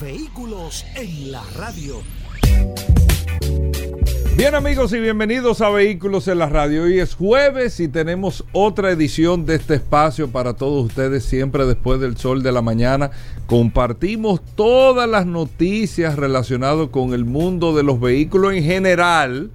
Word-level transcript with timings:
Vehículos 0.00 0.84
en 0.96 1.30
la 1.30 1.42
radio. 1.56 2.02
Bien 4.36 4.54
amigos 4.54 4.92
y 4.92 4.98
bienvenidos 4.98 5.60
a 5.60 5.70
Vehículos 5.70 6.26
en 6.26 6.38
la 6.38 6.48
Radio. 6.48 6.82
Hoy 6.82 6.98
es 6.98 7.14
jueves 7.14 7.78
y 7.78 7.86
tenemos 7.86 8.44
otra 8.52 8.90
edición 8.90 9.46
de 9.46 9.54
este 9.54 9.74
espacio 9.74 10.28
para 10.28 10.54
todos 10.54 10.86
ustedes 10.86 11.24
siempre 11.24 11.64
después 11.64 12.00
del 12.00 12.16
sol 12.16 12.42
de 12.42 12.50
la 12.50 12.60
mañana. 12.60 13.12
Compartimos 13.46 14.40
todas 14.56 15.08
las 15.08 15.26
noticias 15.26 16.16
relacionadas 16.16 16.88
con 16.88 17.14
el 17.14 17.24
mundo 17.24 17.76
de 17.76 17.84
los 17.84 18.00
vehículos 18.00 18.54
en 18.54 18.64
general. 18.64 19.50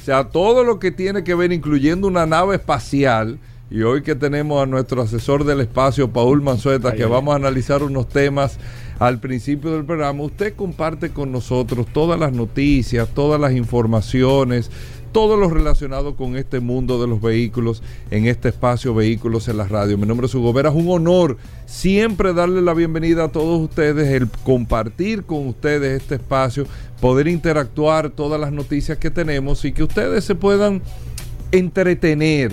O 0.00 0.04
sea, 0.04 0.30
todo 0.30 0.64
lo 0.64 0.78
que 0.78 0.90
tiene 0.90 1.22
que 1.22 1.34
ver 1.34 1.52
incluyendo 1.52 2.08
una 2.08 2.24
nave 2.24 2.56
espacial. 2.56 3.38
Y 3.70 3.82
hoy 3.82 4.02
que 4.02 4.14
tenemos 4.14 4.62
a 4.62 4.66
nuestro 4.66 5.00
asesor 5.00 5.44
del 5.44 5.60
espacio, 5.60 6.10
Paul 6.10 6.42
Manzueta, 6.42 6.92
que 6.92 7.06
vamos 7.06 7.32
a 7.32 7.36
analizar 7.36 7.82
unos 7.82 8.06
temas 8.06 8.58
al 9.02 9.18
principio 9.18 9.72
del 9.72 9.84
programa, 9.84 10.22
usted 10.22 10.54
comparte 10.54 11.10
con 11.10 11.32
nosotros 11.32 11.88
todas 11.92 12.20
las 12.20 12.32
noticias, 12.32 13.08
todas 13.12 13.40
las 13.40 13.52
informaciones, 13.52 14.70
todo 15.10 15.36
lo 15.36 15.50
relacionado 15.50 16.14
con 16.14 16.36
este 16.36 16.60
mundo 16.60 17.00
de 17.00 17.08
los 17.08 17.20
vehículos 17.20 17.82
en 18.12 18.28
este 18.28 18.50
espacio 18.50 18.94
Vehículos 18.94 19.48
en 19.48 19.56
la 19.56 19.66
Radio. 19.66 19.98
Mi 19.98 20.06
nombre 20.06 20.28
es 20.28 20.34
Hugo 20.36 20.52
Vera, 20.52 20.68
es 20.68 20.76
un 20.76 20.88
honor 20.88 21.36
siempre 21.66 22.32
darle 22.32 22.62
la 22.62 22.74
bienvenida 22.74 23.24
a 23.24 23.28
todos 23.32 23.60
ustedes, 23.60 24.06
el 24.06 24.28
compartir 24.44 25.24
con 25.24 25.48
ustedes 25.48 26.00
este 26.00 26.14
espacio, 26.14 26.64
poder 27.00 27.26
interactuar 27.26 28.10
todas 28.10 28.40
las 28.40 28.52
noticias 28.52 28.98
que 28.98 29.10
tenemos 29.10 29.64
y 29.64 29.72
que 29.72 29.82
ustedes 29.82 30.22
se 30.22 30.36
puedan 30.36 30.80
entretener 31.50 32.52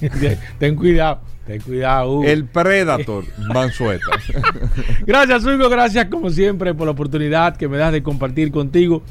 ten 0.58 0.76
cuidado. 0.76 1.20
Ten 1.46 1.60
cuidado. 1.60 2.18
Uh. 2.18 2.24
El 2.24 2.44
Predator, 2.44 3.24
Mansueta. 3.52 4.04
gracias, 5.06 5.44
Hugo. 5.44 5.68
Gracias, 5.68 6.06
como 6.06 6.30
siempre, 6.30 6.74
por 6.74 6.86
la 6.86 6.92
oportunidad 6.92 7.56
que 7.56 7.68
me 7.68 7.78
das 7.78 7.92
de 7.92 8.02
compartir 8.02 8.52
contigo 8.52 9.02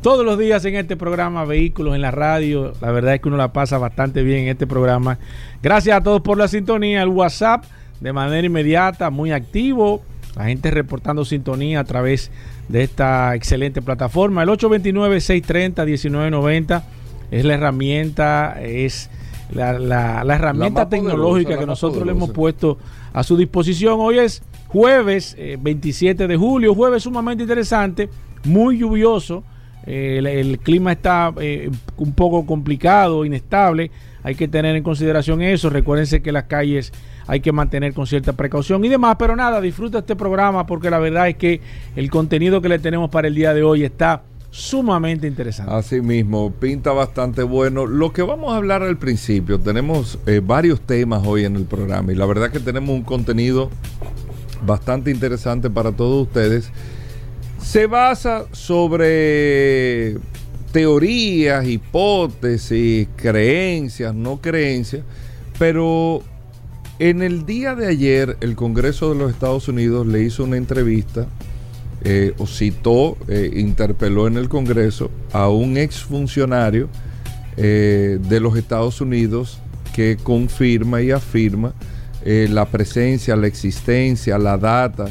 todos 0.00 0.24
los 0.24 0.38
días 0.38 0.64
en 0.64 0.76
este 0.76 0.96
programa 0.96 1.44
Vehículos 1.44 1.94
en 1.94 2.00
la 2.02 2.10
Radio. 2.10 2.72
La 2.80 2.90
verdad 2.90 3.14
es 3.14 3.20
que 3.20 3.28
uno 3.28 3.36
la 3.36 3.52
pasa 3.52 3.78
bastante 3.78 4.22
bien 4.22 4.40
en 4.40 4.48
este 4.48 4.66
programa. 4.66 5.18
Gracias 5.62 5.96
a 5.96 6.02
todos 6.02 6.22
por 6.22 6.38
la 6.38 6.48
sintonía. 6.48 7.02
El 7.02 7.08
WhatsApp 7.08 7.64
de 8.00 8.12
manera 8.12 8.46
inmediata, 8.46 9.10
muy 9.10 9.32
activo. 9.32 10.02
La 10.36 10.44
gente 10.44 10.70
reportando 10.70 11.24
sintonía 11.24 11.80
a 11.80 11.84
través 11.84 12.30
de 12.68 12.82
esta 12.82 13.34
excelente 13.34 13.80
plataforma. 13.80 14.42
El 14.42 14.50
829-630-1990 14.50 16.82
es 17.30 17.44
la 17.44 17.54
herramienta, 17.54 18.60
es 18.60 19.08
la, 19.52 19.78
la, 19.78 20.24
la 20.24 20.34
herramienta 20.34 20.82
la 20.82 20.88
tecnológica 20.88 21.48
poderosa, 21.48 21.60
que 21.60 21.66
nosotros 21.66 21.98
poderosa. 21.98 22.12
le 22.12 22.24
hemos 22.24 22.30
puesto 22.30 22.78
a 23.12 23.22
su 23.22 23.36
disposición. 23.36 23.98
Hoy 24.00 24.18
es 24.18 24.42
jueves 24.68 25.36
eh, 25.38 25.56
27 25.60 26.26
de 26.26 26.36
julio, 26.36 26.74
jueves 26.74 27.04
sumamente 27.04 27.42
interesante, 27.42 28.08
muy 28.44 28.78
lluvioso. 28.78 29.44
Eh, 29.86 30.16
el, 30.18 30.26
el, 30.26 30.58
clima 30.58 30.92
está 30.92 31.32
eh, 31.38 31.70
un 31.96 32.12
poco 32.12 32.46
complicado, 32.46 33.24
inestable. 33.24 33.90
Hay 34.22 34.34
que 34.34 34.48
tener 34.48 34.74
en 34.74 34.82
consideración 34.82 35.42
eso. 35.42 35.68
Recuérdense 35.68 36.22
que 36.22 36.32
las 36.32 36.44
calles 36.44 36.92
hay 37.26 37.40
que 37.40 37.52
mantener 37.52 37.92
con 37.92 38.06
cierta 38.06 38.32
precaución 38.32 38.84
y 38.84 38.88
demás. 38.88 39.16
Pero 39.18 39.36
nada, 39.36 39.60
disfruta 39.60 39.98
este 39.98 40.16
programa 40.16 40.66
porque 40.66 40.90
la 40.90 40.98
verdad 40.98 41.28
es 41.28 41.36
que 41.36 41.60
el 41.94 42.10
contenido 42.10 42.62
que 42.62 42.70
le 42.70 42.78
tenemos 42.78 43.10
para 43.10 43.28
el 43.28 43.34
día 43.34 43.52
de 43.52 43.62
hoy 43.62 43.84
está 43.84 44.22
sumamente 44.54 45.26
interesante. 45.26 45.72
Así 45.72 46.00
mismo, 46.00 46.52
pinta 46.52 46.92
bastante 46.92 47.42
bueno. 47.42 47.86
Lo 47.86 48.12
que 48.12 48.22
vamos 48.22 48.52
a 48.52 48.56
hablar 48.56 48.84
al 48.84 48.96
principio, 48.96 49.58
tenemos 49.58 50.18
eh, 50.26 50.40
varios 50.44 50.80
temas 50.80 51.26
hoy 51.26 51.44
en 51.44 51.56
el 51.56 51.64
programa 51.64 52.12
y 52.12 52.14
la 52.14 52.24
verdad 52.24 52.52
que 52.52 52.60
tenemos 52.60 52.90
un 52.90 53.02
contenido 53.02 53.68
bastante 54.64 55.10
interesante 55.10 55.68
para 55.68 55.92
todos 55.92 56.28
ustedes 56.28 56.70
se 57.64 57.86
basa 57.86 58.44
sobre 58.52 60.18
teorías, 60.70 61.66
hipótesis, 61.66 63.08
creencias, 63.16 64.14
no 64.14 64.40
creencias, 64.40 65.02
pero 65.58 66.22
en 66.98 67.22
el 67.22 67.46
día 67.46 67.74
de 67.74 67.88
ayer 67.88 68.36
el 68.40 68.54
Congreso 68.54 69.12
de 69.12 69.18
los 69.18 69.30
Estados 69.32 69.66
Unidos 69.66 70.06
le 70.06 70.22
hizo 70.22 70.44
una 70.44 70.56
entrevista 70.56 71.26
eh, 72.04 72.34
citó, 72.46 73.16
eh, 73.28 73.50
interpeló 73.56 74.26
en 74.26 74.36
el 74.36 74.48
Congreso 74.48 75.10
a 75.32 75.48
un 75.48 75.76
exfuncionario 75.76 76.88
eh, 77.56 78.18
de 78.20 78.40
los 78.40 78.56
Estados 78.56 79.00
Unidos 79.00 79.58
que 79.94 80.16
confirma 80.20 81.00
y 81.02 81.12
afirma 81.12 81.72
eh, 82.24 82.48
la 82.50 82.64
presencia, 82.64 83.36
la 83.36 83.46
existencia, 83.46 84.38
la 84.38 84.58
data, 84.58 85.06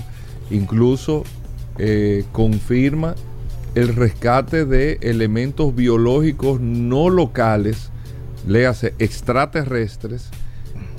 incluso 0.52 1.24
eh, 1.78 2.26
confirma 2.32 3.16
el 3.76 3.96
rescate 3.96 4.66
de 4.66 4.98
elementos 5.02 5.74
biológicos 5.74 6.60
no 6.60 7.10
locales, 7.10 7.92
léase 8.48 8.94
extraterrestres, 9.00 10.30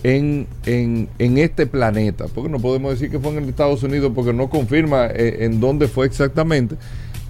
en, 0.04 0.46
en, 0.66 1.38
este 1.38 1.66
planeta. 1.66 2.26
Porque 2.32 2.50
no 2.50 2.60
podemos 2.60 2.92
decir 2.92 3.10
que 3.10 3.18
fue 3.18 3.36
en 3.36 3.48
Estados 3.48 3.82
Unidos 3.82 4.12
porque 4.14 4.32
no 4.32 4.48
confirma 4.48 5.06
eh, 5.06 5.38
en 5.40 5.58
dónde 5.58 5.88
fue 5.88 6.06
exactamente, 6.06 6.76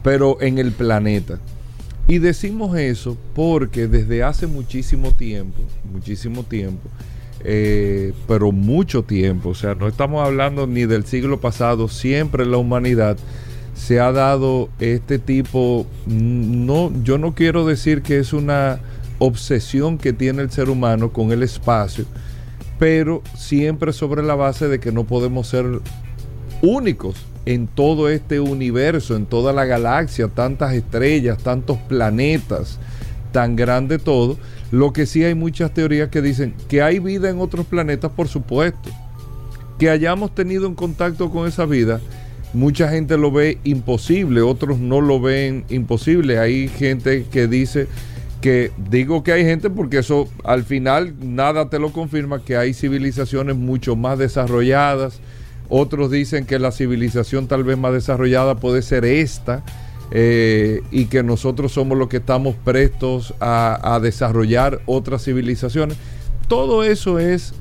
pero 0.02 0.36
en 0.42 0.58
el 0.58 0.72
planeta. 0.72 1.38
Y 2.06 2.18
decimos 2.18 2.76
eso 2.76 3.16
porque 3.34 3.86
desde 3.86 4.22
hace 4.22 4.46
muchísimo 4.46 5.12
tiempo, 5.12 5.62
muchísimo 5.90 6.42
tiempo, 6.42 6.90
eh, 7.44 8.12
pero 8.28 8.52
mucho 8.52 9.04
tiempo, 9.04 9.50
o 9.50 9.54
sea, 9.54 9.74
no 9.74 9.88
estamos 9.88 10.22
hablando 10.22 10.66
ni 10.66 10.84
del 10.84 11.06
siglo 11.06 11.40
pasado, 11.40 11.88
siempre 11.88 12.44
la 12.44 12.58
humanidad 12.58 13.16
se 13.74 14.00
ha 14.00 14.12
dado 14.12 14.68
este 14.80 15.18
tipo, 15.18 15.86
no, 16.06 16.92
yo 17.02 17.16
no 17.16 17.34
quiero 17.34 17.66
decir 17.66 18.02
que 18.02 18.18
es 18.18 18.34
una 18.34 18.80
obsesión 19.18 19.96
que 19.96 20.12
tiene 20.12 20.42
el 20.42 20.50
ser 20.50 20.68
humano 20.68 21.10
con 21.10 21.32
el 21.32 21.42
espacio, 21.42 22.04
pero 22.84 23.22
siempre 23.34 23.94
sobre 23.94 24.22
la 24.22 24.34
base 24.34 24.68
de 24.68 24.78
que 24.78 24.92
no 24.92 25.04
podemos 25.04 25.48
ser 25.48 25.64
únicos 26.60 27.16
en 27.46 27.66
todo 27.66 28.10
este 28.10 28.40
universo, 28.40 29.16
en 29.16 29.24
toda 29.24 29.54
la 29.54 29.64
galaxia, 29.64 30.28
tantas 30.28 30.74
estrellas, 30.74 31.38
tantos 31.38 31.78
planetas, 31.88 32.78
tan 33.32 33.56
grande 33.56 33.98
todo. 33.98 34.36
Lo 34.70 34.92
que 34.92 35.06
sí 35.06 35.24
hay 35.24 35.34
muchas 35.34 35.72
teorías 35.72 36.10
que 36.10 36.20
dicen 36.20 36.52
que 36.68 36.82
hay 36.82 36.98
vida 36.98 37.30
en 37.30 37.40
otros 37.40 37.64
planetas, 37.64 38.12
por 38.12 38.28
supuesto. 38.28 38.90
Que 39.78 39.88
hayamos 39.88 40.34
tenido 40.34 40.68
un 40.68 40.74
contacto 40.74 41.30
con 41.30 41.48
esa 41.48 41.64
vida, 41.64 42.02
mucha 42.52 42.90
gente 42.90 43.16
lo 43.16 43.32
ve 43.32 43.56
imposible, 43.64 44.42
otros 44.42 44.78
no 44.78 45.00
lo 45.00 45.22
ven 45.22 45.64
imposible. 45.70 46.38
Hay 46.38 46.68
gente 46.68 47.24
que 47.32 47.46
dice 47.46 47.88
que 48.44 48.72
digo 48.76 49.24
que 49.24 49.32
hay 49.32 49.42
gente 49.42 49.70
porque 49.70 49.96
eso 49.96 50.28
al 50.44 50.64
final 50.64 51.14
nada 51.18 51.70
te 51.70 51.78
lo 51.78 51.92
confirma, 51.92 52.44
que 52.44 52.58
hay 52.58 52.74
civilizaciones 52.74 53.56
mucho 53.56 53.96
más 53.96 54.18
desarrolladas. 54.18 55.18
Otros 55.70 56.10
dicen 56.10 56.44
que 56.44 56.58
la 56.58 56.70
civilización 56.70 57.48
tal 57.48 57.64
vez 57.64 57.78
más 57.78 57.94
desarrollada 57.94 58.56
puede 58.56 58.82
ser 58.82 59.06
esta 59.06 59.64
eh, 60.10 60.82
y 60.90 61.06
que 61.06 61.22
nosotros 61.22 61.72
somos 61.72 61.96
los 61.96 62.08
que 62.08 62.18
estamos 62.18 62.54
prestos 62.54 63.32
a, 63.40 63.98
desarrollar 64.02 64.82
otras 64.84 65.24
civilizaciones. 65.24 65.96
Todo 66.46 66.84
eso 66.84 67.18
es 67.18 67.54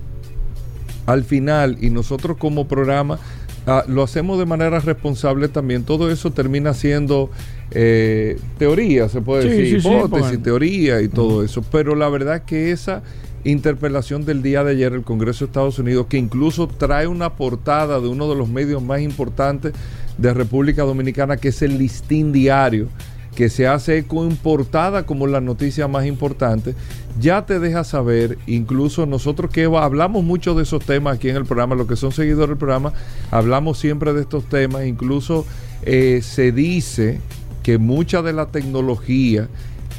al 1.05 1.23
final 1.23 1.77
y 1.79 1.91
nosotros 1.91 2.35
como 2.35 2.67
programa 2.67 3.19
ah, 3.67 3.83
lo 3.87 4.03
hacemos 4.03 4.39
de 4.39 4.45
manera 4.45 4.79
responsable 4.79 5.47
también. 5.47 5.83
Todo 5.83 6.11
eso 6.11 6.31
termina 6.31 6.73
siendo 6.73 7.29
eh, 7.71 8.39
teoría, 8.57 9.09
se 9.09 9.21
puede 9.21 9.49
decir, 9.49 9.77
hipótesis, 9.79 10.41
teoría 10.41 11.01
y 11.01 11.07
todo 11.07 11.43
eso. 11.43 11.63
Pero 11.71 11.95
la 11.95 12.09
verdad 12.09 12.43
que 12.43 12.71
esa 12.71 13.03
interpelación 13.43 14.25
del 14.25 14.41
día 14.41 14.63
de 14.63 14.71
ayer, 14.71 14.93
el 14.93 15.03
Congreso 15.03 15.45
de 15.45 15.49
Estados 15.49 15.79
Unidos, 15.79 16.07
que 16.07 16.17
incluso 16.17 16.67
trae 16.67 17.07
una 17.07 17.33
portada 17.33 17.99
de 17.99 18.07
uno 18.07 18.29
de 18.29 18.35
los 18.35 18.49
medios 18.49 18.81
más 18.81 19.01
importantes 19.01 19.73
de 20.17 20.33
República 20.33 20.83
Dominicana, 20.83 21.37
que 21.37 21.49
es 21.49 21.61
el 21.61 21.77
Listín 21.77 22.31
Diario, 22.31 22.87
que 23.35 23.49
se 23.49 23.67
hace 23.67 23.99
eco 23.99 24.25
importada 24.25 25.05
como 25.05 25.27
la 25.27 25.41
noticia 25.41 25.87
más 25.87 26.05
importante, 26.05 26.75
ya 27.19 27.45
te 27.45 27.59
deja 27.59 27.83
saber, 27.83 28.37
incluso 28.47 29.05
nosotros 29.05 29.51
que 29.51 29.65
hablamos 29.65 30.23
mucho 30.23 30.55
de 30.55 30.63
esos 30.63 30.85
temas 30.85 31.15
aquí 31.15 31.29
en 31.29 31.35
el 31.35 31.45
programa, 31.45 31.75
los 31.75 31.87
que 31.87 31.95
son 31.95 32.11
seguidores 32.11 32.49
del 32.49 32.57
programa, 32.57 32.93
hablamos 33.31 33.79
siempre 33.79 34.13
de 34.13 34.21
estos 34.21 34.45
temas, 34.45 34.85
incluso 34.85 35.45
eh, 35.83 36.21
se 36.23 36.51
dice 36.51 37.19
que 37.61 37.77
mucha 37.77 38.21
de 38.21 38.33
la 38.33 38.47
tecnología 38.47 39.47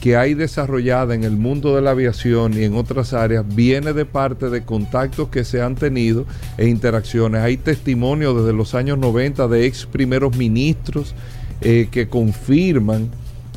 que 0.01 0.19
hay 0.19 0.35
desarrollada 0.35 1.15
en 1.15 1.25
el 1.25 1.31
mundo 1.31 1.75
de 1.75 1.81
la 1.81 1.93
aviación 1.93 2.53
y 2.53 2.65
en 2.65 2.75
otras 2.75 3.15
áreas 3.15 3.43
viene 3.55 3.95
de 3.95 4.05
parte 4.05 4.51
de 4.51 4.63
contactos 4.63 5.29
que 5.29 5.45
se 5.45 5.63
han 5.63 5.77
tenido 5.77 6.27
e 6.59 6.69
interacciones. 6.69 7.41
Hay 7.41 7.57
testimonios 7.57 8.37
desde 8.37 8.53
los 8.53 8.75
años 8.75 8.99
90 8.99 9.49
de 9.49 9.65
ex 9.65 9.87
primeros 9.87 10.37
ministros 10.37 11.15
eh, 11.63 11.89
que 11.91 12.07
confirman 12.07 13.09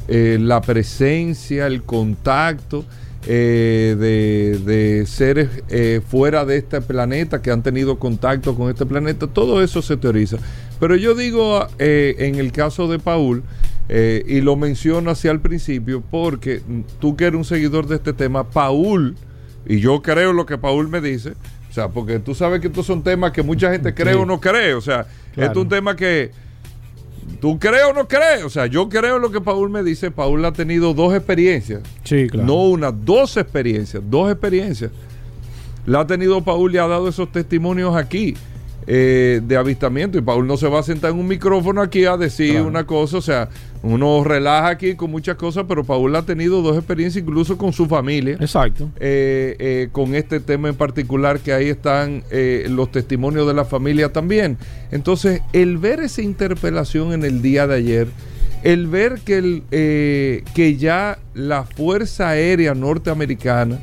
eh, 0.08 0.38
la 0.40 0.62
presencia, 0.62 1.68
el 1.68 1.84
contacto 1.84 2.86
eh, 3.26 3.96
de, 4.00 5.06
seres 5.06 5.50
fuera 6.08 6.46
de 6.46 6.58
este 6.58 6.82
planeta 6.82 7.42
que 7.42 7.52
han 7.52 7.64
tenido 7.64 8.00
contacto 8.00 8.56
con 8.56 8.70
este 8.70 8.86
planeta. 8.86 9.28
Todo 9.28 9.62
eso 9.62 9.82
se 9.82 9.98
teoriza. 9.98 10.38
Pero 10.80 10.96
yo 10.96 11.16
digo 11.16 11.68
en 11.80 12.36
el 12.36 12.52
caso 12.52 12.88
de 12.88 13.00
Paul, 13.00 13.44
eh, 13.90 14.24
y 14.28 14.42
lo 14.42 14.58
menciono 14.58 15.12
hacia 15.12 15.32
el 15.32 15.40
principio 15.40 16.04
porque 16.12 16.62
tú 17.00 17.16
que 17.16 17.26
eres 17.26 17.38
un 17.38 17.46
seguidor 17.46 17.88
de 17.88 17.96
este 17.96 18.12
tema, 18.12 18.50
Paul, 18.50 19.16
y 19.66 19.80
yo 19.80 20.02
creo 20.02 20.34
lo 20.34 20.46
que 20.46 20.58
Paul 20.58 20.90
me 20.90 21.00
dice, 21.00 21.34
o 21.70 21.74
sea, 21.74 21.88
porque 21.88 22.20
tú 22.20 22.36
sabes 22.36 22.60
que 22.60 22.68
estos 22.68 22.86
son 22.86 23.02
temas 23.02 23.32
que 23.32 23.44
mucha 23.44 23.72
gente 23.72 23.94
cree 23.94 24.16
o 24.16 24.26
no 24.26 24.42
cree, 24.42 24.74
o 24.74 24.82
sea, 24.82 25.06
es 25.38 25.56
un 25.56 25.70
tema 25.70 25.96
que 25.96 26.32
tú 27.40 27.60
crees 27.60 27.84
o 27.90 27.94
no 27.94 28.08
crees, 28.08 28.44
o 28.44 28.50
sea, 28.50 28.66
yo 28.66 28.90
creo 28.90 29.20
lo 29.20 29.32
que 29.32 29.42
Paul 29.42 29.70
me 29.70 29.84
dice, 29.84 30.12
Paul 30.12 30.44
ha 30.46 30.52
tenido 30.52 30.94
dos 30.94 31.14
experiencias, 31.14 31.82
sí, 32.04 32.28
claro. 32.30 32.48
no 32.48 32.64
una, 32.64 32.92
dos 32.92 33.38
experiencias, 33.38 34.04
dos 34.06 34.32
experiencias. 34.32 34.92
La 35.86 36.02
ha 36.02 36.08
tenido 36.08 36.44
Paul 36.44 36.76
y 36.76 36.78
ha 36.78 36.88
dado 36.88 37.08
esos 37.08 37.32
testimonios 37.32 37.96
aquí. 37.96 38.36
Eh, 38.90 39.42
de 39.44 39.58
avistamiento 39.58 40.18
y 40.18 40.22
Paul 40.22 40.48
no 40.48 40.56
se 40.56 40.66
va 40.70 40.80
a 40.80 40.84
sentar 40.84 41.12
en 41.12 41.20
un 41.20 41.28
micrófono 41.28 41.82
aquí 41.82 42.06
a 42.06 42.16
decir 42.16 42.62
una 42.62 42.86
cosa, 42.86 43.18
o 43.18 43.22
sea, 43.22 43.50
uno 43.84 44.24
relaja 44.24 44.70
aquí 44.70 44.96
con 44.96 45.12
muchas 45.12 45.36
cosas, 45.36 45.66
pero 45.68 45.84
Paul 45.84 46.16
ha 46.16 46.22
tenido 46.22 46.62
dos 46.62 46.78
experiencias 46.78 47.22
incluso 47.22 47.58
con 47.58 47.74
su 47.74 47.88
familia. 47.88 48.38
Exacto. 48.40 48.90
Eh, 48.98 49.58
eh, 49.60 49.90
con 49.92 50.16
este 50.16 50.40
tema 50.40 50.70
en 50.70 50.76
particular 50.76 51.42
que 51.42 51.52
ahí 51.52 51.68
están 51.68 52.24
los 52.70 52.90
testimonios 52.90 53.46
de 53.46 53.54
la 53.54 53.66
familia 53.66 54.14
también. 54.14 54.58
Entonces, 54.90 55.42
el 55.52 55.78
ver 55.78 56.00
esa 56.00 56.22
interpelación 56.22 57.12
en 57.12 57.26
el 57.26 57.42
día 57.42 57.68
de 57.68 57.76
ayer, 57.76 58.08
el 58.64 58.88
ver 58.88 59.20
que, 59.20 59.38
el, 59.38 59.64
que 59.70 60.78
ya 60.80 61.20
la 61.34 61.64
Fuerza 61.66 62.30
Aérea 62.30 62.74
Norteamericana 62.74 63.80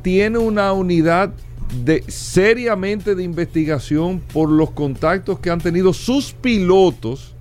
tiene 0.00 0.38
una 0.38 0.72
unidad 0.72 1.34
de, 1.84 2.02
seriamente 2.08 3.14
de 3.14 3.22
investigación 3.22 4.20
por 4.32 4.50
los 4.50 4.70
contactos 4.70 5.38
que 5.38 5.50
han 5.50 5.60
tenido 5.60 5.92
sus 5.92 6.32
pilotos, 6.32 7.34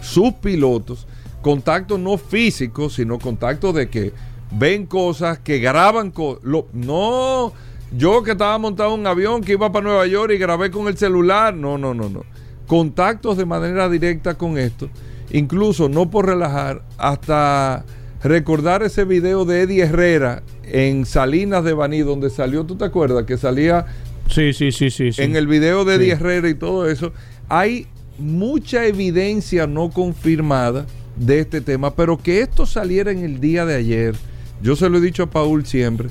sus 0.00 0.32
pilotos, 0.34 1.06
contactos 1.42 1.98
no 1.98 2.16
físicos, 2.18 2.94
sino 2.94 3.18
contactos 3.18 3.74
de 3.74 3.88
que 3.88 4.12
ven 4.50 4.86
cosas, 4.86 5.38
que 5.38 5.58
graban 5.58 6.10
cosas. 6.10 6.42
No, 6.72 7.52
yo 7.96 8.22
que 8.22 8.32
estaba 8.32 8.58
montado 8.58 8.94
en 8.94 9.00
un 9.00 9.06
avión 9.06 9.42
que 9.42 9.52
iba 9.52 9.70
para 9.70 9.84
Nueva 9.84 10.06
York 10.06 10.32
y 10.34 10.38
grabé 10.38 10.70
con 10.70 10.88
el 10.88 10.96
celular. 10.96 11.54
No, 11.54 11.78
no, 11.78 11.94
no, 11.94 12.08
no. 12.08 12.24
Contactos 12.66 13.36
de 13.36 13.46
manera 13.46 13.88
directa 13.88 14.34
con 14.34 14.58
esto. 14.58 14.88
Incluso, 15.32 15.88
no 15.88 16.10
por 16.10 16.26
relajar, 16.26 16.82
hasta 16.98 17.84
recordar 18.22 18.82
ese 18.82 19.04
video 19.04 19.44
de 19.44 19.62
Eddie 19.62 19.84
Herrera 19.84 20.42
en 20.64 21.06
Salinas 21.06 21.64
de 21.64 21.72
Baní, 21.72 22.00
donde 22.00 22.30
salió, 22.30 22.64
¿tú 22.64 22.76
te 22.76 22.84
acuerdas? 22.84 23.24
Que 23.24 23.36
salía 23.36 23.86
sí, 24.28 24.52
sí, 24.52 24.72
sí, 24.72 24.90
sí, 24.90 25.10
en 25.16 25.36
el 25.36 25.46
video 25.46 25.84
de 25.84 25.96
Eddie 25.96 26.12
Herrera 26.12 26.48
y 26.48 26.54
todo 26.54 26.88
eso. 26.88 27.12
Hay 27.48 27.86
mucha 28.18 28.86
evidencia 28.86 29.66
no 29.66 29.90
confirmada 29.90 30.86
de 31.16 31.40
este 31.40 31.60
tema, 31.60 31.94
pero 31.94 32.18
que 32.18 32.40
esto 32.40 32.66
saliera 32.66 33.10
en 33.10 33.24
el 33.24 33.40
día 33.40 33.66
de 33.66 33.74
ayer, 33.74 34.14
yo 34.62 34.76
se 34.76 34.88
lo 34.88 34.98
he 34.98 35.00
dicho 35.00 35.24
a 35.24 35.30
Paul 35.30 35.66
siempre, 35.66 36.08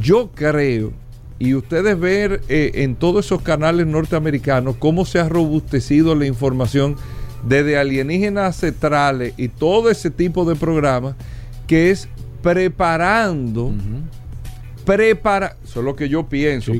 yo 0.00 0.30
creo, 0.34 0.92
y 1.38 1.54
ustedes 1.54 1.98
ver 1.98 2.42
eh, 2.48 2.72
en 2.74 2.96
todos 2.96 3.26
esos 3.26 3.42
canales 3.42 3.86
norteamericanos 3.86 4.76
cómo 4.76 5.04
se 5.04 5.18
ha 5.18 5.28
robustecido 5.28 6.14
la 6.14 6.26
información 6.26 6.96
desde 7.46 7.78
alienígenas 7.78 8.56
centrales 8.56 9.32
y 9.38 9.48
todo 9.48 9.90
ese 9.90 10.10
tipo 10.10 10.44
de 10.44 10.56
programas, 10.56 11.14
que 11.70 11.92
es 11.92 12.08
preparando, 12.42 13.72
prepara, 14.84 15.56
eso 15.62 15.78
es 15.78 15.84
lo 15.84 15.94
que 15.94 16.08
yo 16.08 16.28
pienso, 16.28 16.72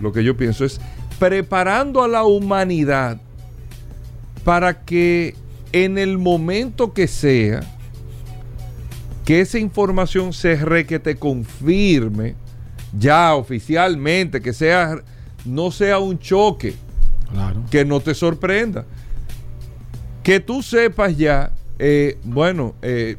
lo 0.00 0.12
que 0.12 0.22
yo 0.22 0.36
pienso 0.36 0.64
es 0.64 0.80
preparando 1.18 2.04
a 2.04 2.06
la 2.06 2.22
humanidad 2.22 3.20
para 4.44 4.84
que 4.84 5.34
en 5.72 5.98
el 5.98 6.16
momento 6.18 6.92
que 6.92 7.08
sea, 7.08 7.58
que 9.24 9.40
esa 9.40 9.58
información 9.58 10.32
se 10.32 10.54
re 10.54 10.86
que 10.86 11.00
te 11.00 11.16
confirme 11.16 12.36
ya 12.96 13.34
oficialmente, 13.34 14.40
que 14.40 14.52
sea, 14.52 15.02
no 15.44 15.72
sea 15.72 15.98
un 15.98 16.20
choque, 16.20 16.76
que 17.68 17.84
no 17.84 17.98
te 17.98 18.14
sorprenda, 18.14 18.84
que 20.22 20.38
tú 20.38 20.62
sepas 20.62 21.16
ya, 21.16 21.50
eh, 21.80 22.16
bueno, 22.22 22.76
eh, 22.82 23.16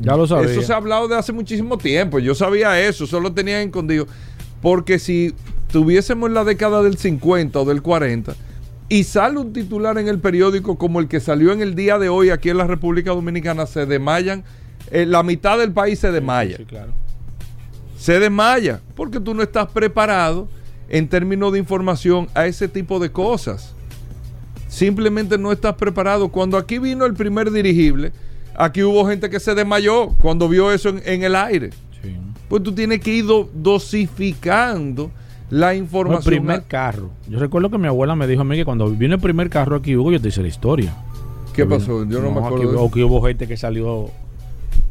ya 0.00 0.16
lo 0.16 0.26
sabía. 0.26 0.50
Eso 0.50 0.62
se 0.62 0.72
ha 0.72 0.76
hablado 0.76 1.08
de 1.08 1.16
hace 1.16 1.32
muchísimo 1.32 1.78
tiempo. 1.78 2.18
Yo 2.18 2.34
sabía 2.34 2.80
eso, 2.80 3.06
solo 3.06 3.32
tenía 3.32 3.62
escondido. 3.62 4.06
Porque 4.60 4.98
si 4.98 5.34
tuviésemos 5.70 6.28
en 6.28 6.34
la 6.34 6.44
década 6.44 6.82
del 6.82 6.96
50 6.96 7.60
o 7.60 7.64
del 7.64 7.82
40 7.82 8.34
y 8.88 9.04
sale 9.04 9.38
un 9.38 9.52
titular 9.52 9.98
en 9.98 10.08
el 10.08 10.18
periódico 10.20 10.78
como 10.78 11.00
el 11.00 11.08
que 11.08 11.20
salió 11.20 11.52
en 11.52 11.60
el 11.60 11.74
día 11.74 11.98
de 11.98 12.08
hoy 12.08 12.30
aquí 12.30 12.50
en 12.50 12.58
la 12.58 12.66
República 12.66 13.10
Dominicana, 13.10 13.66
se 13.66 13.84
desmayan, 13.84 14.44
eh, 14.90 15.06
la 15.06 15.22
mitad 15.22 15.58
del 15.58 15.72
país 15.72 15.98
se 15.98 16.12
desmaya. 16.12 16.56
Sí, 16.56 16.64
claro. 16.64 16.92
Se 17.98 18.20
desmaya 18.20 18.80
porque 18.94 19.18
tú 19.18 19.34
no 19.34 19.42
estás 19.42 19.68
preparado 19.68 20.48
en 20.88 21.08
términos 21.08 21.52
de 21.52 21.58
información 21.58 22.28
a 22.34 22.46
ese 22.46 22.68
tipo 22.68 23.00
de 23.00 23.10
cosas. 23.10 23.74
Simplemente 24.68 25.38
no 25.38 25.52
estás 25.52 25.74
preparado. 25.74 26.28
Cuando 26.28 26.56
aquí 26.56 26.78
vino 26.78 27.06
el 27.06 27.14
primer 27.14 27.50
dirigible, 27.50 28.12
Aquí 28.58 28.82
hubo 28.82 29.06
gente 29.06 29.28
que 29.28 29.38
se 29.38 29.54
desmayó 29.54 30.14
cuando 30.20 30.48
vio 30.48 30.72
eso 30.72 30.88
en, 31.04 31.22
el 31.22 31.36
aire. 31.36 31.70
Pues 32.48 32.62
tú 32.62 32.72
tienes 32.72 33.00
que 33.00 33.12
ir 33.12 33.26
dosificando 33.52 35.10
la 35.50 35.74
información. 35.74 36.34
El 36.34 36.40
primer 36.40 36.62
carro. 36.64 37.10
Yo 37.28 37.38
recuerdo 37.38 37.70
que 37.70 37.78
mi 37.78 37.86
abuela 37.86 38.16
me 38.16 38.26
dijo 38.26 38.42
a 38.42 38.44
mí 38.44 38.56
que 38.56 38.64
cuando 38.64 38.88
vino 38.88 39.14
el 39.14 39.20
primer 39.20 39.50
carro 39.50 39.76
aquí, 39.76 39.96
Hugo, 39.96 40.12
yo 40.12 40.20
te 40.20 40.28
hice 40.28 40.42
la 40.42 40.48
historia. 40.48 40.94
¿Qué 41.52 41.66
pasó? 41.66 42.04
Yo 42.08 42.20
no, 42.20 42.30
me 42.30 42.40
acuerdo. 42.40 42.86
Aquí, 42.86 43.02
hubo 43.02 43.20
gente 43.22 43.46
que 43.46 43.56
salió 43.56 44.10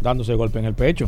dándose 0.01 0.33
golpe 0.35 0.59
en 0.59 0.65
el 0.65 0.73
pecho. 0.73 1.07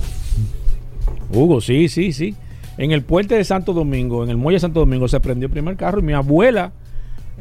Hugo, 1.32 1.62
sí, 1.62 1.90
sí, 1.90 2.12
sí. 2.12 2.36
En 2.78 2.92
el 2.92 3.04
puente 3.04 3.36
de 3.36 3.44
Santo 3.44 3.74
Domingo, 3.74 4.24
en 4.24 4.30
el 4.30 4.38
muelle 4.38 4.56
de 4.56 4.62
Santo 4.62 4.80
Domingo, 4.80 5.08
se 5.08 5.20
prendió 5.20 5.48
el 5.48 5.52
primer 5.52 5.76
carro 5.76 6.00
y 6.00 6.04
mi 6.04 6.14
abuela 6.14 6.72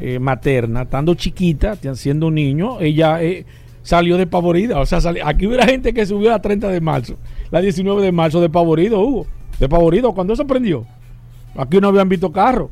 eh, 0.00 0.18
materna, 0.18 0.82
estando 0.82 1.14
chiquita, 1.14 1.76
siendo 1.94 2.26
un 2.26 2.34
niño, 2.34 2.80
ella... 2.80 3.22
Eh, 3.22 3.46
salió 3.86 4.18
de 4.18 4.26
Pavorida. 4.26 4.80
O 4.80 4.84
sea, 4.84 4.98
aquí 5.24 5.46
hubiera 5.46 5.64
gente 5.64 5.94
que 5.94 6.04
subió 6.04 6.30
la 6.30 6.42
30 6.42 6.68
de 6.68 6.80
marzo, 6.80 7.16
la 7.52 7.60
19 7.60 8.02
de 8.02 8.10
marzo 8.10 8.40
de 8.40 8.50
Pavorido, 8.50 9.00
Hugo. 9.00 9.26
De 9.60 9.68
Pavorido, 9.68 10.12
cuando 10.12 10.32
eso 10.32 10.44
prendió. 10.44 10.84
Aquí 11.56 11.78
no 11.80 11.88
habían 11.88 12.08
visto 12.08 12.32
carro. 12.32 12.68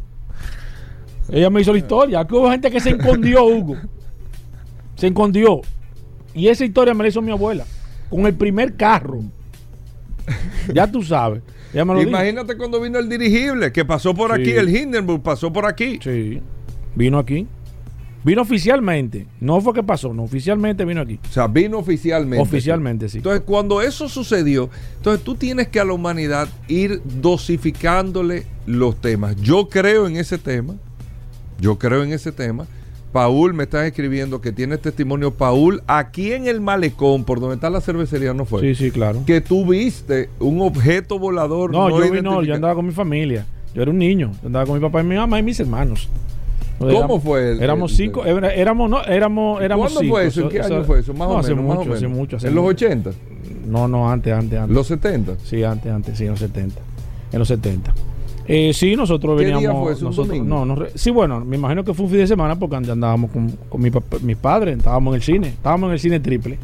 Ella 1.31 1.49
me 1.51 1.61
hizo 1.61 1.73
la 1.73 1.79
historia. 1.79 2.21
Aquí 2.21 2.35
hubo 2.35 2.51
gente 2.51 2.71
que 2.71 2.81
se 2.81 2.91
escondió, 2.91 3.45
Hugo. 3.45 3.77
Se 4.97 5.07
escondió. 5.07 5.61
Y 6.35 6.49
esa 6.49 6.65
historia 6.65 6.93
me 6.95 7.05
la 7.05 7.09
hizo 7.09 7.23
mi 7.23 7.31
abuela. 7.31 7.65
con 8.11 8.27
el 8.27 8.35
primer 8.35 8.75
carro. 8.75 9.21
ya 10.75 10.91
tú 10.91 11.03
sabes. 11.03 11.43
Imagínate 11.73 12.57
cuando 12.57 12.81
vino 12.81 12.99
el 12.99 13.09
dirigible, 13.09 13.73
que 13.73 13.85
pasó 13.85 14.15
por 14.15 14.33
aquí, 14.33 14.51
el 14.51 14.75
Hindenburg 14.75 15.23
pasó 15.23 15.53
por 15.53 15.65
aquí. 15.67 15.99
Sí, 16.03 16.41
vino 16.95 17.19
aquí. 17.19 17.47
Vino 18.25 18.41
oficialmente. 18.41 19.27
No 19.39 19.61
fue 19.61 19.75
que 19.75 19.83
pasó, 19.83 20.15
no, 20.15 20.23
oficialmente 20.23 20.85
vino 20.87 21.03
aquí. 21.03 21.21
O 21.29 21.33
sea, 21.33 21.47
vino 21.47 21.79
oficialmente. 21.79 22.43
Oficialmente, 22.43 23.09
sí. 23.11 23.19
Entonces, 23.19 23.43
cuando 23.45 23.83
eso 23.83 24.09
sucedió, 24.09 24.71
entonces 24.97 25.23
tú 25.23 25.35
tienes 25.35 25.69
que 25.69 25.79
a 25.79 25.85
la 25.85 25.93
humanidad 25.93 26.49
ir 26.67 27.03
dosificándole 27.21 28.47
los 28.67 28.97
temas. 28.97 29.37
Yo 29.37 29.69
creo 29.69 30.07
en 30.07 30.17
ese 30.17 30.39
tema. 30.39 30.75
Yo 31.61 31.79
creo 31.79 32.03
en 32.03 32.13
ese 32.13 32.33
tema. 32.33 32.67
Paul 33.13 33.55
me 33.55 33.65
está 33.65 33.87
escribiendo 33.87 34.41
que 34.41 34.51
tiene 34.51 34.79
testimonio. 34.79 35.31
Paul, 35.31 35.83
aquí 35.87 36.33
en 36.33 36.49
el 36.49 36.61
malecón, 36.61 37.25
por 37.25 37.39
donde 37.39 37.57
está 37.57 37.71
la 37.71 37.81
cervecería, 37.81 38.35
no 38.35 38.45
fue. 38.45 38.61
Sí, 38.63 38.75
sí, 38.75 38.91
claro. 38.91 39.23
Que 39.25 39.41
tú 39.41 39.67
viste 39.67 40.31
un 40.41 40.63
objeto 40.63 41.19
volador. 41.19 41.71
No, 41.71 41.91
yo, 41.91 42.11
vi, 42.11 42.23
no, 42.23 42.43
yo 42.43 42.55
andaba 42.55 42.75
con 42.75 42.87
mi 42.87 42.93
familia. 42.93 43.47
Yo 43.75 43.83
era 43.83 43.91
un 43.91 43.99
niño. 43.99 44.33
Yo 44.41 44.47
andaba 44.47 44.67
con 44.67 44.75
mi 44.77 44.81
papá 44.81 45.03
y 45.03 45.05
mi 45.05 45.15
mamá 45.15 45.39
y 45.39 45.43
mis 45.43 45.61
hermanos. 45.61 46.09
¿Cómo 46.93 47.21
fue? 47.21 47.53
El, 47.53 47.63
éramos 47.63 47.93
cinco, 47.93 48.25
éramos, 48.25 48.91
no, 48.91 49.03
éramos, 49.03 49.63
éramos 49.63 49.93
¿Cuándo 49.93 50.11
fue 50.11 50.27
eso? 50.27 50.43
¿En 50.43 50.49
qué 50.49 50.61
año 50.61 50.85
fue 50.85 51.01
eso? 51.01 51.15
Más 51.15 51.29
o 51.29 51.39
hace 51.39 51.55
menos. 51.55 51.77
Mucho, 51.77 51.93
Hace 51.95 52.09
mucho, 52.09 52.37
¿En 52.43 52.55
los 52.55 52.65
80? 52.65 53.11
No, 53.67 53.89
no, 53.89 54.11
antes, 54.11 54.33
antes, 54.33 54.59
antes. 54.59 54.75
¿Los 54.75 54.87
70? 54.87 55.37
Sí, 55.45 55.63
antes, 55.65 55.93
antes, 55.93 56.19
sí, 56.19 56.25
en 56.25 56.31
los 56.31 56.41
70. 56.41 56.81
En 57.33 57.39
los 57.39 57.49
70. 57.49 57.95
Eh, 58.47 58.73
sí, 58.75 58.95
nosotros 58.95 59.39
¿Qué 59.39 59.45
veníamos. 59.47 59.63
Día 59.63 59.83
fue 59.83 59.93
eso, 59.93 60.05
nosotros? 60.05 60.39
No, 60.41 60.67
no, 60.67 60.77
sí, 60.95 61.11
bueno, 61.11 61.45
me 61.45 61.57
imagino 61.57 61.83
que 61.83 61.95
fue 61.95 62.05
un 62.05 62.11
fin 62.11 62.21
de 62.21 62.27
semana 62.27 62.59
porque 62.59 62.77
andábamos 62.77 63.31
con, 63.31 63.51
con 63.69 63.81
mi, 63.81 63.91
mis 64.23 64.37
padres, 64.37 64.77
estábamos 64.77 65.13
en 65.13 65.17
el 65.17 65.23
cine, 65.23 65.49
estábamos 65.49 65.89
en 65.89 65.93
el 65.95 66.01
cine 66.01 66.21
triple. 66.21 66.59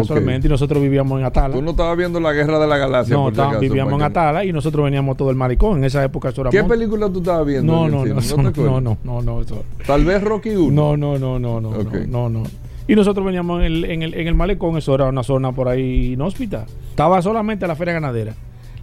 Casualmente, 0.00 0.48
y 0.48 0.50
nosotros 0.50 0.82
vivíamos 0.82 1.18
en 1.18 1.26
Atala. 1.26 1.54
Tú 1.54 1.62
no 1.62 1.70
estabas 1.70 1.96
viendo 1.96 2.20
la 2.20 2.32
guerra 2.32 2.58
de 2.58 2.66
la 2.66 2.76
galaxia. 2.76 3.16
No, 3.16 3.32
por 3.32 3.60
vivíamos 3.60 3.94
en 3.94 4.02
Atala 4.02 4.44
y 4.44 4.52
nosotros 4.52 4.84
veníamos 4.84 5.16
todo 5.16 5.30
el 5.30 5.36
maricón. 5.36 5.78
En 5.78 5.84
esa 5.84 6.02
época 6.04 6.30
eso 6.30 6.42
era 6.42 6.50
¿Qué 6.50 6.64
película 6.64 7.08
tú 7.08 7.20
estabas 7.20 7.46
viendo? 7.46 7.72
No, 7.72 7.88
no, 7.88 8.04
no, 8.04 8.14
no, 8.14 8.50
no, 8.50 8.80
no, 8.80 8.98
no, 9.02 9.22
no, 9.22 9.40
eso. 9.40 9.64
Tal 9.86 10.04
vez 10.04 10.22
Rocky 10.22 10.50
1. 10.50 10.70
No, 10.70 10.96
no, 10.96 11.18
no, 11.18 11.38
no, 11.38 11.60
no, 11.60 11.68
okay. 11.70 12.06
no, 12.06 12.28
no. 12.28 12.42
Y 12.86 12.94
nosotros 12.94 13.24
veníamos 13.24 13.60
en 13.60 13.66
el, 13.66 13.84
en, 13.86 14.02
el, 14.02 14.14
en 14.14 14.28
el 14.28 14.34
malecón, 14.34 14.76
eso 14.76 14.94
era 14.94 15.06
una 15.06 15.22
zona 15.22 15.52
por 15.52 15.68
ahí 15.68 16.12
inhóspita. 16.12 16.66
Estaba 16.90 17.22
solamente 17.22 17.66
la 17.66 17.76
feria 17.76 17.94
ganadera. 17.94 18.34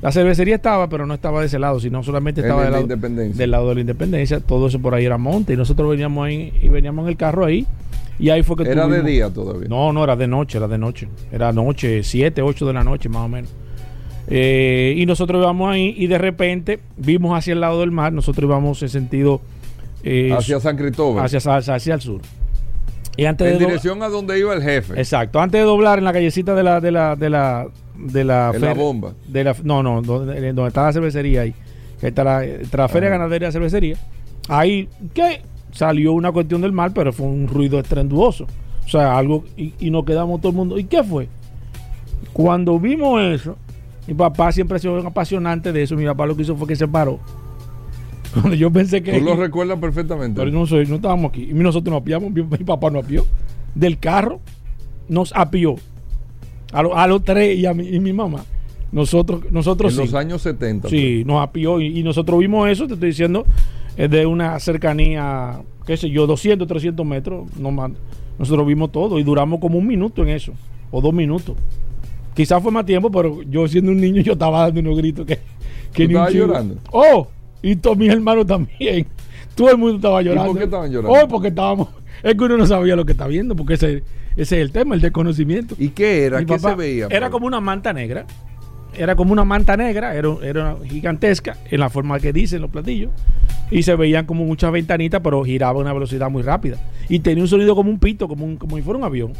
La 0.01 0.11
cervecería 0.11 0.55
estaba, 0.55 0.89
pero 0.89 1.05
no 1.05 1.13
estaba 1.13 1.41
de 1.41 1.45
ese 1.45 1.59
lado, 1.59 1.79
sino 1.79 2.01
solamente 2.01 2.41
estaba 2.41 2.63
del 2.63 2.71
lado, 2.71 2.87
del 2.87 3.51
lado 3.51 3.69
de 3.69 3.75
la 3.75 3.81
independencia. 3.81 4.39
Todo 4.39 4.67
eso 4.67 4.79
por 4.79 4.95
ahí 4.95 5.05
era 5.05 5.19
monte. 5.19 5.53
Y 5.53 5.57
nosotros 5.57 5.91
veníamos 5.91 6.25
ahí 6.25 6.51
y 6.59 6.69
veníamos 6.69 7.03
en 7.03 7.09
el 7.09 7.17
carro 7.17 7.45
ahí. 7.45 7.67
Y 8.21 8.29
ahí 8.29 8.43
fue 8.43 8.55
que 8.55 8.69
¿Era 8.69 8.87
de 8.87 9.01
día 9.01 9.31
todavía? 9.31 9.67
No, 9.67 9.91
no, 9.91 10.03
era 10.03 10.15
de 10.15 10.27
noche, 10.27 10.59
era 10.59 10.67
de 10.67 10.77
noche. 10.77 11.07
Era 11.31 11.51
noche, 11.51 12.03
7, 12.03 12.43
8 12.43 12.67
de 12.67 12.73
la 12.73 12.83
noche 12.83 13.09
más 13.09 13.25
o 13.25 13.27
menos. 13.27 13.51
Eh, 14.27 14.93
y 14.95 15.07
nosotros 15.07 15.41
íbamos 15.41 15.73
ahí 15.73 15.95
y 15.97 16.05
de 16.05 16.19
repente 16.19 16.79
vimos 16.97 17.35
hacia 17.35 17.53
el 17.53 17.61
lado 17.61 17.79
del 17.79 17.89
mar, 17.89 18.13
nosotros 18.13 18.47
íbamos 18.47 18.79
en 18.83 18.89
sentido... 18.89 19.41
Eh, 20.03 20.31
hacia 20.31 20.59
San 20.59 20.77
Cristóbal. 20.77 21.25
Hacia, 21.25 21.39
hacia, 21.39 21.73
hacia, 21.73 21.93
el 21.95 22.01
sur. 22.01 22.21
Y 23.17 23.25
antes 23.25 23.53
en 23.53 23.57
dirección 23.57 24.03
a 24.03 24.07
donde 24.07 24.37
iba 24.37 24.53
el 24.53 24.61
jefe. 24.61 24.93
Exacto. 24.99 25.39
Antes 25.39 25.59
de 25.59 25.65
doblar 25.65 25.97
en 25.97 26.05
la 26.05 26.13
callecita 26.13 26.53
de 26.53 26.61
la... 26.61 26.79
De 26.79 26.91
la, 26.91 27.15
de 27.15 27.29
la 27.29 27.67
de 27.97 28.23
la, 28.23 28.51
la 28.53 28.73
bomba. 28.73 29.13
De 29.27 29.43
la, 29.43 29.55
no, 29.63 29.81
no, 29.83 30.01
donde, 30.01 30.53
donde 30.53 30.67
está 30.67 30.83
la 30.83 30.93
cervecería 30.93 31.41
ahí. 31.41 31.53
Que 31.99 32.07
está 32.07 32.23
la, 32.23 32.45
la 32.71 32.87
feria 32.87 33.09
ganadera 33.09 33.47
de 33.47 33.51
cervecería. 33.51 33.97
Ahí, 34.47 34.89
¿qué? 35.13 35.41
Salió 35.71 36.13
una 36.13 36.31
cuestión 36.31 36.61
del 36.61 36.71
mar, 36.71 36.91
pero 36.93 37.11
fue 37.13 37.27
un 37.27 37.47
ruido 37.47 37.79
estrenduoso. 37.79 38.45
O 38.85 38.89
sea, 38.89 39.17
algo, 39.17 39.45
y, 39.55 39.73
y, 39.79 39.89
nos 39.89 40.05
quedamos 40.05 40.41
todo 40.41 40.51
el 40.51 40.57
mundo. 40.57 40.77
¿Y 40.77 40.83
qué 40.83 41.03
fue? 41.03 41.27
Cuando 42.33 42.79
vimos 42.79 43.21
eso, 43.21 43.57
mi 44.07 44.13
papá 44.13 44.51
siempre 44.51 44.77
ha 44.77 44.79
sido 44.79 44.99
un 44.99 45.05
apasionante 45.05 45.71
de 45.71 45.83
eso. 45.83 45.95
Mi 45.95 46.05
papá 46.05 46.25
lo 46.25 46.35
que 46.35 46.41
hizo 46.43 46.55
fue 46.55 46.67
que 46.67 46.75
se 46.75 46.87
paró. 46.87 47.19
Cuando 48.33 48.55
yo 48.55 48.71
pensé 48.71 49.01
que. 49.01 49.17
Tú 49.17 49.25
lo 49.25 49.35
recuerdas 49.37 49.79
perfectamente. 49.79 50.39
Pero 50.39 50.51
no, 50.51 50.65
soy, 50.65 50.85
no 50.87 50.95
estábamos 50.95 51.29
aquí. 51.29 51.49
Y 51.49 51.53
nosotros 51.53 51.93
nos 51.93 52.01
apiamos. 52.01 52.31
Mi, 52.31 52.41
mi 52.41 52.65
papá 52.65 52.89
nos 52.89 53.05
apió. 53.05 53.25
Del 53.75 53.97
carro, 53.99 54.39
nos 55.07 55.31
apió. 55.35 55.75
A, 56.73 56.83
lo, 56.83 56.97
a 56.97 57.07
los 57.07 57.23
tres 57.23 57.57
y 57.57 57.65
a 57.65 57.73
mi, 57.73 57.87
y 57.87 57.99
mi 57.99 58.13
mamá. 58.13 58.43
Nosotros, 58.91 59.43
nosotros 59.51 59.93
en 59.93 59.99
sí. 59.99 60.11
los 60.11 60.13
años 60.19 60.41
70. 60.41 60.89
Sí, 60.89 61.23
nos 61.25 61.41
apió. 61.41 61.79
Y, 61.79 61.99
y 61.99 62.03
nosotros 62.03 62.39
vimos 62.39 62.69
eso, 62.69 62.87
te 62.87 62.95
estoy 62.95 63.09
diciendo 63.09 63.45
es 63.97 64.09
de 64.09 64.25
una 64.25 64.59
cercanía, 64.59 65.61
qué 65.85 65.97
sé 65.97 66.09
yo, 66.09 66.27
200, 66.27 66.67
300 66.67 67.05
metros. 67.05 67.55
No 67.57 67.71
más. 67.71 67.91
Nosotros 68.39 68.65
vimos 68.65 68.91
todo 68.91 69.19
y 69.19 69.23
duramos 69.23 69.59
como 69.59 69.77
un 69.77 69.85
minuto 69.85 70.23
en 70.23 70.29
eso, 70.29 70.53
o 70.89 71.01
dos 71.01 71.13
minutos. 71.13 71.55
Quizás 72.33 72.63
fue 72.63 72.71
más 72.71 72.85
tiempo, 72.85 73.11
pero 73.11 73.41
yo 73.43 73.67
siendo 73.67 73.91
un 73.91 73.99
niño 73.99 74.21
yo 74.21 74.33
estaba 74.33 74.61
dando 74.61 74.79
unos 74.79 74.97
gritos 74.97 75.25
que, 75.25 75.39
que 75.93 76.07
ni 76.07 76.15
un 76.15 76.27
llorando? 76.29 76.77
Oh, 76.91 77.27
y 77.61 77.75
todos 77.75 77.97
mis 77.97 78.09
hermanos 78.09 78.47
también. 78.47 79.05
Todo 79.55 79.69
el 79.69 79.77
mundo 79.77 79.97
estaba 79.97 80.21
llorando. 80.21 80.49
¿Y 80.49 80.53
por 80.53 80.57
qué 80.57 80.63
estaban 80.63 80.91
llorando? 80.91 81.19
Oh, 81.19 81.27
porque 81.27 81.49
estábamos... 81.49 81.89
Es 82.23 82.35
que 82.35 82.43
uno 82.43 82.57
no 82.57 82.67
sabía 82.67 82.95
lo 82.95 83.03
que 83.05 83.13
está 83.13 83.25
viendo, 83.25 83.55
porque 83.55 83.73
ese, 83.73 84.03
ese 84.35 84.55
es 84.57 84.61
el 84.61 84.71
tema, 84.71 84.93
el 84.93 85.01
desconocimiento. 85.01 85.75
¿Y 85.79 85.89
qué 85.89 86.25
era? 86.25 86.39
Mi 86.39 86.45
¿Qué 86.45 86.59
se 86.59 86.75
veía? 86.75 87.07
Era 87.09 87.31
como 87.31 87.47
una 87.47 87.59
manta 87.59 87.93
negra. 87.93 88.25
Era 88.95 89.15
como 89.15 89.33
una 89.33 89.43
manta 89.43 89.75
negra, 89.75 90.13
era, 90.13 90.29
era 90.43 90.77
gigantesca 90.83 91.57
en 91.69 91.79
la 91.79 91.89
forma 91.89 92.19
que 92.19 92.31
dicen 92.31 92.61
los 92.61 92.69
platillos. 92.69 93.11
Y 93.71 93.83
se 93.83 93.95
veían 93.95 94.25
como 94.25 94.43
muchas 94.45 94.71
ventanitas, 94.71 95.21
pero 95.23 95.43
giraba 95.43 95.79
a 95.79 95.81
una 95.81 95.93
velocidad 95.93 96.29
muy 96.29 96.43
rápida. 96.43 96.77
Y 97.09 97.19
tenía 97.19 97.43
un 97.43 97.47
sonido 97.47 97.75
como 97.75 97.89
un 97.89 97.99
pito, 97.99 98.27
como, 98.27 98.45
un, 98.45 98.57
como 98.57 98.75
si 98.75 98.83
fuera 98.83 98.99
un 98.99 99.05
avión. 99.05 99.33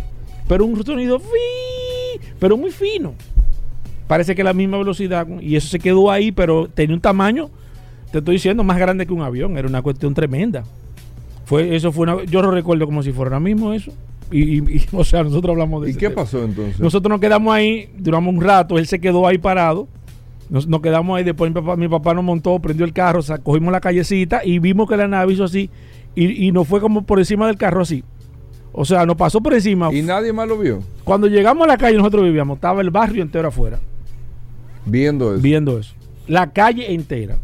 Pero 0.48 0.66
un 0.66 0.84
sonido 0.84 1.20
fi, 1.20 2.20
pero 2.40 2.58
muy 2.58 2.72
fino. 2.72 3.14
Parece 4.08 4.34
que 4.36 4.44
la 4.44 4.54
misma 4.54 4.78
velocidad. 4.78 5.28
Y 5.42 5.56
eso 5.56 5.68
se 5.68 5.80
quedó 5.80 6.10
ahí, 6.10 6.32
pero 6.32 6.68
tenía 6.68 6.96
un 6.96 7.02
tamaño, 7.02 7.50
te 8.12 8.20
estoy 8.20 8.36
diciendo, 8.36 8.64
más 8.64 8.78
grande 8.78 9.06
que 9.06 9.14
un 9.14 9.22
avión. 9.22 9.58
Era 9.58 9.68
una 9.68 9.82
cuestión 9.82 10.14
tremenda. 10.14 10.64
Fue, 11.46 11.76
eso 11.76 11.92
fue 11.92 12.04
una, 12.04 12.24
yo 12.24 12.42
lo 12.42 12.52
recuerdo 12.52 12.86
como 12.86 13.04
si 13.04 13.12
fuera 13.12 13.30
ahora 13.32 13.40
mismo 13.42 13.74
eso. 13.74 13.92
Y, 14.32 14.60
y, 14.60 14.86
o 14.94 15.04
sea, 15.04 15.24
nosotros 15.24 15.52
hablamos 15.52 15.84
de 15.84 15.92
¿Y 15.92 15.94
qué 15.94 16.08
tema. 16.08 16.24
pasó 16.24 16.44
entonces? 16.44 16.80
Nosotros 16.80 17.10
nos 17.10 17.20
quedamos 17.20 17.54
ahí, 17.54 17.90
duramos 17.98 18.34
un 18.34 18.42
rato, 18.42 18.78
él 18.78 18.88
se 18.88 19.00
quedó 19.00 19.28
ahí 19.28 19.38
parado. 19.38 19.88
Nos, 20.52 20.68
nos 20.68 20.82
quedamos 20.82 21.18
ahí, 21.18 21.24
después 21.24 21.50
mi 21.50 21.56
papá, 21.56 21.78
mi 21.78 21.88
papá 21.88 22.14
nos 22.14 22.26
montó, 22.26 22.60
prendió 22.60 22.86
el 22.86 22.92
carro, 22.92 23.20
o 23.20 23.24
sea, 23.24 23.38
cogimos 23.38 23.72
la 23.72 23.80
callecita 23.80 24.42
y 24.44 24.60
vimos 24.60 24.90
que 24.90 24.98
la 24.98 25.08
nave 25.08 25.32
hizo 25.32 25.46
así 25.46 25.70
y, 26.14 26.46
y 26.46 26.52
nos 26.52 26.68
fue 26.68 26.82
como 26.82 27.04
por 27.04 27.20
encima 27.20 27.48
del 27.48 27.56
carro 27.56 27.82
así. 27.82 28.04
O 28.74 28.84
sea, 28.84 29.06
nos 29.06 29.16
pasó 29.16 29.40
por 29.40 29.54
encima. 29.54 29.94
¿Y 29.94 30.02
nadie 30.02 30.34
más 30.34 30.50
lo 30.50 30.58
vio? 30.58 30.84
Cuando 31.06 31.28
llegamos 31.28 31.64
a 31.64 31.68
la 31.68 31.78
calle 31.78 31.98
nosotros 31.98 32.26
vivíamos, 32.26 32.58
estaba 32.58 32.82
el 32.82 32.90
barrio 32.90 33.24
entero 33.24 33.48
afuera. 33.48 33.80
Viendo 34.86 35.34
eso. 35.34 35.42
Viendo 35.42 35.80
eso. 35.80 35.96
La 36.28 36.52
calle 36.52 36.94
entera, 36.94 37.38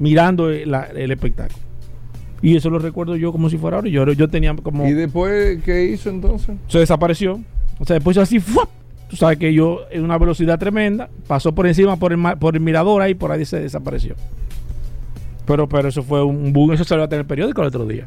mirando 0.00 0.50
la, 0.50 0.88
el 0.94 1.12
espectáculo. 1.12 1.58
Y 2.42 2.56
eso 2.56 2.70
lo 2.70 2.80
recuerdo 2.80 3.14
yo 3.14 3.30
como 3.30 3.50
si 3.50 3.56
fuera 3.56 3.76
ahora. 3.76 3.88
Yo, 3.88 4.04
yo 4.12 4.28
tenía 4.28 4.52
como. 4.56 4.84
¿Y 4.88 4.92
después 4.92 5.62
qué 5.62 5.84
hizo 5.84 6.10
entonces? 6.10 6.56
Se 6.66 6.80
desapareció. 6.80 7.40
O 7.78 7.84
sea, 7.84 7.94
después 7.94 8.18
así, 8.18 8.40
¡fuap! 8.40 8.68
Tú 9.12 9.16
sabes 9.16 9.36
que 9.36 9.52
yo 9.52 9.80
en 9.90 10.04
una 10.04 10.16
velocidad 10.16 10.58
tremenda, 10.58 11.10
pasó 11.26 11.54
por 11.54 11.66
encima 11.66 11.96
por 11.96 12.14
el, 12.14 12.18
por 12.40 12.54
el 12.54 12.62
mirador 12.62 13.02
ahí, 13.02 13.14
por 13.14 13.30
ahí 13.30 13.44
se 13.44 13.60
desapareció. 13.60 14.14
Pero, 15.44 15.68
pero 15.68 15.88
eso 15.88 16.02
fue 16.02 16.24
un 16.24 16.50
boom, 16.54 16.72
eso 16.72 16.82
salió 16.82 17.04
hasta 17.04 17.16
en 17.16 17.20
el 17.20 17.26
periódico 17.26 17.60
el 17.60 17.66
otro 17.68 17.84
día. 17.84 18.06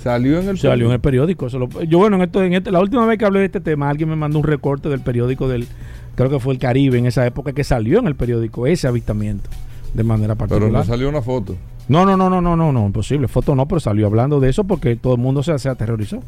Salió 0.00 0.38
en 0.38 0.50
el 0.50 0.56
Salió 0.56 0.70
periódico? 0.70 0.86
en 0.86 0.92
el 0.92 1.00
periódico. 1.00 1.46
Eso 1.48 1.58
lo, 1.58 1.82
yo, 1.82 1.98
bueno, 1.98 2.14
en 2.14 2.22
esto, 2.22 2.44
en 2.44 2.52
este, 2.52 2.70
la 2.70 2.78
última 2.78 3.04
vez 3.06 3.18
que 3.18 3.24
hablé 3.24 3.40
de 3.40 3.46
este 3.46 3.60
tema, 3.60 3.90
alguien 3.90 4.08
me 4.08 4.14
mandó 4.14 4.38
un 4.38 4.44
recorte 4.44 4.88
del 4.88 5.00
periódico 5.00 5.48
del, 5.48 5.66
creo 6.14 6.30
que 6.30 6.38
fue 6.38 6.54
el 6.54 6.60
Caribe, 6.60 6.98
en 6.98 7.06
esa 7.06 7.26
época 7.26 7.52
que 7.52 7.64
salió 7.64 7.98
en 7.98 8.06
el 8.06 8.14
periódico 8.14 8.68
ese 8.68 8.86
avistamiento 8.86 9.50
de 9.94 10.04
manera 10.04 10.36
particular. 10.36 10.68
Pero 10.70 10.78
no 10.78 10.84
salió 10.84 11.08
una 11.08 11.22
foto. 11.22 11.56
No, 11.88 12.06
no, 12.06 12.16
no, 12.16 12.30
no, 12.30 12.40
no, 12.40 12.54
no, 12.54 12.70
no, 12.70 12.86
imposible. 12.86 13.26
Foto 13.26 13.56
no, 13.56 13.66
pero 13.66 13.80
salió 13.80 14.06
hablando 14.06 14.38
de 14.38 14.48
eso 14.48 14.62
porque 14.62 14.94
todo 14.94 15.14
el 15.14 15.20
mundo 15.20 15.42
se, 15.42 15.58
se 15.58 15.68
aterrorizó. 15.68 16.22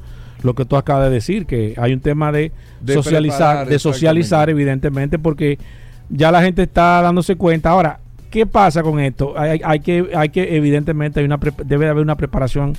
Lo 0.44 0.54
que 0.54 0.64
tú 0.64 0.76
acabas 0.76 1.08
de 1.08 1.14
decir, 1.14 1.46
que 1.46 1.74
hay 1.76 1.92
un 1.92 2.00
tema 2.00 2.30
de, 2.30 2.52
De 2.80 2.94
socializar, 2.94 3.38
preparar, 3.38 3.68
de 3.68 3.78
socializar, 3.78 4.50
evidentemente, 4.50 5.18
porque 5.18 5.58
ya 6.10 6.30
la 6.30 6.42
gente 6.42 6.62
está 6.62 7.00
dándose 7.02 7.34
cuenta. 7.34 7.70
Ahora, 7.70 7.98
¿qué 8.30 8.46
pasa 8.46 8.82
con 8.82 9.00
esto? 9.00 9.34
Hay, 9.36 9.60
hay 9.64 9.80
que, 9.80 10.10
hay 10.14 10.28
que, 10.28 10.56
evidentemente, 10.56 11.20
hay 11.20 11.26
una 11.26 11.40
debe 11.64 11.88
haber 11.88 12.02
una 12.02 12.16
preparación 12.16 12.74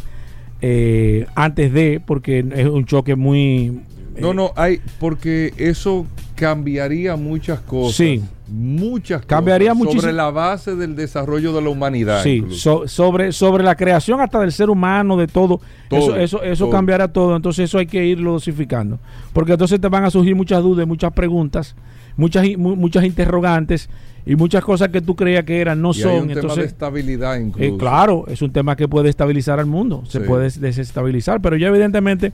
eh, 0.62 1.26
antes 1.36 1.74
de, 1.74 2.02
porque 2.06 2.46
es 2.56 2.68
un 2.68 2.86
choque 2.86 3.16
muy. 3.16 3.82
Eh, 4.16 4.22
No, 4.22 4.34
no, 4.34 4.52
hay, 4.56 4.82
porque 5.00 5.54
eso 5.58 6.06
cambiaría 6.36 7.16
muchas 7.16 7.60
cosas. 7.62 7.96
Sí. 7.96 8.22
Muchas 8.48 9.26
Cambiaría 9.26 9.70
cosas 9.70 9.78
muchísimo. 9.80 10.02
sobre 10.02 10.14
la 10.14 10.30
base 10.30 10.76
del 10.76 10.96
desarrollo 10.96 11.52
de 11.54 11.62
la 11.64 11.70
humanidad. 11.70 12.22
Sí, 12.22 12.38
incluso. 12.38 12.82
so- 12.84 12.88
sobre, 12.88 13.32
sobre 13.32 13.64
la 13.64 13.76
creación 13.76 14.22
hasta 14.22 14.40
del 14.40 14.52
ser 14.52 14.70
humano, 14.70 15.18
de 15.18 15.26
todo. 15.28 15.60
Todo, 15.90 16.00
eso 16.00 16.16
eso, 16.18 16.44
eso 16.44 16.66
todo. 16.66 16.72
cambiará 16.72 17.08
todo. 17.08 17.36
Entonces 17.36 17.66
eso 17.66 17.80
hay 17.80 17.88
que 17.88 18.06
irlo 18.06 18.34
dosificando. 18.34 19.00
Porque 19.34 19.54
entonces 19.54 19.82
te 19.82 19.88
van 19.88 20.04
a 20.06 20.12
surgir 20.12 20.36
muchas 20.36 20.62
dudas, 20.62 20.86
muchas 20.88 21.12
preguntas, 21.14 21.76
muchas, 22.18 22.46
mu- 22.58 22.76
muchas 22.76 23.04
interrogantes 23.06 23.90
y 24.28 24.36
muchas 24.36 24.64
cosas 24.64 24.90
que 24.90 25.02
tú 25.02 25.16
creías 25.16 25.44
que 25.44 25.60
eran, 25.60 25.82
no 25.82 25.92
y 25.94 25.98
hay 25.98 26.02
son. 26.04 26.30
un 26.30 26.34
tema 26.36 26.56
de 26.56 26.66
estabilidad 26.66 27.40
incluso. 27.40 27.64
eh, 27.76 27.78
claro, 27.80 28.26
es 28.28 28.42
un 28.44 28.52
tema 28.52 28.76
que 28.76 28.88
puede 28.88 29.10
estabilizar 29.10 29.60
al 29.60 29.66
mundo, 29.68 30.04
se 30.08 30.20
Sí. 30.20 30.26
puede 30.28 30.50
desestabilizar, 30.60 31.42
pero 31.42 31.58
ya 31.58 31.68
evidentemente 31.68 32.32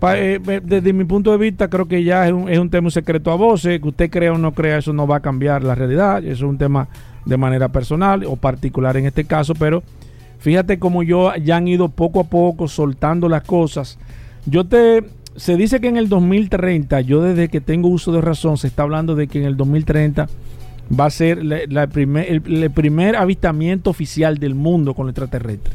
desde 0.00 0.92
mi 0.92 1.04
punto 1.04 1.30
de 1.32 1.38
vista, 1.38 1.68
creo 1.68 1.86
que 1.86 2.02
ya 2.02 2.26
es 2.26 2.32
un, 2.32 2.48
es 2.48 2.58
un 2.58 2.70
tema 2.70 2.90
secreto 2.90 3.30
a 3.30 3.36
voces. 3.36 3.80
Que 3.80 3.88
usted 3.88 4.10
crea 4.10 4.32
o 4.32 4.38
no 4.38 4.52
crea, 4.52 4.78
eso 4.78 4.92
no 4.92 5.06
va 5.06 5.16
a 5.16 5.20
cambiar 5.20 5.62
la 5.62 5.74
realidad. 5.74 6.24
Eso 6.24 6.32
es 6.32 6.50
un 6.50 6.58
tema 6.58 6.88
de 7.24 7.36
manera 7.36 7.68
personal 7.68 8.24
o 8.24 8.36
particular 8.36 8.96
en 8.96 9.06
este 9.06 9.24
caso. 9.24 9.54
Pero 9.54 9.82
fíjate 10.38 10.78
cómo 10.78 11.02
yo 11.02 11.34
ya 11.36 11.56
han 11.56 11.68
ido 11.68 11.88
poco 11.88 12.20
a 12.20 12.24
poco 12.24 12.68
soltando 12.68 13.28
las 13.28 13.42
cosas. 13.42 13.98
Yo 14.46 14.64
te. 14.64 15.04
Se 15.36 15.56
dice 15.56 15.80
que 15.80 15.88
en 15.88 15.96
el 15.96 16.08
2030, 16.08 17.00
yo 17.02 17.22
desde 17.22 17.48
que 17.48 17.60
tengo 17.60 17.88
uso 17.88 18.12
de 18.12 18.20
razón, 18.20 18.58
se 18.58 18.66
está 18.66 18.82
hablando 18.82 19.14
de 19.14 19.28
que 19.28 19.38
en 19.38 19.44
el 19.44 19.56
2030 19.56 20.28
va 20.98 21.06
a 21.06 21.10
ser 21.10 21.44
la, 21.44 21.86
primer, 21.86 22.28
el, 22.28 22.70
primer 22.70 23.16
avistamiento 23.16 23.90
oficial 23.90 24.38
del 24.38 24.54
mundo 24.54 24.94
con 24.94 25.08
extraterrestre. 25.08 25.72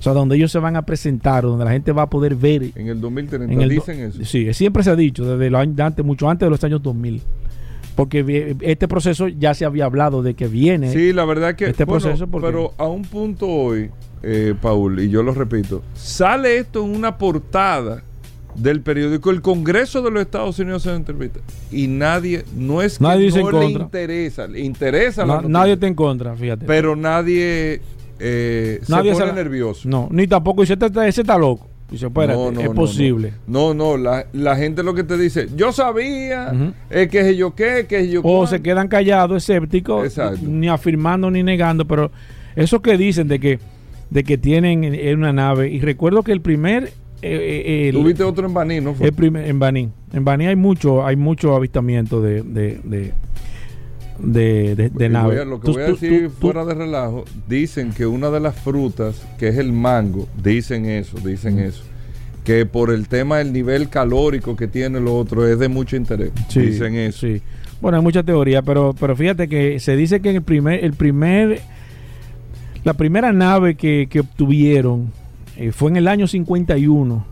O 0.00 0.02
sea, 0.02 0.14
donde 0.14 0.34
ellos 0.34 0.50
se 0.50 0.58
van 0.58 0.76
a 0.76 0.82
presentar, 0.82 1.44
donde 1.44 1.62
la 1.62 1.72
gente 1.72 1.92
va 1.92 2.02
a 2.02 2.10
poder 2.10 2.34
ver. 2.34 2.72
En 2.74 2.88
el 2.88 3.02
2030 3.02 3.68
dicen 3.68 4.00
eso. 4.00 4.24
Sí, 4.24 4.52
siempre 4.54 4.82
se 4.82 4.88
ha 4.88 4.96
dicho, 4.96 5.36
desde 5.36 5.54
antes, 5.54 6.02
mucho 6.02 6.30
antes 6.30 6.46
de 6.46 6.50
los 6.50 6.64
años 6.64 6.82
2000. 6.82 7.20
Porque 7.94 8.56
este 8.60 8.88
proceso 8.88 9.28
ya 9.28 9.52
se 9.52 9.66
había 9.66 9.84
hablado 9.84 10.22
de 10.22 10.32
que 10.32 10.48
viene. 10.48 10.90
Sí, 10.90 11.12
la 11.12 11.26
verdad 11.26 11.54
que. 11.54 11.66
Este 11.66 11.86
proceso. 11.86 12.26
Pero 12.28 12.72
a 12.78 12.86
un 12.86 13.02
punto 13.02 13.46
hoy, 13.46 13.90
eh, 14.22 14.54
Paul, 14.58 15.00
y 15.00 15.10
yo 15.10 15.22
lo 15.22 15.34
repito, 15.34 15.82
sale 15.92 16.56
esto 16.56 16.82
en 16.82 16.96
una 16.96 17.18
portada 17.18 18.02
del 18.54 18.80
periódico 18.80 19.30
El 19.30 19.42
Congreso 19.42 20.00
de 20.00 20.10
los 20.10 20.22
Estados 20.22 20.58
Unidos 20.58 20.86
en 20.86 20.94
entrevista 20.94 21.40
y 21.70 21.86
nadie 21.86 22.44
no 22.56 22.82
es 22.82 22.98
que 22.98 23.04
no 23.04 23.60
le 23.60 23.70
interesa 23.70 24.48
le 24.48 24.60
interesa 24.60 25.24
nadie 25.24 25.74
está 25.74 25.86
en 25.86 25.94
contra 25.94 26.34
fíjate 26.34 26.66
pero 26.66 26.96
nadie 26.96 27.80
eh, 28.20 28.80
se 28.82 28.94
pone 28.94 29.32
nervioso 29.32 29.88
no 29.88 30.08
ni 30.10 30.26
tampoco 30.26 30.62
dice 30.62 30.74
este, 30.74 31.08
ese 31.08 31.22
está 31.22 31.38
loco 31.38 31.68
dice 31.90 32.06
espérate 32.06 32.62
es 32.62 32.70
posible 32.70 33.32
no 33.46 33.74
no, 33.74 33.96
la, 33.96 34.26
la, 34.32 34.56
gente 34.56 34.82
lo 34.82 34.94
que 34.94 35.04
te 35.04 35.16
dice 35.16 35.48
yo 35.56 35.72
sabía 35.72 36.52
es 36.88 37.08
que 37.08 37.30
es 37.30 37.36
yo 37.36 37.54
qué 37.54 37.86
que 37.88 38.00
es 38.00 38.10
yo 38.10 38.20
o 38.22 38.46
se 38.46 38.62
quedan 38.62 38.88
callados 38.88 39.42
escépticos 39.42 40.16
ni 40.42 40.68
afirmando 40.68 41.30
ni 41.30 41.42
negando 41.42 41.84
pero 41.86 42.10
eso 42.54 42.80
que 42.80 42.96
dicen 42.96 43.26
de 43.28 43.40
que 43.40 43.58
de 44.10 44.24
que 44.24 44.38
tienen 44.38 44.84
una 45.16 45.32
nave 45.32 45.70
y 45.70 45.80
recuerdo 45.80 46.22
que 46.22 46.32
el 46.32 46.40
primer 46.40 46.92
eh, 47.22 47.88
eh 47.88 47.92
Tuviste 47.92 48.24
otro 48.24 48.46
en 48.46 48.54
Baní, 48.54 48.80
¿no? 48.80 48.94
Fue? 48.94 49.08
en 49.08 49.58
Baní. 49.58 49.90
En 50.12 50.24
Baní 50.24 50.46
hay 50.46 50.56
mucho, 50.56 51.04
hay 51.04 51.16
mucho 51.16 51.54
avistamiento 51.54 52.20
de, 52.20 52.42
de, 52.42 52.80
de, 52.82 53.12
naves. 54.20 55.46
lo 55.46 55.60
que 55.60 55.70
voy 55.70 55.82
a 55.82 55.86
decir 55.86 56.30
fuera 56.30 56.64
de 56.64 56.74
relajo, 56.74 57.24
dicen 57.48 57.92
que 57.92 58.06
una 58.06 58.30
de 58.30 58.40
las 58.40 58.54
frutas, 58.56 59.26
que 59.38 59.48
es 59.48 59.58
el 59.58 59.72
mango, 59.72 60.28
dicen 60.42 60.86
eso, 60.86 61.18
dicen 61.18 61.58
eso. 61.58 61.84
Que 62.44 62.66
por 62.66 62.90
el 62.90 63.08
tema 63.08 63.38
del 63.38 63.52
nivel 63.52 63.88
calórico 63.88 64.56
que 64.56 64.66
tiene 64.66 65.00
lo 65.00 65.16
otro 65.16 65.46
es 65.46 65.58
de 65.58 65.68
mucho 65.68 65.96
interés. 65.96 66.32
dicen 66.54 66.94
eso. 66.94 67.26
Sí. 67.26 67.42
Bueno, 67.80 67.98
hay 67.98 68.02
mucha 68.02 68.22
teoría, 68.22 68.62
pero, 68.62 68.94
pero 68.98 69.16
fíjate 69.16 69.48
que 69.48 69.80
se 69.80 69.96
dice 69.96 70.20
que 70.20 70.30
el 70.30 70.42
primer, 70.42 70.84
el 70.84 70.92
primer, 70.92 71.60
la 72.84 72.94
primera 72.94 73.32
nave 73.32 73.74
que, 73.74 74.06
que 74.10 74.20
obtuvieron 74.20 75.12
eh, 75.56 75.72
fue 75.72 75.90
en 75.90 75.96
el 75.96 76.08
año 76.08 76.26
51 76.26 77.24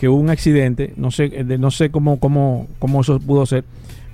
que 0.00 0.08
hubo 0.08 0.18
un 0.18 0.30
accidente, 0.30 0.94
no 0.96 1.10
sé, 1.10 1.30
eh, 1.30 1.44
no 1.58 1.70
sé 1.70 1.90
cómo, 1.90 2.18
cómo, 2.18 2.68
cómo 2.78 3.02
eso 3.02 3.20
pudo 3.20 3.44
ser, 3.44 3.64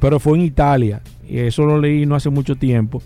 pero 0.01 0.19
fue 0.19 0.37
en 0.37 0.45
Italia, 0.45 1.01
eso 1.29 1.67
lo 1.67 1.81
leí 1.81 2.07
no 2.07 2.15
hace 2.15 2.31
mucho 2.31 2.57
tiempo. 2.57 3.03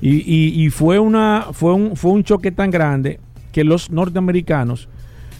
Y, 0.00 0.64
y, 0.64 0.70
fue, 0.70 0.98
una, 0.98 1.46
fue, 1.52 1.74
un, 1.74 1.96
fue 1.96 2.10
un 2.10 2.24
choque 2.24 2.50
tan 2.50 2.72
grande 2.72 3.20
que 3.52 3.62
los 3.62 3.90
norteamericanos, 3.90 4.88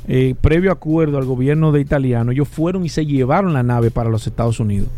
eh, 0.07 0.37
previo 0.41 0.71
acuerdo 0.71 1.19
al 1.19 1.25
gobierno 1.25 1.73
de 1.73 1.81
italiano, 1.81 2.31
ellos 2.31 2.47
fueron 2.49 2.85
y 2.85 2.89
se 2.89 3.05
llevaron 3.05 3.55
la 3.55 3.65
nave 3.65 3.91
para 3.91 4.09
los 4.09 4.29
Estados 4.29 4.61
Unidos. 4.61 4.89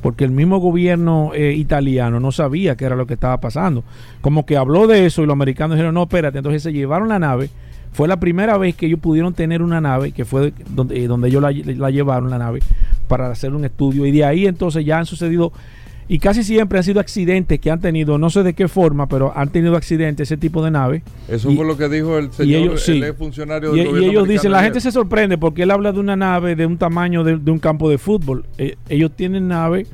Porque 0.00 0.24
el 0.24 0.30
mismo 0.30 0.58
gobierno 0.58 1.32
italiano 1.34 2.20
no 2.20 2.30
sabía 2.30 2.76
qué 2.76 2.84
era 2.84 2.96
lo 2.96 3.06
que 3.06 3.14
estaba 3.14 3.40
pasando. 3.40 3.82
Como 4.20 4.46
que 4.46 4.56
habló 4.56 4.86
de 4.86 5.04
eso 5.04 5.22
y 5.22 5.26
los 5.26 5.34
americanos 5.34 5.74
dijeron, 5.76 5.94
no, 5.94 6.04
espérate, 6.04 6.38
entonces 6.38 6.62
se 6.62 6.72
llevaron 6.72 7.08
la 7.08 7.18
nave 7.18 7.50
fue 7.92 8.06
la 8.06 8.18
primera 8.18 8.56
vez 8.56 8.76
que 8.76 8.86
ellos 8.86 9.00
pudieron 9.00 9.34
tener 9.34 9.62
una 9.62 9.80
nave, 9.80 10.12
que 10.12 10.24
fue 10.24 10.52
donde, 10.70 11.02
eh, 11.02 11.06
donde 11.08 11.28
ellos 11.28 11.42
la, 11.42 11.90
llevaron, 11.90 12.30
la 12.30 12.38
nave, 12.38 12.60
para 13.08 13.30
hacer 13.30 13.54
un 13.54 13.64
estudio. 13.64 14.06
Y 14.06 14.12
de 14.12 14.24
ahí 14.24 14.46
entonces 14.46 14.84
ya 14.84 14.98
han 14.98 15.06
sucedido, 15.06 15.52
y 16.10 16.18
casi 16.18 16.42
siempre 16.42 16.76
han 16.76 16.82
sido 16.82 16.98
accidentes 16.98 17.60
que 17.60 17.70
han 17.70 17.80
tenido, 17.80 18.18
no 18.18 18.30
sé 18.30 18.42
de 18.42 18.52
qué 18.52 18.66
forma, 18.66 19.06
pero 19.06 19.32
han 19.32 19.48
tenido 19.50 19.76
accidentes 19.76 20.28
ese 20.28 20.36
tipo 20.36 20.60
de 20.64 20.72
nave. 20.72 21.04
Eso 21.28 21.52
fue 21.52 21.64
lo 21.64 21.76
que 21.76 21.88
dijo 21.88 22.18
el 22.18 22.32
señor, 22.32 22.76
el 22.88 23.14
funcionario 23.14 23.70
del 23.70 23.86
y, 23.86 24.06
y 24.06 24.08
ellos 24.08 24.26
dicen, 24.26 24.50
la 24.50 24.60
gente 24.60 24.80
se 24.80 24.90
sorprende 24.90 25.38
porque 25.38 25.62
él 25.62 25.70
habla 25.70 25.92
de 25.92 26.00
una 26.00 26.16
nave 26.16 26.56
de 26.56 26.66
un 26.66 26.78
tamaño 26.78 27.22
de, 27.22 27.34
un 27.48 27.60
campo 27.60 27.88
de 27.88 27.96
fútbol. 27.96 28.44
Eh, 28.58 28.74
ellos 28.88 29.12
tienen 29.14 29.46
nave 29.46 29.86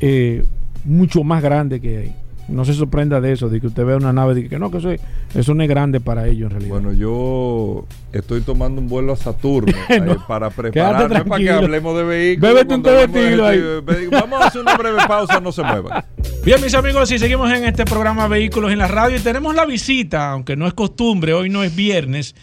eh, 0.00 0.42
mucho 0.84 1.22
más 1.22 1.40
grande 1.40 1.80
que 1.80 1.98
ahí 1.98 2.14
no 2.48 2.64
se 2.64 2.72
sorprenda 2.72 3.20
de 3.20 3.32
eso, 3.32 3.48
de 3.48 3.60
que 3.60 3.66
usted 3.66 3.84
vea 3.84 3.96
una 3.96 4.12
nave 4.12 4.40
y 4.40 4.48
que 4.48 4.58
no, 4.58 4.70
que 4.70 4.78
eso, 4.78 4.90
eso 5.34 5.54
no 5.54 5.62
es 5.62 5.68
grande 5.68 6.00
para 6.00 6.26
ellos 6.26 6.46
en 6.46 6.50
realidad. 6.50 6.70
Bueno, 6.70 6.92
yo 6.92 7.84
estoy 8.12 8.40
tomando 8.40 8.80
un 8.80 8.88
vuelo 8.88 9.12
a 9.12 9.16
Saturno 9.16 9.72
eh, 9.88 10.16
para 10.26 10.50
prepararme 10.50 11.24
para 11.24 11.42
que 11.42 11.50
hablemos 11.50 11.96
de 11.96 12.04
vehículos. 12.04 12.54
Bébete 12.54 12.74
un 12.74 12.82
té 12.82 13.42
ahí. 13.42 14.08
Vamos 14.10 14.40
a 14.40 14.46
hacer 14.46 14.62
una 14.62 14.76
breve 14.76 14.98
pausa, 15.06 15.40
no 15.40 15.52
se 15.52 15.62
muevan. 15.62 16.04
Bien, 16.44 16.60
mis 16.62 16.74
amigos, 16.74 17.10
y 17.12 17.18
seguimos 17.18 17.52
en 17.52 17.64
este 17.64 17.84
programa 17.84 18.26
Vehículos 18.28 18.72
en 18.72 18.78
la 18.78 18.88
Radio 18.88 19.16
y 19.18 19.20
tenemos 19.20 19.54
la 19.54 19.66
visita, 19.66 20.30
aunque 20.30 20.56
no 20.56 20.66
es 20.66 20.72
costumbre, 20.72 21.34
hoy 21.34 21.50
no 21.50 21.62
es 21.62 21.76
viernes. 21.76 22.34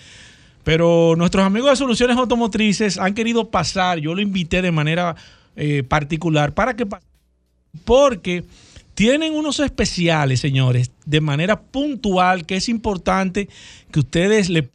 Pero 0.64 1.16
nuestros 1.18 1.44
amigos 1.46 1.72
de 1.72 1.76
Soluciones 1.76 2.18
Automotrices 2.18 2.98
han 2.98 3.14
querido 3.14 3.50
pasar, 3.50 4.00
yo 4.00 4.14
lo 4.14 4.22
invité 4.22 4.62
de 4.62 4.72
manera 4.72 5.16
eh, 5.56 5.84
particular 5.84 6.54
para 6.54 6.76
que 6.76 6.86
porque 7.84 8.44
tienen 8.96 9.34
unos 9.34 9.60
especiales, 9.60 10.40
señores, 10.40 10.90
de 11.06 11.22
manera 11.22 11.62
puntual, 11.62 12.46
que 12.46 12.56
es 12.56 12.70
importante 12.70 13.50
que 13.92 14.00
ustedes 14.00 14.50
le 14.50 14.70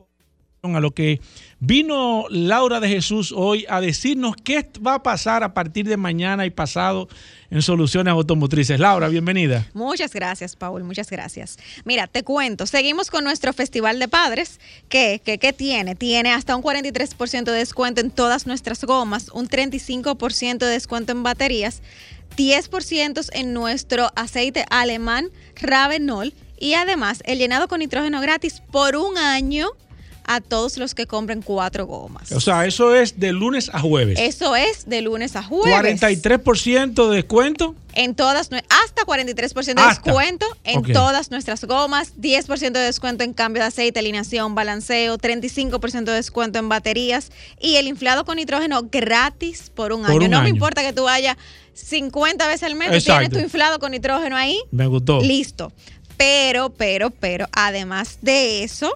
pongan 0.60 0.76
a 0.76 0.80
lo 0.80 0.90
que 0.92 1.20
vino 1.58 2.26
Laura 2.28 2.80
de 2.80 2.88
Jesús 2.88 3.32
hoy 3.34 3.64
a 3.68 3.80
decirnos 3.80 4.34
qué 4.44 4.68
va 4.86 4.96
a 4.96 5.02
pasar 5.02 5.42
a 5.42 5.54
partir 5.54 5.88
de 5.88 5.96
mañana 5.96 6.44
y 6.44 6.50
pasado 6.50 7.08
en 7.50 7.62
Soluciones 7.62 8.12
Automotrices. 8.12 8.78
Laura, 8.78 9.08
bienvenida. 9.08 9.66
Muchas 9.72 10.12
gracias, 10.12 10.54
Paul, 10.54 10.84
muchas 10.84 11.08
gracias. 11.08 11.58
Mira, 11.84 12.06
te 12.06 12.22
cuento, 12.22 12.66
seguimos 12.66 13.10
con 13.10 13.24
nuestro 13.24 13.54
Festival 13.54 13.98
de 13.98 14.08
Padres, 14.08 14.60
que, 14.90 15.22
que, 15.24 15.52
tiene, 15.54 15.94
tiene 15.94 16.32
hasta 16.32 16.54
un 16.54 16.62
43% 16.62 17.44
de 17.44 17.52
descuento 17.52 18.02
en 18.02 18.10
todas 18.10 18.46
nuestras 18.46 18.84
gomas, 18.84 19.30
un 19.30 19.48
35% 19.48 20.58
de 20.58 20.66
descuento 20.66 21.12
en 21.12 21.22
baterías, 21.22 21.80
10% 22.36 23.28
en 23.32 23.52
nuestro 23.52 24.10
aceite 24.16 24.64
alemán 24.70 25.28
Ravenol 25.56 26.32
y 26.58 26.74
además 26.74 27.22
el 27.26 27.38
llenado 27.38 27.68
con 27.68 27.80
nitrógeno 27.80 28.20
gratis 28.20 28.62
por 28.70 28.96
un 28.96 29.18
año 29.18 29.70
a 30.30 30.40
todos 30.40 30.78
los 30.78 30.94
que 30.94 31.06
compren 31.08 31.42
cuatro 31.42 31.86
gomas. 31.86 32.30
O 32.30 32.40
sea, 32.40 32.64
eso 32.64 32.94
es 32.94 33.18
de 33.18 33.32
lunes 33.32 33.68
a 33.72 33.80
jueves. 33.80 34.16
Eso 34.20 34.54
es 34.54 34.88
de 34.88 35.02
lunes 35.02 35.34
a 35.34 35.42
jueves. 35.42 35.98
43% 35.98 37.08
de 37.08 37.16
descuento. 37.16 37.74
En 37.94 38.14
todas, 38.14 38.48
hasta 38.68 39.02
43% 39.04 39.74
de 39.74 39.88
descuento 39.88 40.46
en 40.62 40.84
todas 40.84 41.32
nuestras 41.32 41.64
gomas, 41.64 42.14
10% 42.16 42.70
de 42.70 42.78
descuento 42.78 43.24
en 43.24 43.32
cambio 43.32 43.62
de 43.62 43.68
aceite, 43.68 43.98
alineación, 43.98 44.54
balanceo, 44.54 45.18
35% 45.18 46.04
de 46.04 46.12
descuento 46.12 46.60
en 46.60 46.68
baterías 46.68 47.32
y 47.60 47.76
el 47.76 47.88
inflado 47.88 48.24
con 48.24 48.36
nitrógeno 48.36 48.82
gratis 48.84 49.72
por 49.74 49.92
un 49.92 50.06
año. 50.06 50.28
no 50.28 50.42
me 50.42 50.48
importa 50.48 50.82
que 50.82 50.92
tú 50.92 51.04
vayas 51.04 51.36
50 51.84 52.46
veces 52.46 52.62
al 52.64 52.74
mes, 52.74 53.04
tienes 53.04 53.30
tu 53.30 53.38
inflado 53.38 53.78
con 53.78 53.92
nitrógeno 53.92 54.36
ahí. 54.36 54.60
Me 54.70 54.86
gustó. 54.86 55.20
Listo. 55.20 55.72
Pero, 56.16 56.70
pero, 56.70 57.10
pero, 57.10 57.48
además 57.52 58.18
de 58.20 58.62
eso, 58.62 58.94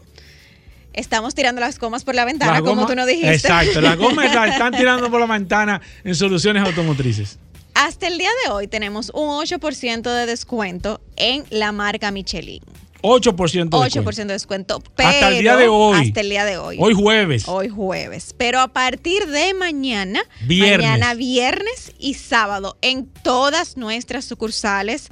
estamos 0.93 1.35
tirando 1.35 1.61
las 1.61 1.79
gomas 1.79 2.05
por 2.05 2.15
la 2.15 2.25
ventana, 2.25 2.61
como 2.61 2.87
tú 2.87 2.95
nos 2.95 3.07
dijiste. 3.07 3.35
Exacto, 3.35 3.81
las 3.81 3.97
gomas 3.97 4.27
están 4.27 4.73
tirando 4.77 5.11
por 5.11 5.21
la 5.21 5.27
ventana 5.27 5.81
en 6.05 6.15
soluciones 6.15 6.63
automotrices. 6.65 7.39
Hasta 7.75 8.07
el 8.07 8.19
día 8.19 8.31
de 8.45 8.53
hoy 8.53 8.69
tenemos 8.69 9.11
un 9.15 9.29
8% 9.29 10.03
de 10.03 10.27
descuento 10.27 11.01
en 11.17 11.45
la 11.51 11.73
marca 11.73 12.11
Michelin. 12.11 12.63
8% 13.05 13.69
de 13.69 13.85
descuento. 13.85 14.11
8% 14.11 14.15
de 14.15 14.33
descuento. 14.33 14.83
hasta 14.97 15.29
el 15.29 15.41
día 15.41 15.57
de 15.57 15.69
hoy. 15.69 16.09
Hasta 16.09 16.23
el 16.23 16.31
día 16.31 16.47
de 16.47 16.57
hoy. 16.57 16.79
Hoy 16.81 16.95
jueves. 16.95 17.47
Hoy 17.47 17.69
jueves. 17.69 18.35
Pero 18.37 18.61
a 18.61 18.69
partir 18.69 19.27
de 19.27 19.53
mañana, 19.53 20.23
viernes. 20.47 20.89
mañana 20.89 21.15
viernes 21.15 21.93
y 21.99 22.15
sábado, 22.15 22.79
en 22.81 23.07
todas 23.07 23.77
nuestras 23.77 24.25
sucursales 24.25 25.11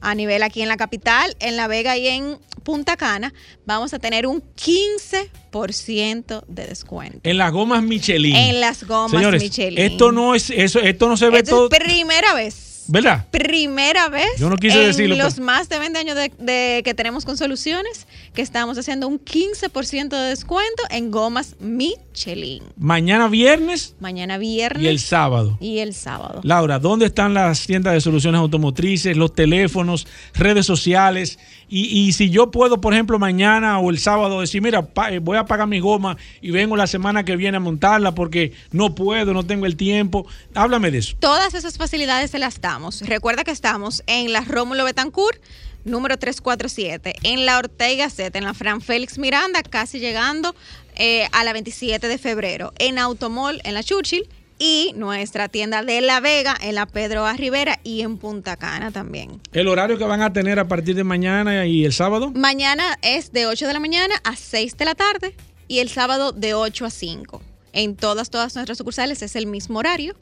a 0.00 0.14
nivel 0.14 0.42
aquí 0.42 0.62
en 0.62 0.68
la 0.68 0.76
capital, 0.76 1.36
en 1.40 1.56
La 1.56 1.68
Vega 1.68 1.96
y 1.96 2.08
en 2.08 2.38
Punta 2.62 2.96
Cana, 2.96 3.32
vamos 3.66 3.92
a 3.94 3.98
tener 3.98 4.26
un 4.26 4.42
15% 4.42 6.44
de 6.46 6.66
descuento. 6.66 7.20
En 7.22 7.38
las 7.38 7.52
gomas 7.52 7.82
Michelin. 7.82 8.36
En 8.36 8.60
las 8.60 8.84
gomas 8.84 9.32
Michelin. 9.32 9.78
Esto 9.78 10.12
no 10.12 10.34
es 10.34 10.50
eso, 10.50 10.80
esto 10.80 11.08
no 11.08 11.16
se 11.16 11.30
ve 11.30 11.38
esto 11.38 11.50
todo. 11.50 11.68
Es 11.70 11.78
primera 11.78 12.34
vez 12.34 12.71
¿Verdad? 12.88 13.26
Primera 13.30 14.08
vez 14.08 14.28
Yo 14.38 14.50
no 14.50 14.56
quise 14.56 14.80
en 14.80 14.86
decirlo, 14.88 15.16
los 15.16 15.34
pero- 15.34 15.46
más 15.46 15.68
de 15.68 15.78
20 15.78 15.98
años 15.98 16.16
de, 16.16 16.32
de 16.38 16.82
que 16.84 16.94
tenemos 16.94 17.24
con 17.24 17.36
soluciones 17.36 18.06
que 18.34 18.42
estamos 18.42 18.76
haciendo 18.78 19.08
un 19.08 19.18
15% 19.20 20.08
de 20.08 20.28
descuento 20.30 20.82
en 20.90 21.10
gomas 21.10 21.56
Michelin. 21.60 22.62
Mañana 22.76 23.28
viernes 23.28 23.94
Mañana 24.00 24.38
viernes 24.38 24.82
y 24.82 24.88
el 24.88 24.98
sábado. 24.98 25.56
y 25.60 25.78
el 25.78 25.94
sábado. 25.94 26.40
Laura, 26.42 26.78
¿dónde 26.78 27.06
están 27.06 27.34
las 27.34 27.66
tiendas 27.66 27.94
de 27.94 28.00
soluciones 28.00 28.38
automotrices, 28.40 29.16
los 29.16 29.34
teléfonos, 29.34 30.06
redes 30.34 30.66
sociales? 30.66 31.38
Y, 31.74 32.12
si 32.12 32.28
yo 32.28 32.50
puedo, 32.50 32.82
por 32.82 32.92
ejemplo, 32.92 33.18
mañana 33.18 33.78
o 33.78 33.88
el 33.88 33.98
sábado 33.98 34.42
decir, 34.42 34.60
mira, 34.60 34.86
eh, 35.10 35.20
voy 35.20 35.38
a 35.38 35.46
pagar 35.46 35.66
mi 35.66 35.80
goma 35.80 36.18
y 36.42 36.50
vengo 36.50 36.76
la 36.76 36.86
semana 36.86 37.24
que 37.24 37.34
viene 37.34 37.56
a 37.56 37.60
montarla 37.60 38.14
porque 38.14 38.52
no 38.72 38.94
puedo, 38.94 39.32
no 39.32 39.46
tengo 39.46 39.64
el 39.64 39.74
tiempo. 39.74 40.26
Háblame 40.54 40.90
de 40.90 40.98
eso. 40.98 41.16
Todas 41.18 41.54
esas 41.54 41.78
facilidades 41.78 42.30
se 42.30 42.38
las 42.38 42.60
damos. 42.60 43.00
Recuerda 43.00 43.42
que 43.42 43.52
estamos 43.52 44.02
en 44.06 44.34
la 44.34 44.42
Rómulo 44.42 44.84
Betancourt, 44.84 45.40
número 45.86 46.18
347, 46.18 47.14
en 47.22 47.46
la 47.46 47.56
Ortega 47.56 48.10
Z, 48.10 48.36
en 48.36 48.44
la 48.44 48.52
Fran 48.52 48.82
Félix 48.82 49.16
Miranda, 49.16 49.62
casi 49.62 49.98
llegando 49.98 50.54
eh, 50.96 51.26
a 51.32 51.42
la 51.42 51.54
27 51.54 52.06
de 52.06 52.18
febrero, 52.18 52.74
en 52.80 52.98
Automol, 52.98 53.62
en 53.64 53.72
la 53.72 53.82
Churchill, 53.82 54.28
y 54.62 54.94
nuestra 54.94 55.48
tienda 55.48 55.82
de 55.82 56.00
La 56.00 56.20
Vega, 56.20 56.56
en 56.60 56.76
la 56.76 56.86
Pedro 56.86 57.26
A. 57.26 57.32
Rivera 57.32 57.80
y 57.82 58.02
en 58.02 58.16
Punta 58.16 58.56
Cana 58.56 58.92
también. 58.92 59.40
El 59.52 59.66
horario 59.66 59.98
que 59.98 60.04
van 60.04 60.22
a 60.22 60.32
tener 60.32 60.60
a 60.60 60.68
partir 60.68 60.94
de 60.94 61.02
mañana 61.02 61.66
y 61.66 61.84
el 61.84 61.92
sábado. 61.92 62.30
Mañana 62.30 62.96
es 63.02 63.32
de 63.32 63.46
8 63.46 63.66
de 63.66 63.72
la 63.72 63.80
mañana 63.80 64.14
a 64.22 64.36
6 64.36 64.76
de 64.76 64.84
la 64.84 64.94
tarde 64.94 65.34
y 65.66 65.80
el 65.80 65.88
sábado 65.88 66.30
de 66.30 66.54
8 66.54 66.86
a 66.86 66.90
5. 66.90 67.42
En 67.72 67.96
todas, 67.96 68.30
todas 68.30 68.54
nuestras 68.54 68.78
sucursales 68.78 69.20
es 69.22 69.34
el 69.34 69.48
mismo 69.48 69.80
horario. 69.80 70.14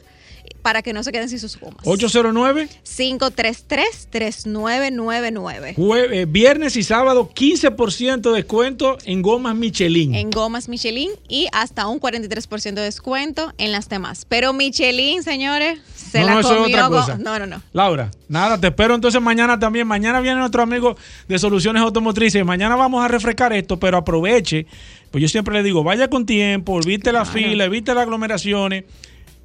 para 0.62 0.82
que 0.82 0.94
no 0.94 1.04
se 1.04 1.12
queden 1.12 1.30
sin 1.30 1.40
sus 1.40 1.60
gomas. 1.60 1.82
809, 1.86 2.68
533-3999. 2.84 5.76
jue- 5.76 6.08
eh, 6.12 6.26
viernes 6.26 6.76
y 6.76 6.84
sábado, 6.84 7.30
15% 7.34 8.32
de 8.32 8.38
descuento 8.38 8.98
en 9.06 9.22
gomas 9.22 9.56
Michelin. 9.56 10.16
en 10.16 10.30
gomas 10.30 10.68
Michelin 10.70 11.12
y 11.28 11.48
hasta 11.52 11.88
un 11.88 12.00
43% 12.00 12.76
de 12.82 12.82
descuento 12.82 13.54
en 13.58 13.72
las 13.72 13.90
demás. 13.90 14.26
Pero 14.28 14.54
Michelin, 14.54 15.24
señores, 15.24 15.80
se 15.96 16.20
No, 16.22 16.26
la 16.26 16.34
no, 16.36 16.40
eso 16.42 16.52
es 16.54 16.58
comió. 16.62 16.78
otra 16.78 16.90
cosa. 16.90 17.18
No, 17.18 17.40
no, 17.40 17.46
no. 17.46 17.62
Laura, 17.74 18.12
nada, 18.28 18.60
te 18.60 18.68
espero 18.68 18.96
entonces 18.96 19.22
mañana 19.22 19.60
también. 19.60 19.88
Mañana 19.88 20.20
viene 20.22 20.40
nuestro 20.40 20.62
amigo 20.64 20.96
de 21.28 21.40
Soluciones 21.40 21.82
Automotrices. 21.82 22.44
Mañana 22.46 22.76
vamos 22.76 23.04
a 23.04 23.08
refrescar 23.08 23.54
esto, 23.54 23.80
pero 23.80 23.98
aproveche. 23.98 24.66
Pues 25.12 25.22
yo 25.22 25.28
siempre 25.28 25.54
le 25.56 25.64
digo, 25.64 25.84
vaya 25.84 26.10
con 26.10 26.26
tiempo, 26.26 26.80
evite 26.82 27.12
la 27.12 27.26
fila, 27.26 27.66
evite 27.66 27.94
las 27.94 28.04
aglomeraciones. 28.04 28.86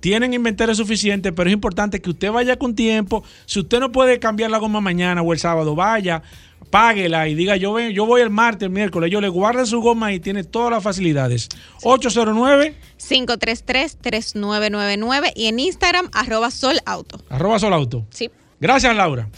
Tienen 0.06 0.34
inventario 0.34 0.72
suficiente, 0.72 1.32
pero 1.32 1.50
es 1.50 1.54
importante 1.54 2.00
que 2.00 2.10
usted 2.10 2.30
vaya 2.30 2.56
con 2.56 2.76
tiempo. 2.76 3.24
Si 3.44 3.58
usted 3.58 3.80
no 3.80 3.90
puede 3.90 4.20
cambiar 4.20 4.52
la 4.52 4.58
goma 4.58 4.80
mañana 4.80 5.20
o 5.20 5.32
el 5.32 5.40
sábado, 5.40 5.74
vaya, 5.74 6.22
páguela 6.70 7.26
y 7.26 7.34
diga, 7.34 7.56
yo, 7.56 7.72
ven, 7.72 7.90
yo 7.90 8.06
voy 8.06 8.20
el 8.20 8.30
martes, 8.30 8.66
el 8.66 8.70
miércoles. 8.70 9.10
Yo 9.10 9.20
le 9.20 9.28
guardo 9.28 9.66
su 9.66 9.80
goma 9.80 10.12
y 10.12 10.20
tiene 10.20 10.44
todas 10.44 10.70
las 10.70 10.84
facilidades. 10.84 11.48
809 11.82 12.76
533-3999 13.00 15.32
y 15.34 15.46
en 15.46 15.58
Instagram, 15.58 16.08
arroba 16.12 16.52
solauto. 16.52 17.20
arroba 17.28 17.58
solauto. 17.58 18.06
Sí. 18.10 18.30
Gracias, 18.60 18.94
Laura. 18.94 19.28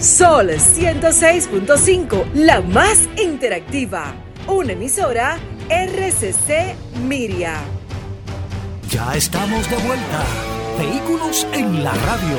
Sol 0.00 0.50
106.5, 0.50 2.32
la 2.34 2.60
más 2.60 3.08
interactiva. 3.20 4.14
Una 4.46 4.74
emisora 4.74 5.38
RCC 5.68 6.76
Miria. 7.08 7.56
Ya 8.88 9.16
estamos 9.16 9.68
de 9.68 9.76
vuelta. 9.78 10.24
Vehículos 10.78 11.44
en 11.52 11.82
la 11.82 11.92
radio. 11.94 12.36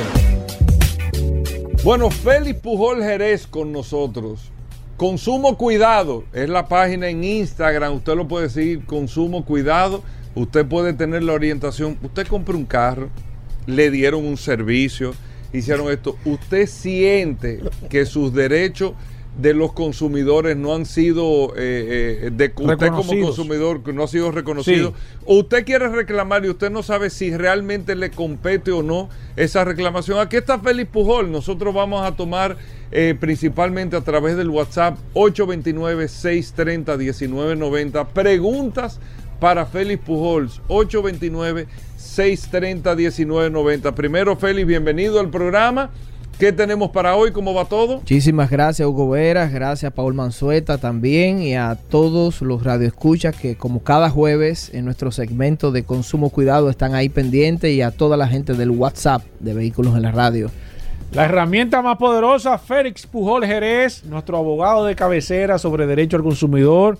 Bueno, 1.84 2.10
Félix 2.10 2.60
Pujol 2.60 3.02
Jerez 3.02 3.46
con 3.46 3.72
nosotros. 3.72 4.50
Consumo 4.96 5.58
Cuidado 5.58 6.24
es 6.32 6.48
la 6.48 6.66
página 6.66 7.08
en 7.10 7.22
Instagram. 7.22 7.92
Usted 7.96 8.16
lo 8.16 8.26
puede 8.26 8.48
seguir, 8.48 8.86
Consumo 8.86 9.44
Cuidado. 9.44 10.02
Usted 10.34 10.64
puede 10.64 10.94
tener 10.94 11.24
la 11.24 11.34
orientación. 11.34 11.98
Usted 12.02 12.26
compra 12.26 12.56
un 12.56 12.64
carro, 12.64 13.10
le 13.66 13.90
dieron 13.90 14.24
un 14.24 14.38
servicio, 14.38 15.12
hicieron 15.52 15.90
esto. 15.90 16.16
Usted 16.24 16.66
siente 16.66 17.60
que 17.88 18.06
sus 18.06 18.32
derechos 18.32 18.94
de 19.38 19.54
los 19.54 19.72
consumidores 19.72 20.56
no 20.56 20.74
han 20.74 20.84
sido, 20.86 21.54
eh, 21.56 22.26
eh, 22.26 22.30
de 22.32 22.52
usted 22.56 22.88
como 22.88 23.20
consumidor, 23.20 23.80
que 23.82 23.92
no 23.92 24.02
ha 24.04 24.08
sido 24.08 24.32
reconocido. 24.32 24.90
Sí. 24.90 24.94
O 25.24 25.38
usted 25.38 25.64
quiere 25.64 25.88
reclamar 25.88 26.44
y 26.44 26.50
usted 26.50 26.70
no 26.70 26.82
sabe 26.82 27.08
si 27.10 27.36
realmente 27.36 27.94
le 27.94 28.10
compete 28.10 28.72
o 28.72 28.82
no 28.82 29.08
esa 29.36 29.62
reclamación. 29.64 30.18
Aquí 30.18 30.36
está 30.36 30.58
Félix 30.58 30.90
Pujol. 30.90 31.30
Nosotros 31.30 31.72
vamos 31.72 32.04
a 32.04 32.16
tomar 32.16 32.56
eh, 32.90 33.14
principalmente 33.18 33.96
a 33.96 34.02
través 34.02 34.36
del 34.36 34.50
WhatsApp 34.50 34.98
829-630-1990 35.14 38.08
preguntas 38.08 38.98
para 39.38 39.64
Félix 39.64 40.02
Pujols 40.04 40.60
829-630-1990. 42.20 43.94
Primero, 43.94 44.36
Félix, 44.36 44.66
bienvenido 44.66 45.20
al 45.20 45.30
programa. 45.30 45.90
¿Qué 46.38 46.52
tenemos 46.52 46.90
para 46.90 47.16
hoy? 47.16 47.32
¿Cómo 47.32 47.52
va 47.52 47.66
todo? 47.66 47.96
Muchísimas 47.98 48.50
gracias 48.50 48.88
Hugo 48.88 49.10
Veras, 49.10 49.52
gracias 49.52 49.92
a 49.92 49.94
Paul 49.94 50.14
Manzueta 50.14 50.78
también 50.78 51.42
y 51.42 51.54
a 51.54 51.76
todos 51.90 52.40
los 52.40 52.64
radioescuchas 52.64 53.36
que 53.36 53.56
como 53.56 53.82
cada 53.82 54.08
jueves 54.08 54.70
en 54.72 54.86
nuestro 54.86 55.12
segmento 55.12 55.70
de 55.70 55.82
consumo 55.84 56.30
cuidado 56.30 56.70
están 56.70 56.94
ahí 56.94 57.10
pendientes 57.10 57.72
y 57.72 57.82
a 57.82 57.90
toda 57.90 58.16
la 58.16 58.26
gente 58.26 58.54
del 58.54 58.70
WhatsApp 58.70 59.22
de 59.38 59.52
Vehículos 59.52 59.94
en 59.96 60.02
la 60.02 60.12
Radio. 60.12 60.50
La 61.12 61.26
herramienta 61.26 61.82
más 61.82 61.98
poderosa, 61.98 62.56
Félix 62.56 63.06
Pujol 63.06 63.44
Jerez, 63.44 64.04
nuestro 64.04 64.38
abogado 64.38 64.86
de 64.86 64.94
cabecera 64.94 65.58
sobre 65.58 65.86
derecho 65.86 66.16
al 66.16 66.22
consumidor. 66.22 66.98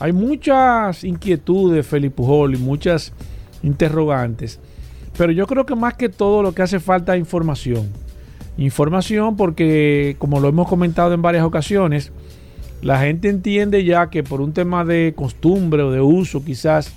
Hay 0.00 0.12
muchas 0.12 1.04
inquietudes, 1.04 1.86
Félix 1.86 2.14
Pujol, 2.14 2.54
y 2.54 2.58
muchas 2.58 3.12
interrogantes. 3.64 4.60
Pero 5.16 5.32
yo 5.32 5.46
creo 5.46 5.66
que 5.66 5.74
más 5.74 5.94
que 5.94 6.08
todo 6.08 6.42
lo 6.42 6.54
que 6.54 6.62
hace 6.62 6.80
falta 6.80 7.14
es 7.14 7.20
información. 7.20 7.88
Información 8.56 9.36
porque, 9.36 10.16
como 10.18 10.38
lo 10.40 10.48
hemos 10.48 10.68
comentado 10.68 11.14
en 11.14 11.22
varias 11.22 11.44
ocasiones, 11.44 12.12
la 12.82 13.00
gente 13.00 13.28
entiende 13.28 13.84
ya 13.84 14.10
que 14.10 14.22
por 14.22 14.40
un 14.40 14.52
tema 14.52 14.84
de 14.84 15.14
costumbre 15.16 15.82
o 15.82 15.90
de 15.90 16.00
uso 16.00 16.44
quizás 16.44 16.92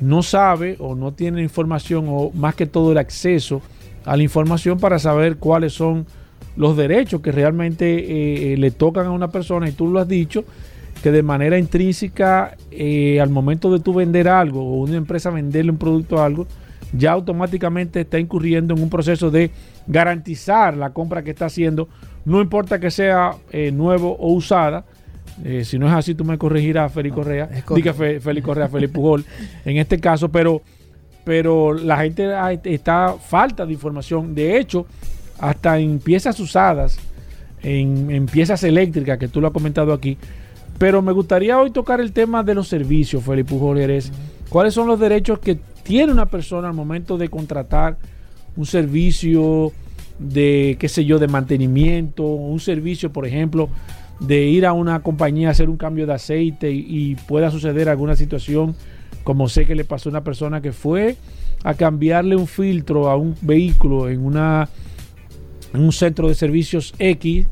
no 0.00 0.22
sabe 0.22 0.76
o 0.78 0.94
no 0.94 1.12
tiene 1.12 1.42
información 1.42 2.06
o 2.08 2.30
más 2.34 2.54
que 2.54 2.66
todo 2.66 2.92
el 2.92 2.98
acceso 2.98 3.62
a 4.04 4.16
la 4.16 4.22
información 4.22 4.78
para 4.78 4.98
saber 4.98 5.36
cuáles 5.38 5.72
son 5.72 6.06
los 6.56 6.76
derechos 6.76 7.20
que 7.20 7.32
realmente 7.32 8.52
eh, 8.52 8.56
le 8.56 8.70
tocan 8.70 9.06
a 9.06 9.10
una 9.10 9.28
persona 9.28 9.68
y 9.68 9.72
tú 9.72 9.88
lo 9.88 9.98
has 9.98 10.08
dicho 10.08 10.44
que 11.04 11.10
de 11.12 11.22
manera 11.22 11.58
intrínseca 11.58 12.56
eh, 12.70 13.20
al 13.20 13.28
momento 13.28 13.70
de 13.70 13.78
tú 13.78 13.92
vender 13.92 14.26
algo 14.26 14.62
o 14.62 14.80
una 14.84 14.96
empresa 14.96 15.28
venderle 15.28 15.70
un 15.70 15.76
producto 15.76 16.18
a 16.18 16.24
algo 16.24 16.46
ya 16.94 17.12
automáticamente 17.12 18.00
está 18.00 18.18
incurriendo 18.18 18.72
en 18.74 18.80
un 18.82 18.88
proceso 18.88 19.30
de 19.30 19.50
garantizar 19.86 20.74
la 20.78 20.94
compra 20.94 21.22
que 21.22 21.32
está 21.32 21.44
haciendo 21.44 21.90
no 22.24 22.40
importa 22.40 22.80
que 22.80 22.90
sea 22.90 23.32
eh, 23.52 23.70
nuevo 23.70 24.16
o 24.18 24.32
usada 24.32 24.86
eh, 25.44 25.62
si 25.64 25.78
no 25.78 25.86
es 25.88 25.92
así, 25.92 26.14
tú 26.14 26.24
me 26.24 26.38
corregirás, 26.38 26.92
Félix 26.92 27.14
Correa. 27.16 27.48
Diga 27.74 27.92
Fe- 27.92 28.20
Félix 28.20 28.46
Correa, 28.46 28.68
Félix 28.68 28.92
Pujol, 28.92 29.24
en 29.64 29.78
este 29.78 29.98
caso, 29.98 30.28
pero, 30.30 30.62
pero 31.24 31.74
la 31.74 31.96
gente 31.98 32.30
está 32.72 33.14
falta 33.18 33.66
de 33.66 33.72
información. 33.72 34.32
De 34.32 34.56
hecho, 34.56 34.86
hasta 35.40 35.76
en 35.80 35.98
piezas 35.98 36.38
usadas, 36.38 36.98
en, 37.64 38.12
en 38.12 38.26
piezas 38.26 38.62
eléctricas, 38.62 39.18
que 39.18 39.26
tú 39.26 39.40
lo 39.40 39.48
has 39.48 39.52
comentado 39.52 39.92
aquí. 39.92 40.16
Pero 40.78 41.02
me 41.02 41.12
gustaría 41.12 41.58
hoy 41.58 41.70
tocar 41.70 42.00
el 42.00 42.12
tema 42.12 42.42
de 42.42 42.54
los 42.54 42.68
servicios, 42.68 43.22
Félix 43.22 43.48
Pujol 43.48 43.78
Jerez. 43.78 44.10
¿Cuáles 44.48 44.74
son 44.74 44.86
los 44.86 44.98
derechos 44.98 45.38
que 45.38 45.58
tiene 45.82 46.12
una 46.12 46.26
persona 46.26 46.68
al 46.68 46.74
momento 46.74 47.16
de 47.16 47.28
contratar 47.28 47.96
un 48.56 48.66
servicio 48.66 49.72
de, 50.18 50.76
qué 50.78 50.88
sé 50.88 51.04
yo, 51.04 51.18
de 51.18 51.28
mantenimiento, 51.28 52.24
un 52.24 52.60
servicio, 52.60 53.12
por 53.12 53.26
ejemplo, 53.26 53.68
de 54.20 54.46
ir 54.46 54.66
a 54.66 54.72
una 54.72 55.00
compañía 55.00 55.48
a 55.48 55.50
hacer 55.52 55.68
un 55.68 55.76
cambio 55.76 56.06
de 56.06 56.14
aceite 56.14 56.70
y, 56.70 56.86
y 56.88 57.14
pueda 57.16 57.50
suceder 57.50 57.88
alguna 57.88 58.16
situación, 58.16 58.74
como 59.24 59.48
sé 59.48 59.66
que 59.66 59.74
le 59.74 59.84
pasó 59.84 60.08
a 60.08 60.10
una 60.10 60.24
persona 60.24 60.60
que 60.60 60.72
fue 60.72 61.16
a 61.64 61.74
cambiarle 61.74 62.36
un 62.36 62.46
filtro 62.46 63.10
a 63.10 63.16
un 63.16 63.34
vehículo 63.40 64.08
en 64.08 64.24
una 64.24 64.68
en 65.72 65.80
un 65.80 65.92
centro 65.92 66.28
de 66.28 66.34
servicios 66.34 66.94
X 66.98 67.46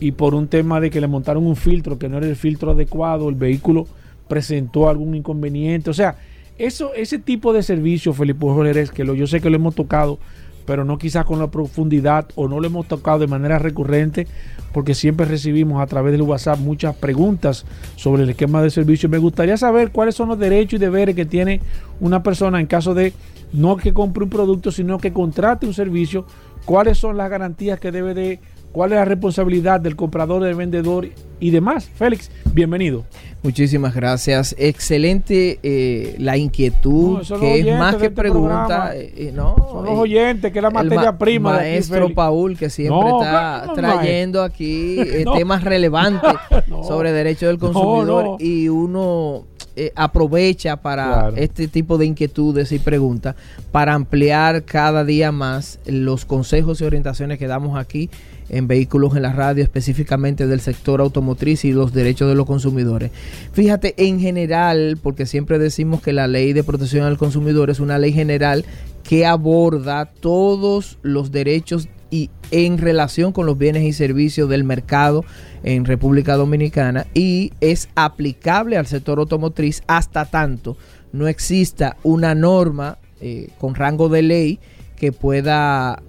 y 0.00 0.12
por 0.12 0.34
un 0.34 0.48
tema 0.48 0.80
de 0.80 0.90
que 0.90 1.00
le 1.00 1.06
montaron 1.06 1.46
un 1.46 1.56
filtro 1.56 1.98
que 1.98 2.08
no 2.08 2.18
era 2.18 2.26
el 2.26 2.36
filtro 2.36 2.72
adecuado, 2.72 3.28
el 3.28 3.34
vehículo 3.34 3.86
presentó 4.28 4.88
algún 4.88 5.14
inconveniente. 5.14 5.90
O 5.90 5.94
sea, 5.94 6.16
eso, 6.58 6.92
ese 6.94 7.18
tipo 7.18 7.52
de 7.52 7.62
servicio, 7.62 8.12
Felipe 8.12 8.40
Jorge, 8.40 8.86
que 8.94 9.04
lo, 9.04 9.14
yo 9.14 9.26
sé 9.26 9.40
que 9.40 9.50
lo 9.50 9.56
hemos 9.56 9.74
tocado, 9.74 10.18
pero 10.66 10.84
no 10.84 10.98
quizás 10.98 11.24
con 11.24 11.38
la 11.38 11.50
profundidad 11.50 12.28
o 12.34 12.46
no 12.46 12.60
lo 12.60 12.66
hemos 12.66 12.86
tocado 12.86 13.20
de 13.20 13.26
manera 13.26 13.58
recurrente, 13.58 14.26
porque 14.72 14.94
siempre 14.94 15.24
recibimos 15.24 15.80
a 15.80 15.86
través 15.86 16.12
del 16.12 16.22
WhatsApp 16.22 16.58
muchas 16.58 16.94
preguntas 16.94 17.64
sobre 17.96 18.24
el 18.24 18.30
esquema 18.30 18.62
de 18.62 18.70
servicio. 18.70 19.08
Me 19.08 19.18
gustaría 19.18 19.56
saber 19.56 19.90
cuáles 19.92 20.14
son 20.14 20.28
los 20.28 20.38
derechos 20.38 20.74
y 20.74 20.78
deberes 20.78 21.16
que 21.16 21.24
tiene 21.24 21.60
una 22.00 22.22
persona 22.22 22.60
en 22.60 22.66
caso 22.66 22.92
de 22.92 23.14
no 23.52 23.78
que 23.78 23.94
compre 23.94 24.24
un 24.24 24.30
producto, 24.30 24.70
sino 24.70 24.98
que 24.98 25.12
contrate 25.12 25.64
un 25.64 25.72
servicio, 25.72 26.26
cuáles 26.66 26.98
son 26.98 27.16
las 27.16 27.30
garantías 27.30 27.80
que 27.80 27.90
debe 27.90 28.12
de 28.12 28.40
cuál 28.72 28.92
es 28.92 28.96
la 28.96 29.04
responsabilidad 29.04 29.80
del 29.80 29.96
comprador, 29.96 30.42
del 30.42 30.54
vendedor 30.54 31.08
y 31.40 31.50
demás. 31.50 31.88
Félix, 31.94 32.30
bienvenido. 32.52 33.04
Muchísimas 33.42 33.94
gracias. 33.94 34.54
Excelente 34.58 35.60
eh, 35.62 36.16
la 36.18 36.36
inquietud, 36.36 37.20
que 37.38 37.60
es 37.60 37.78
más 37.78 37.94
que 37.94 38.06
este 38.06 38.16
pregunta. 38.16 38.96
Eh, 38.96 39.12
eh, 39.16 39.32
no, 39.32 39.54
son 39.70 39.84
los 39.84 39.98
oyentes, 39.98 40.50
que 40.52 40.58
es 40.58 40.62
la 40.62 40.70
materia 40.70 41.16
prima. 41.16 41.52
Maestro 41.52 42.12
Paul, 42.12 42.58
que 42.58 42.68
siempre 42.68 43.08
está 43.08 43.64
trayendo 43.74 44.42
aquí 44.42 44.98
temas 45.36 45.62
relevantes 45.62 46.32
sobre 46.86 47.12
derechos 47.12 47.48
del 47.48 47.58
consumidor 47.58 48.36
y 48.40 48.68
uno 48.68 49.44
aprovecha 49.94 50.78
para 50.78 51.30
este 51.36 51.68
tipo 51.68 51.98
de 51.98 52.06
inquietudes 52.06 52.72
y 52.72 52.80
preguntas 52.80 53.36
para 53.70 53.94
ampliar 53.94 54.64
cada 54.64 55.04
día 55.04 55.30
más 55.30 55.78
los 55.86 56.24
consejos 56.24 56.80
y 56.80 56.84
orientaciones 56.84 57.38
que 57.38 57.46
damos 57.46 57.78
aquí 57.78 58.10
en 58.48 58.66
vehículos 58.66 59.16
en 59.16 59.22
la 59.22 59.32
radio, 59.32 59.62
específicamente 59.62 60.46
del 60.46 60.60
sector 60.60 61.00
automotriz 61.00 61.64
y 61.64 61.72
los 61.72 61.92
derechos 61.92 62.28
de 62.28 62.34
los 62.34 62.46
consumidores. 62.46 63.10
Fíjate, 63.52 63.94
en 63.96 64.20
general, 64.20 64.98
porque 65.02 65.26
siempre 65.26 65.58
decimos 65.58 66.02
que 66.02 66.12
la 66.12 66.26
ley 66.26 66.52
de 66.52 66.64
protección 66.64 67.04
al 67.04 67.18
consumidor 67.18 67.70
es 67.70 67.80
una 67.80 67.98
ley 67.98 68.12
general 68.12 68.64
que 69.02 69.26
aborda 69.26 70.06
todos 70.06 70.98
los 71.02 71.30
derechos 71.32 71.88
y 72.10 72.30
en 72.50 72.78
relación 72.78 73.32
con 73.32 73.46
los 73.46 73.58
bienes 73.58 73.82
y 73.84 73.92
servicios 73.92 74.48
del 74.48 74.64
mercado 74.64 75.24
en 75.62 75.84
República 75.84 76.36
Dominicana 76.36 77.06
y 77.12 77.52
es 77.60 77.88
aplicable 77.94 78.78
al 78.78 78.86
sector 78.86 79.18
automotriz 79.18 79.82
hasta 79.86 80.24
tanto 80.24 80.78
no 81.12 81.28
exista 81.28 81.96
una 82.02 82.34
norma 82.34 82.98
eh, 83.20 83.48
con 83.58 83.74
rango 83.74 84.08
de 84.08 84.22
ley 84.22 84.60
que 84.96 85.12
pueda 85.12 86.02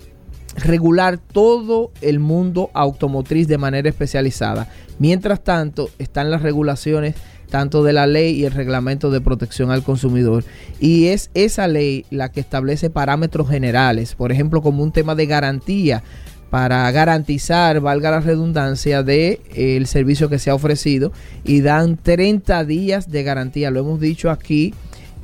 regular 0.61 1.17
todo 1.17 1.91
el 2.01 2.19
mundo 2.19 2.69
automotriz 2.73 3.47
de 3.47 3.57
manera 3.57 3.89
especializada. 3.89 4.67
Mientras 4.99 5.43
tanto, 5.43 5.89
están 5.99 6.31
las 6.31 6.41
regulaciones 6.41 7.15
tanto 7.49 7.83
de 7.83 7.93
la 7.93 8.07
ley 8.07 8.35
y 8.35 8.45
el 8.45 8.51
reglamento 8.51 9.09
de 9.09 9.21
protección 9.21 9.71
al 9.71 9.83
consumidor. 9.83 10.43
Y 10.79 11.07
es 11.07 11.31
esa 11.33 11.67
ley 11.67 12.05
la 12.09 12.31
que 12.31 12.39
establece 12.39 12.89
parámetros 12.89 13.49
generales, 13.49 14.15
por 14.15 14.31
ejemplo, 14.31 14.61
como 14.61 14.83
un 14.83 14.91
tema 14.91 15.15
de 15.15 15.25
garantía 15.25 16.03
para 16.49 16.89
garantizar, 16.91 17.79
valga 17.79 18.09
la 18.09 18.21
redundancia, 18.21 19.03
de 19.03 19.39
eh, 19.53 19.77
el 19.77 19.85
servicio 19.85 20.29
que 20.29 20.39
se 20.39 20.49
ha 20.49 20.55
ofrecido 20.55 21.11
y 21.43 21.61
dan 21.61 21.97
30 21.97 22.65
días 22.65 23.11
de 23.11 23.23
garantía. 23.23 23.69
Lo 23.71 23.81
hemos 23.81 23.99
dicho 23.99 24.31
aquí 24.31 24.73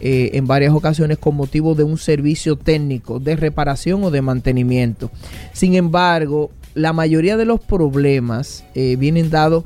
eh, 0.08 0.38
en 0.38 0.46
varias 0.46 0.72
ocasiones 0.72 1.18
con 1.18 1.36
motivo 1.36 1.74
de 1.74 1.84
un 1.84 1.98
servicio 1.98 2.58
técnico 2.58 3.20
de 3.20 3.36
reparación 3.36 4.04
o 4.04 4.12
de 4.12 4.22
mantenimiento. 4.22 5.10
Sin 5.52 5.74
embargo, 5.74 6.52
la 6.76 6.94
mayoría 6.94 7.38
de 7.38 7.46
los 7.46 7.60
problemas 7.60 8.64
eh, 8.76 8.98
vienen 9.00 9.32
dados 9.32 9.64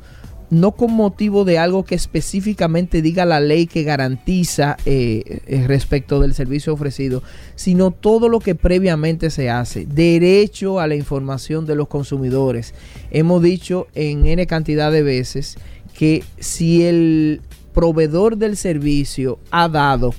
no 0.48 0.72
con 0.72 0.94
motivo 0.94 1.44
de 1.44 1.58
algo 1.58 1.84
que 1.84 1.94
específicamente 1.94 3.02
diga 3.02 3.26
la 3.26 3.38
ley 3.38 3.66
que 3.66 3.82
garantiza 3.82 4.78
eh, 4.86 5.42
respecto 5.66 6.20
del 6.20 6.32
servicio 6.32 6.72
ofrecido, 6.72 7.22
sino 7.54 7.90
todo 7.90 8.30
lo 8.30 8.40
que 8.40 8.54
previamente 8.54 9.28
se 9.28 9.50
hace. 9.50 9.84
Derecho 9.84 10.80
a 10.80 10.86
la 10.86 10.94
información 10.94 11.66
de 11.66 11.74
los 11.74 11.88
consumidores. 11.88 12.72
Hemos 13.10 13.42
dicho 13.42 13.88
en 13.94 14.24
N 14.24 14.46
cantidad 14.46 14.90
de 14.90 15.02
veces 15.02 15.58
que 15.92 16.24
si 16.38 16.84
el 16.84 17.42
proveedor 17.74 18.38
del 18.38 18.56
servicio 18.56 19.38
ha 19.50 19.68
dado 19.68 20.14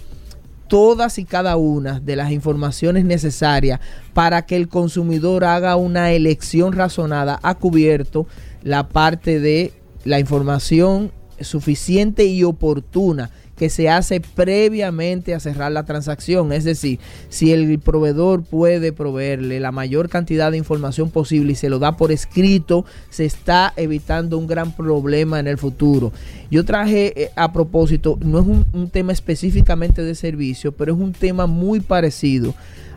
todas 0.72 1.20
y 1.20 1.26
cada 1.26 1.58
una 1.58 2.00
de 2.00 2.16
las 2.16 2.32
informaciones 2.32 3.04
necesarias 3.04 3.82
para 4.14 4.46
que 4.46 4.56
el 4.56 4.70
consumidor 4.70 5.44
haga 5.44 5.76
una 5.76 6.14
elección 6.14 6.72
razonada, 6.72 7.42
ha 7.44 7.56
cubierto 7.56 8.26
la 8.64 8.88
parte 8.88 9.42
de 9.42 9.74
la 10.06 10.18
información 10.18 11.12
suficiente 11.42 12.24
y 12.24 12.46
oportuna 12.46 13.32
que 13.56 13.70
se 13.70 13.90
hace 13.90 14.22
previamente 14.22 15.34
a 15.34 15.40
cerrar 15.40 15.72
la 15.72 15.86
transacción. 15.86 16.52
Es 16.52 16.64
decir, 16.64 17.00
si 17.30 17.52
el 17.52 17.80
proveedor 17.80 18.44
puede 18.44 18.92
proveerle 18.92 19.60
la 19.60 19.72
mayor 19.72 20.10
cantidad 20.10 20.52
de 20.52 20.58
información 20.58 21.10
posible 21.10 21.54
y 21.54 21.56
se 21.56 21.70
lo 21.70 21.80
da 21.80 21.98
por 21.98 22.12
escrito, 22.12 22.86
se 23.10 23.26
está 23.26 23.74
evitando 23.76 24.38
un 24.38 24.48
gran 24.48 24.76
problema 24.76 25.40
en 25.40 25.48
el 25.48 25.58
futuro. 25.58 26.12
Yo 26.50 26.66
traje 26.66 27.14
eh, 27.16 27.32
a 27.36 27.54
propósito, 27.54 28.18
no 28.24 28.40
es 28.40 28.46
un, 28.46 28.90
tema 28.90 29.14
específicamente 29.14 30.04
de 30.04 30.16
servicio, 30.16 30.72
pero 30.72 30.94
es 30.94 31.00
un 31.00 31.14
tema 31.14 31.48
muy 31.48 31.80
parecido 31.80 32.54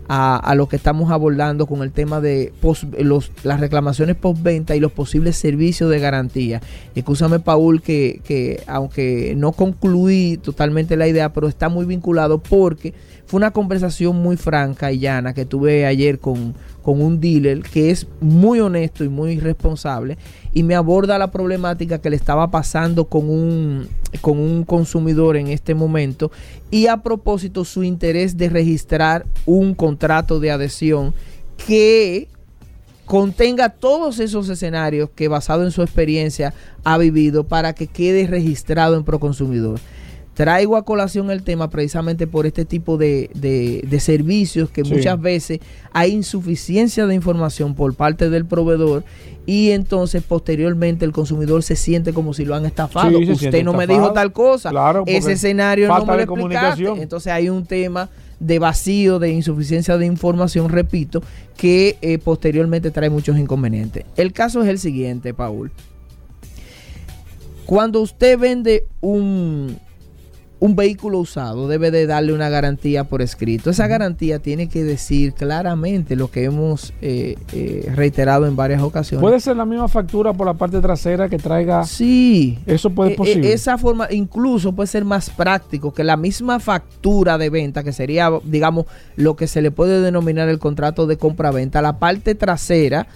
a, 0.09 0.55
lo 0.55 0.69
que 0.69 0.77
estamos 0.77 1.11
abordando 1.11 1.67
con 1.67 1.83
el 1.83 1.90
tema 1.90 2.21
de 2.21 2.53
los, 2.99 3.31
las 3.43 3.61
reclamaciones 3.61 4.17
postventa 4.17 4.77
y 4.77 4.81
los 4.81 4.93
posibles 4.93 5.37
servicios 5.37 5.90
de 5.90 5.99
garantía. 5.99 6.61
Escúchame, 6.95 7.40
Paul, 7.40 7.83
que, 7.83 8.21
que 8.25 8.62
aunque 8.67 9.35
no 9.37 9.53
concluí 9.53 10.38
totalmente 10.43 10.97
la 10.97 11.09
idea, 11.09 11.33
pero 11.33 11.49
está 11.49 11.69
muy 11.69 11.87
vinculado 11.87 12.38
porque 12.38 12.95
fue 13.27 13.39
una 13.39 13.51
conversación 13.51 14.17
muy 14.17 14.37
franca 14.37 14.93
y 14.93 14.99
llana 14.99 15.35
que 15.35 15.47
tuve 15.47 15.87
ayer 15.87 16.19
con, 16.19 16.55
con 16.83 17.01
un 17.01 17.21
dealer 17.21 17.63
que 17.63 17.91
es 17.91 18.07
muy 18.21 18.61
honesto 18.61 19.05
y 19.05 19.09
muy 19.09 19.41
responsable 19.41 20.19
y 20.53 20.63
me 20.63 20.75
aborda 20.75 21.19
la 21.19 21.31
problemática 21.31 22.01
que 22.01 22.11
le 22.11 22.17
estaba 22.17 22.51
pasando 22.51 23.07
con 23.07 23.31
un, 23.31 23.89
con 24.21 24.39
un 24.39 24.65
consumidor 24.65 25.37
en 25.37 25.49
este 25.49 25.75
momento 25.75 26.31
y 26.71 26.87
a 26.87 26.99
propósito 26.99 27.65
su 27.65 27.83
interés 27.83 28.37
de 28.37 28.49
registrar 28.49 29.25
un 29.47 29.75
contrato 29.75 30.41
de 30.41 30.51
adhesión 30.51 31.15
que 31.57 32.29
contenga 33.07 33.69
todos 33.69 34.19
esos 34.19 34.49
escenarios 34.49 35.11
que 35.15 35.29
basado 35.29 35.65
en 35.65 35.71
su 35.71 35.83
experiencia 35.83 36.55
ha 36.85 36.99
vivido 36.99 37.45
para 37.45 37.75
que 37.75 37.87
quede 37.87 38.27
registrado 38.27 38.97
en 38.97 39.05
Proconsumidor. 39.05 39.79
Traigo 40.35 40.77
a 40.77 40.85
colación 40.85 41.31
el 41.31 41.42
tema 41.44 41.70
precisamente 41.70 42.27
por 42.27 42.44
este 42.44 42.64
tipo 42.64 42.97
de, 42.97 43.31
de, 43.35 44.01
servicios 44.01 44.68
que 44.68 44.83
muchas 44.83 45.20
veces 45.20 45.61
hay 45.92 46.11
insuficiencia 46.11 47.07
de 47.07 47.14
información 47.14 47.75
por 47.75 47.94
parte 47.94 48.29
del 48.29 48.44
proveedor 48.44 49.05
y 49.47 49.70
entonces 49.70 50.25
posteriormente 50.25 51.05
el 51.05 51.12
consumidor 51.12 51.62
se 51.62 51.77
siente 51.77 52.12
como 52.12 52.35
si 52.35 52.44
lo 52.44 52.57
han 52.57 52.66
estafado. 52.66 53.16
Usted 53.18 53.62
no 53.62 53.73
me 53.73 53.87
dijo 53.87 54.12
tal 54.12 54.33
cosa, 54.33 54.73
ese 55.07 55.33
escenario 55.33 55.88
no 55.88 56.05
me 56.05 56.16
lo 56.16 56.23
explicaste. 56.23 57.03
Entonces 57.03 57.33
hay 57.33 57.49
un 57.49 57.64
tema 57.64 58.11
de 58.40 58.59
vacío, 58.59 59.18
de 59.18 59.31
insuficiencia 59.31 59.97
de 59.97 60.07
información, 60.07 60.68
repito, 60.68 61.23
que 61.57 61.97
eh, 62.03 62.18
posteriormente 62.18 62.90
trae 62.90 63.09
muchos 63.09 63.38
inconvenientes. 63.38 64.05
El 64.16 64.33
caso 64.33 64.62
es 64.62 64.68
el 64.68 64.79
siguiente, 64.79 65.33
Paul. 65.33 65.70
Cuando 67.66 68.01
usted 68.01 68.38
vende 68.38 68.87
un, 69.01 69.79
un 70.64 70.77
vehículo 70.77 71.18
usado 71.18 71.68
debe 71.68 71.90
de 71.90 72.07
darle 72.07 72.33
una 72.33 72.48
garantía 72.48 73.05
por 73.05 73.20
escrito. 73.20 73.68
Esa 73.68 73.87
garantía 73.87 74.38
tiene 74.38 74.66
que 74.66 74.83
decir 74.83 75.35
claramente 75.35 76.16
lo 76.16 76.31
que 76.31 76.44
hemos 76.44 76.94
eh, 77.03 77.35
eh, 77.53 77.92
reiterado 77.94 78.46
en 78.46 78.57
varias 78.57 78.81
ocasiones. 78.81 79.20
¿Puede 79.20 79.40
ser 79.40 79.59
la 79.59 79.66
misma 79.66 79.88
factura 79.88 80.33
por 80.33 80.46
la 80.46 80.55
parte 80.55 80.81
trasera 80.81 81.29
que 81.29 81.37
traiga? 81.37 81.85
Sí. 81.85 82.59
Eso 82.64 82.88
puede 82.88 83.11
ser 83.11 83.14
eh, 83.14 83.18
posible. 83.18 83.53
esa 83.53 83.77
forma 83.77 84.09
incluso 84.11 84.72
puede 84.72 84.87
ser 84.87 85.05
más 85.05 85.29
práctico 85.29 85.92
que 85.92 86.03
la 86.03 86.16
misma 86.16 86.59
factura 86.61 87.37
de 87.37 87.50
venta, 87.50 87.85
que 87.85 87.92
sería, 87.92 88.31
digamos, 88.42 88.87
lo 89.16 89.37
que 89.37 89.46
se 89.46 89.61
le 89.61 89.70
puede 89.70 90.00
denominar 90.00 90.48
el 90.48 90.59
contrato 90.59 91.07
de 91.07 91.18
compra-venta. 91.18 91.83
La 91.83 91.98
parte 91.98 92.35
trasera 92.35 93.07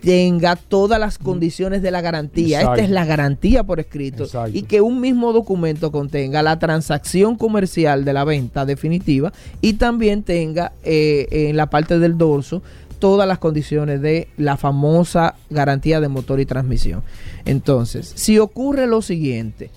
tenga 0.00 0.56
todas 0.56 1.00
las 1.00 1.18
condiciones 1.18 1.82
de 1.82 1.90
la 1.90 2.00
garantía. 2.00 2.60
Esta 2.60 2.76
es 2.76 2.90
la 2.90 3.04
garantía 3.04 3.64
por 3.64 3.80
escrito. 3.80 4.26
Y 4.52 4.62
que 4.62 4.80
un 4.80 5.00
mismo 5.00 5.32
documento 5.32 5.90
contenga 5.90 6.42
la 6.42 6.58
transacción 6.58 7.36
comercial 7.36 8.04
de 8.04 8.12
la 8.12 8.24
venta 8.24 8.64
definitiva 8.64 9.32
y 9.60 9.74
también 9.74 10.22
tenga 10.22 10.72
eh, 10.84 11.26
en 11.30 11.56
la 11.56 11.70
parte 11.70 11.98
del 11.98 12.16
dorso 12.16 12.62
todas 12.98 13.28
las 13.28 13.38
condiciones 13.38 14.00
de 14.00 14.28
la 14.36 14.56
famosa 14.56 15.36
garantía 15.50 16.00
de 16.00 16.08
motor 16.08 16.40
y 16.40 16.46
transmisión. 16.46 17.02
Entonces, 17.44 18.12
si 18.14 18.38
ocurre 18.38 18.86
lo 18.86 19.02
siguiente, 19.02 19.70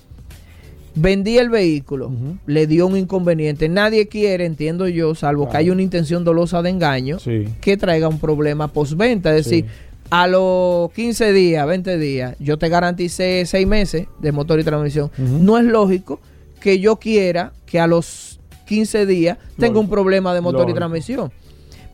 vendí 0.94 1.38
el 1.38 1.48
vehículo, 1.48 2.10
le 2.46 2.66
dio 2.66 2.86
un 2.86 2.96
inconveniente, 2.96 3.68
nadie 3.68 4.08
quiere, 4.08 4.44
entiendo 4.44 4.88
yo, 4.88 5.14
salvo 5.14 5.48
que 5.48 5.56
haya 5.56 5.72
una 5.72 5.82
intención 5.82 6.24
dolosa 6.24 6.62
de 6.62 6.70
engaño, 6.70 7.18
que 7.60 7.76
traiga 7.76 8.08
un 8.08 8.18
problema 8.18 8.68
postventa, 8.68 9.30
es 9.36 9.44
decir, 9.44 9.66
a 10.12 10.26
los 10.26 10.92
15 10.92 11.32
días, 11.32 11.66
20 11.66 11.96
días, 11.96 12.36
yo 12.38 12.58
te 12.58 12.68
garanticé 12.68 13.44
6 13.46 13.66
meses 13.66 14.08
de 14.20 14.30
motor 14.30 14.60
y 14.60 14.62
transmisión. 14.62 15.10
No 15.16 15.56
es 15.56 15.64
lógico 15.64 16.20
que 16.60 16.80
yo 16.80 16.96
quiera 16.96 17.54
que 17.64 17.80
a 17.80 17.86
los 17.86 18.38
15 18.66 19.06
días 19.06 19.38
tengo 19.56 19.80
un 19.80 19.88
problema 19.88 20.34
de 20.34 20.42
motor 20.42 20.68
y 20.68 20.74
transmisión. 20.74 21.32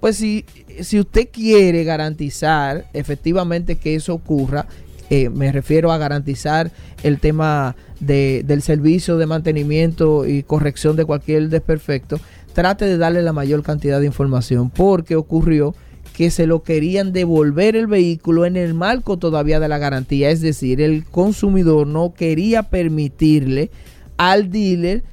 Pues 0.01 0.17
si, 0.17 0.45
si 0.81 0.99
usted 0.99 1.29
quiere 1.31 1.85
garantizar 1.85 2.87
efectivamente 2.93 3.77
que 3.77 3.95
eso 3.95 4.15
ocurra, 4.15 4.67
eh, 5.11 5.29
me 5.29 5.53
refiero 5.53 5.93
a 5.93 5.99
garantizar 5.99 6.73
el 7.05 7.21
tema 7.21 7.77
de, 8.01 8.43
del 8.45 8.63
servicio 8.63 9.17
de 9.17 9.27
mantenimiento 9.27 10.27
y 10.27 10.43
corrección 10.43 10.97
de 10.97 11.05
cualquier 11.05 11.51
desperfecto, 11.51 12.19
trate 12.53 12.85
de 12.85 12.99
darle 12.99 13.23
la 13.23 13.33
mayor 13.33 13.63
cantidad 13.63 14.01
de 14.01 14.07
información 14.07 14.71
porque 14.71 15.15
ocurrió 15.15 15.77
que 16.19 16.33
se 16.33 16.49
lo 16.49 16.65
querían 16.65 17.13
devolver 17.13 17.77
el 17.77 17.87
vehículo 17.87 18.45
en 18.45 18.57
el 18.57 18.75
marco 18.75 19.19
todavía 19.19 19.61
de 19.61 19.69
la 19.69 19.79
garantía, 19.79 20.31
es 20.31 20.41
decir, 20.41 20.81
el 20.81 21.05
consumidor 21.05 21.87
no 21.87 22.13
quería 22.13 22.65
permitirle 22.65 23.71
al 24.17 24.51
dealer 24.51 25.05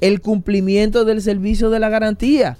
el 0.00 0.22
cumplimiento 0.22 1.04
del 1.04 1.20
servicio 1.20 1.68
de 1.68 1.80
la 1.80 1.90
garantía. 1.90 2.56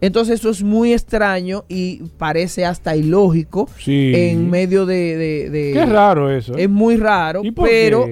Entonces 0.00 0.40
eso 0.40 0.50
es 0.50 0.64
muy 0.64 0.94
extraño 0.94 1.64
y 1.68 2.02
parece 2.18 2.64
hasta 2.64 2.96
ilógico 2.96 3.68
en 3.86 4.50
medio 4.50 4.84
de, 4.84 5.48
de, 5.48 5.70
Qué 5.74 5.86
raro 5.86 6.32
eso. 6.32 6.58
¿eh? 6.58 6.64
Es 6.64 6.68
muy 6.68 6.96
raro, 6.96 7.42
pero 7.54 8.08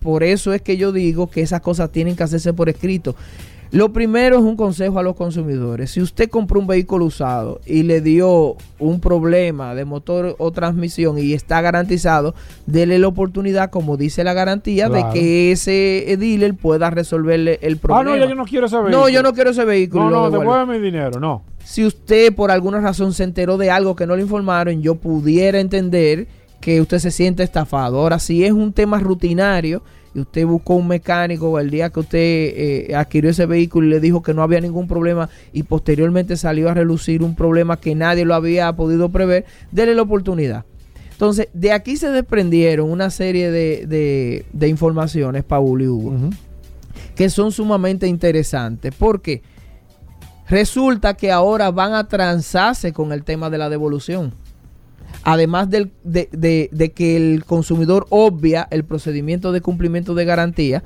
por 0.00 0.22
eso 0.22 0.54
es 0.54 0.62
que 0.62 0.78
yo 0.78 0.90
digo 0.90 1.30
que 1.30 1.42
esas 1.42 1.60
cosas 1.60 1.92
tienen 1.92 2.16
que 2.16 2.22
hacerse 2.22 2.54
por 2.54 2.70
escrito. 2.70 3.14
Lo 3.72 3.92
primero 3.92 4.36
es 4.36 4.42
un 4.42 4.56
consejo 4.56 4.98
a 4.98 5.02
los 5.04 5.14
consumidores. 5.14 5.92
Si 5.92 6.00
usted 6.00 6.28
compró 6.28 6.58
un 6.58 6.66
vehículo 6.66 7.04
usado 7.04 7.60
y 7.64 7.84
le 7.84 8.00
dio 8.00 8.56
un 8.80 9.00
problema 9.00 9.76
de 9.76 9.84
motor 9.84 10.34
o 10.38 10.50
transmisión 10.50 11.18
y 11.18 11.34
está 11.34 11.60
garantizado, 11.60 12.34
dele 12.66 12.98
la 12.98 13.06
oportunidad, 13.06 13.70
como 13.70 13.96
dice 13.96 14.24
la 14.24 14.32
garantía, 14.32 14.88
de 14.88 15.04
que 15.12 15.52
ese 15.52 16.16
dealer 16.18 16.54
pueda 16.54 16.90
resolverle 16.90 17.60
el 17.62 17.76
problema. 17.76 18.14
Ah, 18.14 18.16
no, 18.18 18.26
yo 18.26 18.34
no 18.34 18.44
quiero 18.44 18.66
ese 18.66 18.76
vehículo. 18.76 18.98
No, 18.98 19.08
yo 19.08 19.22
no 19.22 19.32
quiero 19.32 19.50
ese 19.50 19.64
vehículo. 19.64 20.10
No, 20.10 20.30
no, 20.30 20.30
devuelve 20.30 20.78
mi 20.78 20.84
dinero, 20.84 21.20
no. 21.20 21.44
Si 21.64 21.84
usted 21.84 22.34
por 22.34 22.50
alguna 22.50 22.80
razón 22.80 23.12
se 23.12 23.22
enteró 23.22 23.56
de 23.56 23.70
algo 23.70 23.94
que 23.94 24.06
no 24.06 24.16
le 24.16 24.22
informaron, 24.22 24.82
yo 24.82 24.96
pudiera 24.96 25.60
entender 25.60 26.26
que 26.60 26.80
usted 26.80 26.98
se 26.98 27.12
siente 27.12 27.44
estafado. 27.44 28.00
Ahora, 28.00 28.18
si 28.18 28.44
es 28.44 28.52
un 28.52 28.72
tema 28.72 28.98
rutinario 28.98 29.82
y 30.14 30.20
usted 30.20 30.46
buscó 30.46 30.74
un 30.74 30.88
mecánico 30.88 31.58
el 31.58 31.70
día 31.70 31.90
que 31.90 32.00
usted 32.00 32.18
eh, 32.18 32.94
adquirió 32.94 33.30
ese 33.30 33.46
vehículo 33.46 33.86
y 33.86 33.90
le 33.90 34.00
dijo 34.00 34.22
que 34.22 34.34
no 34.34 34.42
había 34.42 34.60
ningún 34.60 34.88
problema 34.88 35.28
y 35.52 35.62
posteriormente 35.62 36.36
salió 36.36 36.68
a 36.68 36.74
relucir 36.74 37.22
un 37.22 37.34
problema 37.34 37.78
que 37.78 37.94
nadie 37.94 38.24
lo 38.24 38.34
había 38.34 38.72
podido 38.74 39.08
prever, 39.10 39.44
déle 39.70 39.94
la 39.94 40.02
oportunidad. 40.02 40.64
Entonces, 41.12 41.48
de 41.52 41.72
aquí 41.72 41.96
se 41.96 42.10
desprendieron 42.10 42.90
una 42.90 43.10
serie 43.10 43.50
de, 43.50 44.44
de, 44.50 44.68
informaciones, 44.68 45.44
Paul 45.44 45.82
y 45.82 45.86
Hugo, 45.86 46.30
que 47.14 47.28
son 47.28 47.52
sumamente 47.52 48.06
interesantes. 48.06 48.94
porque 48.98 49.42
Resulta 50.50 51.14
que 51.14 51.30
ahora 51.30 51.70
van 51.70 51.94
a 51.94 52.08
transarse 52.08 52.92
con 52.92 53.12
el 53.12 53.22
tema 53.22 53.50
de 53.50 53.58
la 53.58 53.68
devolución 53.70 54.32
además 55.24 55.68
de, 55.70 56.92
que 56.94 57.16
el 57.16 57.44
consumidor 57.44 58.06
obvia 58.10 58.66
el 58.70 58.84
procedimiento 58.84 59.52
de 59.52 59.60
cumplimiento 59.60 60.14
de 60.14 60.24
garantía, 60.24 60.82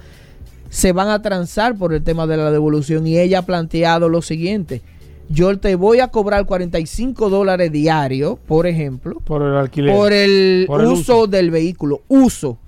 se 0.71 0.93
van 0.93 1.09
a 1.09 1.23
transar 1.23 1.77
por 1.77 1.95
el 1.95 2.03
tema 2.03 2.27
de 2.27 2.37
la 2.37 2.51
devolución 2.51 3.07
y 3.07 3.19
ella 3.19 3.41
ha 3.41 3.47
planteado 3.47 4.09
lo 4.09 4.23
siguiente. 4.23 4.83
Yo 5.29 5.57
te 5.59 5.77
voy 5.77 6.01
a 6.01 6.09
cobrar 6.09 6.47
45 6.47 7.31
dólares 7.31 7.73
diarios, 7.73 8.39
por 8.47 8.67
ejemplo, 8.67 9.21
por 9.21 9.43
el 9.43 9.55
alquiler, 9.57 9.95
por 9.95 10.13
el, 10.13 10.67
uso, 10.69 11.27
del 11.27 11.51
vehículo, 11.51 12.03
uso. 12.09 12.59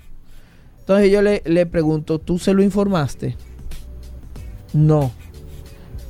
Entonces 0.81 1.11
yo 1.11 1.21
le, 1.21 1.43
le 1.45 1.67
pregunto, 1.67 2.19
¿tú 2.19 2.39
se 2.39 2.55
lo 2.55 2.63
informaste? 2.63 3.37
No. 4.73 5.11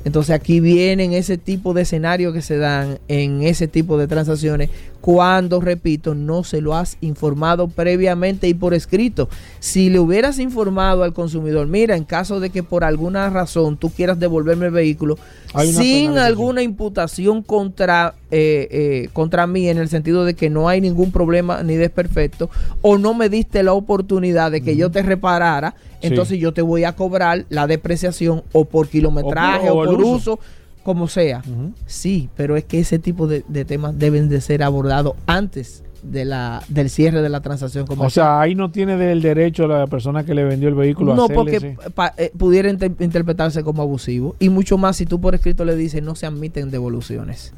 Entonces 0.06 0.36
aquí 0.36 0.60
vienen 0.60 1.12
ese 1.14 1.36
tipo 1.36 1.74
de 1.74 1.82
escenarios 1.82 2.32
que 2.32 2.40
se 2.40 2.58
dan 2.58 3.00
en 3.08 3.42
ese 3.42 3.66
tipo 3.66 3.98
de 3.98 4.06
transacciones 4.06 4.70
cuando, 5.06 5.60
repito, 5.60 6.16
no 6.16 6.42
se 6.42 6.60
lo 6.60 6.74
has 6.74 6.96
informado 7.00 7.68
previamente 7.68 8.48
y 8.48 8.54
por 8.54 8.74
escrito. 8.74 9.28
Si 9.60 9.88
le 9.88 10.00
hubieras 10.00 10.40
informado 10.40 11.04
al 11.04 11.12
consumidor, 11.12 11.68
mira, 11.68 11.94
en 11.94 12.02
caso 12.02 12.40
de 12.40 12.50
que 12.50 12.64
por 12.64 12.82
alguna 12.82 13.30
razón 13.30 13.76
tú 13.76 13.90
quieras 13.90 14.18
devolverme 14.18 14.66
el 14.66 14.72
vehículo 14.72 15.16
sin 15.64 16.18
alguna 16.18 16.62
imputación 16.62 17.44
contra, 17.44 18.14
eh, 18.32 18.66
eh, 18.72 19.08
contra 19.12 19.46
mí, 19.46 19.68
en 19.68 19.78
el 19.78 19.88
sentido 19.88 20.24
de 20.24 20.34
que 20.34 20.50
no 20.50 20.68
hay 20.68 20.80
ningún 20.80 21.12
problema 21.12 21.62
ni 21.62 21.76
desperfecto, 21.76 22.50
o 22.82 22.98
no 22.98 23.14
me 23.14 23.28
diste 23.28 23.62
la 23.62 23.74
oportunidad 23.74 24.50
de 24.50 24.60
que 24.60 24.74
yo 24.74 24.90
te 24.90 25.02
reparara, 25.02 25.76
entonces 26.02 26.40
yo 26.40 26.52
te 26.52 26.62
voy 26.62 26.82
a 26.82 26.94
cobrar 26.94 27.46
la 27.48 27.68
depreciación 27.68 28.42
o 28.50 28.64
por 28.64 28.88
kilometraje 28.88 29.70
o 29.70 29.84
por, 29.84 30.02
uso. 30.02 30.40
Como 30.86 31.08
sea. 31.08 31.42
Sí, 31.84 32.30
pero 32.36 32.56
es 32.56 32.62
que 32.62 32.78
ese 32.78 33.00
tipo 33.00 33.26
de, 33.26 33.42
temas 33.64 33.98
deben 33.98 34.28
de 34.28 34.40
ser 34.40 34.62
abordados 34.62 35.14
antes 35.26 35.82
de 36.04 36.24
la, 36.24 36.62
del 36.68 36.90
cierre 36.90 37.22
de 37.22 37.28
la 37.28 37.40
transacción 37.40 37.88
comercial. 37.88 38.06
O 38.06 38.10
sea, 38.10 38.40
ahí 38.40 38.54
no 38.54 38.70
tiene 38.70 39.10
el 39.10 39.20
derecho 39.20 39.66
la 39.66 39.88
persona 39.88 40.24
que 40.24 40.32
le 40.32 40.44
vendió 40.44 40.68
el 40.68 40.76
vehículo 40.76 41.16
no, 41.16 41.24
a 41.24 41.28
porque 41.28 41.76
eh, 42.18 42.30
pudiera 42.38 42.70
interpretarse 42.70 43.64
como 43.64 43.82
abusivo. 43.82 44.36
Y 44.38 44.48
mucho 44.48 44.78
más 44.78 44.94
si 44.94 45.06
tú 45.06 45.20
por 45.20 45.34
escrito 45.34 45.64
le 45.64 45.74
dices 45.74 46.04
no 46.04 46.14
se 46.14 46.26
admiten 46.26 46.70
devoluciones. 46.70 47.52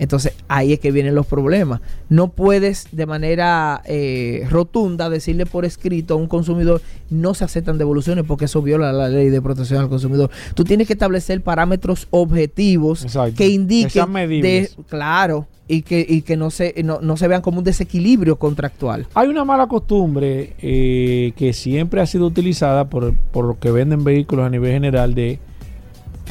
Entonces 0.00 0.32
ahí 0.48 0.72
es 0.72 0.80
que 0.80 0.90
vienen 0.90 1.14
los 1.14 1.26
problemas. 1.26 1.80
No 2.08 2.28
puedes 2.28 2.88
de 2.90 3.04
manera 3.04 3.82
eh, 3.84 4.46
rotunda 4.50 5.10
decirle 5.10 5.44
por 5.44 5.66
escrito 5.66 6.14
a 6.14 6.16
un 6.16 6.26
consumidor 6.26 6.80
no 7.10 7.34
se 7.34 7.44
aceptan 7.44 7.76
devoluciones 7.76 8.24
porque 8.26 8.46
eso 8.46 8.62
viola 8.62 8.92
la 8.92 9.10
ley 9.10 9.28
de 9.28 9.42
protección 9.42 9.78
al 9.78 9.90
consumidor. 9.90 10.30
Tú 10.54 10.64
tienes 10.64 10.86
que 10.86 10.94
establecer 10.94 11.42
parámetros 11.42 12.08
objetivos 12.10 13.06
que 13.36 13.48
indiquen 13.48 14.12
de, 14.14 14.70
claro 14.88 15.46
y 15.68 15.82
que, 15.82 16.04
y 16.08 16.22
que 16.22 16.36
no, 16.36 16.50
se, 16.50 16.74
no, 16.82 17.16
se 17.18 17.28
vean 17.28 17.42
como 17.42 17.58
un 17.58 17.64
desequilibrio 17.64 18.36
contractual. 18.36 19.06
Hay 19.14 19.28
una 19.28 19.44
mala 19.44 19.66
costumbre 19.66 20.54
eh, 20.62 21.32
que 21.36 21.52
siempre 21.52 22.00
ha 22.00 22.06
sido 22.06 22.26
utilizada 22.26 22.88
por, 22.88 23.14
por 23.14 23.44
los 23.44 23.58
que 23.58 23.70
venden 23.70 24.02
vehículos 24.02 24.46
a 24.46 24.50
nivel 24.50 24.72
general 24.72 25.14
de 25.14 25.38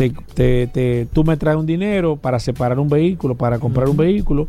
te, 0.08 1.08
tú 1.12 1.24
me 1.24 1.36
traes 1.36 1.58
un 1.58 1.66
dinero 1.66 2.16
para 2.16 2.40
separar 2.40 2.80
un 2.80 2.90
vehículo, 2.90 3.36
para 3.36 3.60
comprar 3.60 3.90
un 3.90 3.98
vehículo, 3.98 4.48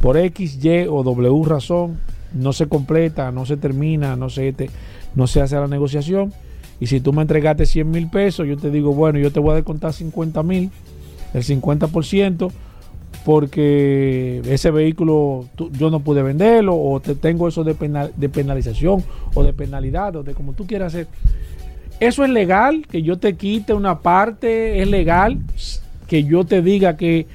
por 0.00 0.16
X, 0.16 0.64
Y 0.64 0.86
o 0.88 1.02
W 1.02 1.44
razón, 1.44 1.98
no 2.32 2.52
se 2.52 2.66
completa, 2.66 3.30
no 3.30 3.44
se 3.46 3.56
termina, 3.56 4.16
no 4.16 4.30
se, 4.30 4.54
no 5.14 5.26
se 5.26 5.40
hace 5.40 5.56
la 5.56 5.68
negociación. 5.68 6.32
Y 6.80 6.86
si 6.86 7.00
tú 7.00 7.12
me 7.12 7.22
entregaste 7.22 7.66
100 7.66 7.90
mil 7.90 8.08
pesos, 8.08 8.46
yo 8.46 8.56
te 8.56 8.70
digo, 8.70 8.92
bueno, 8.94 9.18
yo 9.18 9.30
te 9.30 9.40
voy 9.40 9.52
a 9.52 9.54
descontar 9.54 9.92
50 9.92 10.42
mil, 10.42 10.70
el 11.32 11.42
50%, 11.42 12.50
porque 13.24 14.42
ese 14.44 14.70
vehículo 14.70 15.46
yo 15.72 15.90
no 15.90 16.00
pude 16.00 16.22
venderlo, 16.22 16.76
o 16.76 17.00
te 17.00 17.14
tengo 17.14 17.48
eso 17.48 17.64
de, 17.64 17.74
de 18.16 18.28
penalización, 18.28 19.02
o 19.34 19.42
de 19.42 19.52
penalidad, 19.52 20.16
o 20.16 20.22
de 20.22 20.34
como 20.34 20.52
tú 20.52 20.66
quieras 20.66 20.94
hacer. 20.94 21.08
Eso 21.98 22.24
es 22.24 22.30
legal, 22.30 22.86
que 22.90 23.02
yo 23.02 23.18
te 23.18 23.36
quite 23.36 23.72
una 23.72 24.00
parte, 24.00 24.82
es 24.82 24.88
legal 24.88 25.38
que 26.06 26.24
yo 26.24 26.44
te 26.44 26.62
diga 26.62 26.96
que 26.96 27.26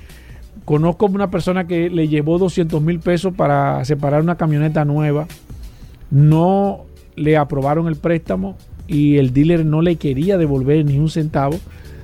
conozco 0.65 1.08
una 1.08 1.32
persona 1.32 1.65
que 1.65 1.89
le 1.89 2.08
llevó 2.08 2.38
200 2.38 2.82
mil 2.82 3.00
pesos 3.00 3.34
para 3.34 3.84
separar 3.86 4.21
una 4.21 4.38
camioneta 4.38 4.86
nueva, 4.86 5.28
no 6.12 6.86
le 7.15 7.38
aprobaron 7.38 7.88
el 7.88 7.95
préstamo 7.95 8.56
y 8.88 9.17
el 9.17 9.34
dealer 9.34 9.65
no 9.65 9.82
le 9.82 9.95
quería 9.95 10.38
devolver 10.38 10.86
ni 10.86 11.00
un 11.00 11.10
centavo, 11.10 11.60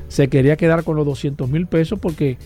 se 0.07 0.27
quería 0.27 0.57
quedar 0.57 0.83
con 0.83 0.95
los 0.95 1.05
200 1.05 1.49
mil 1.49 1.67
pesos 1.67 1.99
porque 1.99 2.37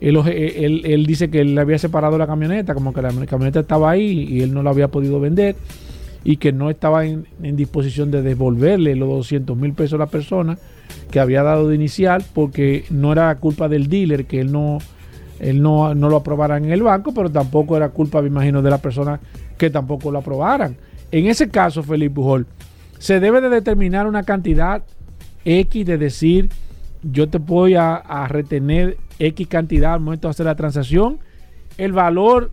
él, 0.00 0.16
él, 0.16 0.82
él, 0.84 1.06
dice 1.06 1.28
que 1.28 1.40
él 1.40 1.54
le 1.54 1.60
había 1.60 1.78
separado 1.78 2.16
la 2.16 2.26
camioneta, 2.26 2.72
como 2.72 2.92
que 2.94 3.02
la 3.02 3.10
camioneta 3.26 3.60
estaba 3.60 3.90
ahí 3.90 4.26
y 4.30 4.40
él 4.40 4.54
no 4.54 4.62
la 4.62 4.70
había 4.70 4.88
podido 4.88 5.20
vender 5.20 5.56
y 6.24 6.36
que 6.36 6.52
no 6.52 6.70
estaba 6.70 7.06
en, 7.06 7.26
disposición 7.40 8.10
de 8.10 8.22
devolverle 8.22 8.96
los 8.96 9.08
200 9.08 9.56
mil 9.56 9.72
pesos 9.72 9.94
a 9.94 9.98
la 9.98 10.06
persona 10.06 10.58
que 11.10 11.20
había 11.20 11.42
dado 11.42 11.68
de 11.68 11.74
inicial 11.74 12.24
porque 12.34 12.84
no 12.90 13.12
era 13.12 13.34
culpa 13.36 13.68
del 13.68 13.88
dealer 13.88 14.26
que 14.26 14.40
él 14.40 14.52
no 14.52 14.78
él 15.40 15.62
no, 15.62 15.94
no 15.94 16.08
lo 16.08 16.16
aprobara 16.16 16.56
en 16.56 16.70
el 16.72 16.82
banco, 16.82 17.14
pero 17.14 17.30
tampoco 17.30 17.76
era 17.76 17.90
culpa, 17.90 18.20
me 18.20 18.26
imagino, 18.26 18.60
de 18.60 18.70
la 18.70 18.78
persona 18.78 19.20
que 19.56 19.70
tampoco 19.70 20.10
lo 20.10 20.18
aprobaran. 20.18 20.76
En 21.12 21.26
ese 21.26 21.48
caso, 21.48 21.84
Felipe 21.84 22.16
Pujol, 22.16 22.46
se 22.98 23.20
debe 23.20 23.40
de 23.40 23.48
determinar 23.48 24.08
una 24.08 24.24
cantidad 24.24 24.82
X 25.44 25.86
de 25.86 25.96
decir, 25.96 26.50
yo 27.04 27.28
te 27.28 27.38
voy 27.38 27.76
a, 27.76 27.94
a 27.94 28.26
retener 28.26 28.96
X 29.20 29.46
cantidad 29.46 29.94
al 29.94 30.00
momento 30.00 30.26
de 30.26 30.30
hacer 30.30 30.46
la 30.46 30.56
transacción. 30.56 31.18
El 31.76 31.92
valor 31.92 32.50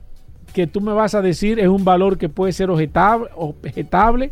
que 0.55 0.67
tú 0.67 0.79
me 0.79 0.93
vas 0.93 1.13
a 1.15 1.21
decir 1.21 1.59
es 1.59 1.67
un 1.67 1.83
valor 1.83 2.17
que 2.17 2.29
puede 2.29 2.53
ser 2.53 2.69
objetable, 2.69 4.31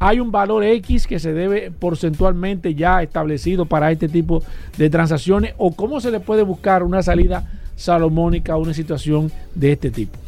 Hay 0.00 0.18
un 0.18 0.32
valor 0.32 0.64
X 0.64 1.06
que 1.06 1.20
se 1.20 1.32
debe 1.32 1.70
porcentualmente 1.70 2.74
ya 2.74 3.04
establecido 3.04 3.66
para 3.66 3.92
este 3.92 4.08
tipo 4.08 4.42
de 4.76 4.90
transacciones 4.90 5.54
o 5.58 5.70
cómo 5.70 6.00
se 6.00 6.10
le 6.10 6.18
puede 6.18 6.42
buscar 6.42 6.82
una 6.82 7.04
salida 7.04 7.48
salomónica 7.76 8.54
a 8.54 8.56
una 8.56 8.74
situación 8.74 9.30
de 9.54 9.70
este 9.72 9.92
tipo. 9.92 10.18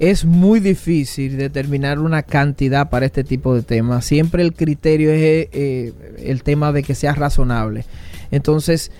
Es 0.00 0.24
muy 0.24 0.58
difícil 0.58 1.36
determinar 1.36 2.00
una 2.00 2.24
cantidad 2.24 2.90
para 2.90 3.06
este 3.06 3.22
tipo 3.22 3.54
de 3.54 3.62
temas. 3.62 4.04
Siempre 4.04 4.42
el 4.42 4.52
criterio 4.52 5.12
es 5.12 5.48
eh, 5.52 5.92
el 6.24 6.42
tema 6.42 6.72
de 6.72 6.82
que 6.82 6.96
sea 6.96 7.14
razonable. 7.14 7.84
Entonces, 8.32 8.90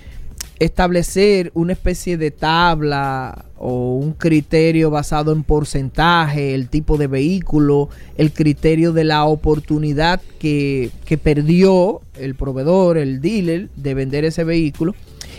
establecer 0.58 1.50
una 1.54 1.72
especie 1.72 2.16
de 2.16 2.30
tabla 2.30 3.44
o 3.58 3.94
un 3.96 4.12
criterio 4.12 4.90
basado 4.90 5.32
en 5.32 5.44
porcentaje, 5.44 6.54
el 6.54 6.68
tipo 6.68 6.98
de 6.98 7.06
vehículo, 7.06 7.88
el 8.16 8.32
criterio 8.32 8.92
de 8.92 9.04
la 9.04 9.24
oportunidad 9.24 10.20
que, 10.38 10.90
perdió 11.22 12.00
el 12.18 12.34
proveedor, 12.34 12.98
el 12.98 13.20
dealer, 13.20 13.68
de 13.76 13.94
vender 13.94 14.24
ese 14.24 14.44
vehículo, 14.44 14.94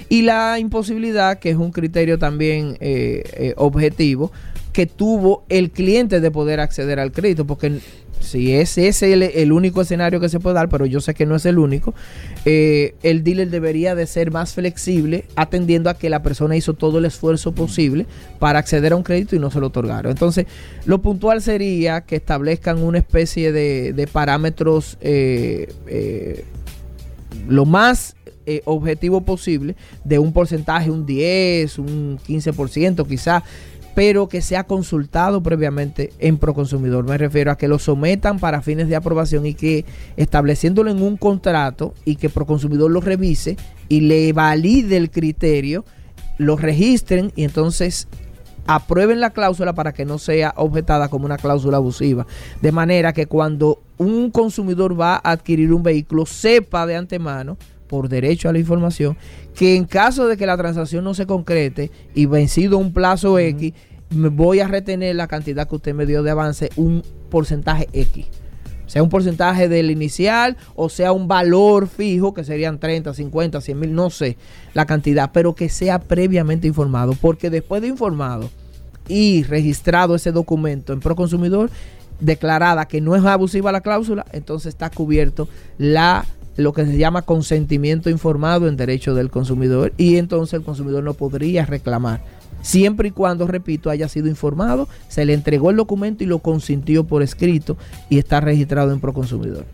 y 0.07 0.21
la 0.21 0.57
imposibilidad, 0.59 1.39
que 1.39 1.49
es 1.49 1.57
un 1.57 1.71
criterio 1.71 2.17
también 2.17 2.77
eh, 2.79 3.23
eh, 3.33 3.53
objetivo, 3.57 4.31
que 4.71 4.87
tuvo 4.87 5.43
el 5.49 5.69
cliente 5.71 6.19
de 6.19 6.31
poder 6.31 6.59
acceder 6.59 6.99
al 6.99 7.11
crédito, 7.11 7.45
porque 7.45 7.79
si 8.23 8.53
ese 8.53 8.87
es 8.87 9.01
el, 9.03 9.51
único 9.51 9.81
escenario 9.81 10.19
que 10.19 10.29
se 10.29 10.39
puede 10.39 10.55
dar, 10.55 10.69
pero 10.69 10.85
yo 10.85 11.01
sé 11.01 11.13
que 11.13 11.25
no 11.25 11.35
es 11.35 11.45
el 11.45 11.59
único, 11.59 11.93
eh, 12.45 12.95
el 13.03 13.23
dealer 13.23 13.49
debería 13.49 13.95
de 13.95 14.07
ser 14.07 14.31
más 14.31 14.53
flexible 14.53 15.25
atendiendo 15.35 15.89
a 15.89 15.93
que 15.93 16.09
la 16.09 16.23
persona 16.23 16.55
hizo 16.55 16.73
todo 16.73 16.97
el 16.97 17.05
esfuerzo 17.05 17.53
posible 17.53 18.05
para 18.39 18.59
acceder 18.59 18.93
a 18.93 18.95
un 18.95 19.03
crédito 19.03 19.35
y 19.35 19.39
no 19.39 19.51
se 19.51 19.59
lo 19.59 19.67
otorgaron. 19.67 20.11
Entonces, 20.11 20.47
lo 20.85 21.01
puntual 21.01 21.41
sería 21.41 22.01
que 22.01 22.15
establezcan 22.15 22.81
una 22.81 22.97
especie 22.97 23.51
de, 23.51 24.07
parámetros 24.11 24.97
eh, 25.01 25.71
eh, 25.87 26.45
lo 27.47 27.65
más 27.65 28.15
objetivo 28.65 29.21
posible 29.21 29.77
de 30.03 30.19
un 30.19 30.33
porcentaje, 30.33 30.91
un 30.91 31.05
10, 31.05 31.79
un 31.79 32.19
15% 32.19 33.07
quizás 33.07 33.43
pero 33.95 34.27
que 34.27 34.41
sea 34.41 34.63
consultado 34.65 35.43
previamente 35.43 36.11
en 36.19 36.37
Proconsumidor. 36.37 37.05
Me 37.05 37.17
refiero 37.17 37.51
a 37.51 37.57
que 37.57 37.67
lo 37.67 37.79
sometan 37.79 38.39
para 38.39 38.61
fines 38.61 38.87
de 38.87 38.95
aprobación 38.95 39.45
y 39.45 39.53
que 39.53 39.85
estableciéndolo 40.17 40.89
en 40.89 41.01
un 41.01 41.17
contrato 41.17 41.93
y 42.05 42.15
que 42.15 42.29
Proconsumidor 42.29 42.91
lo 42.91 43.01
revise 43.01 43.57
y 43.89 44.01
le 44.01 44.33
valide 44.33 44.97
el 44.97 45.11
criterio, 45.11 45.85
lo 46.37 46.57
registren 46.57 47.31
y 47.35 47.43
entonces 47.43 48.07
aprueben 48.65 49.19
la 49.19 49.31
cláusula 49.31 49.73
para 49.73 49.93
que 49.93 50.05
no 50.05 50.17
sea 50.17 50.53
objetada 50.55 51.09
como 51.09 51.25
una 51.25 51.37
cláusula 51.37 51.77
abusiva. 51.77 52.25
De 52.61 52.71
manera 52.71 53.13
que 53.13 53.27
cuando 53.27 53.81
un 53.97 54.31
consumidor 54.31 54.99
va 54.99 55.15
a 55.15 55.31
adquirir 55.31 55.73
un 55.73 55.83
vehículo, 55.83 56.25
sepa 56.25 56.85
de 56.85 56.95
antemano 56.95 57.57
por 57.93 58.09
derecho 58.09 58.49
a 58.49 58.53
la 58.53 58.57
información, 58.57 59.15
que 59.53 59.75
en 59.75 59.85
caso 59.85 60.27
de 60.27 60.35
que 60.35 60.47
la 60.47 60.57
transacción 60.57 61.03
no 61.03 61.13
se 61.13 61.27
concrete 61.27 61.91
y 62.15 62.25
vencido 62.25 62.79
un 62.79 62.91
plazo 62.91 63.37
X, 63.37 63.71
me 64.09 64.29
voy 64.29 64.61
a 64.61 64.67
retener 64.67 65.15
la 65.15 65.27
cantidad 65.27 65.69
que 65.69 65.75
usted 65.75 65.93
me 65.93 66.07
dio 66.07 66.23
de 66.23 66.31
avance, 66.31 66.71
un 66.75 67.03
porcentaje 67.29 67.87
X. 67.93 68.25
Sea 68.87 69.03
un 69.03 69.09
porcentaje 69.09 69.69
del 69.69 69.91
inicial 69.91 70.57
o 70.73 70.89
sea 70.89 71.11
un 71.11 71.27
valor 71.27 71.87
fijo, 71.87 72.33
que 72.33 72.43
serían 72.43 72.79
30, 72.79 73.13
50, 73.13 73.61
100 73.61 73.79
mil, 73.79 73.93
no 73.93 74.09
sé 74.09 74.37
la 74.73 74.87
cantidad, 74.87 75.29
pero 75.31 75.53
que 75.53 75.69
sea 75.69 75.99
previamente 75.99 76.65
informado, 76.65 77.13
porque 77.21 77.51
después 77.51 77.83
de 77.83 77.89
informado 77.89 78.49
y 79.07 79.43
registrado 79.43 80.15
ese 80.15 80.31
documento 80.31 80.93
en 80.93 80.99
Proconsumidor, 80.99 81.69
declarada 82.19 82.87
que 82.87 83.01
no 83.01 83.15
es 83.15 83.23
abusiva 83.23 83.71
la 83.71 83.81
cláusula, 83.81 84.25
entonces 84.31 84.69
está 84.69 84.89
cubierto 84.89 85.47
la 85.77 86.25
lo 86.55 86.73
que 86.73 86.85
se 86.85 86.97
llama 86.97 87.23
consentimiento 87.23 88.09
informado 88.09 88.67
en 88.67 88.77
derecho 88.77 89.15
del 89.15 89.29
consumidor 89.29 89.93
y 89.97 90.17
entonces 90.17 90.53
el 90.53 90.63
consumidor 90.63 91.03
no 91.03 91.13
podría 91.13 91.65
reclamar. 91.65 92.21
Siempre 92.61 93.09
y 93.09 93.11
cuando, 93.11 93.45
repito, 93.45 93.89
haya 93.89 94.07
sido 94.07 94.27
informado, 94.27 94.87
se 95.09 95.25
le 95.25 95.33
entregó 95.33 95.69
el 95.69 95.75
documento 95.75 96.23
y 96.23 96.27
lo 96.27 96.39
consintió 96.39 97.03
por 97.03 97.21
escrito 97.21 97.75
y 98.09 98.19
está 98.19 98.39
registrado 98.39 98.93
en 98.93 99.01
Proconsumidor. 99.01 99.65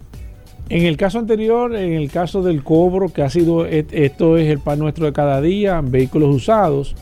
En 0.69 0.85
el 0.85 0.97
caso 0.97 1.19
anterior, 1.19 1.75
en 1.75 1.93
el 1.93 2.09
caso 2.11 2.41
del 2.41 2.63
cobro, 2.63 3.09
que 3.09 3.21
ha 3.21 3.29
sido, 3.29 3.65
esto 3.65 4.37
es 4.37 4.49
el 4.49 4.59
pan 4.59 4.79
nuestro 4.79 5.05
de 5.05 5.13
cada 5.13 5.39
día, 5.41 5.81
vehículos 5.81 6.35
usados, 6.35 6.95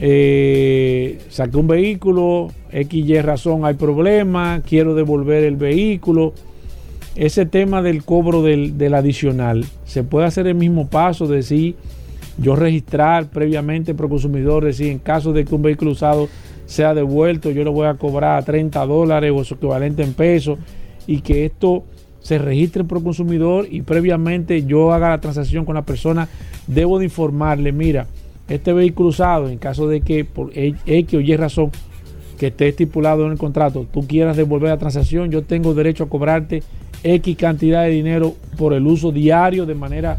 eh, 0.00 1.18
saqué 1.30 1.56
un 1.56 1.66
vehículo, 1.66 2.50
X, 2.70 3.06
Y 3.06 3.20
razón, 3.20 3.64
hay 3.64 3.74
problema, 3.74 4.60
quiero 4.66 4.94
devolver 4.94 5.44
el 5.44 5.56
vehículo 5.56 6.34
ese 7.16 7.46
tema 7.46 7.82
del 7.82 8.04
cobro 8.04 8.42
del, 8.42 8.94
adicional, 8.94 9.64
se 9.84 10.02
puede 10.02 10.26
hacer 10.26 10.46
el 10.46 10.54
mismo 10.54 10.88
paso, 10.88 11.26
de 11.26 11.36
decir, 11.36 11.76
yo 12.38 12.56
registrar 12.56 13.26
previamente 13.26 13.94
pro 13.94 14.08
consumidor, 14.08 14.64
decir, 14.64 14.88
en 14.88 14.98
caso 14.98 15.32
de 15.32 15.44
que 15.44 15.54
un 15.54 15.62
vehículo 15.62 15.92
usado 15.92 16.28
sea 16.66 16.94
devuelto, 16.94 17.50
yo 17.50 17.62
lo 17.62 17.72
voy 17.72 17.86
a 17.86 17.94
cobrar 17.94 18.38
a 18.38 18.44
30 18.44 18.84
dólares 18.86 19.32
o 19.34 19.44
su 19.44 19.54
equivalente 19.54 20.02
en 20.02 20.14
pesos, 20.14 20.58
y 21.06 21.20
que 21.20 21.44
esto 21.44 21.84
se 22.20 22.38
registre 22.38 22.80
en 22.80 22.88
pro 22.88 23.02
consumidor 23.02 23.66
y 23.70 23.82
previamente 23.82 24.64
yo 24.64 24.92
haga 24.92 25.10
la 25.10 25.20
transacción 25.20 25.64
con 25.64 25.74
la 25.74 25.82
persona, 25.82 26.28
debo 26.66 26.98
de 26.98 27.04
informarle, 27.04 27.70
mira, 27.70 28.06
este 28.48 28.72
vehículo 28.72 29.10
usado, 29.10 29.48
en 29.48 29.58
caso 29.58 29.86
de 29.86 30.00
que 30.00 30.24
por 30.24 30.50
X 30.54 31.14
o 31.14 31.20
Y 31.20 31.36
razón 31.36 31.70
que 32.38 32.48
esté 32.48 32.68
estipulado 32.68 33.26
en 33.26 33.32
el 33.32 33.38
contrato, 33.38 33.86
tú 33.92 34.06
quieras 34.06 34.36
devolver 34.36 34.70
la 34.70 34.78
transacción, 34.78 35.30
yo 35.30 35.42
tengo 35.42 35.74
derecho 35.74 36.04
a 36.04 36.08
cobrarte 36.08 36.62
X 37.04 37.36
cantidad 37.36 37.84
de 37.84 37.90
dinero 37.90 38.34
por 38.56 38.72
el 38.72 38.86
uso 38.86 39.12
diario 39.12 39.66
de 39.66 39.74
manera 39.74 40.16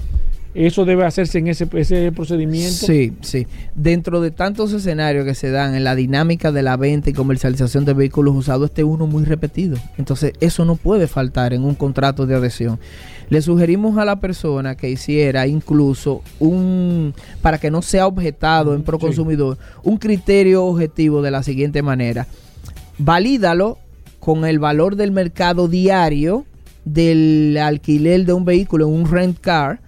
¿Eso 0.56 0.86
debe 0.86 1.04
hacerse 1.04 1.40
en 1.40 1.50
ese, 1.50 1.68
ese, 1.74 2.14
procedimiento? 2.14 2.86
Sí, 2.86 3.12
sí. 3.20 3.46
Dentro 3.76 4.22
de 4.22 4.32
tantos 4.32 4.72
escenarios 4.72 5.26
que 5.26 5.36
se 5.36 5.52
dan 5.52 5.76
en 5.76 5.84
la 5.84 5.96
dinámica 5.96 6.54
de 6.54 6.64
la 6.64 6.78
venta 6.78 7.10
y 7.10 7.14
comercialización 7.14 7.84
de 7.84 7.94
vehículos 7.94 8.34
usados, 8.34 8.70
este 8.70 8.86
uno 8.86 9.06
muy 9.06 9.26
repetido. 9.26 9.78
Entonces, 9.98 10.32
eso 10.40 10.64
no 10.64 10.78
puede 10.78 11.08
faltar 11.08 11.54
en 11.54 11.66
un 11.66 11.76
contrato 11.76 12.26
de 12.26 12.36
adhesión. 12.36 12.80
Le 13.28 13.42
sugerimos 13.42 13.98
a 13.98 14.06
la 14.06 14.22
persona 14.22 14.76
que 14.76 14.90
hiciera 14.90 15.46
incluso 15.46 16.22
un, 16.40 17.14
para 17.42 17.58
que 17.58 17.70
no 17.70 17.82
sea 17.82 18.08
objetado 18.08 18.76
en 18.76 18.84
Proconsumidor, 18.84 19.58
un 19.84 19.98
criterio 19.98 20.64
objetivo 20.64 21.22
de 21.22 21.32
la 21.32 21.44
siguiente 21.44 21.82
manera. 21.82 22.28
Valídalo 22.98 23.78
con 24.22 24.46
el 24.46 24.60
valor 24.60 24.96
del 24.96 25.12
mercado 25.12 25.68
diario 25.68 26.46
del 26.86 27.58
alquiler 27.58 28.26
de 28.26 28.34
un 28.34 28.46
vehículo 28.46 28.88
en 28.88 28.94
un 28.94 29.12
rent 29.12 29.40
car. 29.40 29.82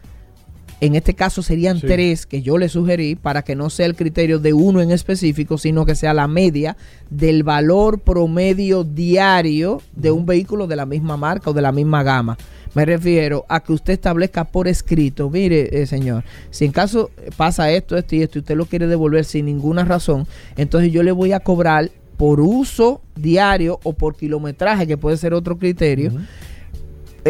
En 0.80 0.94
este 0.94 1.16
caso 1.16 1.42
serían 1.42 1.82
tres 1.82 2.28
que 2.28 2.44
yo 2.44 2.60
le 2.60 2.70
sugerí 2.70 3.16
para 3.16 3.42
que 3.42 3.56
no 3.56 3.72
sea 3.72 3.88
el 3.88 3.96
criterio 3.96 4.38
de 4.38 4.54
uno 4.54 4.80
en 4.80 4.92
específico, 4.92 5.58
sino 5.58 5.86
que 5.88 5.96
sea 5.96 6.14
la 6.14 6.28
media 6.28 6.78
del 7.10 7.42
valor 7.42 8.00
promedio 8.00 8.84
diario 8.84 9.82
de 9.96 10.12
un 10.12 10.28
vehículo 10.28 10.68
de 10.68 10.76
la 10.76 10.86
misma 10.86 11.18
marca 11.18 11.50
o 11.50 11.54
de 11.54 11.64
la 11.64 11.72
misma 11.72 12.04
gama. 12.04 12.38
Me 12.76 12.86
refiero 12.86 13.44
a 13.50 13.60
que 13.62 13.74
usted 13.74 13.94
establezca 13.94 14.44
por 14.44 14.68
escrito, 14.68 15.32
mire, 15.32 15.82
eh, 15.82 15.88
señor, 15.88 16.24
si 16.52 16.66
en 16.66 16.72
caso 16.72 17.10
pasa 17.36 17.72
esto, 17.72 17.98
esto 17.98 18.16
y 18.16 18.22
esto, 18.22 18.38
y 18.38 18.42
usted 18.42 18.56
lo 18.56 18.68
quiere 18.68 18.86
devolver 18.86 19.26
sin 19.26 19.46
ninguna 19.46 19.84
razón, 19.84 20.28
entonces 20.58 20.92
yo 20.92 21.02
le 21.02 21.12
voy 21.12 21.32
a 21.32 21.40
cobrar 21.40 21.90
por 22.18 22.40
uso 22.40 23.02
diario 23.16 23.80
o 23.82 23.94
por 23.94 24.16
kilometraje, 24.16 24.86
que 24.86 24.98
puede 24.98 25.18
ser 25.18 25.34
otro 25.34 25.58
criterio. 25.58 26.12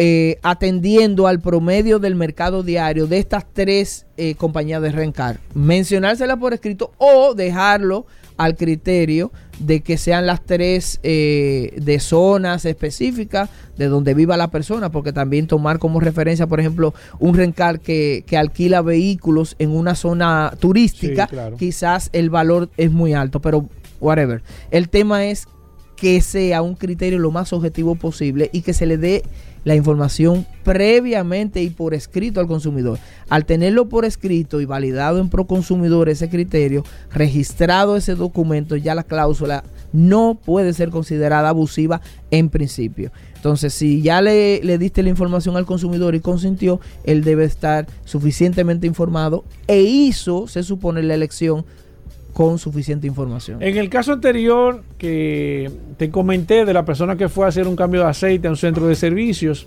Eh, 0.00 0.38
atendiendo 0.42 1.26
al 1.26 1.40
promedio 1.40 1.98
del 1.98 2.14
mercado 2.14 2.62
diario 2.62 3.08
de 3.08 3.18
estas 3.18 3.44
tres 3.52 4.06
eh, 4.16 4.36
compañías 4.36 4.80
de 4.80 4.92
rencar. 4.92 5.40
Mencionársela 5.54 6.36
por 6.36 6.54
escrito 6.54 6.92
o 6.98 7.34
dejarlo 7.34 8.06
al 8.36 8.54
criterio 8.54 9.32
de 9.58 9.80
que 9.80 9.98
sean 9.98 10.24
las 10.24 10.46
tres 10.46 11.00
eh, 11.02 11.74
de 11.76 11.98
zonas 11.98 12.64
específicas 12.64 13.50
de 13.76 13.88
donde 13.88 14.14
viva 14.14 14.36
la 14.36 14.52
persona, 14.52 14.92
porque 14.92 15.12
también 15.12 15.48
tomar 15.48 15.80
como 15.80 15.98
referencia, 15.98 16.46
por 16.46 16.60
ejemplo, 16.60 16.94
un 17.18 17.34
rencar 17.34 17.80
que, 17.80 18.24
alquila 18.38 18.82
vehículos 18.82 19.56
en 19.58 19.70
una 19.70 19.96
zona 19.96 20.52
turística, 20.60 21.28
quizás 21.58 22.08
el 22.12 22.30
valor 22.30 22.70
es 22.76 22.92
muy 22.92 23.14
alto, 23.14 23.40
pero 23.40 23.68
whatever. 24.00 24.42
El 24.70 24.88
tema 24.88 25.26
es 25.26 25.48
que 25.96 26.20
sea 26.20 26.62
un 26.62 26.76
criterio 26.76 27.18
lo 27.18 27.32
más 27.32 27.52
objetivo 27.52 27.96
posible 27.96 28.50
y 28.52 28.62
que 28.62 28.72
se 28.72 28.86
le 28.86 28.98
dé 28.98 29.24
la 29.68 29.74
información 29.74 30.46
previamente 30.64 31.62
y 31.62 31.68
por 31.68 31.92
escrito 31.92 32.40
al 32.40 32.46
consumidor. 32.46 32.98
Al 33.28 33.44
tenerlo 33.44 33.86
por 33.90 34.06
escrito 34.06 34.62
y 34.62 34.64
validado 34.64 35.18
en 35.18 35.28
Proconsumidor 35.28 36.08
ese 36.08 36.30
criterio, 36.30 36.84
registrado 37.12 37.94
ese 37.94 38.14
documento, 38.14 38.76
ya 38.76 38.94
la 38.94 39.02
cláusula 39.02 39.64
no 39.92 40.38
puede 40.42 40.72
ser 40.72 40.88
considerada 40.88 41.50
abusiva 41.50 42.00
en 42.30 42.48
principio. 42.48 43.12
Entonces, 43.36 43.74
si 43.74 44.00
ya 44.00 44.22
le, 44.22 44.62
le, 44.64 44.78
diste 44.78 45.02
la 45.02 45.10
información 45.10 45.58
al 45.58 45.66
consumidor 45.66 46.14
y 46.14 46.20
consintió, 46.20 46.80
él 47.04 47.22
debe 47.22 47.44
estar 47.44 47.86
suficientemente 48.06 48.86
informado 48.86 49.44
e 49.66 49.82
hizo, 49.82 50.48
se 50.48 50.62
supone, 50.62 51.02
la 51.02 51.12
elección 51.12 51.66
con 52.38 52.56
suficiente 52.60 53.08
información. 53.08 53.60
En 53.60 53.78
el 53.78 53.90
caso 53.90 54.12
anterior 54.12 54.84
que 54.96 55.68
te 55.96 56.08
comenté 56.08 56.64
de 56.64 56.72
la 56.72 56.84
persona 56.84 57.16
que 57.16 57.28
fue 57.28 57.44
a 57.44 57.48
hacer 57.48 57.66
un 57.66 57.74
cambio 57.74 58.02
de 58.02 58.06
aceite 58.06 58.46
a 58.46 58.50
un 58.52 58.56
centro 58.56 58.86
de 58.86 58.94
servicios, 58.94 59.66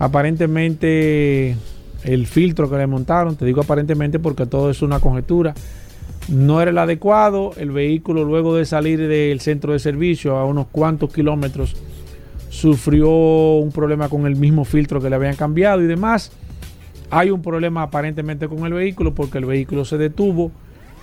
aparentemente 0.00 1.54
el 2.02 2.26
filtro 2.26 2.68
que 2.68 2.76
le 2.76 2.88
montaron, 2.88 3.36
te 3.36 3.44
digo 3.44 3.60
aparentemente 3.60 4.18
porque 4.18 4.46
todo 4.46 4.68
es 4.68 4.82
una 4.82 4.98
conjetura, 4.98 5.54
no 6.26 6.60
era 6.60 6.72
el 6.72 6.78
adecuado, 6.78 7.52
el 7.56 7.70
vehículo 7.70 8.24
luego 8.24 8.56
de 8.56 8.64
salir 8.64 9.06
del 9.06 9.38
centro 9.38 9.72
de 9.72 9.78
servicio 9.78 10.38
a 10.38 10.44
unos 10.44 10.66
cuantos 10.72 11.12
kilómetros 11.12 11.76
sufrió 12.48 13.10
un 13.10 13.70
problema 13.70 14.08
con 14.08 14.26
el 14.26 14.34
mismo 14.34 14.64
filtro 14.64 15.00
que 15.00 15.08
le 15.08 15.14
habían 15.14 15.36
cambiado 15.36 15.80
y 15.80 15.86
demás. 15.86 16.32
hay 17.12 17.30
un 17.30 17.42
problema 17.42 17.82
aparentemente 17.82 18.48
con 18.48 18.66
el 18.66 18.72
vehículo 18.72 19.14
porque 19.14 19.38
el 19.38 19.44
vehículo 19.44 19.84
se 19.84 19.98
detuvo. 19.98 20.50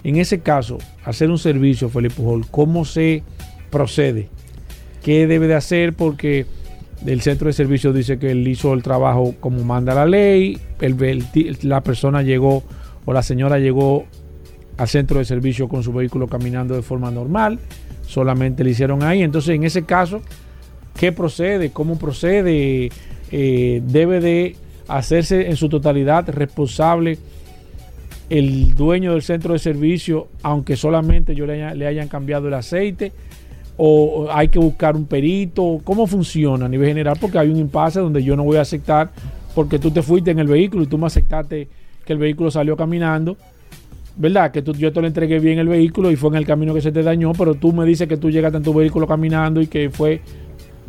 En 0.03 0.17
ese 0.17 0.41
caso, 0.41 0.77
hacer 1.05 1.29
un 1.29 1.37
servicio, 1.37 1.89
Felipe 1.89 2.15
Pujol, 2.15 2.45
¿cómo 2.49 2.85
se 2.85 3.23
procede? 3.69 4.29
¿Qué 5.01 5.27
debe 5.27 5.47
de 5.47 5.55
hacer? 5.55 5.93
Porque 5.93 6.45
el 7.05 7.21
centro 7.21 7.47
de 7.47 7.53
servicio 7.53 7.93
dice 7.93 8.19
que 8.19 8.31
él 8.31 8.47
hizo 8.47 8.73
el 8.73 8.83
trabajo 8.83 9.35
como 9.39 9.63
manda 9.63 9.93
la 9.93 10.05
ley, 10.05 10.59
la 11.61 11.81
persona 11.81 12.21
llegó 12.21 12.63
o 13.05 13.13
la 13.13 13.23
señora 13.23 13.59
llegó 13.59 14.05
al 14.77 14.87
centro 14.87 15.19
de 15.19 15.25
servicio 15.25 15.67
con 15.67 15.83
su 15.83 15.93
vehículo 15.93 16.27
caminando 16.27 16.75
de 16.75 16.81
forma 16.81 17.11
normal, 17.11 17.59
solamente 18.05 18.63
le 18.63 18.71
hicieron 18.71 19.03
ahí. 19.03 19.21
Entonces, 19.23 19.55
en 19.55 19.63
ese 19.63 19.83
caso, 19.83 20.21
¿qué 20.97 21.11
procede? 21.11 21.71
¿Cómo 21.71 21.97
procede? 21.97 22.89
Eh, 23.31 23.81
debe 23.85 24.19
de 24.19 24.55
hacerse 24.87 25.49
en 25.49 25.55
su 25.55 25.67
totalidad 25.67 26.29
responsable 26.29 27.17
el 28.29 28.73
dueño 28.75 29.13
del 29.13 29.21
centro 29.21 29.53
de 29.53 29.59
servicio, 29.59 30.27
aunque 30.41 30.75
solamente 30.75 31.35
yo 31.35 31.45
le, 31.45 31.75
le 31.75 31.87
hayan 31.87 32.07
cambiado 32.07 32.47
el 32.47 32.53
aceite, 32.53 33.11
o 33.77 34.27
hay 34.31 34.49
que 34.49 34.59
buscar 34.59 34.95
un 34.95 35.05
perito, 35.05 35.81
¿cómo 35.83 36.05
funciona 36.05 36.65
a 36.65 36.69
nivel 36.69 36.89
general? 36.89 37.17
Porque 37.19 37.39
hay 37.39 37.49
un 37.49 37.57
impasse 37.57 37.99
donde 37.99 38.23
yo 38.23 38.35
no 38.35 38.43
voy 38.43 38.57
a 38.57 38.61
aceptar, 38.61 39.11
porque 39.55 39.79
tú 39.79 39.91
te 39.91 40.01
fuiste 40.01 40.31
en 40.31 40.39
el 40.39 40.47
vehículo 40.47 40.83
y 40.83 40.87
tú 40.87 40.97
me 40.97 41.07
aceptaste 41.07 41.67
que 42.05 42.13
el 42.13 42.19
vehículo 42.19 42.51
salió 42.51 42.75
caminando, 42.77 43.37
¿verdad? 44.15 44.51
Que 44.51 44.61
tú, 44.61 44.73
yo 44.73 44.91
te 44.93 45.01
lo 45.01 45.07
entregué 45.07 45.39
bien 45.39 45.59
el 45.59 45.67
vehículo 45.67 46.11
y 46.11 46.15
fue 46.15 46.29
en 46.29 46.35
el 46.35 46.45
camino 46.45 46.73
que 46.73 46.81
se 46.81 46.91
te 46.91 47.01
dañó, 47.01 47.31
pero 47.33 47.55
tú 47.55 47.73
me 47.73 47.85
dices 47.85 48.07
que 48.07 48.17
tú 48.17 48.29
llegaste 48.29 48.57
en 48.57 48.63
tu 48.63 48.73
vehículo 48.73 49.07
caminando 49.07 49.61
y 49.61 49.67
que 49.67 49.89
fue 49.89 50.21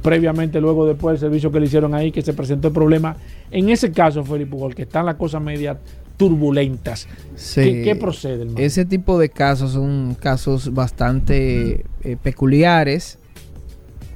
previamente, 0.03 0.61
luego 0.61 0.87
después 0.87 1.15
del 1.15 1.31
servicio 1.31 1.51
que 1.51 1.61
le 1.61 1.67
hicieron 1.67 1.95
ahí, 1.95 2.13
que 2.13 2.21
se 2.21 2.35
presentó 2.35 2.69
el 2.69 2.75
problema. 2.75 3.17
En 3.51 3.71
ese 3.71 3.91
caso, 3.91 4.23
Felipe 4.23 4.51
Pujol, 4.51 4.75
que 4.75 4.83
están 4.83 5.07
las 5.07 5.15
cosas 5.15 5.41
medias 5.41 5.79
turbulentas. 6.17 7.09
¿Qué, 7.55 7.97
procede? 7.99 8.47
Ese 8.57 8.85
tipo 8.85 9.19
de 9.19 9.29
casos 9.29 9.73
son 9.73 10.17
casos 10.19 10.73
bastante 10.73 11.85
eh, 12.03 12.17
peculiares 12.23 13.19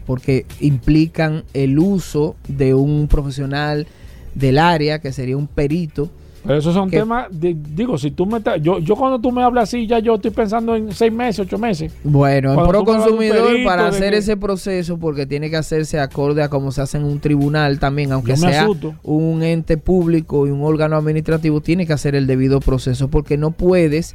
porque 0.06 0.46
implican 0.60 1.44
el 1.52 1.78
uso 1.78 2.34
de 2.48 2.72
un 2.72 3.08
profesional 3.08 3.86
del 4.34 4.58
área, 4.58 5.00
que 5.00 5.12
sería 5.12 5.36
un 5.36 5.48
perito, 5.48 6.10
pero 6.44 6.58
esos 6.58 6.72
son 6.72 6.90
temas, 6.90 7.26
digo, 7.30 7.98
si 7.98 8.10
tú 8.10 8.24
me 8.24 8.38
estás, 8.38 8.62
yo, 8.62 8.78
yo 8.78 8.96
cuando 8.96 9.18
tú 9.20 9.32
me 9.32 9.42
hablas 9.42 9.64
así, 9.64 9.86
ya 9.86 9.98
yo 9.98 10.14
estoy 10.14 10.30
pensando 10.30 10.76
en 10.76 10.92
seis 10.92 11.12
meses, 11.12 11.40
ocho 11.40 11.58
meses. 11.58 11.92
Bueno, 12.04 12.52
el 12.52 12.68
pro 12.68 12.84
consumidor 12.84 13.52
para 13.64 13.88
hacer 13.88 14.14
ese 14.14 14.36
proceso, 14.36 14.98
porque 14.98 15.26
tiene 15.26 15.50
que 15.50 15.56
hacerse 15.56 15.98
acorde 15.98 16.42
a 16.42 16.48
cómo 16.48 16.70
se 16.72 16.82
hace 16.82 16.98
en 16.98 17.04
un 17.04 17.20
tribunal 17.20 17.78
también, 17.78 18.12
aunque 18.12 18.36
sea 18.36 18.66
un 19.02 19.42
ente 19.42 19.76
público 19.76 20.46
y 20.46 20.50
un 20.50 20.62
órgano 20.62 20.96
administrativo, 20.96 21.60
tiene 21.60 21.86
que 21.86 21.92
hacer 21.92 22.14
el 22.14 22.26
debido 22.26 22.60
proceso, 22.60 23.08
porque 23.08 23.36
no 23.36 23.50
puedes 23.50 24.14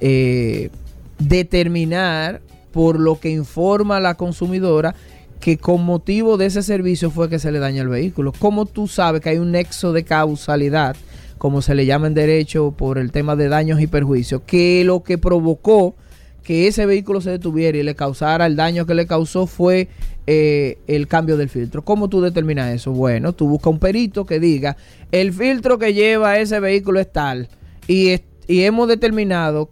eh, 0.00 0.70
determinar 1.18 2.40
por 2.72 2.98
lo 2.98 3.20
que 3.20 3.30
informa 3.30 4.00
la 4.00 4.14
consumidora 4.14 4.94
que 5.40 5.56
con 5.56 5.84
motivo 5.84 6.36
de 6.36 6.46
ese 6.46 6.62
servicio 6.62 7.10
fue 7.10 7.28
que 7.28 7.38
se 7.38 7.50
le 7.50 7.58
daña 7.58 7.82
el 7.82 7.88
vehículo. 7.88 8.32
¿Cómo 8.38 8.66
tú 8.66 8.86
sabes 8.86 9.22
que 9.22 9.30
hay 9.30 9.38
un 9.38 9.52
nexo 9.52 9.92
de 9.92 10.04
causalidad? 10.04 10.96
Como 11.40 11.62
se 11.62 11.74
le 11.74 11.86
llama 11.86 12.06
en 12.06 12.12
derecho, 12.12 12.74
por 12.76 12.98
el 12.98 13.12
tema 13.12 13.34
de 13.34 13.48
daños 13.48 13.80
y 13.80 13.86
perjuicios, 13.86 14.42
que 14.46 14.84
lo 14.84 15.02
que 15.02 15.16
provocó 15.16 15.94
que 16.44 16.66
ese 16.66 16.84
vehículo 16.84 17.22
se 17.22 17.30
detuviera 17.30 17.78
y 17.78 17.82
le 17.82 17.94
causara 17.94 18.44
el 18.44 18.56
daño 18.56 18.84
que 18.84 18.92
le 18.92 19.06
causó 19.06 19.46
fue 19.46 19.88
eh, 20.26 20.76
el 20.86 21.08
cambio 21.08 21.38
del 21.38 21.48
filtro. 21.48 21.82
¿Cómo 21.82 22.10
tú 22.10 22.20
determinas 22.20 22.74
eso? 22.74 22.92
Bueno, 22.92 23.32
tú 23.32 23.48
buscas 23.48 23.72
un 23.72 23.78
perito 23.78 24.26
que 24.26 24.38
diga, 24.38 24.76
el 25.12 25.32
filtro 25.32 25.78
que 25.78 25.94
lleva 25.94 26.38
ese 26.38 26.60
vehículo 26.60 27.00
es 27.00 27.10
tal 27.10 27.48
y, 27.88 28.20
y 28.46 28.64
hemos 28.64 28.86
determinado, 28.86 29.70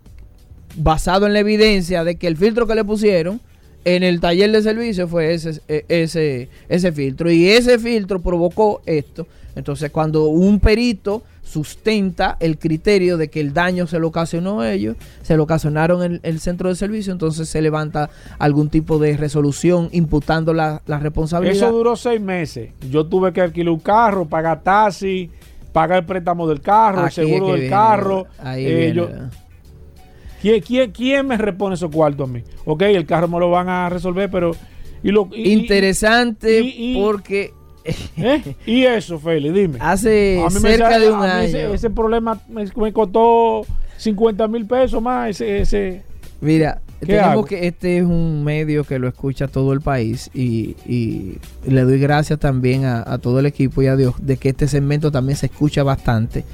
basado 0.75 1.27
en 1.27 1.35
la 1.35 1.41
evidencia 1.41 2.03
de 2.03 2.17
que 2.17 2.29
el 2.29 2.39
filtro 2.39 2.67
que 2.67 2.77
le 2.77 2.85
pusieron, 2.85 3.43
en 3.85 4.03
el 4.05 4.21
taller 4.21 4.53
de 4.53 4.63
servicio 4.63 5.07
fue 5.07 5.35
ese, 5.35 5.61
e, 5.69 5.85
ese, 5.89 6.49
ese 6.71 6.93
filtro. 6.93 7.31
Y 7.31 7.51
ese 7.51 7.79
filtro 7.79 8.23
provocó 8.23 8.81
esto. 8.87 9.27
Entonces, 9.55 9.91
cuando 9.91 10.29
un 10.29 10.61
perito 10.61 11.23
sustenta 11.49 12.37
el 12.41 12.59
criterio 12.59 13.17
de 13.17 13.31
que 13.31 13.41
el 13.41 13.55
daño 13.55 13.87
se 13.87 13.99
lo 13.99 14.09
ocasionó 14.09 14.61
a 14.61 14.73
ellos, 14.73 14.97
se 15.23 15.37
lo 15.37 15.45
ocasionaron 15.45 16.03
en 16.03 16.21
el 16.23 16.41
centro 16.41 16.69
de 16.69 16.75
servicio, 16.75 17.13
entonces 17.13 17.49
se 17.49 17.63
levanta 17.63 18.11
algún 18.39 18.69
tipo 18.69 18.99
de 18.99 19.17
resolución 19.17 19.89
imputando 19.93 20.53
la, 20.53 20.83
responsabilidad. 20.87 21.57
Eso 21.57 21.73
duró 21.73 21.97
seis 21.97 22.21
meses. 22.21 22.71
Yo 22.91 23.07
tuve 23.07 23.33
que 23.33 23.41
alquilar 23.41 23.73
un 23.73 23.81
carro, 23.81 24.27
pagar 24.27 24.63
taxi, 24.63 25.31
pagar 25.73 26.01
el 26.01 26.07
préstamo 26.07 26.47
del 26.47 26.61
carro, 26.61 27.07
el 27.07 27.13
seguro 27.13 27.53
del 27.55 27.71
carro. 27.71 28.27
Ahí 28.39 28.95
¿quién, 30.61 30.93
quién, 30.93 31.27
me 31.27 31.37
repone 31.37 31.75
esos 31.75 31.91
cuartos 31.91 32.29
a 32.29 32.33
mí? 32.33 32.43
Ok, 32.67 32.83
el 32.83 33.07
carro 33.07 33.29
me 33.29 33.39
lo 33.39 33.51
van 33.51 33.69
a 33.69 33.89
resolver, 33.89 34.31
pero... 34.31 34.53
Y 35.01 35.13
lo, 35.13 35.29
Interesante 35.33 36.95
porque 36.95 37.53
¿Eh? 38.17 38.55
Y 38.67 38.85
eso, 38.85 39.19
Feli, 39.19 39.51
dime. 39.51 39.79
Hace 39.81 40.43
cerca 40.51 40.99
de 40.99 41.11
un 41.11 41.23
año. 41.23 41.75
Ese, 41.75 41.91
problema 41.91 42.41
me, 42.49 42.93
costó 42.93 43.67
50 43.97 44.49
mil 44.49 44.67
pesos 44.67 45.03
más. 45.03 45.31
Ese, 45.31 45.61
ese. 45.61 46.03
Mira, 46.41 46.81
tenemos 47.01 47.47
que 47.47 47.67
este 47.67 47.99
es 47.99 48.05
un 48.05 48.43
medio 48.45 48.85
que 48.85 48.99
lo 48.99 49.09
escucha 49.09 49.49
todo 49.49 49.73
el 49.73 49.81
país 49.81 50.31
y, 50.35 50.77
le 51.65 51.83
doy 51.83 51.99
gracias 51.99 52.39
también 52.39 52.85
a, 52.85 53.19
todo 53.19 53.41
el 53.41 53.47
equipo 53.47 53.83
y 53.83 53.87
a 53.87 53.97
Dios 53.97 54.15
de 54.21 54.37
que 54.37 54.51
este 54.51 54.67
segmento 54.67 55.11
también 55.11 55.37
se 55.37 55.47
escucha 55.47 55.83
bastante. 55.83 56.45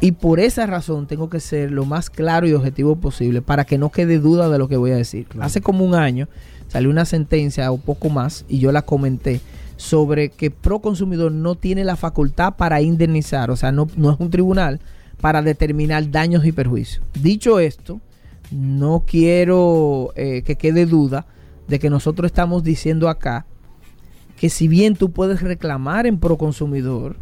Y 0.00 0.12
por 0.12 0.40
esa 0.40 0.66
razón 0.66 1.06
tengo 1.06 1.30
que 1.30 1.40
ser 1.40 1.70
lo 1.70 1.84
más 1.86 2.10
claro 2.10 2.46
y 2.46 2.52
objetivo 2.52 2.96
posible 2.96 3.40
para 3.40 3.64
que 3.64 3.78
no 3.78 3.90
quede 3.90 4.18
duda 4.18 4.48
de 4.48 4.58
lo 4.58 4.68
que 4.68 4.76
voy 4.76 4.90
a 4.90 4.96
decir. 4.96 5.26
Hace 5.40 5.62
como 5.62 5.84
un 5.84 5.94
año 5.94 6.28
salió 6.68 6.90
una 6.90 7.06
sentencia 7.06 7.70
o 7.72 7.78
poco 7.78 8.10
más 8.10 8.44
y 8.48 8.58
yo 8.58 8.72
la 8.72 8.82
comenté 8.82 9.40
sobre 9.76 10.30
que 10.30 10.50
Proconsumidor 10.50 11.32
no 11.32 11.54
tiene 11.54 11.84
la 11.84 11.96
facultad 11.96 12.56
para 12.56 12.80
indemnizar, 12.80 13.50
o 13.50 13.56
sea, 13.56 13.72
no, 13.72 13.88
no 13.96 14.10
es 14.10 14.20
un 14.20 14.30
tribunal 14.30 14.80
para 15.20 15.42
determinar 15.42 16.10
daños 16.10 16.44
y 16.44 16.52
perjuicios. 16.52 17.04
Dicho 17.14 17.58
esto, 17.58 18.00
no 18.50 19.04
quiero 19.06 20.12
eh, 20.16 20.42
que 20.42 20.56
quede 20.56 20.86
duda 20.86 21.26
de 21.68 21.78
que 21.78 21.90
nosotros 21.90 22.26
estamos 22.26 22.62
diciendo 22.62 23.08
acá 23.08 23.46
que 24.36 24.50
si 24.50 24.68
bien 24.68 24.94
tú 24.94 25.10
puedes 25.10 25.40
reclamar 25.40 26.06
en 26.06 26.18
Proconsumidor 26.18 27.16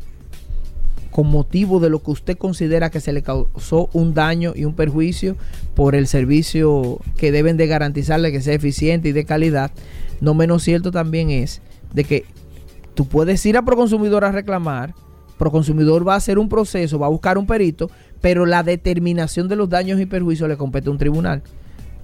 con 1.14 1.28
motivo 1.28 1.78
de 1.78 1.90
lo 1.90 2.02
que 2.02 2.10
usted 2.10 2.36
considera 2.36 2.90
que 2.90 3.00
se 3.00 3.12
le 3.12 3.22
causó 3.22 3.88
un 3.92 4.14
daño 4.14 4.52
y 4.56 4.64
un 4.64 4.74
perjuicio 4.74 5.36
por 5.74 5.94
el 5.94 6.08
servicio 6.08 6.98
que 7.16 7.30
deben 7.30 7.56
de 7.56 7.68
garantizarle 7.68 8.32
que 8.32 8.42
sea 8.42 8.54
eficiente 8.54 9.10
y 9.10 9.12
de 9.12 9.24
calidad, 9.24 9.70
no 10.20 10.34
menos 10.34 10.64
cierto 10.64 10.90
también 10.90 11.30
es 11.30 11.62
de 11.92 12.02
que 12.02 12.24
Tú 12.94 13.06
puedes 13.06 13.44
ir 13.44 13.56
a 13.56 13.62
Proconsumidor 13.62 14.24
a 14.24 14.30
reclamar, 14.30 14.94
Proconsumidor 15.36 16.06
va 16.06 16.14
a 16.14 16.18
hacer 16.18 16.38
un 16.38 16.48
proceso, 16.48 16.98
va 16.98 17.06
a 17.06 17.10
buscar 17.10 17.38
un 17.38 17.46
perito, 17.46 17.90
pero 18.20 18.46
la 18.46 18.62
determinación 18.62 19.48
de 19.48 19.56
los 19.56 19.68
daños 19.68 20.00
y 20.00 20.06
perjuicios 20.06 20.48
le 20.48 20.56
compete 20.56 20.88
a 20.88 20.92
un 20.92 20.98
tribunal. 20.98 21.42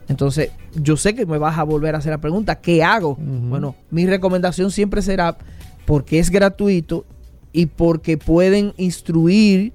Entonces, 0.09 0.51
yo 0.75 0.97
sé 0.97 1.15
que 1.15 1.25
me 1.25 1.39
vas 1.39 1.57
a 1.57 1.63
volver 1.63 1.95
a 1.95 1.99
hacer 1.99 2.11
la 2.11 2.21
pregunta, 2.21 2.57
¿qué 2.57 2.83
hago? 2.83 3.17
Bueno, 3.17 3.77
mi 3.91 4.07
recomendación 4.07 4.73
siempre 4.73 5.03
será, 5.03 5.39
porque 5.87 6.19
es 6.19 6.31
gratuito 6.31 7.05
y 7.53 7.67
porque 7.67 8.19
pueden 8.19 8.73
instruir 8.77 9.73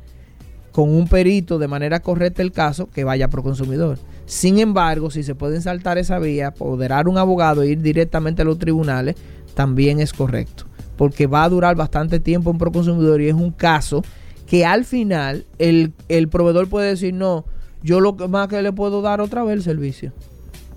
con 0.71 0.89
un 0.89 1.07
perito 1.07 1.57
de 1.57 1.67
manera 1.67 2.01
correcta 2.01 2.41
el 2.41 2.51
caso, 2.51 2.89
que 2.89 3.03
vaya 3.03 3.26
a 3.26 3.30
Proconsumidor. 3.30 3.97
Sin 4.26 4.59
embargo, 4.59 5.11
si 5.11 5.23
se 5.23 5.36
pueden 5.36 5.61
saltar 5.61 5.97
esa 5.97 6.19
vía, 6.19 6.47
apoderar 6.47 7.07
un 7.07 7.17
abogado 7.17 7.61
e 7.61 7.69
ir 7.69 7.82
directamente 7.82 8.41
a 8.41 8.45
los 8.45 8.59
tribunales, 8.59 9.15
también 9.53 9.99
es 9.99 10.11
correcto 10.11 10.65
porque 10.97 11.28
va 11.28 11.43
a 11.43 11.49
durar 11.49 11.76
bastante 11.76 12.19
tiempo 12.19 12.51
en 12.51 12.57
Proconsumidor 12.57 13.21
y 13.21 13.28
es 13.28 13.34
un 13.34 13.51
caso 13.51 14.03
que 14.47 14.65
al 14.65 14.86
final 14.86 15.45
el, 15.57 15.93
proveedor 16.30 16.69
puede 16.69 16.89
decir, 16.89 17.13
no, 17.13 17.45
yo 17.84 17.99
lo 17.99 18.13
más 18.13 18.47
que 18.47 18.61
le 18.61 18.71
puedo 18.71 19.01
dar 19.01 19.21
otra 19.21 19.43
vez 19.43 19.53
el 19.53 19.63
servicio. 19.63 20.13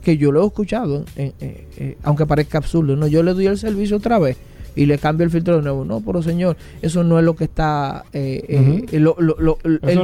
Que 0.02 0.16
yo 0.16 0.32
lo 0.32 0.42
he 0.42 0.46
escuchado, 0.46 1.04
eh, 1.16 1.32
eh, 1.40 1.68
eh, 1.76 1.98
aunque 2.02 2.24
parezca 2.24 2.58
absurdo, 2.58 2.96
no, 2.96 3.06
yo 3.08 3.22
le 3.22 3.34
doy 3.34 3.46
el 3.46 3.58
servicio 3.58 3.96
otra 3.96 4.18
vez 4.18 4.36
y 4.78 4.86
le 4.86 4.98
cambio 4.98 5.24
el 5.24 5.30
filtro 5.30 5.56
de 5.56 5.62
nuevo. 5.62 5.84
No, 5.84 6.00
pero 6.00 6.22
señor, 6.22 6.56
eso 6.80 7.02
no 7.02 7.18
es 7.18 7.24
lo 7.24 7.34
que 7.34 7.44
está. 7.44 8.04
el 8.12 9.04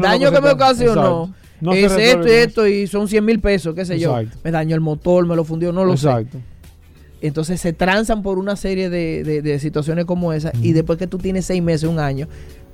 daño 0.03 0.33
que, 0.33 0.41
me 0.41 0.51
ocasionó 0.51 1.33
es 1.73 1.93
esto 1.93 2.27
y 2.27 2.31
esto 2.31 2.67
y 2.67 2.87
son 2.87 3.09
100 3.09 3.25
mil 3.25 3.41
pesos, 3.41 3.75
qué 3.75 3.85
sé 3.85 3.99
yo. 3.99 4.17
Me 4.43 4.51
dañó 4.51 4.75
el 4.75 4.81
motor, 4.81 5.27
me 5.27 5.37
lo 5.37 5.45
fundió, 5.45 5.73
no 5.73 5.85
lo 5.85 5.93
Exacto. 5.93 6.39
sé. 6.39 6.45
Entonces 7.27 7.61
se 7.61 7.73
transan 7.73 8.23
por 8.23 8.39
una 8.39 8.57
serie 8.57 8.91
de, 8.91 9.59
situaciones 9.61 10.05
como 10.05 10.33
esa 10.33 10.53
y 10.61 10.73
después 10.73 10.99
que 10.99 11.07
tú 11.07 11.19
tienes 11.19 11.47
seis 11.47 11.63
meses, 11.63 11.89
un 11.89 11.99
año, 11.99 12.29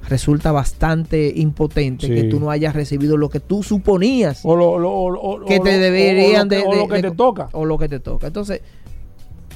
resulta 0.08 0.50
bastante 0.50 1.32
impotente 1.36 2.08
que 2.08 2.24
tú 2.24 2.40
no 2.40 2.50
hayas 2.50 2.74
recibido 2.74 3.16
lo 3.16 3.28
que 3.28 3.38
tú 3.38 3.62
suponías 3.62 4.40
o 4.44 4.56
lo, 4.56 5.44
que 5.46 5.60
te 5.60 5.78
deberían 5.78 6.48
de, 6.48 6.60
o 6.60 6.74
lo 6.74 6.88
que 6.88 7.02
te 7.02 7.10
toca 7.10 7.50
o 7.52 7.66
lo 7.66 7.76
que 7.76 7.88
te 7.88 8.00
toca 8.00 8.28
entonces 8.28 8.62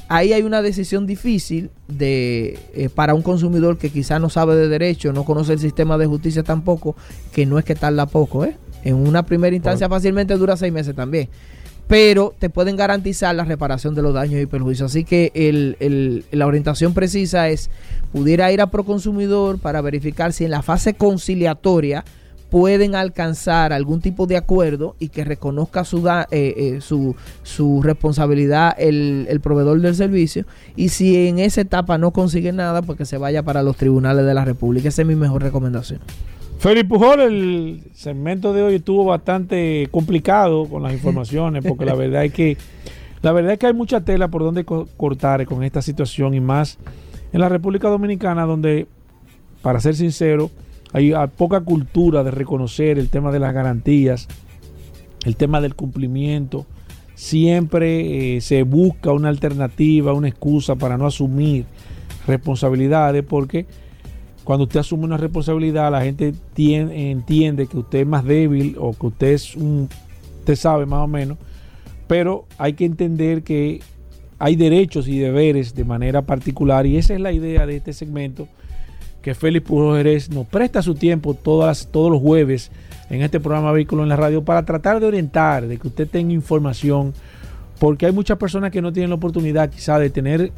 ahí 0.09 0.33
hay 0.33 0.43
una 0.43 0.63
decisión 0.63 1.07
difícil 1.07 1.71
de 1.89 2.59
eh, 2.75 2.89
para 2.89 3.15
un 3.15 3.23
consumidor 3.23 3.79
que 3.79 3.91
quizá 3.91 4.19
no 4.19 4.29
sabe 4.29 4.57
de 4.57 4.69
derecho, 4.69 5.13
no 5.13 5.25
conoce 5.25 5.53
el 5.53 5.59
sistema 5.59 5.99
de 5.99 6.07
justicia 6.07 6.43
tampoco, 6.43 6.97
que 7.33 7.47
no 7.47 7.59
es 7.59 7.65
que 7.65 7.75
tarda 7.75 8.07
poco, 8.07 8.45
¿eh? 8.45 8.57
En 8.85 8.97
una 8.97 9.25
primera 9.25 9.57
instancia 9.57 9.89
fácilmente 9.89 10.37
dura 10.37 10.57
seis 10.57 10.73
meses 10.73 10.95
también. 10.95 11.29
Pero 11.87 12.35
te 12.39 12.51
pueden 12.51 12.77
garantizar 12.77 13.35
la 13.35 13.45
reparación 13.45 13.95
de 13.95 14.03
los 14.03 14.15
daños 14.15 14.41
y 14.41 14.47
perjuicios. 14.47 14.91
Así 14.91 15.05
que 15.05 15.33
el, 15.35 16.25
la 16.31 16.47
orientación 16.47 16.95
precisa 16.95 17.49
es, 17.49 17.71
pudiera 18.13 18.51
ir 18.53 18.61
a 18.61 18.71
Proconsumidor 18.71 19.59
para 19.59 19.81
verificar 19.81 20.33
si 20.33 20.45
en 20.45 20.51
la 20.51 20.63
fase 20.63 20.95
conciliatoria 20.95 22.05
pueden 22.55 22.95
alcanzar 22.95 23.73
algún 23.73 24.01
tipo 24.01 24.29
de 24.29 24.37
acuerdo 24.37 24.95
y 25.01 25.09
que 25.09 25.25
reconozca 25.25 25.83
su, 25.83 26.09
eh, 26.09 26.25
eh, 26.31 26.81
su, 26.81 27.17
su, 27.43 27.83
responsabilidad 27.83 28.77
el, 28.79 29.27
el, 29.29 29.41
proveedor 29.41 29.81
del 29.81 29.97
servicio 29.97 30.47
y 30.77 30.91
si 30.91 31.27
en 31.27 31.41
esa 31.41 31.63
etapa 31.63 31.99
no 31.99 32.13
consigue 32.13 32.53
nada, 32.53 32.81
pues 32.83 32.97
que 32.97 33.07
se 33.07 33.19
vaya 33.19 33.43
para 33.43 33.65
los 33.65 33.77
tribunales 33.77 34.25
de 34.25 34.35
la 34.35 34.45
República. 34.45 34.89
Esa 34.89 35.03
es 35.03 35.09
mi 35.09 35.17
mejor 35.17 35.43
recomendación. 35.43 35.99
Felipe 36.61 36.91
Pujol, 36.91 37.23
el 37.23 37.83
segmento 37.93 38.53
de 38.53 38.63
hoy 38.63 38.77
estuvo 38.77 39.05
bastante 39.05 39.89
complicado 39.91 40.67
con 40.67 40.85
las 40.85 40.93
informaciones 40.99 41.65
porque 41.67 41.85
la 41.85 41.97
verdad 41.97 42.25
es 42.25 42.33
que 42.33 42.57
la 43.23 43.33
verdad 43.33 43.55
es 43.55 43.59
que 43.59 43.67
hay 43.67 43.75
mucha 43.75 44.03
tela 44.03 44.29
por 44.29 44.43
donde 44.45 44.65
cortar 44.65 45.45
con 45.45 45.65
esta 45.65 45.83
situación 45.83 46.35
y 46.35 46.41
más 46.41 46.79
en 47.33 47.41
la 47.41 47.49
República 47.49 47.89
Dominicana 47.89 48.47
donde, 48.47 48.87
para 49.61 49.81
ser 49.81 49.97
sincero, 49.97 50.53
hay 50.95 51.13
poca 51.37 51.61
cultura 51.61 52.23
de 52.23 52.31
reconocer 52.31 53.01
el 53.01 53.09
tema 53.09 53.33
de 53.33 53.41
las 53.41 53.53
garantías, 53.53 54.29
el 55.25 55.35
tema 55.35 55.61
del 55.61 55.75
cumplimiento. 55.75 56.67
Siempre 57.17 58.37
eh, 58.37 58.41
se 58.41 58.63
busca 58.63 59.11
una 59.11 59.29
alternativa, 59.29 60.13
una 60.13 60.29
excusa 60.29 60.77
para 60.77 60.97
no 60.97 61.07
asumir 61.07 61.65
responsabilidades, 62.29 63.25
porque 63.25 63.67
cuando 64.45 64.65
usted 64.65 64.81
asume 64.81 65.05
una 65.05 65.17
responsabilidad, 65.17 65.91
la 65.91 66.03
gente 66.03 66.33
entiende 66.57 67.67
que 67.67 67.79
usted 67.79 68.01
es 68.01 68.07
más 68.07 68.25
débil 68.25 68.77
o 68.79 68.93
que 68.93 69.07
usted 69.07 69.33
es 69.33 69.57
un, 69.57 69.89
usted 70.39 70.55
sabe 70.55 70.87
más 70.87 71.01
o 71.01 71.09
menos, 71.09 71.39
pero 72.07 72.45
hay 72.57 72.75
que 72.75 72.85
entender 72.85 73.43
que 73.43 73.81
hay 74.39 74.55
derechos 74.55 75.09
y 75.09 75.19
deberes 75.19 75.75
de 75.75 75.85
manera 75.85 76.23
particular 76.23 76.87
y 76.87 76.99
esa 76.99 77.15
es 77.15 77.21
la 77.21 77.33
idea 77.33 77.67
de 77.67 77.77
este 77.77 77.93
segmento 77.93 78.47
que 79.25 79.35
Félix 79.35 79.67
Pujol 79.67 80.05
nos 80.35 80.47
presta 80.47 80.83
su 80.83 80.95
tiempo 80.95 81.33
todos 81.33 81.89
los 82.11 82.21
jueves 82.21 82.71
en 83.09 83.23
este 83.23 83.41
programa 83.41 83.73
Vehículo 83.73 84.03
en 84.03 84.11
la 84.11 84.17
Radio 84.17 84.45
para 84.45 84.67
tratar 84.67 85.01
de 85.01 85.07
orientar, 85.07 85.67
de 85.67 85.79
que 85.79 85.89
usted 85.89 86.07
tenga 86.07 86.35
información, 86.35 87.15
porque 87.81 88.05
hay 88.05 88.13
muchas 88.13 88.37
personas 88.37 88.71
que 88.71 88.83
no 88.83 88.93
tienen 88.93 89.09
la 89.09 89.17
oportunidad 89.17 89.71
quizá 89.71 89.99
de 89.99 90.11
tener, 90.11 90.53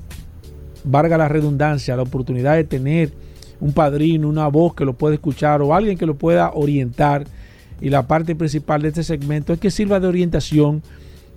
valga 0.82 1.16
la 1.16 1.28
redundancia, 1.28 1.94
la 1.94 2.02
oportunidad 2.02 2.56
de 2.56 2.64
tener 2.64 3.12
un 3.60 3.72
padrino, 3.72 4.28
una 4.28 4.48
voz 4.48 4.74
que 4.74 4.84
lo 4.84 4.94
pueda 4.94 5.14
escuchar 5.14 5.62
o 5.62 5.72
alguien 5.72 5.96
que 5.96 6.04
lo 6.04 6.16
pueda 6.16 6.50
orientar. 6.52 7.24
Y 7.80 7.90
la 7.90 8.08
parte 8.08 8.34
principal 8.34 8.82
de 8.82 8.88
este 8.88 9.04
segmento 9.04 9.52
es 9.52 9.60
que 9.60 9.70
sirva 9.70 10.00
de 10.00 10.08
orientación 10.08 10.82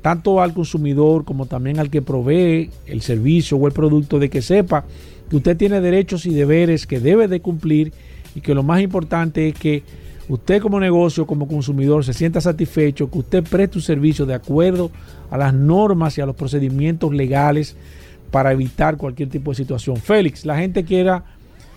tanto 0.01 0.41
al 0.41 0.53
consumidor 0.55 1.25
como 1.25 1.45
también 1.45 1.77
al 1.77 1.91
que 1.91 2.01
provee 2.01 2.71
el 2.87 3.01
servicio 3.01 3.57
o 3.57 3.67
el 3.67 3.73
producto, 3.73 4.17
de 4.17 4.31
que 4.31 4.41
sepa 4.41 4.85
que 5.29 5.35
usted 5.37 5.57
tiene 5.57 5.81
derechos 5.81 6.25
y 6.25 6.33
deberes 6.33 6.87
que 6.87 6.99
debe 6.99 7.27
de 7.27 7.39
cumplir 7.39 7.93
y 8.35 8.41
que 8.41 8.53
lo 8.53 8.63
más 8.63 8.81
importante 8.81 9.47
es 9.47 9.55
que 9.55 9.83
usted 10.27 10.61
como 10.61 10.79
negocio, 10.79 11.25
como 11.25 11.47
consumidor, 11.47 12.03
se 12.03 12.13
sienta 12.13 12.41
satisfecho, 12.41 13.09
que 13.09 13.19
usted 13.19 13.43
preste 13.43 13.77
un 13.77 13.83
servicio 13.83 14.25
de 14.25 14.33
acuerdo 14.33 14.91
a 15.29 15.37
las 15.37 15.53
normas 15.53 16.17
y 16.17 16.21
a 16.21 16.25
los 16.25 16.35
procedimientos 16.35 17.13
legales 17.13 17.75
para 18.31 18.51
evitar 18.51 18.97
cualquier 18.97 19.29
tipo 19.29 19.51
de 19.51 19.55
situación. 19.55 19.97
Félix, 19.97 20.45
la 20.45 20.57
gente 20.57 20.83
quiera 20.83 21.23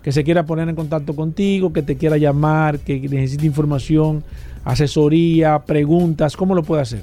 que 0.03 0.13
se 0.13 0.25
quiera 0.25 0.45
poner 0.45 0.69
en 0.69 0.75
contacto 0.75 1.15
contigo, 1.15 1.73
que 1.73 1.83
te 1.83 1.97
quiera 1.97 2.17
llamar, 2.17 2.81
que 2.81 2.99
necesite 3.01 3.47
información, 3.47 4.25
asesoría, 4.65 5.61
preguntas, 5.61 6.37
¿cómo 6.37 6.55
lo 6.55 6.65
puede 6.65 6.83
hacer? 6.83 7.03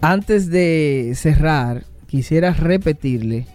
Antes 0.00 0.50
de 0.50 1.12
cerrar, 1.14 1.84
quisiera 2.06 2.52
repetirle 2.52 3.46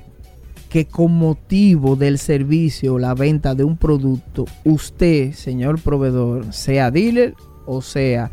que 0.69 0.85
con 0.85 1.15
motivo 1.15 1.95
del 1.95 2.19
servicio 2.19 2.93
o 2.93 2.99
la 2.99 3.15
venta 3.15 3.55
de 3.55 3.63
un 3.63 3.75
producto, 3.75 4.45
usted, 4.63 5.33
señor 5.33 5.81
proveedor, 5.81 6.53
sea 6.53 6.91
dealer 6.91 7.33
o 7.65 7.81
sea 7.81 8.31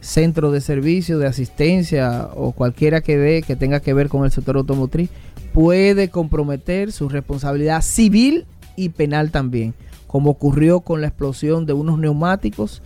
centro 0.00 0.50
de 0.50 0.60
servicio, 0.60 1.18
de 1.18 1.26
asistencia 1.26 2.28
o 2.34 2.52
cualquiera 2.52 3.00
que 3.00 3.16
dé 3.16 3.42
que 3.42 3.56
tenga 3.56 3.80
que 3.80 3.94
ver 3.94 4.08
con 4.08 4.24
el 4.24 4.30
sector 4.30 4.56
automotriz, 4.56 5.10
puede 5.52 6.08
comprometer 6.08 6.92
su 6.92 7.08
responsabilidad 7.08 7.80
civil 7.82 8.46
y 8.76 8.90
penal 8.90 9.30
también, 9.30 9.74
como 10.06 10.30
ocurrió 10.30 10.80
con 10.80 11.00
la 11.00 11.08
explosión 11.08 11.64
de 11.64 11.72
unos 11.74 11.98
neumáticos 11.98 12.82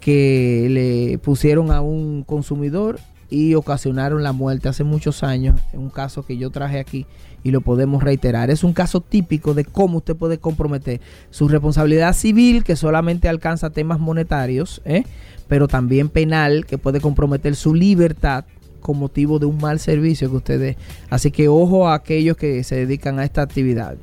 que 0.00 0.68
le 0.70 1.18
pusieron 1.18 1.70
a 1.70 1.80
un 1.80 2.22
consumidor 2.24 2.98
y 3.30 3.54
ocasionaron 3.54 4.22
la 4.22 4.32
muerte 4.32 4.68
hace 4.68 4.84
muchos 4.84 5.22
años, 5.22 5.60
un 5.72 5.90
caso 5.90 6.24
que 6.24 6.36
yo 6.36 6.50
traje 6.50 6.78
aquí 6.78 7.06
y 7.42 7.50
lo 7.50 7.60
podemos 7.60 8.02
reiterar. 8.02 8.50
Es 8.50 8.64
un 8.64 8.72
caso 8.72 9.00
típico 9.00 9.54
de 9.54 9.64
cómo 9.64 9.98
usted 9.98 10.16
puede 10.16 10.38
comprometer 10.38 11.00
su 11.30 11.48
responsabilidad 11.48 12.14
civil, 12.14 12.64
que 12.64 12.76
solamente 12.76 13.28
alcanza 13.28 13.70
temas 13.70 14.00
monetarios, 14.00 14.80
¿eh? 14.84 15.04
pero 15.46 15.68
también 15.68 16.08
penal, 16.08 16.66
que 16.66 16.78
puede 16.78 17.00
comprometer 17.00 17.54
su 17.54 17.74
libertad 17.74 18.44
con 18.80 18.98
motivo 18.98 19.38
de 19.38 19.46
un 19.46 19.58
mal 19.58 19.78
servicio 19.78 20.30
que 20.30 20.36
usted 20.36 20.60
dé. 20.60 20.76
Así 21.10 21.30
que 21.30 21.48
ojo 21.48 21.88
a 21.88 21.94
aquellos 21.94 22.36
que 22.36 22.62
se 22.64 22.76
dedican 22.76 23.18
a 23.18 23.24
esta 23.24 23.42
actividad. 23.42 23.96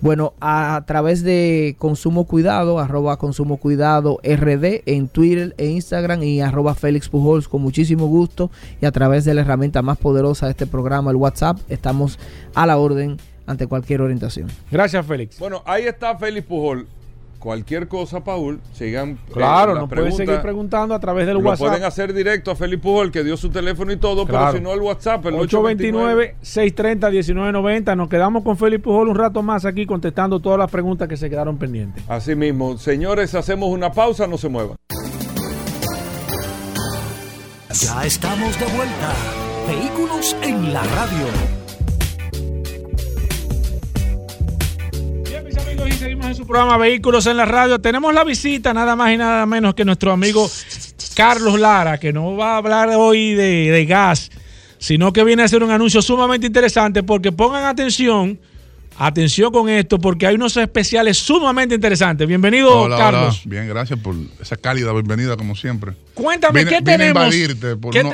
Bueno, 0.00 0.34
a, 0.40 0.82
través 0.86 1.22
de 1.22 1.76
Consumo 1.78 2.24
Cuidado, 2.24 2.78
arroba 2.78 3.16
Consumo 3.16 3.56
Cuidado 3.56 4.18
RD 4.22 4.82
en 4.86 5.08
Twitter 5.08 5.54
e 5.58 5.66
Instagram 5.66 6.22
y 6.22 6.40
arroba 6.40 6.74
Félix 6.74 7.08
Pujols 7.08 7.48
con 7.48 7.62
muchísimo 7.62 8.06
gusto 8.06 8.50
y 8.80 8.86
a 8.86 8.92
través 8.92 9.24
de 9.24 9.34
la 9.34 9.40
herramienta 9.40 9.82
más 9.82 9.98
poderosa 9.98 10.46
de 10.46 10.52
este 10.52 10.66
programa, 10.66 11.10
el 11.10 11.16
WhatsApp, 11.16 11.58
estamos 11.68 12.18
a 12.54 12.66
la 12.66 12.76
orden 12.76 13.16
ante 13.46 13.66
cualquier 13.66 14.00
orientación. 14.00 14.48
Gracias, 14.70 15.06
Félix. 15.06 15.38
Bueno, 15.38 15.62
ahí 15.64 15.84
está 15.84 16.16
Félix 16.16 16.46
Pujol 16.46 16.86
cualquier 17.38 17.86
cosa, 17.88 18.22
Paul, 18.24 18.60
sigan. 18.72 19.10
Eh, 19.10 19.18
claro, 19.32 19.74
nos 19.74 19.88
pueden 19.88 20.12
seguir 20.12 20.40
preguntando 20.40 20.94
a 20.94 21.00
través 21.00 21.26
del 21.26 21.38
WhatsApp. 21.38 21.60
Lo 21.60 21.66
pueden 21.70 21.84
hacer 21.84 22.12
directo 22.12 22.50
a 22.50 22.56
Felipe 22.56 22.82
Pujol, 22.82 23.10
que 23.10 23.24
dio 23.24 23.36
su 23.36 23.50
teléfono 23.50 23.92
y 23.92 23.96
todo, 23.96 24.26
pero 24.26 24.52
si 24.52 24.60
no, 24.60 24.72
el 24.72 24.80
WhatsApp, 24.80 25.24
el 25.26 25.34
829-630-1990. 25.34 27.96
Nos 27.96 28.08
quedamos 28.08 28.42
con 28.42 28.56
Felipe 28.56 28.84
Pujol 28.84 29.08
un 29.08 29.16
rato 29.16 29.42
más 29.42 29.64
aquí 29.64 29.86
contestando 29.86 30.40
todas 30.40 30.58
las 30.58 30.70
preguntas 30.70 31.08
que 31.08 31.16
se 31.16 31.30
quedaron 31.30 31.58
pendientes. 31.58 32.04
Así 32.08 32.34
mismo. 32.34 32.76
Señores, 32.78 33.34
hacemos 33.34 33.70
una 33.70 33.92
pausa, 33.92 34.26
no 34.26 34.38
se 34.38 34.48
muevan. 34.48 34.76
Ya 37.72 38.06
estamos 38.06 38.58
de 38.58 38.66
vuelta. 38.66 39.12
Vehículos 39.68 40.36
en 40.42 40.72
la 40.72 40.82
radio. 40.82 41.55
Seguimos 45.96 46.26
en 46.26 46.34
su 46.34 46.46
programa 46.46 46.76
Vehículos 46.76 47.26
en 47.26 47.36
la 47.36 47.46
Radio. 47.46 47.80
Tenemos 47.80 48.12
la 48.12 48.24
visita 48.24 48.74
nada 48.74 48.96
más 48.96 49.12
y 49.12 49.16
nada 49.16 49.46
menos 49.46 49.74
que 49.74 49.84
nuestro 49.84 50.12
amigo 50.12 50.48
Carlos 51.14 51.58
Lara, 51.58 51.98
que 51.98 52.12
no 52.12 52.36
va 52.36 52.54
a 52.54 52.56
hablar 52.58 52.90
hoy 52.90 53.34
de, 53.34 53.84
gas, 53.88 54.30
sino 54.78 55.12
que 55.12 55.24
viene 55.24 55.42
a 55.42 55.46
hacer 55.46 55.62
un 55.62 55.70
anuncio 55.70 56.02
sumamente 56.02 56.46
interesante 56.46 57.02
porque 57.02 57.32
pongan 57.32 57.64
atención. 57.64 58.38
Atención 58.98 59.52
con 59.52 59.68
esto, 59.68 59.98
porque 59.98 60.26
hay 60.26 60.36
unos 60.36 60.56
especiales 60.56 61.18
sumamente 61.18 61.74
interesantes. 61.74 62.26
Bienvenido, 62.26 62.88
Carlos. 62.88 63.42
Bien, 63.44 63.68
gracias 63.68 64.00
por 64.00 64.14
esa 64.40 64.56
cálida 64.56 64.90
bienvenida, 64.92 65.36
como 65.36 65.54
siempre. 65.54 65.92
Cuéntame, 66.14 66.64
¿qué 66.64 66.80
tenemos? 66.80 67.34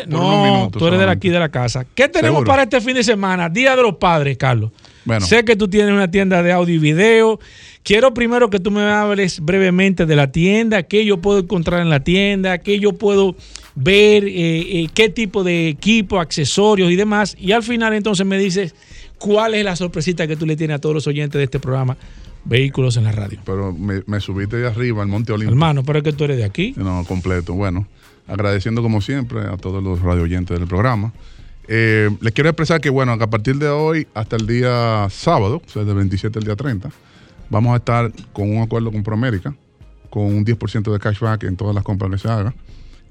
no, 0.09 0.71
tú 0.73 0.87
eres 0.89 0.99
de 0.99 1.09
aquí 1.09 1.29
de 1.29 1.39
la 1.39 1.51
casa. 1.51 1.87
¿Qué 1.95 2.09
tenemos 2.09 2.45
para 2.45 2.65
este 2.65 2.81
fin 2.81 2.95
de 2.95 3.05
semana? 3.05 3.49
Día 3.49 3.77
de 3.77 3.83
los 3.83 3.95
Padres, 3.95 4.37
Carlos. 4.37 4.73
Sé 5.21 5.45
que 5.45 5.57
tú 5.57 5.69
tienes 5.69 5.93
una 5.93 6.11
tienda 6.11 6.43
de 6.43 6.53
audio 6.53 6.75
y 6.75 6.79
video. 6.79 7.41
Quiero 7.83 8.15
primero 8.15 8.49
que 8.51 8.61
tú 8.61 8.71
me 8.71 8.83
hables 8.83 9.41
brevemente 9.41 10.07
de 10.07 10.15
la 10.15 10.31
tienda, 10.31 10.85
qué 10.85 11.05
yo 11.05 11.21
puedo 11.21 11.41
encontrar 11.41 11.81
en 11.81 11.91
la 11.91 12.01
tienda, 12.01 12.59
qué 12.59 12.79
yo 12.79 12.93
puedo 12.93 13.35
ver, 13.75 14.25
eh, 14.25 14.83
eh, 14.83 14.89
qué 14.95 15.09
tipo 15.09 15.43
de 15.43 15.69
equipo, 15.69 16.21
accesorios 16.21 16.91
y 16.93 16.97
demás. 16.97 17.37
Y 17.39 17.53
al 17.53 17.63
final 17.63 17.93
entonces 17.95 18.25
me 18.25 18.39
dices 18.39 18.75
cuál 19.19 19.55
es 19.55 19.65
la 19.65 19.75
sorpresita 19.75 20.27
que 20.27 20.37
tú 20.37 20.47
le 20.47 20.57
tienes 20.57 20.77
a 20.77 20.79
todos 20.79 20.95
los 20.95 21.07
oyentes 21.07 21.39
de 21.39 21.45
este 21.45 21.59
programa. 21.59 21.97
Vehículos 22.45 22.97
en 22.97 23.05
la 23.05 23.13
radio. 23.13 23.39
Pero 23.45 23.73
me, 23.73 24.21
subiste 24.21 24.57
de 24.57 24.67
arriba 24.67 25.03
al 25.03 25.09
Monte 25.09 25.33
Olímpico. 25.33 25.53
Hermano, 25.53 25.85
pero 25.85 25.99
es 25.99 26.05
que 26.05 26.13
tú 26.13 26.25
eres 26.25 26.39
de 26.39 26.45
aquí. 26.45 26.75
No, 26.77 27.05
completo. 27.05 27.55
Bueno, 27.55 27.87
agradeciendo 28.27 28.83
como 28.83 29.01
siempre 29.01 29.43
a 29.43 29.57
todos 29.57 29.83
los 29.83 30.01
radio 30.03 30.25
oyentes 30.25 30.59
del 30.59 30.67
programa. 30.67 31.13
Eh, 31.69 32.11
les 32.21 32.33
quiero 32.33 32.51
expresar 32.51 32.81
que, 32.81 32.91
bueno, 32.91 33.17
que 33.19 33.25
a 33.25 33.31
partir 33.31 33.57
de 33.57 33.69
hoy 33.69 34.07
hasta 34.15 34.37
el 34.37 34.47
día 34.47 35.07
sábado, 35.11 35.63
o 35.65 35.71
sea, 35.71 35.85
del 35.85 35.95
27 35.95 36.39
al 36.39 36.45
día 36.45 36.57
30, 36.57 36.91
vamos 37.51 37.73
a 37.75 37.77
estar 37.77 38.13
con 38.33 38.51
un 38.55 38.63
acuerdo 38.63 38.91
con 38.91 39.03
ProAmérica, 39.03 39.55
con 40.11 40.25
un 40.25 40.45
10% 40.45 40.93
de 40.93 40.99
cashback 40.99 41.45
en 41.45 41.57
todas 41.57 41.75
las 41.75 41.85
compras 41.85 42.11
que 42.11 42.19
se 42.19 42.29
hagan. 42.29 42.55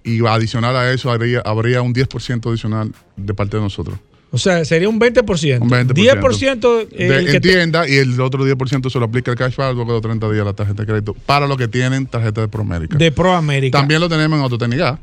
Y 0.03 0.25
adicional 0.25 0.75
a 0.75 0.91
eso, 0.91 1.11
habría, 1.11 1.41
habría 1.45 1.81
un 1.81 1.93
10% 1.93 2.49
adicional 2.49 2.91
de 3.17 3.33
parte 3.33 3.57
de 3.57 3.63
nosotros. 3.63 3.97
O 4.33 4.37
sea, 4.37 4.63
sería 4.65 4.87
un 4.87 4.97
20%. 4.99 5.59
Un 5.61 5.69
20%. 5.69 5.93
10% 5.93 6.87
De- 6.89 7.05
el 7.17 7.25
que 7.25 7.31
en 7.35 7.41
te- 7.41 7.49
tienda 7.49 7.87
y 7.87 7.95
el 7.97 8.19
otro 8.21 8.45
10% 8.45 8.89
se 8.89 8.97
lo 8.97 9.05
aplica 9.05 9.31
el 9.31 9.37
cashback 9.37 9.75
luego 9.75 9.95
de 9.95 10.01
30 10.01 10.31
días 10.31 10.45
la 10.45 10.53
tarjeta 10.53 10.83
de 10.83 10.87
crédito 10.87 11.13
para 11.25 11.47
los 11.47 11.57
que 11.57 11.67
tienen 11.67 12.05
tarjeta 12.07 12.39
de 12.41 12.47
Promérica. 12.47 12.97
de 12.97 13.11
Pro 13.11 13.33
América. 13.33 13.77
También 13.77 13.99
lo 13.99 14.07
tenemos 14.09 14.37
en 14.37 14.43
Autotécnica. 14.43 14.99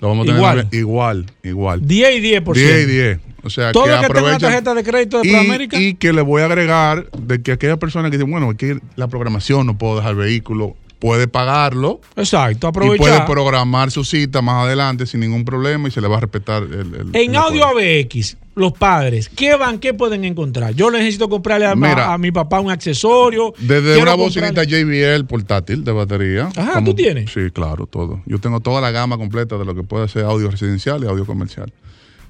Lo 0.00 0.08
vamos 0.08 0.24
a 0.24 0.26
tener 0.26 0.38
Igual. 0.38 0.68
igual, 0.72 1.26
igual. 1.42 1.86
10 1.86 2.16
y 2.16 2.20
10%. 2.20 2.52
10 2.54 2.82
y 2.82 2.90
10. 2.90 3.18
O 3.42 3.50
sea, 3.50 3.72
Todo 3.72 3.84
que 3.84 3.90
que 3.90 3.96
aprovechan- 3.96 4.40
tarjeta 4.40 4.74
de 4.74 4.82
crédito 4.84 5.20
de 5.22 5.28
y, 5.28 5.30
Pro 5.30 5.40
América. 5.40 5.80
y 5.80 5.94
que 5.94 6.12
le 6.12 6.20
voy 6.22 6.42
a 6.42 6.46
agregar 6.46 7.08
de 7.12 7.40
que 7.42 7.52
aquella 7.52 7.76
persona 7.76 8.10
que 8.10 8.18
dice, 8.18 8.28
bueno, 8.28 8.50
es 8.50 8.56
que 8.56 8.78
la 8.96 9.06
programación 9.08 9.66
no 9.66 9.78
puedo 9.78 9.96
dejar 9.96 10.10
el 10.12 10.16
vehículo, 10.18 10.76
puede 10.98 11.28
pagarlo 11.28 12.00
Exacto, 12.16 12.68
y 12.68 12.72
puede 12.72 12.88
aprovechar. 12.96 13.26
programar 13.26 13.90
su 13.90 14.04
cita 14.04 14.40
más 14.42 14.64
adelante 14.66 15.06
sin 15.06 15.20
ningún 15.20 15.44
problema 15.44 15.88
y 15.88 15.90
se 15.90 16.00
le 16.00 16.08
va 16.08 16.16
a 16.16 16.20
respetar 16.20 16.62
el, 16.62 16.72
el- 16.94 17.10
En 17.14 17.30
el 17.30 17.36
audio. 17.36 17.64
ABX, 17.66 18.36
los 18.54 18.72
padres, 18.72 19.28
¿qué 19.28 19.54
van, 19.56 19.78
qué 19.78 19.92
pueden 19.92 20.24
encontrar? 20.24 20.74
Yo 20.74 20.90
necesito 20.90 21.28
comprarle 21.28 21.66
a, 21.66 21.74
Mira. 21.76 22.12
a 22.14 22.18
mi 22.18 22.32
papá 22.32 22.60
un 22.60 22.70
accesorio. 22.70 23.52
Desde 23.58 24.00
una 24.00 24.14
bocinita 24.14 24.64
JBL 24.64 25.26
portátil 25.26 25.84
de 25.84 25.92
batería. 25.92 26.48
Ajá, 26.56 26.82
¿tú 26.82 26.94
tienes? 26.94 27.30
Sí, 27.30 27.50
claro, 27.52 27.86
todo. 27.86 28.22
Yo 28.24 28.38
tengo 28.38 28.60
toda 28.60 28.80
la 28.80 28.90
gama 28.90 29.18
completa 29.18 29.58
de 29.58 29.64
lo 29.66 29.74
que 29.74 29.82
puede 29.82 30.08
ser 30.08 30.24
audio 30.24 30.50
residencial 30.50 31.04
y 31.04 31.06
audio 31.06 31.26
comercial. 31.26 31.72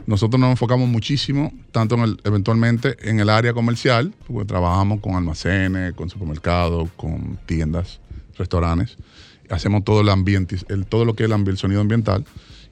Nosotros 0.07 0.39
nos 0.41 0.51
enfocamos 0.51 0.89
muchísimo, 0.89 1.53
tanto 1.73 1.97
en 1.97 2.03
el, 2.03 2.21
eventualmente 2.25 2.97
en 3.09 3.19
el 3.19 3.29
área 3.29 3.53
comercial, 3.53 4.13
porque 4.29 4.45
trabajamos 4.45 5.01
con 5.01 5.15
almacenes, 5.17 5.95
con 5.95 6.09
supermercados, 6.11 6.89
con 6.97 7.39
tiendas, 7.47 8.01
restaurantes. 8.39 8.97
Hacemos 9.51 9.85
todo 9.85 10.01
el 10.01 10.09
ambiente, 10.09 10.57
todo 10.89 11.05
lo 11.05 11.15
que 11.15 11.25
es 11.25 11.31
el, 11.31 11.59
sonido 11.59 11.81
ambiental 11.81 12.25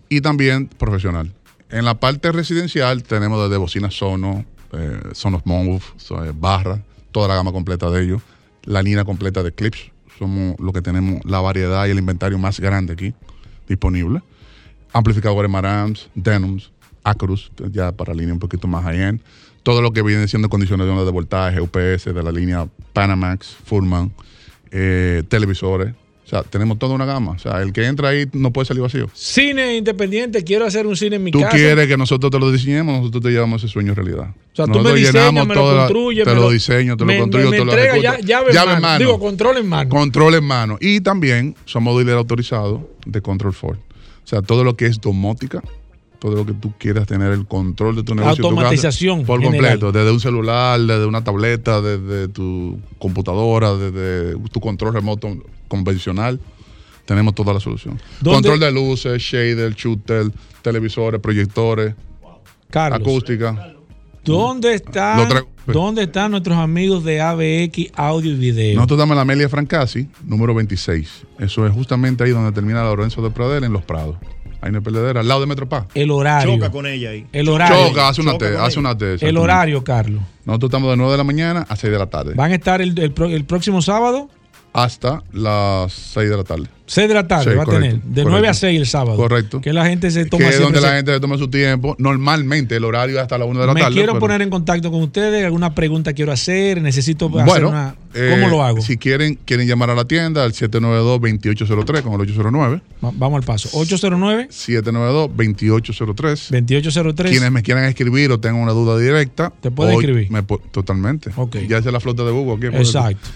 y 0.08 0.20
también 0.20 0.68
profesional. 0.68 1.32
En 1.70 1.84
la 1.84 1.98
parte 1.98 2.32
residencial 2.32 3.02
tenemos 3.02 3.42
desde 3.42 3.56
bocinas 3.56 3.94
Sono, 3.94 4.44
eh, 4.72 5.00
Sonos 5.12 5.46
Move, 5.46 5.82
eh, 6.10 6.32
barra, 6.34 6.82
toda 7.12 7.28
la 7.28 7.36
gama 7.36 7.52
completa 7.52 7.90
de 7.90 8.04
ellos, 8.04 8.22
la 8.64 8.82
línea 8.82 9.04
completa 9.04 9.42
de 9.42 9.52
clips. 9.52 9.90
Somos 10.18 10.58
lo 10.60 10.72
que 10.72 10.80
tenemos 10.80 11.24
la 11.24 11.40
variedad 11.40 11.86
y 11.86 11.90
el 11.90 11.98
inventario 11.98 12.38
más 12.38 12.60
grande 12.60 12.92
aquí 12.92 13.14
disponible. 13.68 14.22
Amplificadores 14.92 15.50
Marantz, 15.50 16.08
Denims, 16.14 16.70
Acrus, 17.02 17.50
ya 17.70 17.92
para 17.92 18.14
línea 18.14 18.32
un 18.32 18.40
poquito 18.40 18.68
más 18.68 18.84
high-end. 18.84 19.20
Todo 19.62 19.80
lo 19.80 19.92
que 19.92 20.02
viene 20.02 20.28
siendo 20.28 20.48
condiciones 20.48 20.86
de 20.86 21.10
voltaje, 21.10 21.60
UPS, 21.60 22.04
de 22.04 22.22
la 22.22 22.30
línea 22.30 22.68
Panamax, 22.92 23.56
Furman, 23.64 24.12
eh, 24.70 25.22
televisores. 25.28 25.92
O 26.24 26.26
sea, 26.26 26.42
tenemos 26.42 26.78
toda 26.78 26.94
una 26.94 27.04
gama. 27.04 27.32
O 27.32 27.38
sea, 27.38 27.60
el 27.60 27.70
que 27.74 27.84
entra 27.84 28.08
ahí 28.08 28.26
no 28.32 28.50
puede 28.50 28.64
salir 28.64 28.82
vacío. 28.82 29.10
Cine 29.12 29.76
independiente, 29.76 30.42
quiero 30.42 30.64
hacer 30.64 30.86
un 30.86 30.96
cine 30.96 31.16
en 31.16 31.24
mi 31.24 31.30
Tú 31.30 31.40
casa. 31.40 31.50
quieres 31.54 31.86
que 31.86 31.98
nosotros 31.98 32.30
te 32.32 32.38
lo 32.38 32.50
diseñemos, 32.50 32.98
nosotros 32.98 33.22
te 33.24 33.30
llevamos 33.30 33.62
ese 33.62 33.70
sueño 33.70 33.94
realidad. 33.94 34.28
O 34.30 34.56
sea, 34.56 34.64
tú 34.66 34.80
me 34.80 34.94
diseñas, 34.94 35.46
me 35.46 35.54
lo 35.54 35.62
construyes. 35.76 36.24
Te 36.24 36.34
lo 36.34 36.50
diseño, 36.50 36.96
te 36.96 37.04
me- 37.04 37.16
lo 37.16 37.20
construyo, 37.24 37.50
me, 37.50 37.56
te 37.58 37.64
me 37.64 37.64
lo 37.66 37.72
entrega 37.72 37.96
ejecuto. 37.98 38.20
ya, 38.22 38.26
llave, 38.26 38.48
en 38.48 38.54
Llave 38.54 38.66
en 38.72 38.74
mano. 38.80 38.80
mano. 38.80 38.98
Digo, 38.98 39.20
control 39.20 39.56
en 39.58 39.66
mano. 39.68 39.90
Control 39.90 40.34
en 40.36 40.44
mano. 40.44 40.78
Y 40.80 41.00
también 41.02 41.54
somos 41.66 41.94
dealer 41.98 42.16
autorizados 42.16 42.80
de 43.04 43.20
Control 43.20 43.52
Ford. 43.52 43.76
O 43.76 44.26
sea, 44.26 44.40
todo 44.40 44.64
lo 44.64 44.76
que 44.76 44.86
es 44.86 44.98
domótica, 45.02 45.62
todo 46.24 46.36
lo 46.36 46.46
que 46.46 46.54
tú 46.54 46.72
quieras 46.78 47.06
tener 47.06 47.32
el 47.32 47.44
control 47.44 47.96
de 47.96 48.02
tu 48.02 48.14
negocio. 48.14 48.40
tu 48.42 48.48
Automatización 48.48 49.26
por 49.26 49.42
general. 49.42 49.72
completo. 49.78 49.92
Desde 49.92 50.10
un 50.10 50.20
celular, 50.20 50.80
desde 50.80 51.04
una 51.04 51.22
tableta, 51.22 51.82
desde 51.82 52.28
tu 52.28 52.80
computadora, 52.98 53.74
desde 53.74 54.34
tu 54.48 54.58
control 54.58 54.94
remoto 54.94 55.36
convencional. 55.68 56.40
Tenemos 57.04 57.34
toda 57.34 57.52
la 57.52 57.60
solución. 57.60 58.00
¿Dónde- 58.22 58.48
Control 58.48 58.58
de 58.60 58.72
luces, 58.72 59.20
shader, 59.20 59.74
shooter, 59.74 60.30
televisores, 60.62 61.20
proyectores, 61.20 61.94
Carlos, 62.70 63.00
acústica. 63.02 63.74
¿dónde 64.24 64.72
están. 64.72 65.28
¿dónde 65.66 66.04
están 66.04 66.30
nuestros 66.30 66.56
amigos 66.56 67.04
de 67.04 67.20
ABX 67.20 67.90
Audio 67.96 68.32
y 68.32 68.36
Video? 68.36 68.76
Nosotros 68.76 68.96
estamos 68.96 69.12
en 69.12 69.16
la 69.16 69.22
Amelia 69.22 69.48
Francasi, 69.50 70.08
número 70.24 70.54
26. 70.54 71.26
Eso 71.38 71.66
es 71.66 71.72
justamente 71.74 72.24
ahí 72.24 72.30
donde 72.30 72.52
termina 72.52 72.82
Lorenzo 72.82 73.20
de 73.20 73.28
Pradel, 73.28 73.64
en 73.64 73.74
Los 73.74 73.82
Prados. 73.82 74.16
Ahí 74.64 74.72
no 74.72 74.78
hay 74.78 74.82
perdedera, 74.84 75.20
al 75.20 75.28
lado 75.28 75.42
de 75.42 75.46
Metropá. 75.46 75.86
el 75.94 76.10
horario. 76.10 76.54
Choca 76.54 76.70
con 76.70 76.86
ella 76.86 77.10
ahí. 77.10 77.26
El 77.32 77.50
horario. 77.50 77.88
Choca, 77.88 78.08
hace 78.08 78.22
una 78.22 78.38
T, 78.38 78.56
hace 78.56 78.78
una 78.78 78.96
T. 78.96 79.16
el 79.20 79.36
horario, 79.36 79.84
Carlos. 79.84 80.22
Nosotros 80.46 80.70
estamos 80.70 80.90
de 80.90 80.96
9 80.96 81.12
de 81.12 81.18
la 81.18 81.24
mañana 81.24 81.66
a 81.68 81.76
6 81.76 81.92
de 81.92 81.98
la 81.98 82.06
tarde. 82.06 82.32
Van 82.34 82.50
a 82.50 82.54
estar 82.54 82.80
el, 82.80 82.98
el 82.98 83.12
el 83.30 83.44
próximo 83.44 83.82
sábado, 83.82 84.30
Hasta 84.72 85.22
las 85.32 85.92
6 85.92 86.30
de 86.30 86.36
la 86.38 86.44
tarde. 86.44 86.64
6 86.86 87.08
de 87.08 87.14
la 87.14 87.26
tarde, 87.26 87.52
Sí, 87.52 87.56
va 87.56 87.62
a 87.62 87.64
correcto, 87.64 87.88
tener. 87.88 88.02
De 88.02 88.08
correcto. 88.22 88.30
9 88.30 88.48
a 88.48 88.54
6 88.54 88.78
el 88.80 88.86
sábado. 88.86 89.16
Correcto. 89.16 89.60
Que 89.62 89.72
la 89.72 89.86
gente 89.86 90.10
se 90.10 90.26
toma 90.26 90.44
Que 90.44 90.50
es 90.50 90.60
donde 90.60 90.80
la 90.82 90.96
gente 90.96 91.14
se 91.14 91.20
toma 91.20 91.38
su 91.38 91.48
tiempo. 91.48 91.96
Normalmente 91.98 92.76
el 92.76 92.84
horario 92.84 93.16
es 93.16 93.22
hasta 93.22 93.38
las 93.38 93.48
1 93.48 93.58
de 93.60 93.66
la 93.66 93.72
Me 93.74 93.80
tarde. 93.80 93.94
quiero 93.94 94.12
pero- 94.12 94.20
poner 94.20 94.42
en 94.42 94.50
contacto 94.50 94.90
con 94.90 95.02
ustedes, 95.02 95.44
alguna 95.46 95.74
pregunta 95.74 96.12
quiero 96.12 96.30
hacer, 96.32 96.82
necesito 96.82 97.26
hacer 97.28 97.44
Bueno, 97.46 97.68
una... 97.70 97.94
eh, 98.14 98.28
¿Cómo 98.34 98.48
lo 98.48 98.62
hago? 98.62 98.82
Si 98.82 98.98
quieren, 98.98 99.38
quieren 99.46 99.66
llamar 99.66 99.88
a 99.90 99.94
la 99.94 100.04
tienda 100.04 100.44
al 100.44 100.52
792-2803 100.52 102.02
con 102.02 102.12
el 102.14 102.20
809. 102.20 102.82
Va- 103.02 103.12
Vamos 103.14 103.38
al 103.38 103.44
paso. 103.46 103.70
809 103.72 104.48
792-2803. 104.50 106.50
2803 106.50 107.30
Quienes 107.30 107.50
me 107.50 107.62
quieran 107.62 107.84
escribir 107.84 108.30
o 108.32 108.40
tengan 108.40 108.60
una 108.60 108.72
duda 108.72 108.98
directa. 108.98 109.52
¿Te 109.60 109.70
pueden 109.70 109.94
escribir? 109.94 110.30
me 110.30 110.42
totalmente. 110.70 111.30
Ok. 111.36 111.56
Ya 111.68 111.78
es 111.78 111.84
la 111.86 112.00
flota 112.00 112.24
de 112.24 112.32
Hugo 112.32 112.54
aquí. 112.56 112.66
Exacto. 112.66 113.28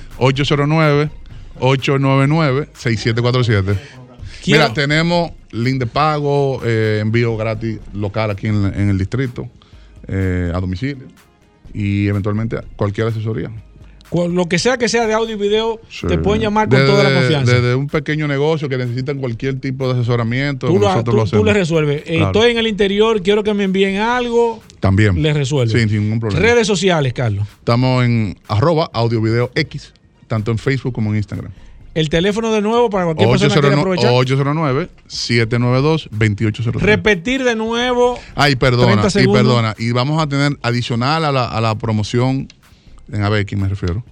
809-899-6747. 1.61 3.77
Quiero- 4.45 4.65
Mira, 4.65 4.73
tenemos 4.73 5.33
link 5.53 5.79
de 5.79 5.87
pago, 5.87 6.61
eh, 6.65 6.99
envío 7.03 7.37
gratis 7.37 7.79
local 7.95 8.31
aquí 8.31 8.47
en, 8.47 8.65
en 8.67 8.89
el 8.91 8.99
distrito, 8.99 9.49
eh, 10.07 10.51
a 10.55 10.61
domicilio 10.61 11.07
y 11.75 12.07
eventualmente 12.09 12.57
cualquier 12.77 13.09
asesoría. 13.09 13.51
Lo 14.11 14.49
que 14.49 14.59
sea 14.59 14.79
que 14.79 14.89
sea 14.89 15.07
de 15.07 15.13
audio 15.13 15.35
y 15.35 15.39
video, 15.39 15.83
Sí. 15.91 16.07
te 16.07 16.17
pueden 16.17 16.41
llamar 16.41 16.67
con 16.71 16.79
Desde- 16.79 16.91
toda 16.91 17.05
la 17.05 17.13
confianza. 17.21 17.53
Desde 17.53 17.75
un 17.75 17.89
pequeño 17.89 18.27
negocio 18.27 18.67
que 18.67 18.79
necesitan 18.79 19.19
cualquier 19.19 19.61
tipo 19.61 19.87
de 19.87 19.93
asesoramiento, 20.01 20.67
tú, 20.67 20.79
lo, 20.79 20.89
nosotros 20.89 21.05
tú- 21.05 21.11
lo 21.11 21.17
tú 21.19 21.23
hacemos. 21.29 21.45
le 21.47 21.53
resuelves. 21.53 22.03
Eh, 22.07 22.17
Claro. 22.17 22.27
Estoy 22.29 22.51
en 22.53 22.57
el 22.59 22.67
interior, 22.69 23.21
quiero 23.23 23.45
que 23.45 23.53
me 23.53 23.65
envíen 23.65 23.97
algo, 23.97 24.63
También. 24.81 25.21
le 25.23 25.35
resuelve. 25.35 25.79
Sí, 25.79 25.87
sin 25.91 26.05
ningún 26.05 26.21
problema. 26.21 26.41
Redes 26.43 26.67
sociales, 26.67 27.13
Carlos. 27.13 27.47
Estamos 27.59 28.03
en 28.03 28.39
arroba 28.49 28.89
audio 28.95 29.21
video 29.21 29.51
X, 29.55 29.93
tanto 30.29 30.53
en 30.53 30.59
Facebook 30.59 30.93
como 30.95 31.11
en 31.11 31.17
Instagram. 31.17 31.51
El 31.95 32.11
teléfono 32.11 32.53
de 32.53 32.61
nuevo 32.61 32.91
para 32.91 33.07
cualquier 33.07 33.31
persona 33.31 33.55
que 33.55 33.61
quiera 33.61 33.77
aprovechar. 33.81 34.13
809-792-2803. 34.13 36.81
Repetir 36.81 37.45
de 37.45 37.55
nuevo. 37.57 38.19
Ay, 38.35 38.57
perdona, 38.57 39.03
30 39.09 39.23
y 39.23 39.27
perdona. 39.33 39.75
Y 39.79 39.93
vamos 39.93 40.23
a 40.23 40.27
tener 40.29 40.57
adicional 40.63 41.25
a 41.25 41.33
la, 41.33 41.47
a 41.47 41.61
la 41.61 41.75
promoción, 41.77 42.49
en 43.13 43.23
ABX 43.23 43.57
me 43.57 43.69
refiero, 43.69 44.05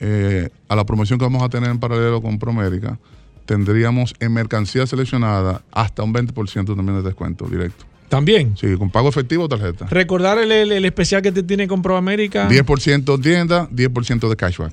eh, 0.00 0.48
a 0.68 0.76
la 0.76 0.84
promoción 0.84 1.18
que 1.18 1.24
vamos 1.24 1.42
a 1.42 1.48
tener 1.48 1.70
en 1.70 1.78
paralelo 1.78 2.22
con 2.22 2.38
Promérica, 2.38 2.98
tendríamos 3.44 4.14
en 4.20 4.32
mercancía 4.32 4.86
seleccionada 4.86 5.62
hasta 5.72 6.02
un 6.02 6.14
20% 6.14 6.76
también 6.76 6.96
de 6.96 7.02
descuento 7.02 7.46
directo. 7.46 7.84
También. 8.08 8.56
Sí, 8.56 8.74
con 8.76 8.90
pago 8.90 9.08
efectivo 9.08 9.44
o 9.44 9.48
tarjeta. 9.48 9.86
Recordar 9.86 10.38
el, 10.38 10.50
el- 10.50 10.72
el 10.72 10.84
especial 10.84 11.22
que 11.22 11.30
te 11.32 11.42
tiene 11.42 11.68
con 11.68 11.82
Pro 11.82 11.96
América 11.96 12.48
10% 12.48 13.22
tienda, 13.22 13.68
10% 13.70 14.28
de 14.28 14.36
cashback 14.36 14.72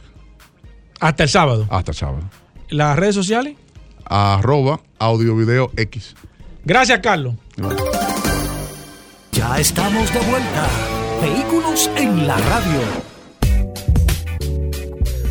hasta 0.99 1.23
el 1.23 1.29
sábado. 1.29 1.67
hasta 1.69 1.91
el 1.91 1.97
sábado. 1.97 2.23
Las 2.69 2.97
redes 2.97 3.15
sociales. 3.15 3.55
Arroba 4.05 4.79
audio 4.99 5.35
video 5.35 5.71
X. 5.75 6.15
Gracias, 6.65 6.99
Carlos. 6.99 7.35
Ya 9.31 9.59
estamos 9.59 10.13
de 10.13 10.19
vuelta. 10.19 10.67
Vehículos 11.21 11.89
en 11.95 12.27
la 12.27 12.37
radio. 12.37 13.16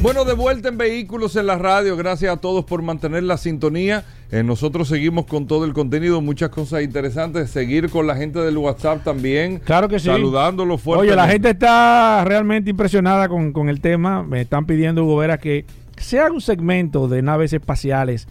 Bueno, 0.07 0.25
de 0.25 0.35
vuelta 0.35 0.69
en 0.69 0.79
Vehículos 0.79 1.35
en 1.35 1.47
la 1.47 1.59
Radio. 1.59 1.97
Gracias 1.97 2.33
a 2.33 2.37
todos 2.37 2.65
por 2.65 2.81
mantener 2.81 3.25
la 3.25 3.37
sintonía. 3.37 4.05
Eh, 4.31 4.45
nosotros 4.45 4.87
seguimos 4.87 5.27
con 5.27 5.49
todo 5.49 5.65
el 5.65 5.73
contenido, 5.73 6.21
muchas 6.21 6.51
cosas 6.51 6.85
interesantes. 6.85 7.51
Seguir 7.51 7.91
con 7.91 8.07
la 8.07 8.15
gente 8.15 8.39
del 8.39 8.57
WhatsApp 8.57 9.03
también. 9.03 9.59
Claro 9.59 9.89
que 9.89 9.99
sí. 9.99 10.07
Saludándolos 10.07 10.81
fuerte. 10.81 11.09
Oye, 11.09 11.17
la 11.17 11.27
gente 11.27 11.51
está 11.51 12.23
realmente 12.25 12.71
impresionada 12.71 13.29
con, 13.29 13.53
con 13.53 13.69
el 13.69 13.81
tema. 13.81 14.23
Me 14.23 14.43
están 14.43 14.65
pidiendo, 14.65 15.03
Hugo 15.03 15.17
Vera, 15.17 15.39
que 15.39 15.65
se 15.97 16.21
haga 16.21 16.31
un 16.31 16.41
segmento 16.41 17.09
de 17.09 17.23
naves 17.23 17.53
espaciales. 17.53 18.29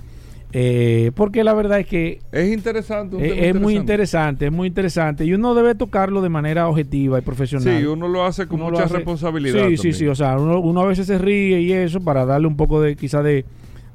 Eh, 0.53 1.11
porque 1.15 1.43
la 1.43 1.53
verdad 1.53 1.79
es 1.81 1.87
que 1.87 2.19
Es 2.31 2.53
interesante. 2.53 3.15
un 3.17 3.23
es, 3.23 3.55
muy 3.55 3.75
interesante, 3.75 4.45
es 4.45 4.51
muy 4.51 4.67
interesante. 4.67 5.25
Y 5.25 5.33
uno 5.33 5.53
debe 5.53 5.75
tocarlo 5.75 6.21
de 6.21 6.29
manera 6.29 6.67
objetiva 6.69 7.19
y 7.19 7.21
profesional. 7.21 7.77
Sí, 7.79 7.85
uno 7.85 8.07
lo 8.07 8.23
hace 8.25 8.47
con 8.47 8.61
Uno 8.61 8.71
mucha 8.71 8.83
hace- 8.85 8.95
responsabilidad. 8.95 9.67
Sí, 9.67 9.71
sí, 9.71 9.75
también. 9.77 9.93
sí. 9.95 10.07
O 10.07 10.15
sea, 10.15 10.37
uno, 10.37 10.59
uno 10.59 10.81
a 10.81 10.85
veces 10.87 11.07
se 11.07 11.17
ríe 11.17 11.59
y 11.61 11.73
eso 11.73 11.99
para 12.01 12.25
darle 12.25 12.47
un 12.47 12.55
poco 12.55 12.79
de, 12.81 12.95
quizá 12.95 13.21
de, 13.21 13.43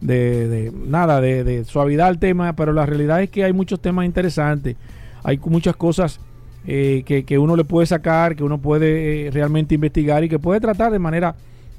de, 0.02 0.48
de- 0.48 0.72
nada, 0.86 1.20
de, 1.20 1.44
de 1.44 1.64
suavidad 1.64 2.08
al 2.08 2.18
tema, 2.18 2.54
pero 2.54 2.72
la 2.72 2.84
realidad 2.84 3.22
es 3.22 3.30
que 3.30 3.44
hay 3.44 3.52
muchos 3.54 3.80
temas 3.80 4.04
interesantes. 4.04 4.76
Hay 5.22 5.38
muchas 5.44 5.76
cosas 5.76 6.20
eh, 6.66 7.02
que, 7.06 7.24
que 7.24 7.38
uno 7.38 7.56
le 7.56 7.64
puede 7.64 7.86
sacar, 7.86 8.36
que 8.36 8.44
uno 8.44 8.58
puede 8.58 9.28
eh, 9.28 9.30
realmente 9.30 9.74
investigar 9.74 10.24
y 10.24 10.28
que 10.28 10.38
puede 10.38 10.60
tratar 10.60 10.92
de 10.92 10.98
manera 10.98 11.34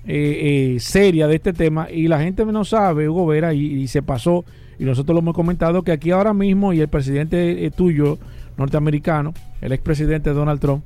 eh, 0.07 0.73
eh, 0.75 0.79
seria 0.79 1.27
de 1.27 1.35
este 1.35 1.53
tema. 1.53 1.87
Y 1.91 2.07
la 2.07 2.19
gente 2.19 2.43
no 2.45 2.65
sabe, 2.65 3.07
Hugo 3.07 3.27
Vera, 3.27 3.53
y, 3.53 3.63
y 3.65 3.87
se 3.87 4.01
pasó, 4.01 4.43
y 4.81 4.83
nosotros 4.83 5.13
lo 5.13 5.19
hemos 5.19 5.35
comentado, 5.35 5.83
que 5.83 5.91
aquí 5.91 6.09
ahora 6.09 6.33
mismo, 6.33 6.73
y 6.73 6.81
el 6.81 6.87
presidente 6.87 7.67
eh, 7.67 7.69
tuyo, 7.69 8.17
norteamericano, 8.57 9.31
el 9.61 9.73
expresidente 9.73 10.31
Donald 10.31 10.59
Trump, 10.59 10.83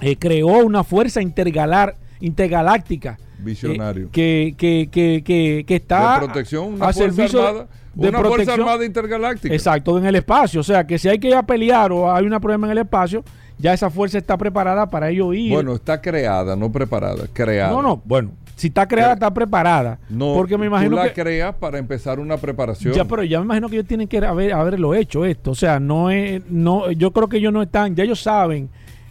eh, 0.00 0.16
creó 0.16 0.48
una 0.66 0.82
fuerza 0.82 1.22
intergalar, 1.22 1.94
intergaláctica. 2.18 3.16
Visionario. 3.38 4.08
que, 4.10 4.56
que, 4.58 4.88
que, 4.90 5.22
que, 5.64 5.76
está 5.76 6.14
de 6.14 6.26
protección, 6.26 6.74
una 6.74 6.88
a 6.88 6.92
fuerza 6.92 7.22
armada, 7.24 7.68
de 7.94 8.08
una 8.08 8.20
fuerza 8.24 8.54
armada 8.54 8.84
intergaláctica. 8.84 9.54
Exacto, 9.54 9.96
en 9.96 10.06
el 10.06 10.16
espacio. 10.16 10.58
O 10.58 10.64
sea, 10.64 10.84
que 10.84 10.98
si 10.98 11.08
hay 11.08 11.20
que 11.20 11.28
ir 11.28 11.36
a 11.36 11.46
pelear 11.46 11.92
o 11.92 12.12
hay 12.12 12.26
un 12.26 12.32
problema 12.40 12.66
en 12.66 12.72
el 12.72 12.78
espacio, 12.78 13.22
ya 13.58 13.72
esa 13.72 13.90
fuerza 13.90 14.18
está 14.18 14.36
preparada 14.36 14.90
para 14.90 15.10
ello 15.10 15.32
ir. 15.32 15.52
Bueno, 15.52 15.74
está 15.74 16.00
creada, 16.00 16.56
no 16.56 16.72
preparada, 16.72 17.28
creada. 17.32 17.70
No, 17.70 17.80
no, 17.80 18.02
bueno, 18.04 18.32
si 18.56 18.68
está 18.68 18.86
creada, 18.86 19.14
está 19.14 19.32
preparada. 19.32 19.98
No, 20.08 20.34
porque 20.34 20.56
me 20.56 20.66
imagino 20.66 20.96
tú 20.96 21.02
la 21.02 21.12
creas 21.12 21.54
para 21.56 21.78
empezar 21.78 22.20
una 22.20 22.36
preparación. 22.36 22.94
Ya, 22.94 23.04
pero 23.04 23.24
ya 23.24 23.38
me 23.40 23.46
imagino 23.46 23.68
que 23.68 23.76
ellos 23.76 23.88
tienen 23.88 24.08
que 24.08 24.18
haber, 24.18 24.52
haberlo 24.52 24.94
hecho 24.94 25.24
esto. 25.24 25.50
O 25.50 25.54
sea, 25.54 25.80
no 25.80 26.10
es, 26.10 26.42
no, 26.48 26.90
yo 26.92 27.10
creo 27.12 27.28
que 27.28 27.38
ellos 27.38 27.52
no 27.52 27.62
están, 27.62 27.94
ya 27.96 28.04
ellos 28.04 28.20
saben. 28.20 28.68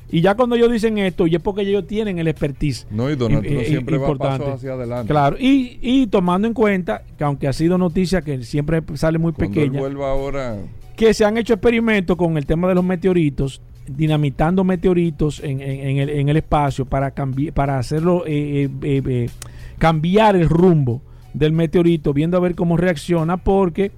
Y 0.10 0.22
ya 0.22 0.36
cuando 0.36 0.56
ellos 0.56 0.72
dicen 0.72 0.98
esto, 1.00 1.26
y 1.26 1.36
es 1.36 1.42
porque 1.42 1.64
ellos 1.64 1.88
tienen 1.88 2.20
el 2.20 2.28
expertise. 2.28 2.86
No, 2.92 3.10
y 3.10 3.16
Donald 3.16 3.48
Trump 3.48 3.64
siempre 3.64 3.98
va 3.98 4.16
paso 4.16 4.54
hacia 4.54 4.74
adelante. 4.74 5.12
Claro, 5.12 5.38
y, 5.40 5.80
y 5.82 6.08
tomando 6.08 6.48
en 6.48 6.54
cuenta 6.54 7.02
que 7.18 7.24
aunque 7.24 7.48
ha 7.48 7.54
sido 7.54 7.78
noticia 7.80 8.22
que 8.22 8.44
siempre 8.44 8.84
sale 8.94 9.18
muy 9.18 9.32
pequeña. 9.32 9.80
vuelva 9.80 10.12
ahora. 10.12 10.58
Que 10.96 11.16
se 11.16 11.26
han 11.26 11.38
hecho 11.38 11.56
experimentos 11.56 12.16
con 12.16 12.38
el 12.38 12.46
tema 12.46 12.68
de 12.68 12.76
los 12.76 12.84
meteoritos 12.84 13.60
dinamitando 13.88 14.64
meteoritos 14.64 15.42
en, 15.44 15.60
el, 15.60 16.38
espacio 16.38 16.86
para, 16.86 17.14
para 17.54 17.80
hacerlo 17.80 18.24
eh, 18.26 18.70
eh, 18.82 19.02
eh, 19.06 19.30
cambiar 19.78 20.36
el 20.36 20.50
rumbo 20.50 21.02
del 21.34 21.52
meteorito, 21.52 22.14
viendo 22.14 22.38
a 22.38 22.40
ver 22.40 22.56
cómo 22.56 22.78
reacciona, 22.78 23.38
porque 23.38 23.92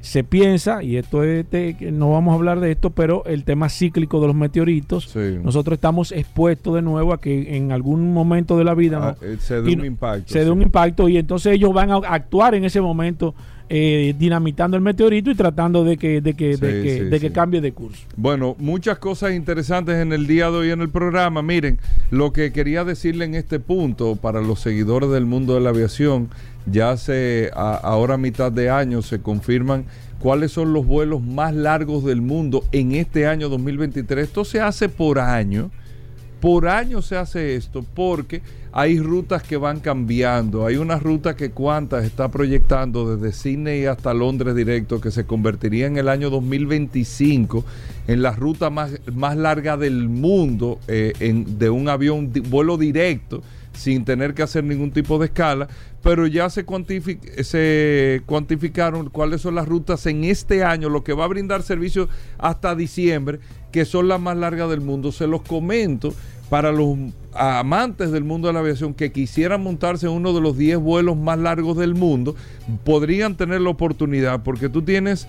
se 0.00 0.24
piensa, 0.24 0.82
y 0.82 0.96
esto 0.96 1.24
es, 1.24 1.46
no 1.92 2.12
vamos 2.12 2.32
a 2.32 2.34
hablar 2.36 2.60
de 2.60 2.70
esto, 2.70 2.90
pero 2.90 3.24
el 3.26 3.44
tema 3.44 3.68
cíclico 3.68 4.20
de 4.20 4.28
los 4.28 4.36
meteoritos, 4.36 5.14
nosotros 5.42 5.76
estamos 5.76 6.12
expuestos 6.12 6.74
de 6.74 6.82
nuevo 6.82 7.12
a 7.12 7.20
que 7.20 7.56
en 7.56 7.72
algún 7.72 8.12
momento 8.12 8.56
de 8.56 8.64
la 8.64 8.74
vida 8.74 9.16
ah, 9.20 9.26
se 9.38 9.60
dé 9.60 9.74
un 9.74 9.84
impacto. 9.84 10.32
Se 10.32 10.44
dé 10.44 10.50
un 10.50 10.62
impacto 10.62 11.08
y 11.08 11.16
entonces 11.16 11.54
ellos 11.54 11.72
van 11.72 11.90
a 11.90 11.96
actuar 11.96 12.54
en 12.54 12.64
ese 12.64 12.80
momento 12.80 13.34
eh, 13.70 14.14
dinamitando 14.18 14.76
el 14.76 14.82
meteorito 14.82 15.30
y 15.30 15.34
tratando 15.34 15.84
de 15.84 15.96
que, 15.96 16.20
de 16.20 16.34
que, 16.34 16.56
de 16.56 17.20
que, 17.20 17.32
cambie 17.32 17.60
de 17.60 17.72
curso. 17.72 18.02
Bueno, 18.16 18.56
muchas 18.58 18.98
cosas 18.98 19.34
interesantes 19.34 19.96
en 19.96 20.12
el 20.12 20.26
día 20.26 20.50
de 20.50 20.56
hoy 20.56 20.70
en 20.70 20.80
el 20.80 20.88
programa. 20.88 21.42
Miren, 21.42 21.78
lo 22.10 22.32
que 22.32 22.52
quería 22.52 22.84
decirle 22.84 23.26
en 23.26 23.34
este 23.34 23.60
punto 23.60 24.16
para 24.16 24.40
los 24.40 24.60
seguidores 24.60 25.10
del 25.10 25.26
mundo 25.26 25.54
de 25.54 25.60
la 25.60 25.70
aviación, 25.70 26.30
ya 26.66 26.92
hace 26.92 27.50
ahora 27.54 28.16
mitad 28.16 28.50
de 28.52 28.70
año 28.70 29.02
se 29.02 29.20
confirman 29.20 29.84
cuáles 30.18 30.52
son 30.52 30.72
los 30.72 30.86
vuelos 30.86 31.22
más 31.22 31.54
largos 31.54 32.04
del 32.04 32.20
mundo 32.22 32.64
en 32.72 32.92
este 32.92 33.26
año 33.26 33.48
2023. 33.48 34.28
Esto 34.28 34.44
se 34.44 34.60
hace 34.60 34.88
por 34.88 35.18
año. 35.18 35.70
Por 36.40 36.68
año 36.68 37.02
se 37.02 37.16
hace 37.16 37.56
esto 37.56 37.84
porque 37.94 38.42
hay 38.70 39.00
rutas 39.00 39.42
que 39.42 39.56
van 39.56 39.80
cambiando. 39.80 40.66
Hay 40.66 40.76
una 40.76 40.98
ruta 40.98 41.34
que 41.34 41.50
Qantas 41.50 42.04
está 42.04 42.28
proyectando 42.28 43.16
desde 43.16 43.36
Sydney 43.36 43.86
hasta 43.86 44.14
Londres 44.14 44.54
directo 44.54 45.00
que 45.00 45.10
se 45.10 45.24
convertiría 45.24 45.86
en 45.86 45.96
el 45.96 46.08
año 46.08 46.30
2025 46.30 47.64
en 48.06 48.22
la 48.22 48.32
ruta 48.32 48.70
más, 48.70 48.92
más 49.12 49.36
larga 49.36 49.76
del 49.76 50.08
mundo 50.08 50.78
eh, 50.86 51.12
de 51.18 51.70
un 51.70 51.88
avión 51.88 52.32
vuelo 52.48 52.78
directo 52.78 53.42
sin 53.78 54.04
tener 54.04 54.34
que 54.34 54.42
hacer 54.42 54.64
ningún 54.64 54.90
tipo 54.90 55.18
de 55.18 55.26
escala, 55.26 55.68
pero 56.02 56.26
ya 56.26 56.50
se, 56.50 56.64
se 57.42 58.22
cuantificaron 58.26 59.08
cuáles 59.08 59.40
son 59.40 59.54
las 59.54 59.68
rutas 59.68 60.04
en 60.06 60.24
este 60.24 60.64
año, 60.64 60.88
lo 60.88 61.04
que 61.04 61.12
va 61.12 61.24
a 61.24 61.28
brindar 61.28 61.62
servicio 61.62 62.08
hasta 62.38 62.74
diciembre, 62.74 63.38
que 63.70 63.84
son 63.84 64.08
las 64.08 64.20
más 64.20 64.36
largas 64.36 64.68
del 64.68 64.80
mundo. 64.80 65.12
Se 65.12 65.26
los 65.26 65.42
comento 65.42 66.12
para 66.50 66.72
los 66.72 66.96
amantes 67.34 68.10
del 68.10 68.24
mundo 68.24 68.48
de 68.48 68.54
la 68.54 68.60
aviación 68.60 68.94
que 68.94 69.12
quisieran 69.12 69.62
montarse 69.62 70.06
en 70.06 70.12
uno 70.12 70.32
de 70.32 70.40
los 70.40 70.56
10 70.56 70.78
vuelos 70.78 71.16
más 71.16 71.38
largos 71.38 71.76
del 71.76 71.94
mundo, 71.94 72.34
podrían 72.84 73.36
tener 73.36 73.60
la 73.60 73.70
oportunidad, 73.70 74.42
porque 74.42 74.68
tú 74.68 74.82
tienes 74.82 75.28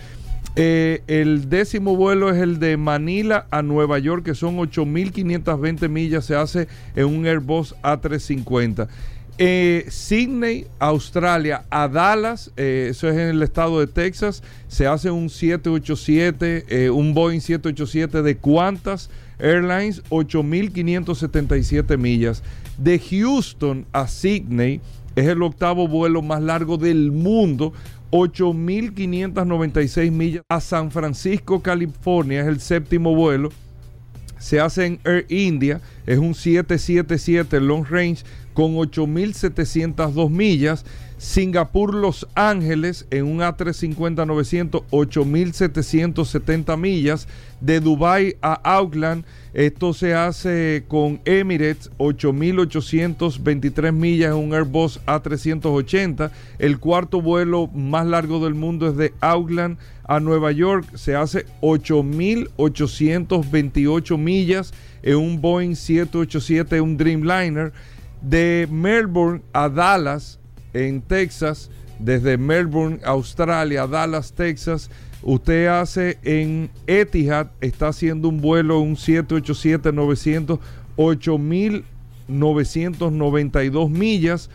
eh, 0.55 1.03
el 1.07 1.49
décimo 1.49 1.95
vuelo 1.95 2.29
es 2.29 2.41
el 2.41 2.59
de 2.59 2.77
Manila 2.77 3.47
a 3.51 3.61
Nueva 3.61 3.99
York, 3.99 4.25
que 4.25 4.35
son 4.35 4.57
8.520 4.57 5.87
millas, 5.89 6.25
se 6.25 6.35
hace 6.35 6.67
en 6.95 7.05
un 7.05 7.25
Airbus 7.25 7.75
A350. 7.81 8.87
Eh, 9.41 9.85
Sydney, 9.87 10.67
Australia, 10.79 11.63
a 11.69 11.87
Dallas, 11.87 12.51
eh, 12.57 12.87
eso 12.91 13.07
es 13.07 13.15
en 13.15 13.29
el 13.29 13.41
estado 13.41 13.79
de 13.79 13.87
Texas, 13.87 14.43
se 14.67 14.85
hace 14.85 15.11
un 15.11 15.29
787, 15.29 16.91
un 16.91 17.13
Boeing 17.13 17.39
787 17.39 18.21
de 18.21 18.37
Qantas 18.37 19.09
Airlines, 19.39 20.03
8.577 20.09 21.97
millas. 21.97 22.43
De 22.77 22.99
Houston 22.99 23.85
a 23.93 24.07
Sydney 24.07 24.81
es 25.15 25.27
el 25.27 25.41
octavo 25.41 25.87
vuelo 25.87 26.21
más 26.21 26.41
largo 26.41 26.77
del 26.77 27.11
mundo, 27.11 27.73
8.596 28.11 30.11
millas. 30.11 30.43
A 30.49 30.59
San 30.59 30.91
Francisco, 30.91 31.61
California 31.61 32.41
es 32.41 32.47
el 32.47 32.59
séptimo 32.59 33.15
vuelo. 33.15 33.49
Se 34.37 34.59
hace 34.59 34.85
en 34.85 34.99
Air 35.03 35.25
India, 35.29 35.81
es 36.05 36.17
un 36.17 36.33
777 36.33 37.59
long 37.59 37.85
range 37.85 38.23
con 38.53 38.75
8.702 38.75 40.29
millas. 40.29 40.85
Singapur, 41.19 41.93
Los 41.93 42.27
Ángeles 42.33 43.05
en 43.11 43.25
un 43.25 43.39
A350-900, 43.39 44.85
8.770 44.89 46.77
millas. 46.77 47.27
De 47.59 47.81
Dubai 47.81 48.37
a 48.41 48.53
Auckland, 48.77 49.25
esto 49.53 49.93
se 49.93 50.13
hace 50.13 50.85
con 50.87 51.19
Emirates, 51.25 51.91
8.823 51.97 53.91
millas 53.91 54.31
en 54.31 54.37
un 54.37 54.53
Airbus 54.53 55.01
A380. 55.05 56.31
El 56.57 56.79
cuarto 56.79 57.21
vuelo 57.21 57.67
más 57.67 58.07
largo 58.07 58.41
del 58.41 58.53
mundo 58.53 58.87
es 58.87 58.95
de 58.95 59.11
Auckland 59.19 59.77
a 60.05 60.21
Nueva 60.21 60.53
York, 60.53 60.85
se 60.95 61.17
hace 61.17 61.45
8.828 61.59 64.17
millas 64.17 64.73
en 65.03 65.17
un 65.17 65.41
Boeing 65.41 65.75
787, 65.75 66.79
un 66.79 66.95
Dreamliner. 66.95 67.73
De 68.21 68.67
Melbourne 68.69 69.41
a 69.53 69.69
Dallas, 69.69 70.38
en 70.73 71.01
Texas, 71.01 71.69
desde 71.99 72.37
Melbourne, 72.37 72.99
Australia, 73.03 73.85
Dallas, 73.87 74.33
Texas. 74.33 74.89
Usted 75.21 75.67
hace 75.67 76.17
en 76.23 76.69
Etihad, 76.87 77.47
está 77.59 77.89
haciendo 77.89 78.29
un 78.29 78.39
vuelo, 78.39 78.79
un 78.79 78.95
787-900, 78.95 80.59
8.992 80.97 83.89
millas. 83.89 84.49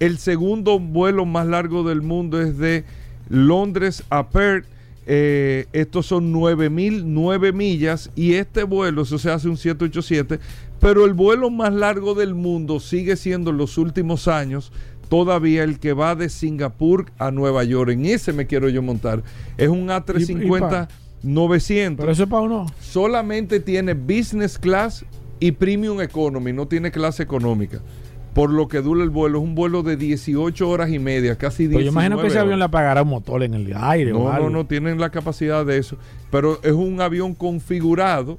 El 0.00 0.18
segundo 0.18 0.80
vuelo 0.80 1.24
más 1.24 1.46
largo 1.46 1.84
del 1.84 2.02
mundo 2.02 2.40
es 2.40 2.58
de 2.58 2.84
Londres 3.28 4.02
a 4.10 4.28
Perth. 4.30 4.66
Eh, 5.06 5.66
estos 5.72 6.06
son 6.06 6.32
9.009 6.32 7.52
millas 7.52 8.10
y 8.14 8.34
este 8.34 8.62
vuelo, 8.62 9.02
eso 9.02 9.18
se 9.18 9.32
hace 9.32 9.48
un 9.48 9.56
787, 9.56 10.38
pero 10.78 11.04
el 11.04 11.12
vuelo 11.12 11.50
más 11.50 11.72
largo 11.72 12.14
del 12.14 12.34
mundo 12.34 12.78
sigue 12.78 13.16
siendo 13.16 13.50
en 13.50 13.56
los 13.56 13.78
últimos 13.78 14.28
años 14.28 14.70
todavía 15.12 15.62
el 15.62 15.78
que 15.78 15.92
va 15.92 16.14
de 16.14 16.30
Singapur 16.30 17.04
a 17.18 17.30
Nueva 17.30 17.64
York. 17.64 17.90
En 17.90 18.06
ese 18.06 18.32
me 18.32 18.46
quiero 18.46 18.70
yo 18.70 18.80
montar. 18.80 19.22
Es 19.58 19.68
un 19.68 19.88
A350 19.88 20.88
900. 21.22 22.02
Pero 22.02 22.12
eso 22.12 22.22
es 22.22 22.28
para 22.30 22.40
uno. 22.40 22.66
Solamente 22.80 23.60
tiene 23.60 23.92
business 23.92 24.58
class 24.58 25.04
y 25.38 25.52
premium 25.52 26.00
economy, 26.00 26.54
no 26.54 26.66
tiene 26.66 26.90
clase 26.90 27.22
económica. 27.22 27.82
Por 28.32 28.48
lo 28.48 28.68
que 28.68 28.80
dura 28.80 29.04
el 29.04 29.10
vuelo, 29.10 29.40
es 29.40 29.44
un 29.44 29.54
vuelo 29.54 29.82
de 29.82 29.98
18 29.98 30.66
horas 30.66 30.88
y 30.88 30.98
media, 30.98 31.36
casi 31.36 31.64
19 31.64 31.76
Pero 31.76 31.84
yo 31.84 31.92
imagino 31.92 32.22
que 32.22 32.28
ese 32.28 32.38
avión 32.38 32.58
le 32.58 32.64
apagará 32.64 33.02
un 33.02 33.10
motor 33.10 33.42
en 33.42 33.52
el 33.52 33.70
aire. 33.76 34.12
No, 34.12 34.32
no, 34.32 34.48
no 34.48 34.64
tienen 34.64 34.98
la 34.98 35.10
capacidad 35.10 35.66
de 35.66 35.76
eso. 35.76 35.98
Pero 36.30 36.58
es 36.62 36.72
un 36.72 37.02
avión 37.02 37.34
configurado 37.34 38.38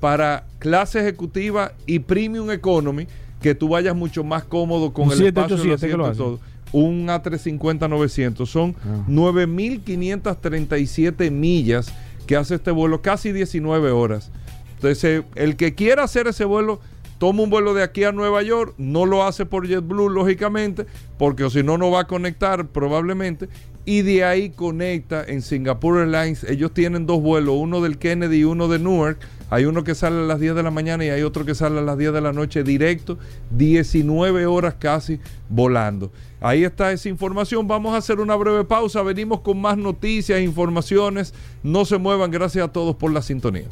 para 0.00 0.46
clase 0.58 0.98
ejecutiva 0.98 1.74
y 1.86 2.00
premium 2.00 2.50
economy 2.50 3.06
que 3.40 3.54
tú 3.54 3.68
vayas 3.68 3.94
mucho 3.94 4.24
más 4.24 4.42
cómodo 4.44 4.92
con 4.92 5.12
el 5.12 5.26
espacio 5.26 5.76
de 5.76 6.14
todo. 6.14 6.40
Un 6.70 7.08
A350-900 7.08 8.46
son 8.46 8.76
9.537 9.08 11.26
ah. 11.26 11.30
millas 11.30 11.90
que 12.26 12.36
hace 12.36 12.56
este 12.56 12.70
vuelo, 12.70 13.00
casi 13.00 13.32
19 13.32 13.90
horas. 13.90 14.30
Entonces, 14.74 15.24
el 15.34 15.56
que 15.56 15.74
quiera 15.74 16.04
hacer 16.04 16.28
ese 16.28 16.44
vuelo, 16.44 16.78
toma 17.18 17.42
un 17.42 17.50
vuelo 17.50 17.74
de 17.74 17.82
aquí 17.82 18.04
a 18.04 18.12
Nueva 18.12 18.42
York, 18.42 18.74
no 18.76 19.06
lo 19.06 19.24
hace 19.24 19.46
por 19.46 19.66
JetBlue, 19.66 20.10
lógicamente, 20.10 20.84
porque 21.18 21.48
si 21.50 21.62
no, 21.62 21.78
no 21.78 21.90
va 21.90 22.00
a 22.00 22.06
conectar 22.06 22.68
probablemente, 22.68 23.48
y 23.88 24.02
de 24.02 24.22
ahí 24.22 24.50
conecta 24.50 25.24
en 25.26 25.40
Singapore 25.40 26.02
Airlines. 26.02 26.44
Ellos 26.44 26.74
tienen 26.74 27.06
dos 27.06 27.22
vuelos, 27.22 27.54
uno 27.58 27.80
del 27.80 27.96
Kennedy 27.96 28.40
y 28.40 28.44
uno 28.44 28.68
de 28.68 28.78
Newark 28.78 29.18
hay 29.50 29.64
uno 29.64 29.82
que 29.82 29.94
sale 29.94 30.18
a 30.18 30.24
las 30.24 30.40
10 30.40 30.56
de 30.56 30.62
la 30.62 30.70
mañana 30.70 31.06
y 31.06 31.08
hay 31.08 31.22
otro 31.22 31.46
que 31.46 31.54
sale 31.54 31.78
a 31.78 31.82
las 31.82 31.96
10 31.96 32.12
de 32.12 32.20
la 32.20 32.34
noche 32.34 32.62
directo, 32.62 33.18
19 33.50 34.44
horas 34.44 34.74
casi 34.78 35.20
volando. 35.48 36.12
Ahí 36.40 36.64
está 36.64 36.92
esa 36.92 37.08
información. 37.08 37.66
Vamos 37.66 37.94
a 37.94 37.96
hacer 37.96 38.20
una 38.20 38.36
breve 38.36 38.64
pausa. 38.64 39.02
Venimos 39.02 39.40
con 39.40 39.58
más 39.58 39.78
noticias, 39.78 40.40
informaciones. 40.42 41.32
No 41.62 41.86
se 41.86 41.96
muevan. 41.96 42.30
Gracias 42.30 42.66
a 42.66 42.72
todos 42.72 42.94
por 42.96 43.10
la 43.10 43.22
sintonía. 43.22 43.68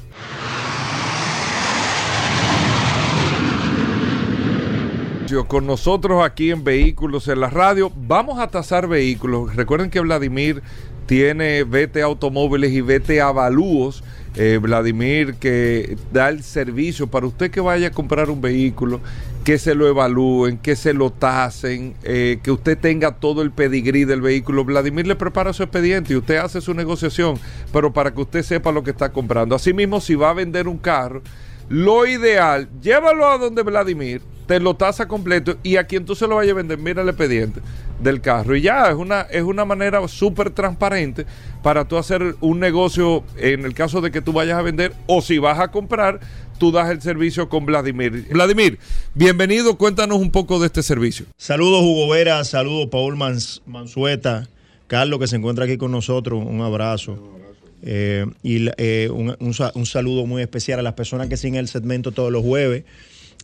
Con 5.48 5.66
nosotros 5.66 6.24
aquí 6.24 6.52
en 6.52 6.62
Vehículos 6.62 7.26
en 7.26 7.40
la 7.40 7.50
Radio. 7.50 7.90
Vamos 7.96 8.38
a 8.38 8.46
tasar 8.46 8.86
vehículos. 8.86 9.56
Recuerden 9.56 9.90
que 9.90 9.98
Vladimir 9.98 10.62
tiene 11.06 11.64
Vete 11.64 12.00
Automóviles 12.02 12.72
y 12.72 12.80
Vete 12.80 13.20
Avalúos. 13.20 14.04
Eh, 14.36 14.58
Vladimir 14.62 15.34
que 15.34 15.96
da 16.12 16.28
el 16.28 16.44
servicio 16.44 17.08
para 17.08 17.26
usted 17.26 17.50
que 17.50 17.60
vaya 17.60 17.88
a 17.88 17.90
comprar 17.90 18.30
un 18.30 18.40
vehículo, 18.40 19.00
que 19.44 19.58
se 19.58 19.74
lo 19.74 19.88
evalúen, 19.88 20.58
que 20.58 20.76
se 20.76 20.92
lo 20.92 21.10
tasen, 21.10 21.94
eh, 22.04 22.38
que 22.42 22.52
usted 22.52 22.78
tenga 22.78 23.16
todo 23.16 23.42
el 23.42 23.50
pedigrí 23.50 24.04
del 24.04 24.20
vehículo. 24.20 24.64
Vladimir 24.64 25.08
le 25.08 25.16
prepara 25.16 25.52
su 25.52 25.62
expediente 25.64 26.12
y 26.12 26.16
usted 26.16 26.36
hace 26.36 26.60
su 26.60 26.72
negociación, 26.72 27.36
pero 27.72 27.92
para 27.92 28.12
que 28.12 28.20
usted 28.20 28.42
sepa 28.42 28.70
lo 28.70 28.84
que 28.84 28.90
está 28.90 29.10
comprando. 29.10 29.56
Asimismo, 29.56 30.00
si 30.00 30.14
va 30.14 30.30
a 30.30 30.34
vender 30.34 30.68
un 30.68 30.78
carro, 30.78 31.22
lo 31.68 32.06
ideal, 32.06 32.68
llévalo 32.80 33.26
a 33.26 33.38
donde 33.38 33.62
Vladimir, 33.62 34.20
te 34.46 34.60
lo 34.60 34.74
tasa 34.74 35.08
completo 35.08 35.56
y 35.62 35.76
a 35.76 35.84
quien 35.84 36.04
tú 36.04 36.14
se 36.14 36.26
lo 36.26 36.36
vayas 36.36 36.52
a 36.52 36.56
vender, 36.56 36.78
mira 36.78 37.02
el 37.02 37.08
expediente 37.08 37.60
del 38.00 38.20
carro. 38.20 38.56
Y 38.56 38.62
ya 38.62 38.88
es 38.88 38.94
una, 38.94 39.22
es 39.22 39.42
una 39.42 39.64
manera 39.64 40.06
súper 40.08 40.50
transparente 40.50 41.26
para 41.62 41.86
tú 41.86 41.96
hacer 41.96 42.36
un 42.40 42.60
negocio 42.60 43.24
en 43.36 43.64
el 43.64 43.74
caso 43.74 44.00
de 44.00 44.10
que 44.10 44.22
tú 44.22 44.32
vayas 44.32 44.58
a 44.58 44.62
vender 44.62 44.92
o 45.06 45.20
si 45.20 45.38
vas 45.38 45.58
a 45.58 45.70
comprar, 45.70 46.20
tú 46.58 46.70
das 46.70 46.90
el 46.90 47.02
servicio 47.02 47.48
con 47.48 47.66
Vladimir. 47.66 48.28
Vladimir, 48.30 48.78
bienvenido, 49.14 49.76
cuéntanos 49.76 50.18
un 50.18 50.30
poco 50.30 50.60
de 50.60 50.66
este 50.66 50.82
servicio. 50.82 51.26
Saludos 51.36 51.82
Hugo 51.82 52.08
Vera, 52.08 52.44
saludos 52.44 52.88
Paul 52.90 53.16
Mansueta, 53.16 54.48
Carlos 54.86 55.18
que 55.18 55.26
se 55.26 55.36
encuentra 55.36 55.64
aquí 55.64 55.76
con 55.76 55.90
nosotros, 55.90 56.42
un 56.44 56.60
abrazo. 56.60 57.36
Eh, 57.82 58.26
y 58.42 58.66
eh, 58.78 59.08
un, 59.10 59.86
saludo 59.86 60.26
muy 60.26 60.42
especial 60.42 60.80
a 60.80 60.82
las 60.82 60.94
personas 60.94 61.28
que 61.28 61.36
siguen 61.36 61.60
el 61.60 61.68
segmento 61.68 62.12
todos 62.12 62.32
los 62.32 62.42
jueves. 62.42 62.84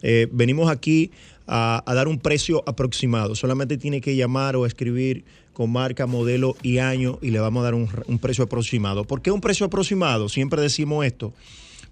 Eh, 0.02 0.28
venimos 0.32 0.70
aquí 0.70 1.10
a, 1.46 1.82
dar 1.86 2.08
un 2.08 2.18
precio 2.18 2.62
aproximado. 2.66 3.34
Solamente 3.34 3.78
tiene 3.78 4.00
que 4.00 4.16
llamar 4.16 4.56
o 4.56 4.66
escribir 4.66 5.24
con 5.52 5.70
marca, 5.70 6.06
modelo 6.06 6.56
y 6.62 6.78
año 6.78 7.18
y 7.22 7.30
le 7.30 7.40
vamos 7.40 7.60
a 7.62 7.64
dar 7.64 7.74
un, 7.74 7.88
un 8.06 8.18
precio 8.18 8.44
aproximado. 8.44 9.04
¿Por 9.04 9.22
qué 9.22 9.30
un 9.30 9.40
precio 9.40 9.66
aproximado? 9.66 10.28
Siempre 10.28 10.60
decimos 10.60 11.04
esto. 11.04 11.32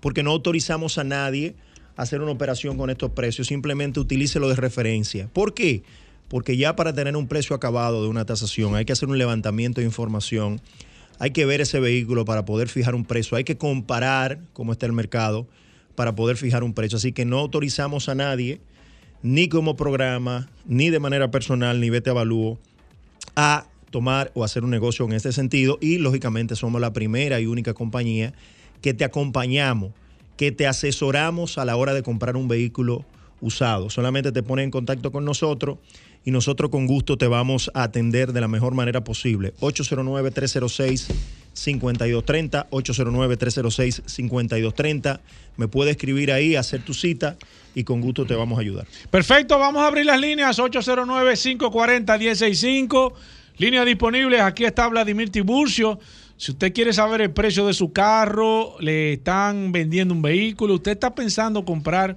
Porque 0.01 0.23
no 0.23 0.31
autorizamos 0.31 0.99
a 0.99 1.05
nadie 1.05 1.55
a 1.97 2.03
hacer 2.03 2.23
una 2.23 2.33
operación 2.33 2.77
con 2.77 2.91
estos 2.91 3.11
precios. 3.11 3.49
Simplemente 3.49 4.01
utilícelo 4.01 4.49
de 4.49 4.57
referencia. 4.57 5.29
¿Por 5.33 5.55
qué? 5.55 5.83
Porque 6.29 6.57
ya 6.57 6.75
para 6.77 6.95
tener 6.95 7.17
un 7.17 7.29
precio 7.29 7.55
acabado 7.55 8.03
de 8.03 8.09
una 8.09 8.25
tasación 8.25 8.77
hay 8.77 8.85
que 8.85 8.93
hacer 8.93 9.09
un 9.09 9.19
levantamiento 9.19 9.81
de 9.81 9.87
información 9.87 10.61
hay 11.21 11.33
que 11.33 11.45
ver 11.45 11.61
ese 11.61 11.81
vehículo 11.81 12.25
para 12.25 12.47
poder 12.47 12.69
fijar 12.69 12.95
un 12.95 13.05
precio, 13.05 13.37
hay 13.37 13.45
que 13.45 13.59
comparar 13.59 14.41
cómo 14.55 14.73
está 14.73 14.87
el 14.87 14.95
mercado 14.95 15.47
para 16.01 16.15
poder 16.15 16.39
fijar 16.39 16.65
un 16.65 16.73
precio. 16.73 16.97
Así 16.97 17.13
que 17.13 17.27
no 17.27 17.39
autorizamos 17.39 18.09
a 18.09 18.15
nadie, 18.15 18.59
ni 19.23 19.51
como 19.51 19.77
programa, 19.77 20.49
ni 20.65 20.89
de 20.89 20.99
manera 20.99 21.31
personal, 21.31 21.79
ni 21.79 21.91
vete 21.91 22.09
avalúo, 22.09 22.59
a 23.37 23.67
tomar 23.91 24.33
o 24.33 24.43
hacer 24.43 24.65
un 24.65 24.71
negocio 24.71 25.05
en 25.05 25.13
este 25.13 25.31
sentido. 25.31 25.77
Y 25.79 25.99
lógicamente 25.99 26.57
somos 26.57 26.81
la 26.81 26.95
primera 26.95 27.39
y 27.39 27.45
única 27.45 27.75
compañía 27.75 28.33
que 28.81 28.95
te 28.95 29.05
acompañamos, 29.05 29.93
que 30.39 30.53
te 30.53 30.67
asesoramos 30.67 31.59
a 31.59 31.67
la 31.67 31.77
hora 31.77 31.93
de 31.93 32.03
comprar 32.03 32.35
un 32.35 32.49
vehículo 32.49 33.05
usado. 33.43 33.91
Solamente 33.91 34.33
te 34.33 34.43
pones 34.43 34.65
en 34.65 34.71
contacto 34.71 35.13
con 35.13 35.27
nosotros 35.27 35.81
y 36.25 36.31
nosotros 36.31 36.71
con 36.71 36.87
gusto 36.87 37.19
te 37.19 37.27
vamos 37.27 37.71
a 37.75 37.83
atender 37.83 38.33
de 38.33 38.41
la 38.41 38.49
mejor 38.49 38.73
manera 38.73 39.05
posible. 39.05 39.53
809-306-5230, 41.55 42.67
809-306-5230. 42.71 45.21
Me 45.57 45.69
puede 45.69 45.93
escribir 45.93 46.33
ahí, 46.33 46.57
hacer 46.57 46.83
tu 46.83 46.93
cita 46.95 47.37
y 47.75 47.85
con 47.85 48.01
gusto 48.01 48.27
te 48.27 48.35
vamos 48.35 48.59
a 48.59 48.63
ayudar. 48.63 48.87
Perfecto, 49.11 49.57
vamos 49.59 49.83
a 49.83 49.87
abrir 49.87 50.07
las 50.07 50.19
líneas 50.21 50.59
809-540-165. 50.59 53.13
Líneas 53.59 53.87
disponibles, 53.87 54.41
aquí 54.41 54.65
está 54.65 54.89
Vladimir 54.89 55.31
Tiburcio. 55.31 56.01
Si 56.37 56.51
usted 56.53 56.73
quiere 56.73 56.95
saber 56.95 57.21
el 57.21 57.33
precio 57.33 57.67
de 57.67 57.75
su 57.75 57.93
carro, 57.93 58.77
le 58.81 59.13
están 59.13 59.73
vendiendo 59.73 60.15
un 60.15 60.23
vehículo, 60.23 60.77
usted 60.77 60.93
está 60.93 61.15
pensando 61.15 61.67
comprar 61.67 62.15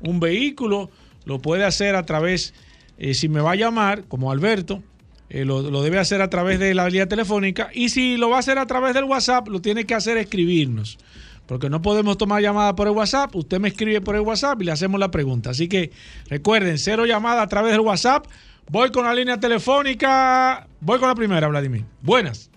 un 0.00 0.18
vehículo, 0.18 0.90
lo 1.24 1.38
puede 1.38 1.64
hacer 1.64 1.94
a 1.94 2.04
través 2.04 2.52
eh, 2.98 3.14
si 3.14 3.28
me 3.28 3.40
va 3.40 3.52
a 3.52 3.56
llamar, 3.56 4.02
como 4.08 4.32
Alberto, 4.32 4.82
eh, 5.30 5.44
lo, 5.44 5.62
debe 5.82 5.98
hacer 5.98 6.20
a 6.22 6.28
través 6.28 6.58
de 6.58 6.74
la 6.74 6.86
vía 6.86 7.06
telefónica. 7.06 7.70
Y 7.72 7.88
si 7.88 8.16
lo 8.16 8.28
va 8.30 8.36
a 8.36 8.40
hacer 8.40 8.58
a 8.58 8.66
través 8.66 8.94
del 8.94 9.04
WhatsApp, 9.04 9.48
lo 9.48 9.60
tiene 9.60 9.84
que 9.84 9.94
hacer 9.94 10.18
escribirnos. 10.18 10.98
Porque 11.46 11.70
no 11.70 11.80
podemos 11.82 12.18
tomar 12.18 12.42
llamada 12.42 12.74
por 12.76 12.88
el 12.88 12.94
WhatsApp. 12.94 13.34
Usted 13.34 13.58
me 13.60 13.68
escribe 13.68 14.00
por 14.00 14.16
el 14.16 14.22
WhatsApp 14.22 14.60
y 14.60 14.64
le 14.66 14.72
hacemos 14.72 15.00
la 15.00 15.10
pregunta. 15.10 15.50
Así 15.50 15.68
que 15.68 15.90
recuerden, 16.28 16.78
cero 16.78 17.06
llamada 17.06 17.42
a 17.42 17.48
través 17.48 17.72
del 17.72 17.80
WhatsApp. 17.80 18.26
Voy 18.68 18.90
con 18.90 19.04
la 19.04 19.14
línea 19.14 19.38
telefónica. 19.38 20.68
Voy 20.80 20.98
con 20.98 21.08
la 21.08 21.14
primera, 21.14 21.48
Vladimir. 21.48 21.84
Buenas. 22.02 22.50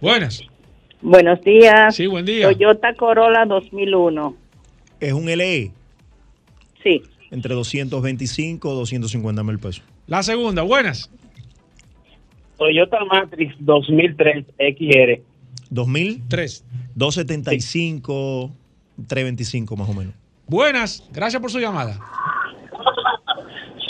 Buenas. 0.00 0.42
Buenos 1.00 1.40
días. 1.42 1.94
Sí, 1.94 2.06
buen 2.06 2.24
día. 2.24 2.50
Toyota 2.50 2.94
Corolla 2.94 3.44
2001. 3.46 4.36
¿Es 5.00 5.12
un 5.12 5.26
LE? 5.26 5.70
Sí 6.82 7.02
entre 7.30 7.54
225 7.54 8.68
o 8.68 8.74
250 8.74 9.42
mil 9.42 9.58
pesos. 9.58 9.82
La 10.08 10.22
segunda, 10.22 10.62
buenas. 10.62 11.10
Toyota 12.56 13.04
Matrix 13.04 13.54
2003 13.60 14.46
XR. 14.58 15.22
2003. 15.68 16.64
275, 16.94 18.50
325 19.06 19.76
más 19.76 19.88
o 19.88 19.94
menos. 19.94 20.14
Buenas, 20.46 21.06
gracias 21.12 21.40
por 21.42 21.50
su 21.50 21.60
llamada. 21.60 22.00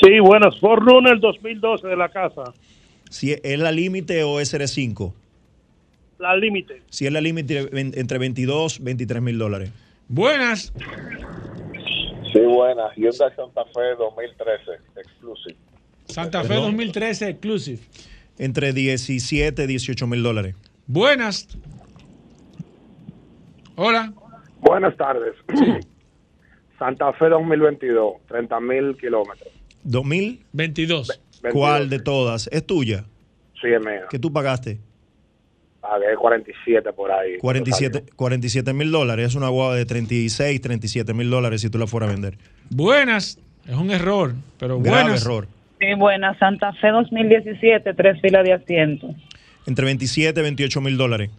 Sí, 0.03 0.19
buenas. 0.19 0.59
Forerunner 0.59 1.21
2012 1.21 1.87
de 1.87 1.97
la 1.97 2.09
casa. 2.09 2.53
Si 3.11 3.33
es 3.33 3.59
la 3.59 3.71
límite 3.71 4.25
o 4.25 4.41
SR5. 4.41 5.13
La 6.19 6.37
límite. 6.37 6.83
Si 6.91 7.07
es 7.07 7.13
la 7.13 7.21
límite 7.21 7.71
entre 7.73 8.19
22 8.19 8.83
23 8.83 9.23
mil 9.23 9.39
dólares. 9.39 9.73
Buenas. 10.09 10.73
Sí, 12.33 12.41
buenas. 12.41 12.95
Hyundai 12.97 13.31
Santa 13.37 13.65
Fe 13.67 13.95
2013, 13.97 14.73
Exclusive. 14.97 15.68
Santa 16.09 16.43
Fe 16.45 16.55
2013, 16.55 17.29
Exclusive. 17.29 17.79
Entre 18.39 18.73
17 18.73 19.65
y 19.65 19.67
18 19.67 20.07
mil 20.07 20.23
dólares. 20.23 20.55
Buenas. 20.87 21.49
Hola. 23.77 24.13
Buenas 24.61 24.97
tardes. 24.97 25.35
Santa 26.79 27.13
Fe 27.15 27.29
2022, 27.29 28.15
30 28.29 28.61
mil 28.61 28.97
kilómetros. 28.97 29.49
¿2022? 29.87 31.19
¿Cuál 31.53 31.89
de 31.89 31.99
todas? 32.01 32.49
¿Es 32.53 32.65
tuya? 32.67 33.05
Sí, 33.61 33.69
es 33.69 33.81
mía. 33.81 34.03
¿Qué 34.11 34.19
tú 34.19 34.33
pagaste? 34.33 34.79
Pagué 35.81 36.15
47 36.17 36.93
por 36.93 37.11
ahí. 37.11 37.39
47 37.39 38.73
mil 38.73 38.91
dólares. 38.91 39.29
Es 39.29 39.35
una 39.35 39.49
guagua 39.49 39.75
de 39.77 39.85
36, 39.85 40.61
37 40.61 41.15
mil 41.15 41.31
dólares 41.31 41.61
si 41.61 41.71
tú 41.71 41.79
la 41.79 41.87
fueras 41.87 42.11
a 42.11 42.13
vender. 42.13 42.39
Buenas. 42.71 43.39
Es 43.67 43.75
un 43.77 43.91
error, 43.91 44.35
pero 44.59 44.81
Grave 44.81 45.03
buenas. 45.05 45.23
error. 45.23 45.49
Sí, 45.79 45.87
buenas. 45.97 46.37
Santa 46.39 46.73
Fe 46.75 46.89
2017, 46.89 47.95
tres 47.95 48.21
filas 48.21 48.45
de 48.45 48.53
asiento. 48.53 49.15
Entre 49.67 49.85
27 49.85 50.41
y 50.41 50.43
28 50.43 50.81
mil 50.81 50.97
dólares. 50.97 51.31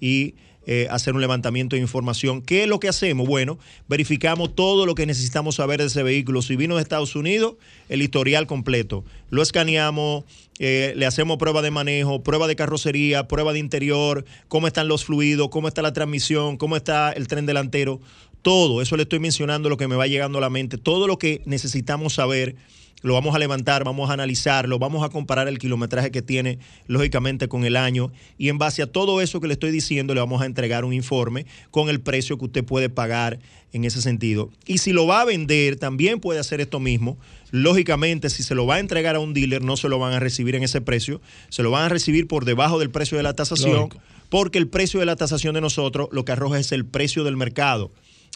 y 0.00 0.36
eh, 0.66 0.86
hacer 0.90 1.14
un 1.14 1.20
levantamiento 1.20 1.76
de 1.76 1.82
información. 1.82 2.40
¿Qué 2.40 2.62
es 2.62 2.68
lo 2.68 2.80
que 2.80 2.88
hacemos? 2.88 3.26
Bueno, 3.26 3.58
verificamos 3.88 4.54
todo 4.54 4.86
lo 4.86 4.94
que 4.94 5.06
necesitamos 5.06 5.56
saber 5.56 5.80
de 5.80 5.86
ese 5.86 6.02
vehículo. 6.02 6.42
Si 6.42 6.56
vino 6.56 6.76
de 6.76 6.82
Estados 6.82 7.16
Unidos, 7.16 7.54
el 7.88 8.02
historial 8.02 8.46
completo. 8.46 9.04
Lo 9.30 9.42
escaneamos, 9.42 10.24
eh, 10.58 10.94
le 10.96 11.06
hacemos 11.06 11.36
prueba 11.36 11.62
de 11.62 11.70
manejo, 11.70 12.22
prueba 12.22 12.46
de 12.46 12.56
carrocería, 12.56 13.28
prueba 13.28 13.52
de 13.52 13.58
interior, 13.58 14.24
cómo 14.48 14.66
están 14.66 14.88
los 14.88 15.04
fluidos, 15.04 15.48
cómo 15.50 15.68
está 15.68 15.82
la 15.82 15.92
transmisión, 15.92 16.56
cómo 16.56 16.76
está 16.76 17.12
el 17.12 17.28
tren 17.28 17.46
delantero. 17.46 18.00
todo, 18.42 18.82
eso 18.82 18.96
le 18.98 19.04
estoy 19.04 19.20
mencionando 19.20 19.70
lo 19.70 19.78
que 19.78 19.88
me 19.88 19.96
va 19.96 20.06
llegando 20.06 20.36
a 20.36 20.40
la 20.42 20.50
mente, 20.50 20.76
todo 20.76 21.06
lo 21.06 21.18
que 21.18 21.40
necesitamos 21.46 22.12
saber 22.12 22.56
lo 23.04 23.12
vamos 23.12 23.34
a 23.34 23.38
levantar, 23.38 23.84
vamos 23.84 24.08
a 24.08 24.14
analizarlo, 24.14 24.78
vamos 24.78 25.04
a 25.04 25.10
comparar 25.10 25.46
el 25.46 25.58
kilometraje 25.58 26.10
que 26.10 26.22
tiene, 26.22 26.58
lógicamente, 26.86 27.48
con 27.48 27.66
el 27.66 27.76
año. 27.76 28.10
Y 28.38 28.48
en 28.48 28.56
base 28.56 28.80
a 28.80 28.86
todo 28.86 29.20
eso 29.20 29.42
que 29.42 29.46
le 29.46 29.52
estoy 29.52 29.70
diciendo, 29.70 30.14
le 30.14 30.20
vamos 30.20 30.40
a 30.40 30.46
entregar 30.46 30.86
un 30.86 30.94
informe 30.94 31.44
con 31.70 31.90
el 31.90 32.00
precio 32.00 32.38
que 32.38 32.46
usted 32.46 32.64
puede 32.64 32.88
pagar 32.88 33.40
en 33.74 33.84
ese 33.84 34.00
sentido. 34.00 34.48
Y 34.64 34.78
si 34.78 34.94
lo 34.94 35.06
va 35.06 35.20
a 35.20 35.26
vender, 35.26 35.76
también 35.76 36.18
puede 36.18 36.40
hacer 36.40 36.62
esto 36.62 36.80
mismo. 36.80 37.18
Lógicamente, 37.50 38.30
si 38.30 38.42
se 38.42 38.54
lo 38.54 38.64
va 38.64 38.76
a 38.76 38.80
entregar 38.80 39.16
a 39.16 39.20
un 39.20 39.34
dealer, 39.34 39.60
no 39.60 39.76
se 39.76 39.90
lo 39.90 39.98
van 39.98 40.14
a 40.14 40.18
recibir 40.18 40.54
en 40.54 40.62
ese 40.62 40.80
precio, 40.80 41.20
se 41.50 41.62
lo 41.62 41.70
van 41.70 41.84
a 41.84 41.88
recibir 41.90 42.26
por 42.26 42.46
debajo 42.46 42.78
del 42.78 42.88
precio 42.88 43.18
de 43.18 43.22
la 43.22 43.34
tasación, 43.34 43.90
porque 44.30 44.56
el 44.56 44.68
precio 44.68 44.98
de 44.98 45.06
la 45.06 45.16
tasación 45.16 45.52
de 45.54 45.60
nosotros 45.60 46.08
lo 46.10 46.24
que 46.24 46.32
arroja 46.32 46.58
es 46.58 46.72
el 46.72 46.86
precio 46.86 47.22
del 47.22 47.36
mercado, 47.36 47.90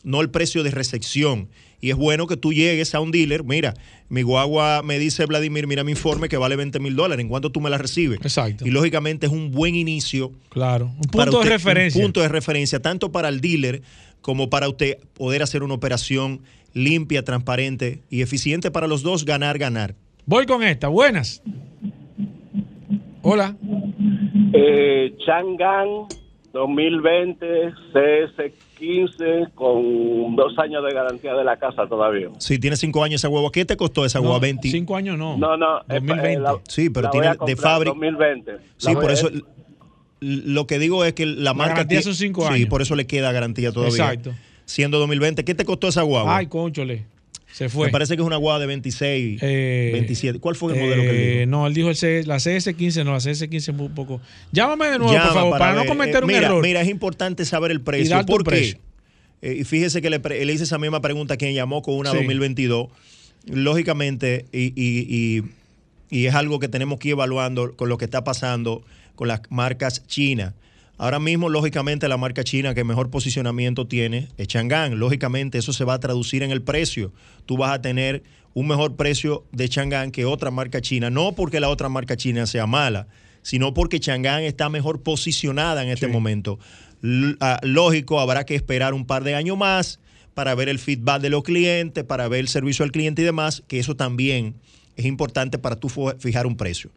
no 0.05 0.21
el 0.21 0.29
precio 0.29 0.63
de 0.63 0.73
recepción. 0.73 1.49
Y 1.81 1.91
es 1.91 1.97
bueno 1.97 2.27
que 2.27 2.37
tú 2.37 2.53
llegues 2.53 2.95
a 2.95 3.01
un 3.01 3.11
dealer, 3.13 3.45
mira, 3.45 3.75
mi 4.09 4.23
guagua 4.23 4.83
me 4.83 4.99
dice 4.99 5.27
Vladimir, 5.27 5.67
mira 5.67 5.85
mi 5.85 5.93
informe 5.93 6.29
que 6.29 6.37
vale 6.37 6.57
20 6.57 6.81
mil 6.81 6.97
dólares, 6.97 7.23
¿en 7.23 7.29
cuánto 7.29 7.51
tú 7.51 7.61
me 7.61 7.71
la 7.71 7.79
recibes? 7.79 8.19
Exacto. 8.21 8.67
Y 8.67 8.71
lógicamente 8.71 9.27
es 9.27 9.33
un 9.33 9.53
buen 9.53 9.77
inicio. 9.77 10.33
Claro, 10.49 10.87
un 10.97 11.11
punto 11.11 11.41
de 11.41 11.51
referencia. 11.51 12.01
Un 12.01 12.07
punto 12.07 12.21
de 12.21 12.29
referencia, 12.29 12.81
tanto 12.81 13.13
para 13.13 13.29
el 13.29 13.41
dealer 13.41 13.83
como 14.21 14.51
para 14.51 14.69
usted 14.69 14.99
poder 15.15 15.43
hacer 15.43 15.63
una 15.63 15.75
operación 15.75 16.41
limpia, 16.73 17.25
transparente 17.25 18.03
y 18.11 18.23
eficiente 18.23 18.71
para 18.71 18.87
los 18.87 19.03
dos, 19.03 19.25
ganar, 19.25 19.59
ganar. 19.59 19.95
Voy 20.27 20.47
con 20.47 20.63
esta, 20.63 20.89
buenas. 20.89 21.43
Hola. 23.23 23.57
Eh, 24.53 25.17
Chang'an 25.25 26.09
2020 26.59 27.73
CS15 27.95 29.53
con 29.55 30.37
dos 30.37 30.59
años 30.59 30.85
de 30.85 30.93
garantía 30.93 31.35
de 31.35 31.45
la 31.45 31.57
casa 31.57 31.87
todavía. 31.87 32.29
Sí, 32.39 32.59
tiene 32.59 32.77
cinco 32.77 33.03
años 33.05 33.21
esa 33.21 33.29
huevo. 33.29 33.51
¿Qué 33.51 33.65
te 33.65 33.77
costó 33.77 34.05
esa 34.05 34.21
huevo? 34.21 34.35
No, 34.35 34.41
20. 34.41 34.69
cinco 34.71 34.97
años 34.97 35.17
no. 35.17 35.37
No, 35.37 35.57
no. 35.57 35.79
eh, 35.83 36.01
2020. 36.01 36.33
eh, 36.33 36.39
la- 36.41 36.59
Sí, 36.69 36.91
pero 36.91 37.11
tiene 37.11 37.29
de 37.47 37.57
fábrica. 37.57 37.91
2020. 37.95 38.53
Sí, 38.77 38.95
por 38.95 39.11
eso 39.11 39.31
lo 40.21 40.67
que 40.67 40.79
digo 40.81 41.05
es 41.05 41.13
que 41.13 41.27
la, 41.27 41.55
marca 41.55 41.75
garantía 41.75 42.03
son 42.03 42.15
cinco 42.15 42.47
Sí, 42.49 42.55
años. 42.55 42.69
por 42.69 42.83
eso 42.83 42.97
le 42.97 43.07
queda 43.07 43.31
garantía 43.33 43.71
todavía. 43.73 43.95
Exacto. 43.97 44.33
Siendo 44.65 44.99
2020, 44.99 45.45
¿qué 45.45 45.55
te 45.55 45.65
costó 45.65 45.89
esa 45.89 46.03
guagua? 46.03 46.37
Ay, 46.37 46.47
conchole. 46.47 47.05
Se 47.53 47.69
fue. 47.69 47.87
Me 47.87 47.93
parece 47.93 48.15
que 48.17 48.23
es 48.23 48.27
una 48.27 48.37
guagua 48.37 48.61
de 48.61 48.67
26, 48.67 49.41
Eh, 49.43 49.91
27. 49.93 50.39
¿Cuál 50.39 50.55
fue 50.55 50.75
el 50.75 50.81
modelo 50.81 51.03
que 51.03 51.09
Eh, 51.09 51.33
él 51.33 51.39
dijo? 51.41 51.51
No, 51.51 51.67
él 51.67 51.75
dijo 51.75 51.89
el 51.89 51.97
CS 51.97 52.27
la 52.27 52.37
CS15, 52.37 53.05
no, 53.05 53.13
la 53.13 53.19
CS15 53.21 53.57
es 53.57 53.69
un 53.69 53.95
poco. 53.95 54.21
Llámame 54.53 54.87
de 54.87 54.99
nuevo, 54.99 55.13
Llama 55.13 55.25
por 55.27 55.35
favor, 55.35 55.59
para, 55.59 55.75
no 55.75 55.85
cometer 55.87 56.17
Eh, 56.17 56.21
un 56.21 56.27
mira, 56.27 56.47
error. 56.47 56.63
Mira, 56.63 56.81
es 56.83 56.89
importante 56.89 57.45
saber 57.45 57.71
el 57.71 57.81
precio. 57.81 58.17
un 58.19 58.27
¿Por 58.27 58.45
qué? 58.45 58.51
precio. 58.51 58.79
Eh, 59.43 59.57
y 59.61 59.65
fíjese 59.65 60.03
que 60.03 60.11
le, 60.11 60.21
hice 60.53 60.65
esa 60.65 60.79
misma 60.79 61.01
pregunta 61.01 61.35
a 61.35 61.37
quien 61.37 61.55
llamó 61.55 61.81
con 61.83 61.95
una 61.95 62.11
Sí. 62.11 62.17
2022. 62.19 62.89
Lógicamente, 63.47 64.45
y, 64.53 64.67
y- 64.77 65.07
y- 65.09 65.43
y 66.11 66.27
es 66.27 66.35
algo 66.35 66.59
que 66.59 66.69
tenemos 66.69 66.99
que 66.99 67.09
ir 67.09 67.13
evaluando 67.13 67.75
con 67.77 67.89
lo 67.89 67.99
que 67.99 68.05
está 68.05 68.25
pasando 68.25 68.83
con 69.15 69.29
las 69.29 69.41
marcas 69.51 70.07
chinas. 70.07 70.55
Ahora 70.99 71.21
mismo, 71.21 71.49
lógicamente, 71.49 72.09
la 72.09 72.17
marca 72.17 72.43
china 72.43 72.75
que 72.75 72.83
mejor 72.83 73.09
posicionamiento 73.09 73.87
tiene 73.87 74.29
es 74.37 74.49
Chang'an. 74.49 74.99
Lógicamente, 74.99 75.57
eso 75.59 75.73
se 75.73 75.85
va 75.85 75.95
a 75.95 76.01
traducir 76.01 76.43
en 76.43 76.51
el 76.51 76.61
precio. 76.63 77.13
Tú 77.47 77.57
vas 77.57 77.71
a 77.73 77.81
tener 77.81 78.25
un 78.53 78.67
mejor 78.67 78.97
precio 78.97 79.45
de 79.53 79.69
Chang'an 79.69 80.11
que 80.11 80.25
otra 80.25 80.51
marca 80.51 80.81
china. 80.81 81.09
No 81.09 81.33
porque 81.37 81.61
la 81.61 81.69
otra 81.69 81.89
marca 81.89 82.17
china 82.17 82.47
sea 82.47 82.67
mala, 82.67 83.07
sino 83.43 83.75
porque 83.75 84.01
Chang'an 84.01 84.43
está 84.43 84.69
mejor 84.69 85.03
posicionada 85.03 85.85
en 85.85 85.91
este 85.91 86.09
momento. 86.09 86.59
L- 87.01 87.37
ah, 87.39 87.61
lógico, 87.63 88.19
habrá 88.19 88.45
que 88.45 88.57
esperar 88.57 88.93
un 88.93 89.07
par 89.07 89.23
de 89.23 89.37
años 89.37 89.57
más 89.57 90.01
para 90.35 90.57
ver 90.57 90.69
el 90.69 90.81
feedback 90.81 91.23
de 91.23 91.31
los 91.31 91.45
clientes, 91.45 92.03
para 92.03 92.27
ver 92.27 92.41
el 92.41 92.49
servicio 92.49 92.85
al 92.85 92.91
cliente 92.91 93.23
y 93.23 93.25
demás, 93.25 93.63
que 93.69 93.79
eso 93.79 93.95
también 93.95 94.57
es 94.99 95.07
importante 95.07 95.59
para 95.59 95.77
tú 95.77 95.89
fijar 96.19 96.47
un 96.47 96.57
precio. 96.57 96.91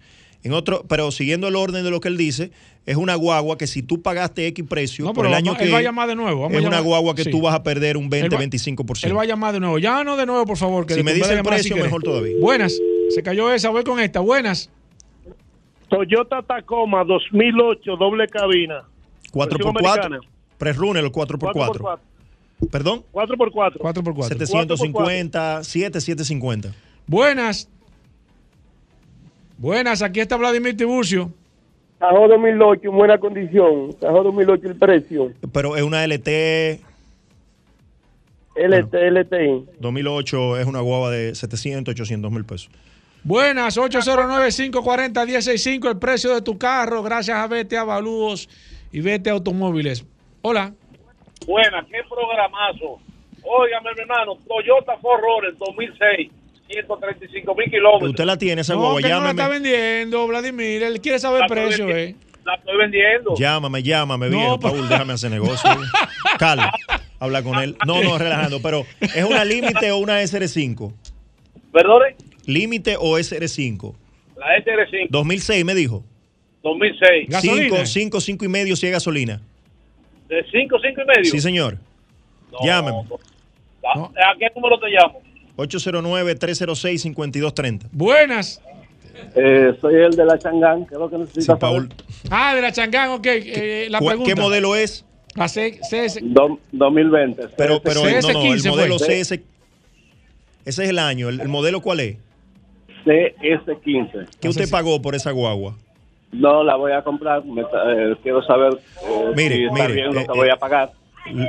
En 0.44 0.54
otro, 0.54 0.84
pero 0.90 1.12
siguiendo 1.12 1.48
el 1.48 1.56
orden 1.56 1.84
de 1.84 1.92
lo 1.92 2.00
que 2.00 2.08
él 2.08 2.18
dice, 2.18 2.50
es 2.88 2.96
una 2.96 3.14
guagua 3.14 3.60
que 3.60 3.68
si 3.68 3.84
tú 3.84 4.02
pagaste 4.02 4.48
X 4.48 4.66
precio 4.68 5.06
No, 5.06 5.14
por 5.14 5.28
el 5.28 5.36
año 5.36 5.56
que 5.56 5.66
él 5.66 5.74
va 5.74 5.78
a 5.78 5.82
llamar 5.84 6.08
de 6.10 6.16
nuevo. 6.16 6.42
Vamos 6.42 6.58
es 6.58 6.66
a 6.66 6.68
una 6.68 6.80
guagua 6.80 7.14
que 7.14 7.26
sí. 7.26 7.30
tú 7.30 7.42
vas 7.42 7.54
a 7.54 7.62
perder 7.62 7.96
un 7.96 8.06
Él 8.06 8.10
20, 8.10 8.36
va- 8.36 8.42
25%. 8.42 9.04
Él 9.06 9.16
va 9.16 9.22
a 9.22 9.26
llamar 9.26 9.54
de 9.54 9.60
nuevo. 9.60 9.78
Ya 9.78 10.04
no 10.04 10.18
de 10.18 10.26
nuevo, 10.26 10.44
por 10.48 10.58
favor. 10.58 10.88
Que 10.88 10.96
Si 10.96 11.04
me 11.04 11.14
dice 11.14 11.32
el 11.34 11.44
precio, 11.44 11.74
quiere. 11.76 11.84
mejor 11.84 12.02
todavía. 12.02 12.34
Buenas. 12.42 12.76
Se 13.14 13.22
cayó 13.22 13.54
esa, 13.54 13.70
voy 13.70 13.84
con 13.84 14.00
esta. 14.00 14.20
Buenas. 14.20 14.72
Toyota 15.90 16.42
Tacoma 16.42 17.04
2008, 17.04 17.96
doble 17.98 18.28
cabina. 18.28 18.84
4x4, 19.32 20.20
pre-runner 20.58 21.04
4x4. 21.06 21.54
4x4. 21.54 22.00
Perdón, 22.72 23.04
4x4. 23.14 23.78
4x4. 23.78 24.28
750, 24.30 25.64
7, 25.64 26.02
750. 26.02 26.74
Buenas. 27.08 27.70
Buenas, 29.62 30.02
aquí 30.02 30.20
está 30.20 30.36
Vladimir 30.38 30.76
Tiburcio. 30.76 31.32
Tajo 32.00 32.28
2008 32.28 32.82
en 32.84 32.96
buena 32.96 33.20
condición. 33.20 33.94
Tajo 34.00 34.24
2008 34.24 34.68
el 34.70 34.76
precio. 34.76 35.32
Pero 35.54 35.78
es 35.78 35.84
una 35.84 36.04
LT 36.04 36.82
LT, 38.56 39.12
LTI. 39.12 39.66
2008, 39.80 40.58
es 40.58 40.66
una 40.66 40.80
guagua 40.80 41.12
de 41.12 41.36
700, 41.36 41.92
800 41.92 42.32
mil 42.32 42.44
pesos. 42.44 42.72
Buenas, 43.24 43.78
809-540-165, 43.78 45.92
el 45.92 46.00
precio 46.00 46.34
de 46.34 46.42
tu 46.42 46.58
carro, 46.58 47.04
gracias 47.04 47.38
a 47.38 47.46
Vete 47.46 47.78
Avalúos 47.78 48.50
y 48.92 49.02
Vete 49.02 49.30
Automóviles. 49.30 50.04
Hola. 50.42 50.74
Buena, 51.46 51.86
qué 51.88 52.00
programazo. 52.10 53.00
Óigame, 53.44 53.92
mi 53.96 54.02
hermano, 54.02 54.40
Toyota 54.48 54.98
Forerunner 54.98 55.56
2006, 55.56 56.32
135 56.72 57.56
mil 57.56 57.70
kilómetros. 57.70 58.10
Usted 58.12 58.26
la 58.26 58.38
tiene, 58.38 58.62
esa 58.62 58.74
No, 58.74 58.80
guagua, 58.82 59.02
que 59.02 59.10
no 59.10 59.22
la 59.24 59.30
está 59.32 59.48
vendiendo, 59.48 60.28
Vladimir. 60.28 60.84
Él 60.84 61.02
quiere 61.02 61.20
saber 61.20 61.44
el 61.44 61.48
precio, 61.48 61.90
eh. 61.90 62.16
La 62.46 62.56
estoy 62.56 62.78
vendiendo. 62.78 63.36
Llámame, 63.36 63.84
llámame, 63.84 64.30
No, 64.30 64.38
viejo. 64.38 64.60
Paul, 64.60 64.90
déjame 64.90 65.14
hacer 65.14 65.30
negocio. 65.32 65.70
Carlos, 66.40 66.66
habla 67.20 67.44
con 67.44 67.60
él. 67.60 67.76
No, 67.86 68.02
no, 68.02 68.18
relajando, 68.20 68.62
pero 68.62 68.86
¿es 69.00 69.24
una 69.24 69.46
límite 69.46 69.92
o 69.92 69.98
una 69.98 70.22
SR5? 70.24 70.92
Perdone, 71.72 72.16
¿Límite 72.46 72.96
o 73.00 73.18
SR5? 73.20 73.96
la 74.38 74.58
SR5 74.58 75.08
2006 75.10 75.66
me 75.66 75.76
dijo. 75.76 76.04
2006. 76.64 77.28
5, 77.42 77.86
5, 77.86 78.20
5 78.22 78.46
y 78.46 78.48
medio 78.48 78.76
si 78.76 78.88
es 78.88 78.92
gasolina. 78.92 79.40
¿De 80.28 80.44
5, 80.52 80.78
5 80.82 81.02
y 81.02 81.06
medio? 81.06 81.32
Sí, 81.32 81.40
señor. 81.40 81.78
Llámeme. 82.64 82.98
¿A, 83.84 84.00
¿A 84.00 84.36
qué 84.40 84.48
número 84.56 84.80
te 84.80 84.88
llamo? 84.90 85.22
809-306-5230. 85.64 87.88
Buenas. 87.92 88.62
Eh, 89.36 89.74
soy 89.80 89.96
el 89.96 90.12
de 90.12 90.26
la 90.26 90.38
Changán, 90.40 90.86
que 90.86 90.96
es 90.96 91.00
lo 91.00 91.10
que 91.10 91.18
necesita 91.18 91.54
Sí, 91.54 91.60
Paul. 91.60 91.90
Ah, 92.30 92.56
de 92.56 92.62
la 92.62 92.72
Changán, 92.72 93.10
ok. 93.12 93.26
eh, 93.28 93.88
la 93.90 94.00
¿Cu- 94.00 94.06
pregunta. 94.08 94.34
¿Qué 94.34 94.40
modelo 94.40 94.76
es? 94.76 95.06
La 95.36 95.48
C- 95.48 95.80
CS. 95.90 96.20
2020. 96.72 97.48
Pero, 97.56 97.82
pero 97.82 98.04
no, 98.04 98.10
no, 98.10 98.18
el 98.18 98.24
CS15 98.24 98.70
modelo 98.70 99.00
fue. 99.00 99.08
CS. 99.24 99.32
Ese 100.66 100.84
es 100.84 100.90
el 100.90 101.00
año. 101.00 101.30
¿El, 101.30 101.40
el 101.42 101.48
modelo 101.48 101.82
cuál 101.82 102.00
es? 102.02 102.18
CS15. 103.06 104.28
¿Qué 104.40 104.50
usted 104.50 104.70
pagó 104.70 105.02
por 105.02 105.16
esa 105.16 105.32
guagua? 105.32 105.76
No 106.32 106.64
la 106.64 106.76
voy 106.76 106.92
a 106.92 107.04
comprar. 107.04 107.44
me 107.46 107.62
eh, 107.62 108.16
quiero 108.24 108.42
saber 108.44 108.74
eh, 108.74 109.32
Mire, 109.36 109.56
si 109.56 109.64
está 109.66 109.74
mire, 109.74 109.94
bien 109.94 110.14
lo 110.14 110.22
eh, 110.22 110.26
que 110.26 110.32
voy 110.38 110.50
a 110.50 110.58
pagar. 110.58 110.92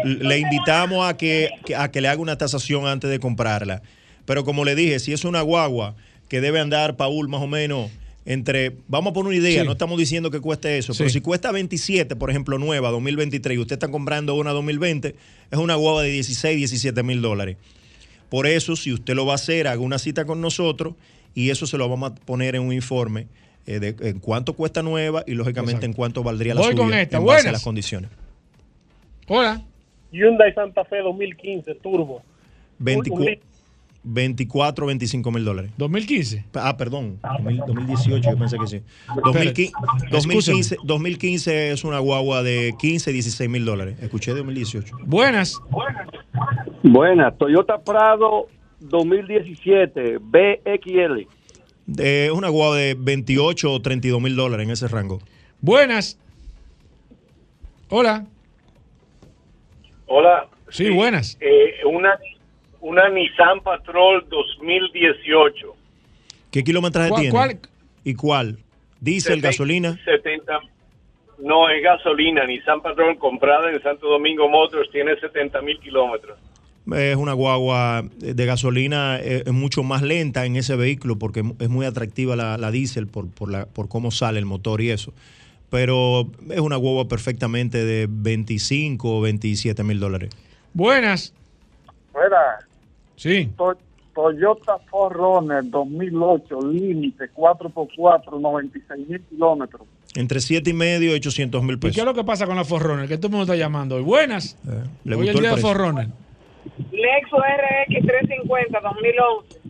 Le 0.05 0.39
invitamos 0.39 1.07
a 1.09 1.17
que- 1.17 1.51
a 1.77 1.91
que 1.91 2.01
le 2.01 2.09
haga 2.09 2.21
una 2.21 2.37
tasación 2.39 2.87
antes 2.87 3.11
de 3.11 3.19
comprarla. 3.19 3.83
Pero 4.25 4.45
como 4.45 4.65
le 4.65 4.75
dije, 4.75 4.99
si 5.01 5.13
es 5.13 5.25
una 5.25 5.43
guagua 5.43 5.95
que 6.29 6.41
debe 6.41 6.61
andar, 6.61 6.97
Paul, 6.97 7.29
más 7.29 7.43
o 7.43 7.47
menos 7.47 7.91
entre, 8.25 8.77
vamos 8.87 9.11
a 9.11 9.15
poner 9.15 9.29
una 9.31 9.37
idea, 9.37 9.63
Sí. 9.63 9.67
no 9.67 9.73
estamos 9.73 9.99
diciendo 9.99 10.31
que 10.31 10.39
cueste 10.41 10.79
eso, 10.79 10.93
pero 10.97 11.11
si 11.11 11.21
cuesta 11.21 11.51
27, 11.51 12.15
por 12.15 12.31
ejemplo, 12.31 12.57
nueva, 12.59 12.91
2023, 12.91 13.57
y 13.57 13.61
usted 13.61 13.75
está 13.75 13.89
comprando 13.89 14.35
una 14.37 14.53
2020, 14.53 15.17
es 15.51 15.59
una 15.59 15.75
guagua 15.75 16.03
de 16.05 16.11
16, 16.11 16.57
17 16.57 17.03
mil 17.03 17.21
dólares. 17.21 17.57
Por 18.29 18.47
eso, 18.47 18.77
si 18.77 18.93
usted 18.93 19.15
lo 19.15 19.27
va 19.27 19.33
a 19.33 19.35
hacer, 19.35 19.67
haga 19.67 19.81
una 19.81 19.99
cita 19.99 20.25
con 20.25 20.41
nosotros 20.41 20.95
y 21.35 21.51
eso 21.51 21.67
se 21.67 21.77
lo 21.79 21.89
vamos 21.89 22.13
a 22.13 22.15
poner 22.15 22.55
en 22.55 22.63
un 22.63 22.73
informe 22.73 23.27
eh, 23.67 23.79
de 23.81 23.97
en 24.09 24.21
cuánto 24.21 24.55
cuesta 24.55 24.83
nueva 24.83 25.25
y 25.27 25.33
lógicamente 25.35 25.85
en 25.85 25.93
cuánto 25.93 26.23
valdría 26.23 26.55
la 26.55 26.61
Voy 26.63 26.71
subida 26.73 26.85
con 26.85 26.95
esta. 26.95 27.17
en 27.19 27.25
base 27.25 27.33
a 27.33 27.43
Buenas. 27.43 27.53
las 27.55 27.63
condiciones. 27.65 28.11
Hola. 29.29 29.63
Hyundai 30.13 30.53
Santa 30.55 30.85
Fe 30.85 30.99
2015 30.99 31.75
Turbo. 31.77 32.23
24, 32.79 33.35
24 34.05 34.87
25 34.87 35.31
mil 35.31 35.45
dólares. 35.45 35.71
2015. 35.77 36.45
Ah, 36.55 36.77
perdón, 36.77 37.19
2000 37.23 37.63
2018, 37.67 38.31
yo 38.31 38.39
pensé 38.39 38.59
que 38.59 38.67
sí. 38.67 38.83
2015, 39.25 39.73
2015, 40.11 40.77
2015 40.83 41.71
es 41.73 41.85
una 41.85 41.99
guagua 41.99 42.43
de 42.43 42.75
15, 42.79 43.13
16 43.13 43.51
mil 43.51 43.65
dólares. 43.65 43.97
Escuché 44.01 44.33
2018. 44.33 44.97
Buenas. 45.05 45.61
Buenas, 46.83 47.37
Toyota 47.39 47.79
Prado 47.79 48.49
2017, 48.81 50.19
BXL. 50.19 51.27
Es 51.99 52.31
una 52.31 52.49
guagua 52.49 52.77
de 52.77 52.97
28 52.99 53.73
o 53.73 53.83
32 53.83 54.21
mil 54.21 54.37
dólares 54.37 54.65
en 54.65 54.73
ese 54.73 54.89
rango. 54.89 55.21
Buenas. 55.61 56.19
Hola. 57.89 58.27
Hola, 60.07 60.49
Sí, 60.73 60.89
buenas. 60.89 61.37
Eh, 61.39 61.85
una, 61.85 62.19
una 62.83 63.09
Nissan 63.09 63.61
Patrol 63.63 64.27
2018. 64.29 65.75
¿Qué 66.51 66.63
kilometraje 66.63 67.09
¿Cuál- 67.09 67.21
tiene? 67.23 67.33
cuál? 67.33 67.59
¿Y 68.05 68.15
cuál? 68.15 68.59
¿Diesel, 69.01 69.39
Seten- 69.39 69.43
gasolina? 69.43 69.99
70. 70.05 70.61
No, 71.39 71.69
es 71.71 71.83
gasolina. 71.83 72.45
Nissan 72.47 72.83
Patrol 72.83 73.17
comprada 73.19 73.71
en 73.73 73.83
Santo 73.83 74.09
Domingo 74.09 74.49
Motors 74.49 74.91
tiene 74.91 75.19
70 75.19 75.61
mil 75.63 75.79
kilómetros. 75.81 76.39
Es 76.97 77.17
una 77.17 77.33
guagua 77.33 78.03
de 78.19 78.45
gasolina, 78.47 79.19
eh, 79.21 79.45
es 79.47 79.53
mucho 79.53 79.85
más 79.85 80.03
lenta 80.03 80.45
en 80.47 80.57
ese 80.57 80.75
vehículo 80.75 81.17
porque 81.17 81.43
es 81.61 81.69
muy 81.69 81.87
atractiva 81.87 82.35
la, 82.35 82.59
la 82.59 82.73
diésel 82.73 83.07
por, 83.07 83.31
por, 83.31 83.51
la, 83.53 83.67
por 83.67 83.89
cómo 83.89 84.11
sale 84.11 84.41
el 84.41 84.47
motor 84.47 84.81
y 84.81 84.91
eso. 84.91 85.13
Pero 85.71 86.27
es 86.51 86.61
una 86.61 86.77
guagua 86.77 87.07
perfectamente 87.09 87.85
de 87.85 88.09
25 88.11 89.19
o 89.19 89.21
27 89.21 89.83
mil 89.85 90.01
dólares. 90.01 90.31
Buenas. 90.75 91.33
Fuera. 92.13 92.59
Sí. 93.23 93.49
To- 93.57 93.77
Toyota 94.15 94.79
4Runner 94.91 95.63
2008, 95.71 96.61
límite 96.71 97.31
4x4, 97.35 98.41
96 98.41 99.09
mil 99.09 99.21
kilómetros. 99.23 99.83
Entre 100.17 100.41
7 100.41 100.69
y 100.69 100.73
medio 100.73 101.13
y 101.13 101.15
800 101.15 101.63
mil 101.63 101.77
¿Y 101.77 101.79
qué 101.79 101.87
es 101.89 101.95
pesos. 101.95 102.05
lo 102.07 102.13
que 102.15 102.25
pasa 102.25 102.45
con 102.47 102.57
la 102.57 102.65
Forrunner? 102.65 103.09
Que 103.09 103.17
todo 103.17 103.29
el 103.29 103.31
mundo 103.31 103.45
está 103.45 103.57
llamando 103.57 103.95
hoy. 103.97 104.03
Buenas. 104.03 104.59
¿Le 105.05 105.15
hoy 105.15 105.23
gustó 105.23 105.23
el 105.23 105.29
el 105.29 105.41
día 105.41 105.49
de 105.51 105.55
precio? 105.55 105.69
Forrunner. 105.69 106.09
Lexus 106.91 107.39
RX 107.39 108.07
350 108.07 108.81
2011. 108.81 109.61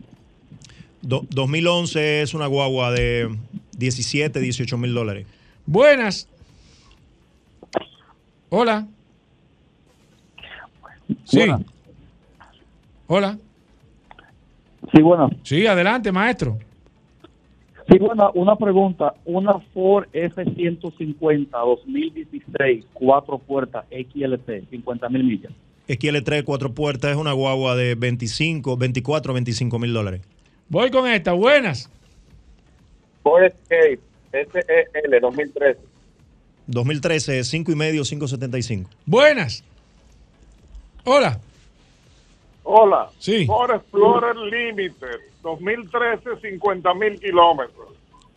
Do- 1.03 1.27
2011 1.31 2.23
es 2.23 2.33
una 2.35 2.47
guagua 2.47 2.91
de 2.91 3.29
17, 3.77 4.41
18 4.41 4.79
mil 4.79 4.95
dólares. 4.95 5.27
Buenas. 5.66 6.27
Hola. 8.49 8.87
Sí. 11.24 11.39
Buenas. 11.39 11.61
Hola. 13.14 13.36
Sí, 14.90 15.02
bueno. 15.02 15.28
Sí, 15.43 15.66
adelante, 15.66 16.10
maestro. 16.10 16.59
Sí, 17.86 17.98
bueno, 17.98 18.30
una 18.32 18.56
pregunta. 18.56 19.12
Una 19.26 19.59
Ford 19.74 20.06
F-150 20.14 21.51
2016, 21.51 22.86
cuatro 22.94 23.36
puertas, 23.36 23.84
XLT, 23.90 24.70
50 24.70 25.09
mil 25.10 25.24
millas. 25.24 25.52
XL3 25.89 26.43
cuatro 26.43 26.72
puertas 26.72 27.10
es 27.10 27.18
una 27.18 27.32
guagua 27.32 27.76
de 27.76 27.97
25, 27.97 28.78
24, 28.78 29.34
25 29.34 29.78
mil 29.78 29.93
dólares. 29.93 30.22
Voy 30.70 30.90
con 30.90 31.06
esta. 31.06 31.34
Buenas. 31.34 31.90
Ford 33.22 33.43
Escape 33.43 34.01
SEL 34.30 35.20
2013. 35.20 35.78
2013, 36.66 37.44
5 37.44 37.72
y 37.72 37.74
medio, 37.74 38.05
575. 38.05 38.89
Buenas. 39.05 39.62
Hola. 41.05 41.39
Hola. 42.64 43.10
Sí. 43.18 43.47
Ford 43.47 43.74
Explorer 43.74 44.36
Limited 44.36 45.20
2013, 45.43 46.40
50 46.40 46.94
mil 46.94 47.18
kilómetros. 47.18 47.89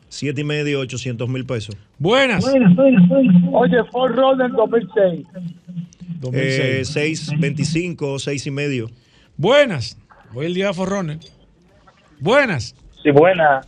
7 0.10 0.40
y 0.40 0.44
medio, 0.44 0.80
800 0.80 1.28
mil 1.30 1.46
pesos. 1.46 1.76
Buenas. 2.00 2.46
Oye, 2.46 3.84
Ford 3.92 4.16
Runner 4.16 4.52
2006. 4.52 5.28
Eh, 6.34 6.82
6, 6.84 7.32
25, 7.40 8.20
6 8.20 8.48
y 8.48 8.52
medio. 8.52 8.90
Buenas. 9.38 9.98
Voy 10.32 10.46
el 10.48 10.54
día 10.54 10.68
de 10.68 10.74
Forrunner. 10.74 11.20
Buenas. 12.20 12.76
Sí, 13.04 13.12
buena. 13.12 13.62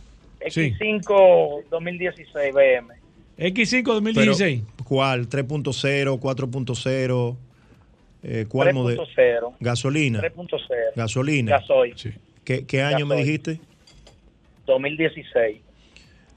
Sí. 0.48 0.72
X5 0.78 1.64
2016 1.70 2.54
BM. 2.54 2.94
X5 3.38 3.82
2016. 3.84 4.62
Pero, 4.64 4.84
¿Cuál? 4.84 5.28
3.0, 5.28 6.18
4.0. 6.18 7.36
Eh, 8.22 8.46
¿Cuál 8.48 8.74
modelo? 8.74 9.06
3.0. 9.06 9.54
Gasolina. 9.60 10.20
3.0. 10.20 10.58
Gasolina. 10.96 11.52
Gasoil. 11.58 11.94
¿Qué, 12.44 12.66
qué 12.66 12.82
año 12.82 13.06
me 13.06 13.16
Gasoil. 13.16 13.26
dijiste? 13.26 13.60
2016. 14.66 15.58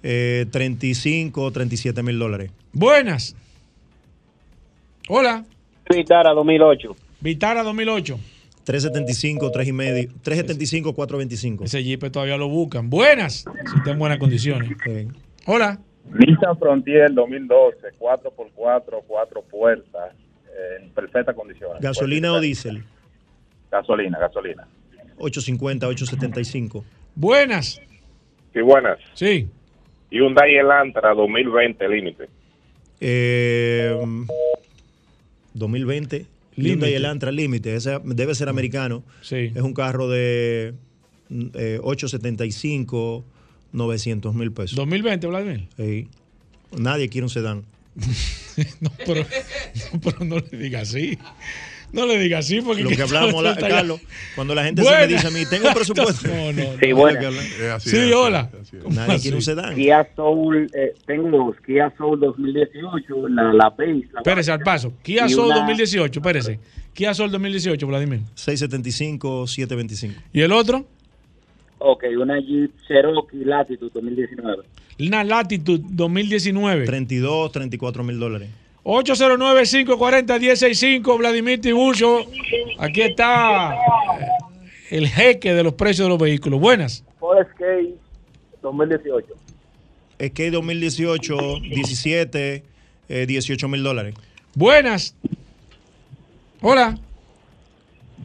Eh, 0.04 0.46
35, 0.52 1.52
37 1.52 2.04
mil 2.04 2.18
dólares. 2.20 2.52
Buenas. 2.74 3.36
Hola. 5.10 5.46
Vitara 5.90 6.32
2008. 6.32 6.96
Vitara 7.20 7.64
2008. 7.64 8.20
375, 8.64 9.52
3 9.52 9.68
y 9.68 9.72
medio. 9.74 10.10
375, 10.22 10.94
425. 10.94 11.64
Ese 11.66 11.84
Jeep 11.84 12.12
todavía 12.12 12.38
lo 12.38 12.48
buscan. 12.48 12.90
Buenas. 12.90 13.44
Si 13.72 13.78
está 13.78 13.92
en 13.92 14.00
buenas 14.00 14.20
condiciones. 14.20 14.70
Hola. 15.46 15.80
Nissan 16.14 16.58
Frontier 16.58 17.14
2012, 17.14 17.78
4x4, 18.00 19.04
4 19.08 19.42
puertas, 19.44 20.14
perfectas 21.02 21.36
condiciones. 21.36 21.82
¿Gasolina 21.82 22.34
o 22.34 22.40
diésel? 22.40 22.84
Gasolina, 23.72 24.20
gasolina. 24.20 24.68
850, 25.18 25.88
875. 25.88 26.86
Buenas. 27.16 27.82
Sí, 28.54 28.62
buenas. 28.62 29.00
Sí. 29.14 29.48
Hyundai 30.10 30.56
Elantra 30.56 31.14
2020 31.14 31.88
límite. 31.88 32.30
Eh, 33.00 33.98
2020. 35.54 36.26
Hyundai. 36.56 36.94
Elantra 36.94 37.32
Límite. 37.32 37.76
Ese 37.76 38.00
debe 38.04 38.36
ser 38.36 38.50
americano. 38.50 39.04
Sí. 39.22 39.52
Es 39.56 39.62
un 39.62 39.74
carro 39.74 40.10
de 40.10 40.74
eh, 41.30 41.80
875, 41.82 43.24
900 43.72 44.36
mil 44.36 44.52
pesos. 44.52 44.76
2020, 44.76 45.28
Vladimir. 45.28 45.68
Sí. 45.78 46.08
Nadie 46.78 47.10
quiere 47.10 47.26
un 47.26 47.30
sedán. 47.30 47.64
no, 48.82 48.92
pero, 49.06 49.22
no, 49.94 50.00
pero 50.04 50.26
no 50.26 50.36
le 50.40 50.58
diga 50.58 50.82
así. 50.82 51.18
No 51.94 52.06
le 52.06 52.18
diga 52.20 52.38
así 52.38 52.62
porque... 52.62 52.84
Lo 52.84 52.90
que 52.90 53.02
hablamos, 53.02 53.44
la- 53.44 53.56
Carlos, 53.58 54.00
cuando 54.36 54.56
la 54.56 54.64
gente 54.64 54.82
se 54.82 54.90
me 54.90 55.08
dice 55.08 55.28
a 55.28 55.30
mí, 55.32 55.44
tengo 55.50 55.68
un 55.68 55.74
presupuesto. 55.74 56.28
No, 56.34 56.54
no, 56.54 56.64
Sí, 56.82 56.90
no. 56.90 56.96
buenas. 56.96 57.34
Sí, 57.84 57.98
hola. 58.14 58.50
Nadie 58.90 59.20
quiere 59.20 59.36
un 59.38 59.42
sedán. 59.44 59.76
Kia 59.76 60.08
Soul, 60.16 60.70
eh, 60.74 60.94
tengo 61.06 61.30
dos, 61.30 61.56
Kia 61.66 61.94
Soul 61.98 62.20
2018, 62.22 63.28
la, 63.30 63.52
la 63.54 63.70
Pace. 63.76 64.06
La 64.14 64.20
Espérese, 64.22 64.52
al 64.54 64.60
paso. 64.62 64.94
Kia 65.04 65.28
Soul 65.28 65.48
una- 65.48 65.56
2018, 65.58 66.20
espérese. 66.22 66.60
Kia 66.94 67.14
Soul 67.14 67.30
2018, 67.32 67.86
Vladimir. 67.88 68.22
675, 68.36 69.48
725. 69.48 70.22
¿Y 70.34 70.42
el 70.42 70.52
otro? 70.54 70.86
Ok, 71.84 72.04
una 72.16 72.40
Jeep 72.40 72.70
Cherokee 72.88 73.44
Latitude 73.44 73.90
2019. 73.92 74.66
Una 75.00 75.24
Latitude 75.24 75.84
2019. 75.90 76.86
32, 76.86 77.52
34 77.52 78.04
mil 78.04 78.20
dólares. 78.20 78.50
809-540-165, 78.84 81.18
Vladimir 81.18 81.60
Tiburcio. 81.60 82.20
Aquí 82.78 83.02
está 83.02 83.74
eh, 83.74 83.78
el 84.92 85.08
jeque 85.08 85.56
de 85.56 85.64
los 85.64 85.74
precios 85.74 86.06
de 86.06 86.10
los 86.10 86.20
vehículos. 86.20 86.60
Buenas. 86.60 87.04
Ford 87.20 87.40
Escape 87.40 87.96
2018. 88.62 89.34
Es 90.20 90.32
que 90.34 90.52
2018, 90.52 91.62
17, 91.62 92.64
eh, 93.10 93.26
18 93.26 93.68
mil 93.68 93.82
dólares. 93.82 94.14
Buenas. 94.54 95.16
Hola. 96.62 96.96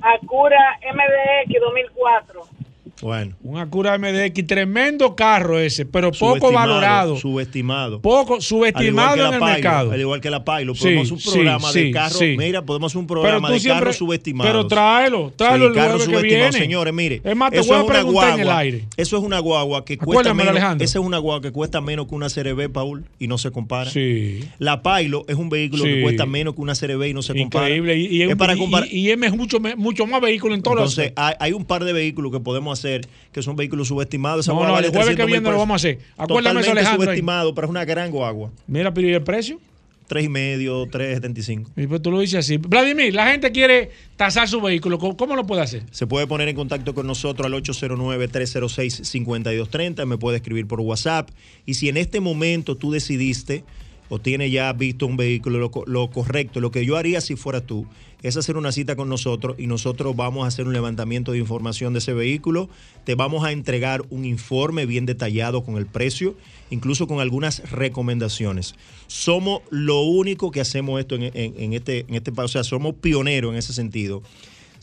Acura 0.02 0.78
MDX 0.92 1.58
2004. 1.58 2.55
Bueno. 3.02 3.36
Un 3.42 3.58
Acura 3.58 3.98
MDX, 3.98 4.46
tremendo 4.46 5.14
carro 5.14 5.58
ese, 5.58 5.84
pero 5.86 6.10
poco 6.12 6.36
Subestimado, 6.38 6.68
valorado. 6.68 7.16
Subestimado. 7.16 8.00
Poco 8.00 8.40
subestimado 8.40 9.26
en 9.28 9.34
el 9.34 9.40
mercado. 9.40 9.92
Al 9.92 10.00
igual 10.00 10.20
que 10.20 10.30
la. 10.30 10.38
Sí, 10.46 10.84
Podemos 10.84 11.10
un 11.10 11.18
sí, 11.20 11.30
programa 11.30 11.72
sí, 11.72 11.82
de 11.84 11.90
carro. 11.90 12.14
sí. 12.18 12.34
Mira, 12.38 12.62
podemos 12.62 12.94
un 12.94 13.06
programa 13.06 13.50
de 13.50 13.60
siempre- 13.60 13.80
carros 13.80 13.96
subestimados. 13.96 14.50
pero 14.50 14.66
tráelo, 14.66 15.32
tráelo 15.36 15.66
el 15.68 15.74
carros 15.74 16.04
jueves 16.06 16.22
que 16.22 16.28
viene. 16.28 16.52
Señores, 16.52 16.94
mire. 16.94 17.20
Es 17.24 17.36
más, 17.36 17.50
te 17.50 17.58
eso 17.58 17.68
voy 17.68 17.76
a 17.76 17.78
es 17.80 17.84
una 17.84 17.92
preguntar 17.94 18.34
en 18.34 18.40
el 18.40 18.46
guagua- 18.46 18.58
aire. 18.58 18.84
Eso 18.96 19.16
es 19.18 19.22
una 19.22 19.38
guagua 19.40 19.84
que 19.84 19.98
cuesta 19.98 20.32
menos. 20.34 20.50
Alejandro. 20.52 20.84
Esa 20.84 20.98
es 20.98 21.04
una 21.04 21.18
guagua 21.18 21.42
que 21.42 21.50
cuesta 21.52 21.80
menos 21.80 22.06
que 22.06 22.14
una 22.14 22.28
CRB, 22.30 22.68
Paul, 22.70 23.04
y 23.18 23.26
no 23.26 23.36
se 23.38 23.50
compara. 23.50 23.90
Sí. 23.90 24.40
La 24.58 24.82
Pilot 24.82 25.28
es 25.28 25.36
un 25.36 25.48
vehículo 25.48 25.84
que 25.84 26.00
cuesta 26.02 26.24
menos 26.26 26.54
que 26.54 26.60
una 26.60 26.74
CRB 26.74 27.08
y 27.08 27.14
no 27.14 27.22
se 27.22 27.34
compara. 27.34 27.66
Increíble. 27.68 27.96
Y, 27.98 28.06
y 28.16 28.22
es, 28.22 28.28
un- 28.32 28.38
para 28.38 28.54
y- 28.54 28.58
y- 28.90 28.98
y 29.06 29.10
es 29.10 29.32
mucho, 29.36 29.58
mucho 29.76 30.06
más 30.06 30.20
vehículo 30.20 30.54
en 30.54 30.62
todos 30.62 30.76
los 30.76 30.98
Entonces, 30.98 31.12
hay, 31.16 31.34
hay 31.40 31.52
un 31.52 31.64
par 31.64 31.84
de 31.84 31.92
vehículos 31.92 32.30
que 32.32 32.40
podemos 32.40 32.78
hacer 32.78 32.85
que 33.32 33.42
son 33.42 33.56
vehículos 33.56 33.88
subestimados. 33.88 34.46
Esa 34.46 34.52
No, 34.52 34.66
no, 34.66 34.78
el 34.78 34.90
jueves 34.90 35.16
que 35.16 35.16
300 35.16 35.26
mil 35.26 35.32
viene 35.32 35.44
lo 35.44 35.50
pesos. 35.50 35.58
vamos 35.58 35.74
a 35.74 35.76
hacer. 35.76 35.98
Acuérdame 36.16 36.60
eso, 36.60 36.70
Alejandro, 36.72 37.02
ahí. 37.02 37.06
subestimado, 37.06 37.54
pero 37.54 37.66
es 37.66 37.70
una 37.70 37.84
gran 37.84 38.10
guagua. 38.10 38.50
Mira, 38.66 38.92
pero 38.94 39.08
¿y 39.08 39.12
el 39.14 39.22
precio? 39.22 39.60
Tres 40.08 40.24
y 40.24 40.28
medio, 40.28 40.86
3.75. 40.86 41.66
Y 41.76 41.88
pues 41.88 42.00
tú 42.00 42.12
lo 42.12 42.20
dices 42.20 42.38
así. 42.38 42.58
Vladimir, 42.58 43.12
la 43.12 43.26
gente 43.28 43.50
quiere 43.50 43.90
tasar 44.16 44.48
su 44.48 44.60
vehículo. 44.60 44.98
¿Cómo, 44.98 45.16
cómo 45.16 45.34
lo 45.34 45.44
puede 45.46 45.62
hacer? 45.62 45.82
Se 45.90 46.06
puede 46.06 46.28
poner 46.28 46.46
en 46.48 46.54
contacto 46.54 46.94
con 46.94 47.08
nosotros 47.08 47.44
al 47.44 47.52
809-306-5230. 47.60 50.06
Me 50.06 50.16
puede 50.18 50.36
escribir 50.36 50.68
por 50.68 50.80
WhatsApp. 50.80 51.30
Y 51.64 51.74
si 51.74 51.88
en 51.88 51.96
este 51.96 52.20
momento 52.20 52.76
tú 52.76 52.92
decidiste 52.92 53.64
o 54.08 54.18
tiene 54.18 54.50
ya 54.50 54.72
visto 54.72 55.06
un 55.06 55.16
vehículo, 55.16 55.58
lo, 55.58 55.70
lo 55.86 56.10
correcto, 56.10 56.60
lo 56.60 56.70
que 56.70 56.84
yo 56.86 56.96
haría 56.96 57.20
si 57.20 57.36
fuera 57.36 57.60
tú, 57.60 57.86
es 58.22 58.36
hacer 58.36 58.56
una 58.56 58.72
cita 58.72 58.96
con 58.96 59.08
nosotros 59.08 59.56
y 59.58 59.66
nosotros 59.66 60.16
vamos 60.16 60.44
a 60.44 60.48
hacer 60.48 60.66
un 60.66 60.72
levantamiento 60.72 61.32
de 61.32 61.38
información 61.38 61.92
de 61.92 61.98
ese 62.00 62.12
vehículo, 62.14 62.68
te 63.04 63.14
vamos 63.14 63.44
a 63.44 63.52
entregar 63.52 64.02
un 64.10 64.24
informe 64.24 64.86
bien 64.86 65.06
detallado 65.06 65.62
con 65.62 65.76
el 65.76 65.86
precio, 65.86 66.34
incluso 66.70 67.06
con 67.06 67.20
algunas 67.20 67.70
recomendaciones. 67.70 68.74
Somos 69.06 69.60
lo 69.70 70.00
único 70.02 70.50
que 70.50 70.60
hacemos 70.60 70.98
esto 71.00 71.14
en, 71.16 71.30
en- 71.34 71.72
este, 71.72 72.04
en 72.08 72.14
este 72.14 72.32
país, 72.32 72.46
o 72.46 72.52
sea, 72.52 72.64
somos 72.64 72.94
pioneros 72.94 73.52
en 73.52 73.58
ese 73.58 73.72
sentido. 73.72 74.22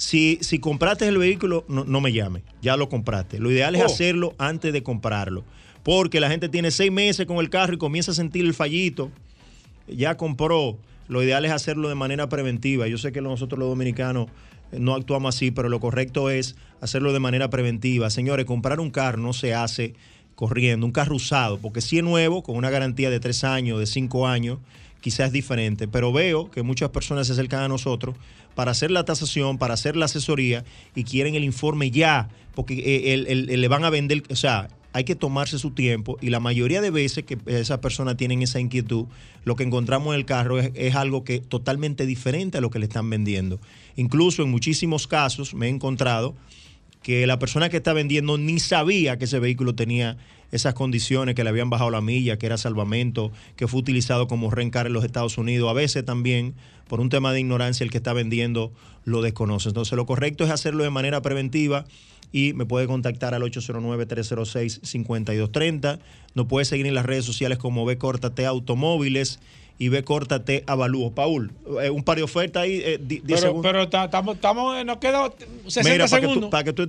Si, 0.04 0.38
si 0.42 0.60
compraste 0.60 1.08
el 1.08 1.18
vehículo, 1.18 1.64
no, 1.70 1.86
no 1.86 2.02
me 2.02 2.12
llame, 2.12 2.44
ya 2.62 2.76
lo 2.76 2.90
compraste. 2.90 3.40
Lo 3.40 3.50
ideal 3.52 3.74
es 3.76 3.82
Oh. 3.84 3.86
hacerlo 3.86 4.36
antes 4.38 4.74
de 4.74 4.84
comprarlo, 4.84 5.46
porque 5.84 6.20
la 6.20 6.30
gente 6.30 6.50
tiene 6.50 6.72
seis 6.72 6.92
meses 6.92 7.26
con 7.26 7.38
el 7.38 7.50
carro 7.50 7.74
y 7.74 7.78
comienza 7.78 8.12
a 8.12 8.14
sentir 8.14 8.44
el 8.46 8.54
fallito 8.54 9.12
ya 9.88 10.16
compró, 10.16 10.78
lo 11.08 11.24
ideal 11.24 11.46
es 11.46 11.52
hacerlo 11.52 11.90
de 11.90 11.96
manera 11.96 12.30
preventiva. 12.30 12.88
Yo 12.88 12.98
sé 12.98 13.12
que 13.12 13.22
nosotros 13.22 13.60
los 13.60 13.70
dominicanos 13.70 14.28
eh, 14.72 14.80
no 14.80 14.94
actuamos 14.96 15.36
así, 15.36 15.52
pero 15.52 15.70
lo 15.70 15.80
correcto 15.80 16.30
es 16.30 16.56
hacerlo 16.82 17.14
de 17.14 17.20
manera 17.20 17.50
preventiva. 17.50 18.10
Señores, 18.10 18.46
comprar 18.46 18.80
un 18.80 18.92
carro 18.92 19.22
no 19.22 19.34
se 19.34 19.54
hace 19.54 19.94
corriendo, 20.36 20.86
un 20.86 20.92
carro 20.92 21.16
usado, 21.16 21.60
porque 21.60 21.82
si 21.82 21.98
es 21.98 22.04
nuevo, 22.04 22.44
con 22.44 22.56
una 22.56 22.70
garantía 22.70 23.10
de 23.10 23.20
tres 23.20 23.44
años, 23.44 23.80
de 23.80 23.86
cinco 23.86 24.28
años, 24.28 24.60
quizás 25.04 25.34
diferente, 25.34 25.88
pero 25.90 26.14
veo 26.14 26.50
que 26.50 26.64
muchas 26.64 26.90
personas 26.92 27.28
se 27.28 27.34
acercan 27.34 27.62
a 27.62 27.68
nosotros 27.68 28.16
para 28.56 28.72
hacer 28.72 28.90
la 28.90 29.04
tasación, 29.04 29.58
para 29.58 29.74
hacer 29.74 29.98
la 29.98 30.06
asesoría 30.06 30.64
y 30.96 31.04
quieren 31.04 31.36
el 31.36 31.44
informe 31.44 31.92
ya, 31.92 32.30
porque 32.56 32.76
eh, 32.76 33.14
el- 33.14 33.62
le 33.62 33.68
van 33.68 33.84
a 33.84 33.90
vender, 33.90 34.24
o 34.32 34.36
sea, 34.38 34.70
hay 34.94 35.04
que 35.04 35.16
tomarse 35.16 35.60
su 35.60 35.72
tiempo 35.72 36.18
y 36.22 36.30
la 36.30 36.40
mayoría 36.40 36.80
de 36.80 36.90
veces 36.92 37.26
que 37.26 37.38
esas 37.48 37.80
personas 37.80 38.16
tienen 38.16 38.42
esa 38.44 38.60
inquietud, 38.62 39.06
lo 39.44 39.56
que 39.58 39.64
encontramos 39.64 40.14
en 40.14 40.20
el 40.20 40.26
carro 40.26 40.60
es, 40.60 40.72
es 40.76 40.96
algo 40.96 41.24
que 41.26 41.40
totalmente 41.42 42.06
diferente 42.06 42.60
a 42.60 42.62
lo 42.62 42.70
que 42.70 42.80
le 42.80 42.86
están 42.86 43.10
vendiendo. 43.10 43.60
Incluso 43.98 44.42
en 44.44 44.52
muchísimos 44.52 45.08
casos 45.08 45.54
me 45.54 45.66
he 45.66 45.70
encontrado 45.70 46.34
que 47.04 47.28
la 47.28 47.38
persona 47.38 47.70
que 47.70 47.78
está 47.78 47.94
vendiendo 47.94 48.38
ni 48.38 48.60
sabía 48.60 49.18
que 49.18 49.26
ese 49.26 49.40
vehículo 49.40 49.76
tenía 49.76 50.18
esas 50.52 50.74
condiciones, 50.74 51.36
que 51.36 51.44
le 51.44 51.50
habían 51.50 51.70
bajado 51.70 51.92
la 51.92 52.02
milla, 52.02 52.38
que 52.38 52.46
era 52.46 52.58
salvamento, 52.58 53.32
que 53.56 53.68
fue 53.68 53.82
utilizado 53.82 54.28
como 54.28 54.52
rencar 54.52 54.88
en 54.88 54.94
los 54.94 55.04
Estados 55.04 55.38
Unidos. 55.38 55.70
A 55.70 55.74
veces 55.74 56.06
también, 56.06 56.54
por 56.88 57.02
un 57.02 57.10
tema 57.10 57.34
de 57.34 57.40
ignorancia, 57.40 57.84
el 57.84 57.92
que 57.92 57.98
está 57.98 58.14
vendiendo 58.14 58.72
lo 59.04 59.22
desconoce. 59.22 59.70
Entonces, 59.70 59.96
lo 59.96 60.06
correcto 60.06 60.44
es 60.44 60.52
hacerlo 60.52 60.84
de 60.84 60.92
manera 60.92 61.22
preventiva 61.22 61.86
y 62.32 62.54
me 62.54 62.66
puede 62.66 62.88
contactar 62.88 63.34
al 63.34 63.42
809-306-5230. 63.44 66.00
Nos 66.36 66.46
puede 66.46 66.66
seguir 66.66 66.88
en 66.88 66.96
las 66.96 67.06
redes 67.06 67.26
sociales 67.26 67.58
como 67.58 67.86
B 67.86 67.98
Córtate 67.98 68.46
Automóviles 68.46 69.40
y 69.84 69.90
B 69.90 70.04
Córtate 70.04 70.64
Avalúo. 70.66 71.12
Paul, 71.14 71.52
eh, 71.82 71.90
un 71.90 72.04
par 72.04 72.16
de 72.18 72.24
ofertas 72.24 72.64
ahí, 72.64 72.82
eh, 72.84 72.98
di- 73.02 73.16
10 73.20 73.24
Pero, 73.26 73.38
segundos. 73.40 73.72
pero 73.72 73.90
ta- 73.90 74.06
estamos, 74.06 74.36
estamos, 74.36 74.78
eh, 74.78 74.86
nos 74.86 74.98
queda 74.98 75.30
60 75.68 75.92
Mira, 75.92 76.08
para 76.08 76.22
que, 76.22 76.28
segundos. 76.28 76.48
tú, 76.48 76.50
para 76.50 76.64
que 76.64 76.74
tú 76.74 76.84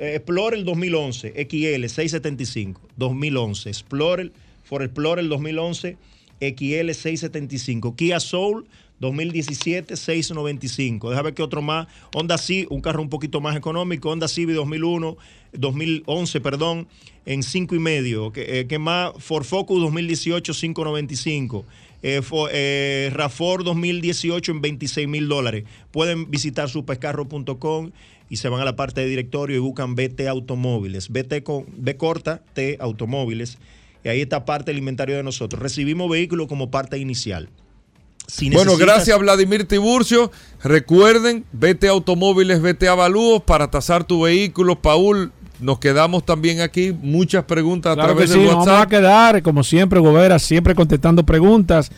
eh, 0.00 0.14
Explorer 0.16 0.58
el 0.58 0.64
2011, 0.64 1.34
XL 1.36 1.86
675, 1.88 2.80
2011, 2.96 3.68
Explorer, 3.68 4.32
for 4.64 4.82
Explorer 4.82 5.22
el 5.24 5.28
2011, 5.28 5.96
XL 6.40 6.90
675, 6.94 7.94
Kia 7.96 8.18
Soul 8.20 8.66
2017 9.00 9.96
695. 9.96 11.10
Déjame 11.10 11.26
ver 11.28 11.34
qué 11.34 11.42
otro 11.42 11.60
más. 11.62 11.86
Honda 12.14 12.38
Civic, 12.38 12.70
un 12.70 12.80
carro 12.80 13.02
un 13.02 13.08
poquito 13.10 13.40
más 13.40 13.56
económico, 13.56 14.10
Honda 14.10 14.26
Civic 14.26 14.54
2001, 14.56 15.16
2011, 15.52 16.40
perdón, 16.40 16.88
en 17.26 17.42
5 17.42 17.74
y 17.74 17.78
medio. 17.78 18.32
¿Qué, 18.32 18.60
eh, 18.60 18.66
qué 18.66 18.78
más? 18.78 19.12
Ford 19.18 19.44
Focus 19.44 19.80
2018 19.80 20.52
595. 20.52 21.64
Eh, 22.02 22.22
eh, 22.52 23.10
Rafor 23.12 23.64
2018 23.64 24.52
en 24.52 24.60
26 24.60 25.08
mil 25.08 25.28
dólares. 25.28 25.64
Pueden 25.90 26.30
visitar 26.30 26.68
supercarro.com 26.68 27.90
y 28.30 28.36
se 28.36 28.48
van 28.48 28.60
a 28.60 28.64
la 28.64 28.76
parte 28.76 29.00
de 29.00 29.06
directorio 29.08 29.56
y 29.56 29.60
buscan 29.60 29.94
BT 29.94 30.28
Automóviles. 30.28 31.08
BT 31.08 31.42
con 31.42 31.66
B 31.76 31.96
corta, 31.96 32.42
T 32.52 32.76
Automóviles. 32.80 33.58
Y 34.04 34.08
ahí 34.08 34.20
está 34.20 34.44
parte 34.44 34.70
del 34.70 34.78
inventario 34.78 35.16
de 35.16 35.22
nosotros. 35.22 35.60
Recibimos 35.60 36.10
vehículos 36.10 36.46
como 36.46 36.70
parte 36.70 36.98
inicial. 36.98 37.48
Si 38.28 38.50
bueno, 38.50 38.76
gracias 38.76 39.18
Vladimir 39.18 39.66
Tiburcio. 39.66 40.30
Recuerden, 40.62 41.46
vete 41.52 41.88
a 41.88 41.92
automóviles, 41.92 42.60
vete 42.60 42.86
a 42.86 42.92
avalúos 42.92 43.42
para 43.42 43.70
tasar 43.70 44.04
tu 44.04 44.22
vehículo. 44.22 44.82
Paul, 44.82 45.32
nos 45.60 45.78
quedamos 45.78 46.24
también 46.24 46.60
aquí. 46.60 46.96
Muchas 47.02 47.44
preguntas 47.44 47.92
a 47.92 47.94
Claro 47.94 48.10
que 48.10 48.14
través 48.14 48.30
sí, 48.30 48.38
del 48.38 48.46
nos 48.46 48.54
vamos 48.56 48.68
a 48.68 48.72
WhatsApp. 48.72 48.90
quedar, 48.90 49.42
como 49.42 49.64
siempre, 49.64 50.00
Gobera, 50.00 50.38
siempre 50.38 50.74
contestando 50.74 51.24
preguntas. 51.24 51.90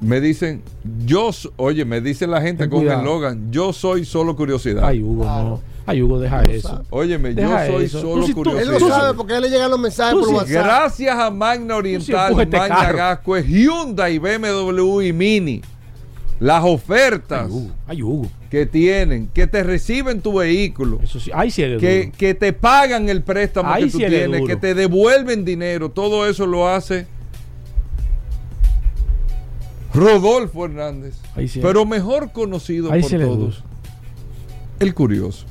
Me 0.00 0.20
dicen, 0.20 0.62
yo, 1.06 1.30
oye, 1.56 1.84
me 1.86 2.00
dice 2.02 2.26
la 2.26 2.42
gente 2.42 2.64
Ten 2.64 2.70
con 2.70 2.80
cuidado. 2.80 3.00
el 3.00 3.06
Logan, 3.06 3.50
yo 3.50 3.72
soy 3.72 4.04
solo 4.04 4.36
curiosidad. 4.36 4.84
Ay, 4.84 5.02
Hugo, 5.02 5.24
no. 5.24 5.60
Ay, 5.86 6.02
Hugo, 6.02 6.18
deja 6.18 6.42
eso. 6.42 6.84
Óyeme, 6.90 7.32
Deja 7.32 7.66
yo 7.66 7.72
soy 7.74 7.84
eso. 7.86 8.00
solo 8.00 8.20
Tú 8.22 8.26
sí- 8.26 8.32
curiosidad. 8.34 8.74
Él 8.74 8.80
lo 8.80 8.88
sabe 8.88 9.14
porque 9.14 9.32
a 9.32 9.36
él 9.36 9.42
le 9.44 9.50
llegan 9.50 9.70
los 9.70 9.78
mensajes 9.78 10.12
Tú 10.14 10.20
por 10.20 10.28
sí, 10.28 10.34
WhatsApp. 10.34 10.64
Gracias 10.64 11.18
a 11.18 11.30
Magna 11.30 11.76
Oriental, 11.76 12.26
empuja 12.26 12.42
este 12.42 12.58
Magna. 12.58 12.92
Gasco, 12.92 13.38
Hyundai, 13.38 14.18
BMW 14.18 15.00
y 15.02 15.12
Mini. 15.12 15.62
Las 16.40 16.62
ofertas 16.64 17.48
Ay, 17.86 18.02
Hugo. 18.02 18.28
que 18.50 18.66
tienen, 18.66 19.28
que 19.32 19.46
te 19.46 19.62
reciben 19.62 20.20
tu 20.20 20.34
vehículo. 20.34 20.98
Eso 21.02 21.18
sí, 21.18 21.30
ay, 21.32 21.50
sí 21.50 21.62
que, 21.80 22.12
que 22.14 22.34
te 22.34 22.52
pagan 22.52 23.08
el 23.08 23.22
préstamo 23.22 23.72
que 23.76 23.82
tú 23.84 23.90
sí 23.92 23.98
tienes, 23.98 24.40
duro. 24.40 24.46
que 24.46 24.56
te 24.56 24.74
devuelven 24.74 25.44
dinero. 25.46 25.90
Todo 25.90 26.28
eso 26.28 26.46
lo 26.46 26.68
hace 26.68 27.06
Rodolfo 29.94 30.64
Hernández. 30.66 31.14
Ahí 31.34 31.48
sí 31.48 31.60
pero 31.62 31.84
mejor 31.86 32.32
conocido 32.32 32.92
Ahí 32.92 33.00
por 33.02 33.10
sí 33.10 33.18
todos. 33.18 33.64
El 34.78 34.94
curioso. 34.94 35.46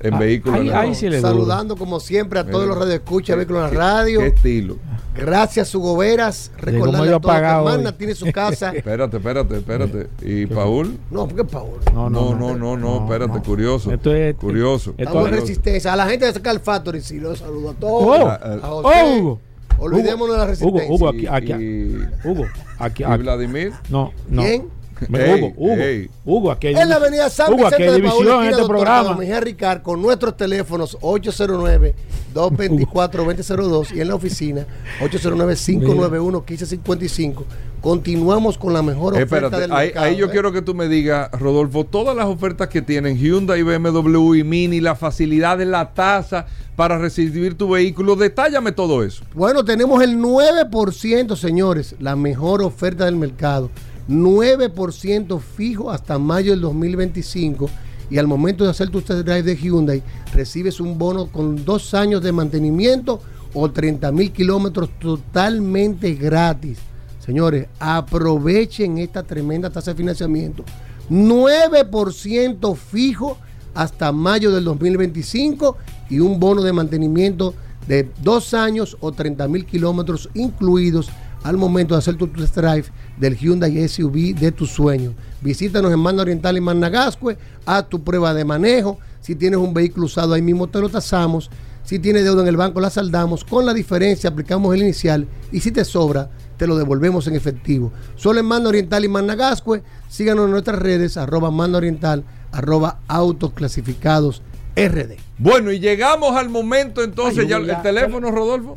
En 0.00 0.14
Ah, 0.14 0.18
vehículos. 0.18 0.60
ahí- 0.60 0.70
ahí 0.70 0.94
sí 0.94 1.08
le 1.08 1.20
Saludando 1.20 1.76
como 1.76 1.98
siempre 1.98 2.38
a 2.38 2.44
todos 2.44 2.60
Mira, 2.64 2.74
los 2.74 2.78
radioescuchas 2.78 3.34
qué- 3.34 3.36
Vehículos 3.38 3.58
en 3.58 3.64
la 3.64 3.70
qué- 3.70 3.76
Radio. 3.76 4.20
Qué 4.20 4.26
estilo. 4.28 4.76
Gracias, 5.16 5.74
Hugo 5.74 5.96
Veras. 5.96 6.52
iba 6.62 7.16
a 7.16 7.20
todos 7.20 7.34
que 7.82 7.88
hoy. 7.88 7.94
tiene 7.98 8.14
su 8.14 8.30
casa. 8.30 8.70
Espérate, 8.76 9.16
espérate, 9.16 9.56
espérate. 9.56 10.06
¿Y 10.22 10.46
Paul? 10.46 10.96
No, 11.10 11.26
porque 11.26 11.42
Paul. 11.44 11.80
No, 11.92 12.08
no, 12.08 12.36
no, 12.36 12.54
no, 12.56 12.76
no, 12.76 13.02
espérate, 13.02 13.40
curioso. 13.40 13.90
Esto 13.92 14.14
es- 14.14 14.36
curioso. 14.36 14.94
Estamos 14.96 15.26
en 15.28 15.34
resistencia. 15.34 15.92
A 15.92 15.96
la 15.96 16.06
gente 16.06 16.26
de 16.26 16.34
Scar 16.34 16.60
Factory, 16.60 17.00
sí, 17.00 17.18
los 17.18 17.40
saludo 17.40 17.70
a 17.70 17.74
todos. 17.74 18.02
Oh, 18.04 18.26
a 18.28 18.34
ah, 18.34 18.58
José. 18.62 19.38
Hugo. 19.78 19.86
Olvidémonos 19.86 20.28
de 20.28 20.36
la 20.38 20.44
Hugo, 20.44 20.50
resistencia. 20.50 20.94
Hugo, 20.94 21.08
aquí, 21.08 21.26
aquí, 21.26 21.52
Y- 21.52 22.08
Hugo, 22.28 22.46
aquí, 22.78 23.02
¿Y 23.02 23.06
aquí. 23.06 23.22
Vladimir? 23.22 23.72
No, 23.88 24.12
no. 24.28 24.42
¿Quién? 24.42 24.68
Hugo, 25.08 25.52
Hugo. 25.56 25.76
Hugo, 26.24 26.50
aquí 26.50 26.66
hay 26.68 26.74
En 26.74 26.88
la 26.88 26.96
avenida 26.96 27.28
San 27.30 27.52
Hugo, 27.52 27.66
aquí 27.66 27.76
Vicente 27.82 27.94
hay 27.94 28.00
división 28.00 28.44
en 28.44 28.50
este 28.50 28.64
programa. 28.64 29.16
Ricard, 29.40 29.82
con 29.82 30.00
nuestros 30.02 30.36
teléfonos 30.36 30.98
809-224-2002 31.00 33.94
y 33.94 34.00
en 34.00 34.08
la 34.08 34.14
oficina 34.14 34.66
809-591-1555. 35.00 37.44
Continuamos 37.80 38.58
con 38.58 38.72
la 38.72 38.82
mejor 38.82 39.12
oferta 39.14 39.36
Espérate, 39.36 39.60
del 39.60 39.70
ahí, 39.72 39.86
mercado. 39.86 40.06
ahí 40.06 40.16
yo 40.16 40.26
¿eh? 40.26 40.30
quiero 40.30 40.50
que 40.52 40.62
tú 40.62 40.74
me 40.74 40.88
digas, 40.88 41.30
Rodolfo, 41.32 41.84
todas 41.84 42.16
las 42.16 42.26
ofertas 42.26 42.66
que 42.68 42.82
tienen 42.82 43.16
Hyundai, 43.16 43.62
BMW 43.62 44.34
y 44.34 44.42
Mini, 44.42 44.80
la 44.80 44.96
facilidad 44.96 45.58
de 45.58 45.66
la 45.66 45.94
tasa 45.94 46.46
para 46.74 46.98
recibir 46.98 47.56
tu 47.56 47.70
vehículo, 47.70 48.16
detállame 48.16 48.72
todo 48.72 49.04
eso. 49.04 49.22
Bueno, 49.34 49.64
tenemos 49.64 50.02
el 50.02 50.18
9%, 50.18 51.36
señores, 51.36 51.94
la 52.00 52.16
mejor 52.16 52.62
oferta 52.62 53.04
del 53.04 53.14
mercado. 53.16 53.70
9% 54.08 55.40
fijo 55.40 55.90
hasta 55.90 56.18
mayo 56.18 56.52
del 56.52 56.62
2025. 56.62 57.68
Y 58.10 58.18
al 58.18 58.26
momento 58.26 58.64
de 58.64 58.70
hacer 58.70 58.88
tu 58.88 59.02
test 59.02 59.20
drive 59.20 59.42
de 59.42 59.56
Hyundai, 59.56 60.02
recibes 60.32 60.80
un 60.80 60.96
bono 60.96 61.26
con 61.26 61.64
dos 61.64 61.92
años 61.92 62.22
de 62.22 62.32
mantenimiento 62.32 63.20
o 63.52 63.70
30 63.70 64.10
mil 64.12 64.32
kilómetros 64.32 64.90
totalmente 64.98 66.14
gratis. 66.14 66.78
Señores, 67.24 67.66
aprovechen 67.78 68.96
esta 68.98 69.22
tremenda 69.22 69.68
tasa 69.68 69.90
de 69.90 69.98
financiamiento. 69.98 70.64
9% 71.10 72.76
fijo 72.76 73.36
hasta 73.74 74.12
mayo 74.12 74.50
del 74.50 74.64
2025 74.64 75.76
y 76.08 76.20
un 76.20 76.40
bono 76.40 76.62
de 76.62 76.72
mantenimiento 76.72 77.54
de 77.86 78.10
dos 78.22 78.54
años 78.54 78.96
o 79.00 79.12
30 79.12 79.48
mil 79.48 79.66
kilómetros 79.66 80.28
incluidos 80.34 81.08
al 81.42 81.56
momento 81.56 81.94
de 81.94 81.98
hacer 81.98 82.16
tu 82.16 82.26
test 82.28 82.56
drive 82.56 82.86
del 83.18 83.36
Hyundai 83.36 83.88
SUV 83.88 84.34
de 84.34 84.52
tus 84.52 84.70
sueños. 84.70 85.14
Visítanos 85.40 85.92
en 85.92 85.98
Manda 85.98 86.22
Oriental 86.22 86.56
y 86.56 86.60
Managascue, 86.60 87.36
haz 87.66 87.88
tu 87.88 88.02
prueba 88.02 88.34
de 88.34 88.44
manejo. 88.44 88.98
Si 89.20 89.34
tienes 89.34 89.58
un 89.58 89.74
vehículo 89.74 90.06
usado, 90.06 90.34
ahí 90.34 90.42
mismo 90.42 90.68
te 90.68 90.80
lo 90.80 90.88
tasamos. 90.88 91.50
Si 91.84 91.98
tienes 91.98 92.24
deuda 92.24 92.42
en 92.42 92.48
el 92.48 92.56
banco, 92.56 92.80
la 92.80 92.90
saldamos. 92.90 93.44
Con 93.44 93.64
la 93.64 93.72
diferencia, 93.72 94.30
aplicamos 94.30 94.74
el 94.74 94.82
inicial. 94.82 95.26
Y 95.52 95.60
si 95.60 95.72
te 95.72 95.84
sobra, 95.84 96.30
te 96.56 96.66
lo 96.66 96.76
devolvemos 96.76 97.26
en 97.26 97.34
efectivo. 97.34 97.92
Solo 98.14 98.40
en 98.40 98.46
Manda 98.46 98.68
Oriental 98.68 99.04
y 99.04 99.08
Managascue. 99.08 99.82
Síganos 100.08 100.46
en 100.46 100.50
nuestras 100.50 100.78
redes, 100.78 101.16
arroba 101.16 101.50
Manda 101.50 101.78
Oriental, 101.78 102.24
arroba 102.52 103.00
Autos 103.08 103.52
Clasificados 103.52 104.42
RD. 104.76 105.16
Bueno, 105.38 105.72
y 105.72 105.80
llegamos 105.80 106.36
al 106.36 106.50
momento 106.50 107.02
entonces, 107.02 107.44
Ay, 107.44 107.48
ya 107.48 107.56
el 107.56 107.82
teléfono, 107.82 108.30
Rodolfo. 108.30 108.74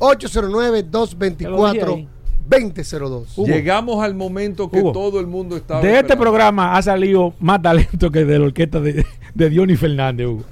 809-224-2002. 2.51 3.45
Llegamos 3.47 4.03
al 4.03 4.13
momento 4.15 4.69
que 4.69 4.79
Hugo, 4.79 4.91
todo 4.91 5.19
el 5.19 5.27
mundo 5.27 5.55
estaba 5.55 5.81
De 5.81 5.99
este 5.99 6.17
programa 6.17 6.75
ha 6.75 6.81
salido 6.81 7.33
más 7.39 7.61
talento 7.61 8.11
que 8.11 8.25
de 8.25 8.39
la 8.39 8.45
orquesta 8.45 8.79
de, 8.79 9.05
de 9.33 9.49
Diony 9.49 9.75
Fernández, 9.75 10.27
Hugo. 10.27 10.43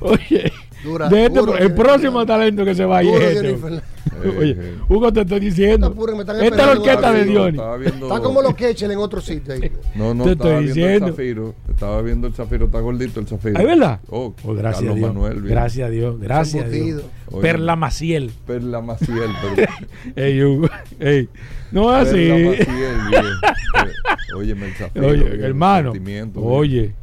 Oye, 0.00 0.52
Dura, 0.86 1.08
de 1.08 1.26
este 1.26 1.38
duro, 1.38 1.52
el 1.56 1.58
Diony 1.68 1.74
próximo 1.74 2.24
talento 2.26 2.64
que 2.64 2.74
se 2.74 2.84
va 2.84 2.98
ahí 2.98 3.06
Duro, 3.06 3.18
es 3.20 3.36
este. 3.36 3.82
Oye, 4.38 4.56
Hugo, 4.88 5.12
te 5.12 5.20
estoy 5.22 5.40
diciendo. 5.40 5.94
están 6.18 6.40
Esta 6.40 6.60
es 6.62 6.66
la 6.66 6.72
orquesta 6.72 7.12
de. 7.12 7.24
Diony. 7.24 7.58
Viendo- 7.80 8.06
Está 8.06 8.20
como 8.20 8.40
los 8.40 8.54
queches 8.54 8.88
en 8.90 8.98
otro 8.98 9.20
sitio 9.20 9.52
ahí. 9.54 9.70
No, 9.94 10.14
no, 10.14 10.24
Te 10.24 10.32
estaba 10.32 10.50
estoy 10.60 10.64
viendo 10.64 10.74
diciendo. 10.74 11.06
el 11.06 11.12
zafiro. 11.12 11.54
Estaba 11.68 12.02
viendo 12.02 12.26
el 12.28 12.32
zafiro, 12.34 12.64
está 12.66 12.80
gordito 12.80 13.20
el 13.20 13.26
zafiro. 13.26 13.58
¿Es 13.60 13.66
verdad? 13.66 14.00
Oh, 14.08 14.32
Oh, 14.44 14.54
gracias 14.54 14.84
a 14.84 14.86
Carlos 14.86 14.96
Dios. 14.96 15.08
Manuel. 15.14 15.42
Gracias 15.42 15.86
a 15.86 15.90
Dios. 15.90 16.20
Gracias 16.20 16.64
a 16.64 16.68
Dios. 16.68 17.02
Oye, 17.30 17.42
Perla 17.42 17.76
Maciel. 17.76 18.30
Perla 18.46 18.80
Maciel, 18.80 19.30
perdón. 19.56 19.74
Ey, 20.14 20.42
Hugo. 20.42 20.68
Ey. 21.00 21.28
No 21.72 21.94
es 21.96 22.08
así. 22.08 22.16
Perla 22.16 22.50
Maciel, 22.50 22.96
bien. 23.10 23.22
Eh, 23.26 24.34
Óyeme 24.36 24.66
el 24.66 24.74
zafiro. 24.74 25.06
Oye, 25.08 25.24
bien, 25.24 25.44
hermano. 25.44 25.92
Oye. 26.36 26.94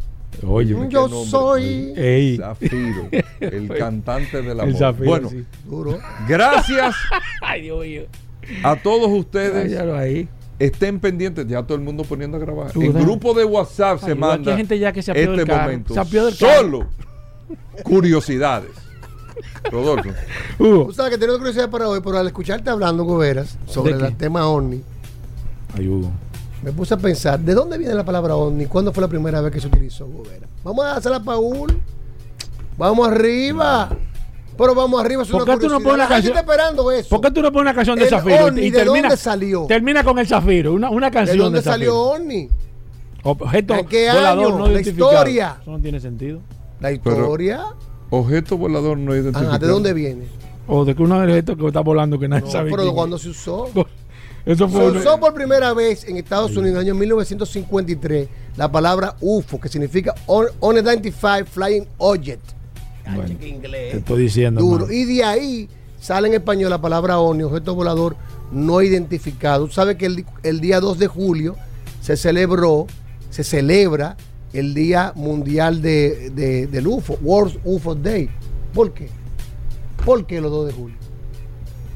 Oye. 0.47 0.75
Qué 0.75 0.89
Yo 0.89 1.07
soy- 1.25 1.93
Ey. 1.95 2.37
Zafiro, 2.37 3.07
el 3.39 3.67
cantante 3.77 4.39
El 4.39 4.59
amor. 4.59 4.75
Zafiro, 4.75 5.05
bueno, 5.09 5.29
sí. 5.29 5.45
Duro. 5.65 5.99
gracias 6.27 6.95
Ay, 7.41 7.61
Dios 7.63 7.79
mío. 7.81 8.03
a 8.63 8.75
todos 8.75 9.09
ustedes. 9.11 9.77
Ahí. 9.79 10.27
Estén 10.59 10.99
pendientes, 10.99 11.47
ya 11.47 11.63
todo 11.63 11.75
el 11.77 11.83
mundo 11.83 12.03
poniendo 12.03 12.37
a 12.37 12.39
grabar. 12.39 12.71
Dale. 12.93 13.03
grupo 13.05 13.33
de 13.33 13.43
WhatsApp 13.43 13.99
se 13.99 14.11
Ay, 14.11 14.15
manda 14.15 14.51
hay 14.51 14.57
gente 14.57 14.77
ya 14.79 14.91
que 14.93 15.01
se 15.01 15.11
apió 15.11 15.23
este 15.23 15.45
del 15.45 15.47
momento. 15.61 15.93
Se 15.93 15.99
del. 16.25 16.33
Solo 16.33 16.87
curiosidades. 17.83 18.69
Rodolfo. 19.71 20.09
Hugo. 20.59 20.85
Tú 20.87 20.93
sabes 20.93 21.11
que 21.13 21.17
tengo 21.17 21.37
curiosidad 21.37 21.69
para 21.69 21.87
hoy, 21.89 22.01
pero 22.03 22.17
al 22.19 22.27
escucharte 22.27 22.69
hablando, 22.69 23.03
Goberas, 23.03 23.57
sobre 23.65 23.93
¿De 23.97 24.07
el 24.07 24.15
tema 24.15 24.45
OVNI, 24.47 24.81
Ay, 25.75 25.87
Hugo. 25.87 26.11
Me 26.63 26.71
puse 26.71 26.93
a 26.93 26.97
pensar, 26.97 27.39
¿de 27.39 27.53
dónde 27.53 27.77
viene 27.77 27.93
la 27.93 28.05
palabra 28.05 28.35
OVNI? 28.35 28.65
¿Cuándo 28.67 28.93
fue 28.93 29.01
la 29.01 29.07
primera 29.07 29.41
vez 29.41 29.51
que 29.51 29.59
se 29.59 29.67
utilizó, 29.67 30.05
Goberas? 30.07 30.49
Vamos 30.63 30.85
a 30.85 30.95
hacerla 30.95 31.19
Paul. 31.21 31.77
Vamos 32.77 33.07
arriba. 33.07 33.89
Pero 34.57 34.75
vamos 34.75 35.01
arriba, 35.03 35.23
es 35.23 35.29
¿Por 35.29 35.41
una 35.43 35.53
qué 35.55 35.59
tú 35.61 35.67
no 35.69 35.79
pones 35.81 35.97
La 35.97 36.07
canción? 36.07 36.37
esperando 36.37 36.91
eso. 36.91 37.09
¿Por 37.09 37.21
qué 37.21 37.31
tú 37.31 37.41
no 37.41 37.51
pones 37.51 37.63
una 37.71 37.73
canción 37.73 37.97
de 37.97 38.03
El 38.03 38.09
Zafiro? 38.09 38.45
Oni, 38.45 38.69
¿de 38.69 38.85
dónde 38.85 39.17
salió? 39.17 39.65
Termina 39.67 40.03
con 40.03 40.19
el 40.19 40.27
Zafiro, 40.27 40.73
una, 40.73 40.91
una 40.91 41.07
¿De 41.07 41.13
canción 41.13 41.37
dónde 41.39 41.59
de 41.59 41.63
salió 41.63 41.91
Zafiro. 41.91 42.23
OVNI? 42.23 42.49
Objeto 43.23 43.73
¿En 43.75 43.85
qué 43.87 44.07
volador 44.13 44.45
año? 44.45 44.57
no 44.59 44.65
La 44.67 44.71
identificado. 44.73 45.11
historia. 45.11 45.57
Eso 45.61 45.71
no 45.71 45.79
tiene 45.79 45.99
sentido. 45.99 46.39
La 46.79 46.91
historia. 46.91 47.63
Objeto 48.11 48.57
volador 48.57 48.97
no 48.97 49.13
identificado. 49.15 49.49
Ajá, 49.49 49.57
¿de 49.59 49.67
dónde 49.67 49.93
viene? 49.93 50.25
O 50.67 50.85
de 50.85 50.93
que 50.95 51.01
uno 51.01 51.19
de 51.19 51.39
estos 51.39 51.57
que 51.57 51.65
está 51.67 51.79
volando 51.81 52.19
que 52.19 52.27
nadie 52.27 52.45
No, 52.45 52.51
sabe. 52.51 52.69
pero 52.69 52.83
quién 52.83 52.93
cuando 52.95 53.17
se 53.17 53.29
usó. 53.29 53.69
Eso 54.45 54.67
fue 54.67 54.91
Se 54.91 54.97
usó 54.97 55.19
por 55.19 55.33
primera 55.33 55.73
vez 55.73 56.03
en 56.05 56.17
Estados 56.17 56.51
Unidos 56.57 56.67
en 56.67 56.73
el 56.75 56.79
año 56.81 56.95
1953 56.95 58.27
la 58.57 58.71
palabra 58.71 59.15
UFO, 59.21 59.59
que 59.59 59.69
significa 59.69 60.13
Un- 60.27 60.47
Unidentified 60.59 61.45
Flying 61.49 61.85
Object. 61.97 62.43
Bueno, 63.15 63.35
te 63.37 63.97
estoy 63.97 64.21
diciendo. 64.23 64.61
Duro. 64.61 64.91
Y 64.91 65.05
de 65.05 65.23
ahí 65.23 65.69
sale 65.99 66.27
en 66.27 66.33
español 66.35 66.69
la 66.69 66.79
palabra 66.81 67.19
ONI, 67.19 67.43
objeto 67.43 67.73
volador 67.75 68.15
no 68.51 68.81
identificado. 68.81 69.65
Tú 69.67 69.73
sabes 69.73 69.95
que 69.97 70.05
el, 70.07 70.25
el 70.43 70.59
día 70.59 70.79
2 70.79 70.99
de 70.99 71.07
julio 71.07 71.55
se 72.01 72.17
celebró, 72.17 72.87
se 73.29 73.43
celebra 73.43 74.15
el 74.53 74.73
Día 74.73 75.13
Mundial 75.15 75.81
de, 75.81 76.29
de- 76.31 76.67
del 76.67 76.85
UFO, 76.87 77.17
World 77.21 77.59
UFO 77.63 77.95
Day. 77.95 78.29
¿Por 78.73 78.93
qué? 78.93 79.07
¿Por 80.05 80.25
qué 80.25 80.39
los 80.41 80.51
2 80.51 80.67
de 80.67 80.73
julio? 80.73 80.97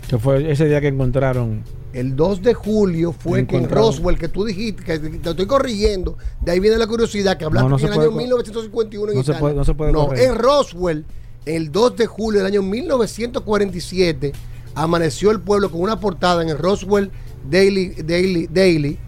Que 0.10 0.18
fue 0.18 0.50
ese 0.52 0.66
día 0.66 0.80
que 0.82 0.88
encontraron. 0.88 1.62
El 1.98 2.16
2 2.16 2.44
de 2.44 2.54
julio 2.54 3.12
fue 3.12 3.48
que 3.48 3.58
en. 3.58 3.70
Roswell, 3.70 4.18
que 4.20 4.28
tú 4.28 4.46
dijiste, 4.46 4.84
que 4.84 5.00
te 5.00 5.30
estoy 5.32 5.48
corrigiendo, 5.48 6.18
de 6.42 6.52
ahí 6.52 6.60
viene 6.60 6.78
la 6.78 6.86
curiosidad, 6.86 7.38
que 7.38 7.46
hablaste 7.46 7.64
No, 7.64 7.70
no 7.70 7.76
en 7.78 7.80
se 7.82 7.86
el 7.88 7.94
año 8.00 8.12
co- 8.12 8.18
1951 8.18 9.12
en 9.12 9.18
no 9.18 9.24
se 9.24 9.32
Italia. 9.32 9.40
puede- 9.40 9.56
no 9.56 9.66
se 9.66 9.74
puede 9.74 9.92
No, 9.92 10.14
en 10.14 10.36
Roswell, 10.36 11.06
el 11.46 11.72
2 11.72 11.96
de 11.98 12.06
julio 12.06 12.40
del 12.42 12.48
año 12.48 12.62
1947, 12.62 14.32
amaneció 14.76 15.32
el 15.32 15.40
pueblo 15.42 15.72
con 15.72 15.82
una 15.82 16.00
portada 16.00 16.42
en 16.44 16.50
el 16.50 16.58
Roswell 16.58 17.10
Daily, 17.50 17.96
Daily, 18.06 18.48
Daily 18.48 19.00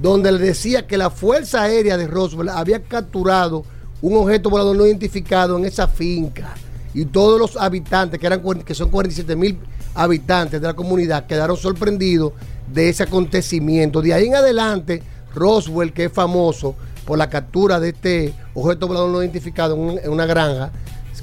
donde 0.00 0.30
le 0.32 0.38
decía 0.38 0.86
que 0.86 0.96
la 0.96 1.10
Fuerza 1.10 1.62
Aérea 1.62 1.96
de 1.96 2.06
Roswell 2.06 2.48
había 2.50 2.80
capturado 2.82 3.64
un 4.00 4.16
objeto 4.16 4.48
volador 4.48 4.76
no 4.76 4.86
identificado 4.86 5.58
en 5.58 5.64
esa 5.64 5.88
finca. 5.88 6.54
Y 6.94 7.04
todos 7.04 7.38
los 7.38 7.56
habitantes, 7.56 8.18
que, 8.20 8.26
eran, 8.26 8.40
que 8.64 8.74
son 8.74 8.90
47 8.90 9.34
mil 9.36 9.58
habitantes 9.94 10.60
de 10.60 10.66
la 10.66 10.74
comunidad, 10.74 11.26
quedaron 11.26 11.56
sorprendidos 11.56 12.32
de 12.72 12.88
ese 12.88 13.02
acontecimiento. 13.04 14.00
De 14.02 14.14
ahí 14.14 14.26
en 14.26 14.34
adelante, 14.36 15.02
Roswell, 15.34 15.92
que 15.92 16.04
es 16.04 16.12
famoso 16.12 16.74
por 17.04 17.18
la 17.18 17.28
captura 17.30 17.80
de 17.80 17.90
este 17.90 18.34
objeto 18.54 18.86
volador 18.88 19.10
no 19.10 19.22
identificado 19.22 19.74
en, 19.74 19.80
un- 19.80 19.98
en 19.98 20.10
una 20.10 20.26
granja, 20.26 20.70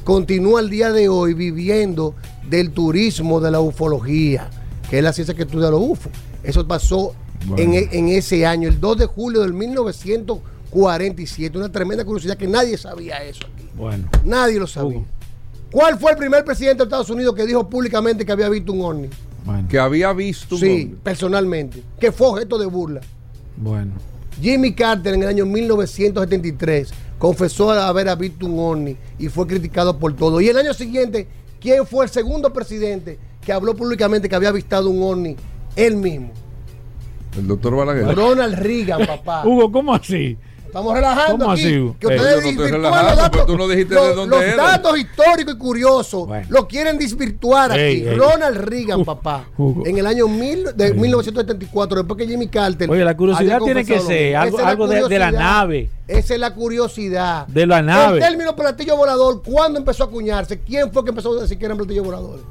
continúa 0.03 0.59
el 0.59 0.69
día 0.69 0.91
de 0.91 1.09
hoy 1.09 1.33
viviendo 1.33 2.15
del 2.49 2.71
turismo 2.71 3.39
de 3.39 3.51
la 3.51 3.59
ufología, 3.59 4.49
que 4.89 4.97
es 4.99 5.03
la 5.03 5.13
ciencia 5.13 5.33
que 5.35 5.43
estudia 5.43 5.69
los 5.69 5.81
UFO. 5.81 6.09
Eso 6.43 6.67
pasó 6.67 7.13
en, 7.57 7.73
e- 7.73 7.89
en 7.91 8.09
ese 8.09 8.45
año, 8.45 8.69
el 8.69 8.79
2 8.79 8.97
de 8.97 9.05
julio 9.07 9.41
del 9.41 9.53
1947. 9.53 11.57
Una 11.57 11.71
tremenda 11.71 12.05
curiosidad 12.05 12.37
que 12.37 12.47
nadie 12.47 12.77
sabía 12.77 13.23
eso 13.23 13.45
aquí. 13.53 13.67
Bueno. 13.75 14.07
Nadie 14.23 14.59
lo 14.59 14.67
sabía. 14.67 15.03
¿Cuál 15.75 15.99
fue 15.99 16.11
el 16.13 16.17
primer 16.17 16.45
presidente 16.45 16.77
de 16.77 16.83
Estados 16.85 17.09
Unidos 17.09 17.35
que 17.35 17.45
dijo 17.45 17.69
públicamente 17.69 18.25
que 18.25 18.31
había 18.31 18.47
visto 18.47 18.71
un 18.71 18.81
ovni? 18.81 19.09
Que 19.67 19.77
había 19.77 20.13
visto 20.13 20.55
un 20.55 20.61
Sí, 20.61 20.67
ovni. 20.67 20.85
personalmente. 21.03 21.83
Que 21.99 22.13
fue 22.13 22.27
objeto 22.27 22.57
de 22.57 22.65
burla. 22.65 23.01
Bueno. 23.57 23.91
Jimmy 24.41 24.73
Carter 24.73 25.15
en 25.15 25.23
el 25.23 25.27
año 25.27 25.45
1973 25.45 26.93
confesó 27.19 27.71
haber 27.71 28.15
visto 28.15 28.45
un 28.45 28.57
ovni 28.57 28.95
y 29.19 29.27
fue 29.27 29.45
criticado 29.47 29.99
por 29.99 30.15
todo. 30.15 30.39
Y 30.39 30.47
el 30.47 30.57
año 30.57 30.73
siguiente, 30.73 31.27
¿quién 31.59 31.85
fue 31.85 32.05
el 32.05 32.09
segundo 32.09 32.53
presidente 32.53 33.19
que 33.45 33.51
habló 33.51 33.75
públicamente 33.75 34.29
que 34.29 34.35
había 34.35 34.49
avistado 34.49 34.89
un 34.89 35.03
ovni? 35.03 35.35
Él 35.75 35.97
mismo. 35.97 36.31
El 37.37 37.47
doctor 37.49 37.75
Balaguer. 37.75 38.15
Ronald 38.15 38.55
Reagan, 38.59 39.05
papá. 39.05 39.41
Hugo, 39.45 39.69
¿cómo 39.69 39.93
así? 39.93 40.37
Estamos 40.75 40.93
relajando 40.93 41.37
¿Cómo 41.45 41.51
aquí. 41.53 41.63
así? 41.63 41.71
Que 41.71 42.07
Eh, 42.07 42.17
ustedes 42.17 42.19
yo 42.19 42.19
no 42.19 42.25
estoy 42.35 42.51
desvirtúan 42.51 42.71
relajando, 42.73 43.07
los 43.07 43.15
datos, 43.15 43.29
pero 43.31 43.45
tú 43.45 43.57
no 43.57 43.67
dijiste 43.69 43.95
los, 43.95 44.07
de 44.09 44.13
dónde 44.15 44.35
los 44.35 44.43
eres. 44.43 44.57
datos 44.57 44.97
históricos 44.99 45.53
y 45.53 45.57
curiosos 45.57 46.27
Bueno. 46.27 46.47
lo 46.49 46.67
quieren 46.67 46.97
desvirtuar 46.97 47.71
aquí. 47.71 47.79
Ey, 47.81 48.07
ey. 48.09 48.15
Ronald 48.17 48.57
Reagan, 48.57 49.05
papá, 49.05 49.45
Hugo. 49.57 49.85
en 49.85 49.97
el 49.97 50.05
año 50.05 50.27
mil, 50.27 50.65
de 50.75 50.93
1974, 50.93 51.99
después 51.99 52.17
que 52.17 52.27
Jimmy 52.27 52.49
Carter. 52.49 52.91
Oye, 52.91 53.05
la 53.05 53.15
curiosidad 53.15 53.59
tiene 53.61 53.85
que 53.85 54.01
ser 54.01 54.37
mismo. 54.43 54.59
algo, 54.67 54.87
de, 54.89 55.07
de 55.07 55.17
la 55.19 55.31
nave. 55.31 55.89
Esa 56.09 56.33
es 56.33 56.39
la 56.41 56.53
curiosidad. 56.53 57.47
De 57.47 57.65
la 57.65 57.81
nave. 57.81 58.17
El 58.17 58.23
término 58.25 58.53
platillo 58.53 58.97
volador, 58.97 59.41
¿cuándo 59.43 59.79
empezó 59.79 60.03
a 60.03 60.07
acuñarse? 60.07 60.59
¿Quién 60.59 60.91
fue 60.91 61.05
que 61.05 61.11
empezó 61.11 61.39
a 61.39 61.41
decir 61.43 61.57
que 61.57 61.63
eran 61.67 61.77
platillos 61.77 62.03
voladores? 62.05 62.43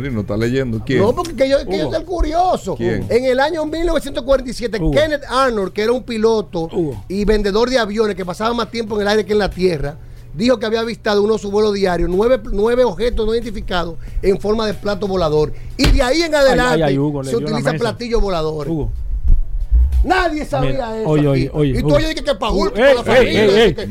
No 0.00 0.20
está 0.20 0.36
leyendo. 0.36 0.82
¿Quién? 0.84 1.00
No, 1.00 1.14
porque 1.14 1.34
que 1.34 1.48
yo, 1.48 1.58
que 1.66 1.78
yo 1.78 1.84
Hugo. 1.84 1.92
soy 1.92 2.00
el 2.00 2.06
curioso. 2.06 2.76
¿Quién? 2.76 3.06
En 3.10 3.24
el 3.26 3.38
año 3.38 3.66
1947, 3.66 4.78
Hugo. 4.80 4.90
Kenneth 4.90 5.24
Arnold, 5.28 5.72
que 5.72 5.82
era 5.82 5.92
un 5.92 6.02
piloto 6.02 6.70
y 7.08 7.24
vendedor 7.26 7.68
de 7.68 7.78
aviones 7.78 8.16
que 8.16 8.24
pasaba 8.24 8.54
más 8.54 8.70
tiempo 8.70 8.96
en 8.96 9.02
el 9.02 9.08
aire 9.08 9.26
que 9.26 9.32
en 9.32 9.38
la 9.38 9.50
tierra, 9.50 9.98
dijo 10.34 10.58
que 10.58 10.64
había 10.64 10.80
avistado 10.80 11.22
uno 11.22 11.34
de 11.34 11.38
sus 11.38 11.50
vuelos 11.50 11.74
diarios 11.74 12.08
nueve, 12.08 12.40
nueve 12.52 12.84
objetos 12.84 13.26
no 13.26 13.34
identificados 13.34 13.96
en 14.22 14.40
forma 14.40 14.66
de 14.66 14.72
plato 14.74 15.06
volador. 15.06 15.52
Y 15.76 15.90
de 15.90 16.02
ahí 16.02 16.22
en 16.22 16.34
adelante 16.34 16.82
ay, 16.84 16.92
ay, 16.92 16.98
Hugo, 16.98 17.22
le 17.22 17.30
se 17.30 17.36
dio 17.36 17.46
la 17.46 17.52
utilizan 17.52 17.78
Nadie 20.04 20.44
sabía 20.44 20.70
Mira, 20.72 20.98
eso. 21.00 21.08
oye, 21.08 21.28
oye, 21.28 21.50
oye, 21.52 21.78
y 21.78 21.82
tú 21.82 21.94
oyes 21.94 22.14
que, 22.14 22.24
que 22.24 22.34
pa' 22.34 22.50
Hugo, 22.50 22.62
Hulk, 22.62 22.72
con 22.74 22.82
la 22.82 23.04
familia, 23.04 23.44
ey, 23.44 23.50
ey, 23.60 23.74
que-. 23.74 23.86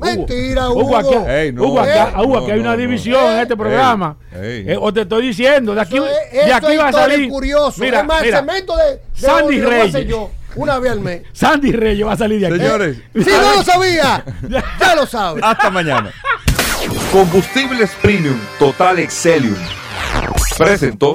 Mentira, 0.00 0.70
Hugo. 0.70 0.80
Hugo, 0.82 0.96
aquí, 0.96 1.14
Ey, 1.30 1.52
no, 1.52 1.62
Hugo, 1.64 1.80
aquí- 1.80 1.90
eh, 1.90 2.12
Hugo, 2.22 2.36
no, 2.36 2.42
aquí 2.42 2.50
hay 2.50 2.58
una 2.60 2.76
división 2.76 3.32
en 3.32 3.38
este 3.40 3.56
programa. 3.56 4.16
Eh, 4.34 4.76
o 4.80 4.92
te 4.92 5.02
estoy 5.02 5.26
diciendo, 5.28 5.74
de 5.74 5.80
aquí, 5.82 5.96
Eso 5.96 6.06
es- 6.32 6.46
de 6.46 6.52
aquí 6.52 6.76
va 6.76 6.88
a 6.88 6.92
salir. 6.92 7.28
curioso. 7.28 7.80
Mira, 7.80 8.00
es 8.00 8.06
más, 8.06 8.22
mira, 8.22 8.38
el 8.40 8.44
cemento 8.46 8.76
de, 8.76 8.84
de 8.92 9.00
Sandy 9.14 9.60
hacer 9.60 9.68
Reyes. 9.68 10.08
yo 10.08 10.30
una 10.56 10.78
vez 10.80 10.92
al 10.92 11.00
mes. 11.00 11.22
Sandy 11.32 11.72
Reyes 11.72 12.06
va 12.06 12.12
a 12.12 12.16
salir 12.16 12.40
de 12.40 12.46
aquí. 12.48 12.56
Señores, 12.58 12.96
Si 13.14 13.20
no 13.30 13.54
lo 13.56 13.62
sabía, 13.62 14.24
ya 14.80 14.94
lo 14.96 15.06
sabe. 15.06 15.40
Hasta 15.44 15.70
mañana. 15.70 16.10
Combustibles 17.12 17.90
Premium 18.02 18.38
Total 18.58 18.98
Excelium. 18.98 19.54
Presentó. 20.58 21.14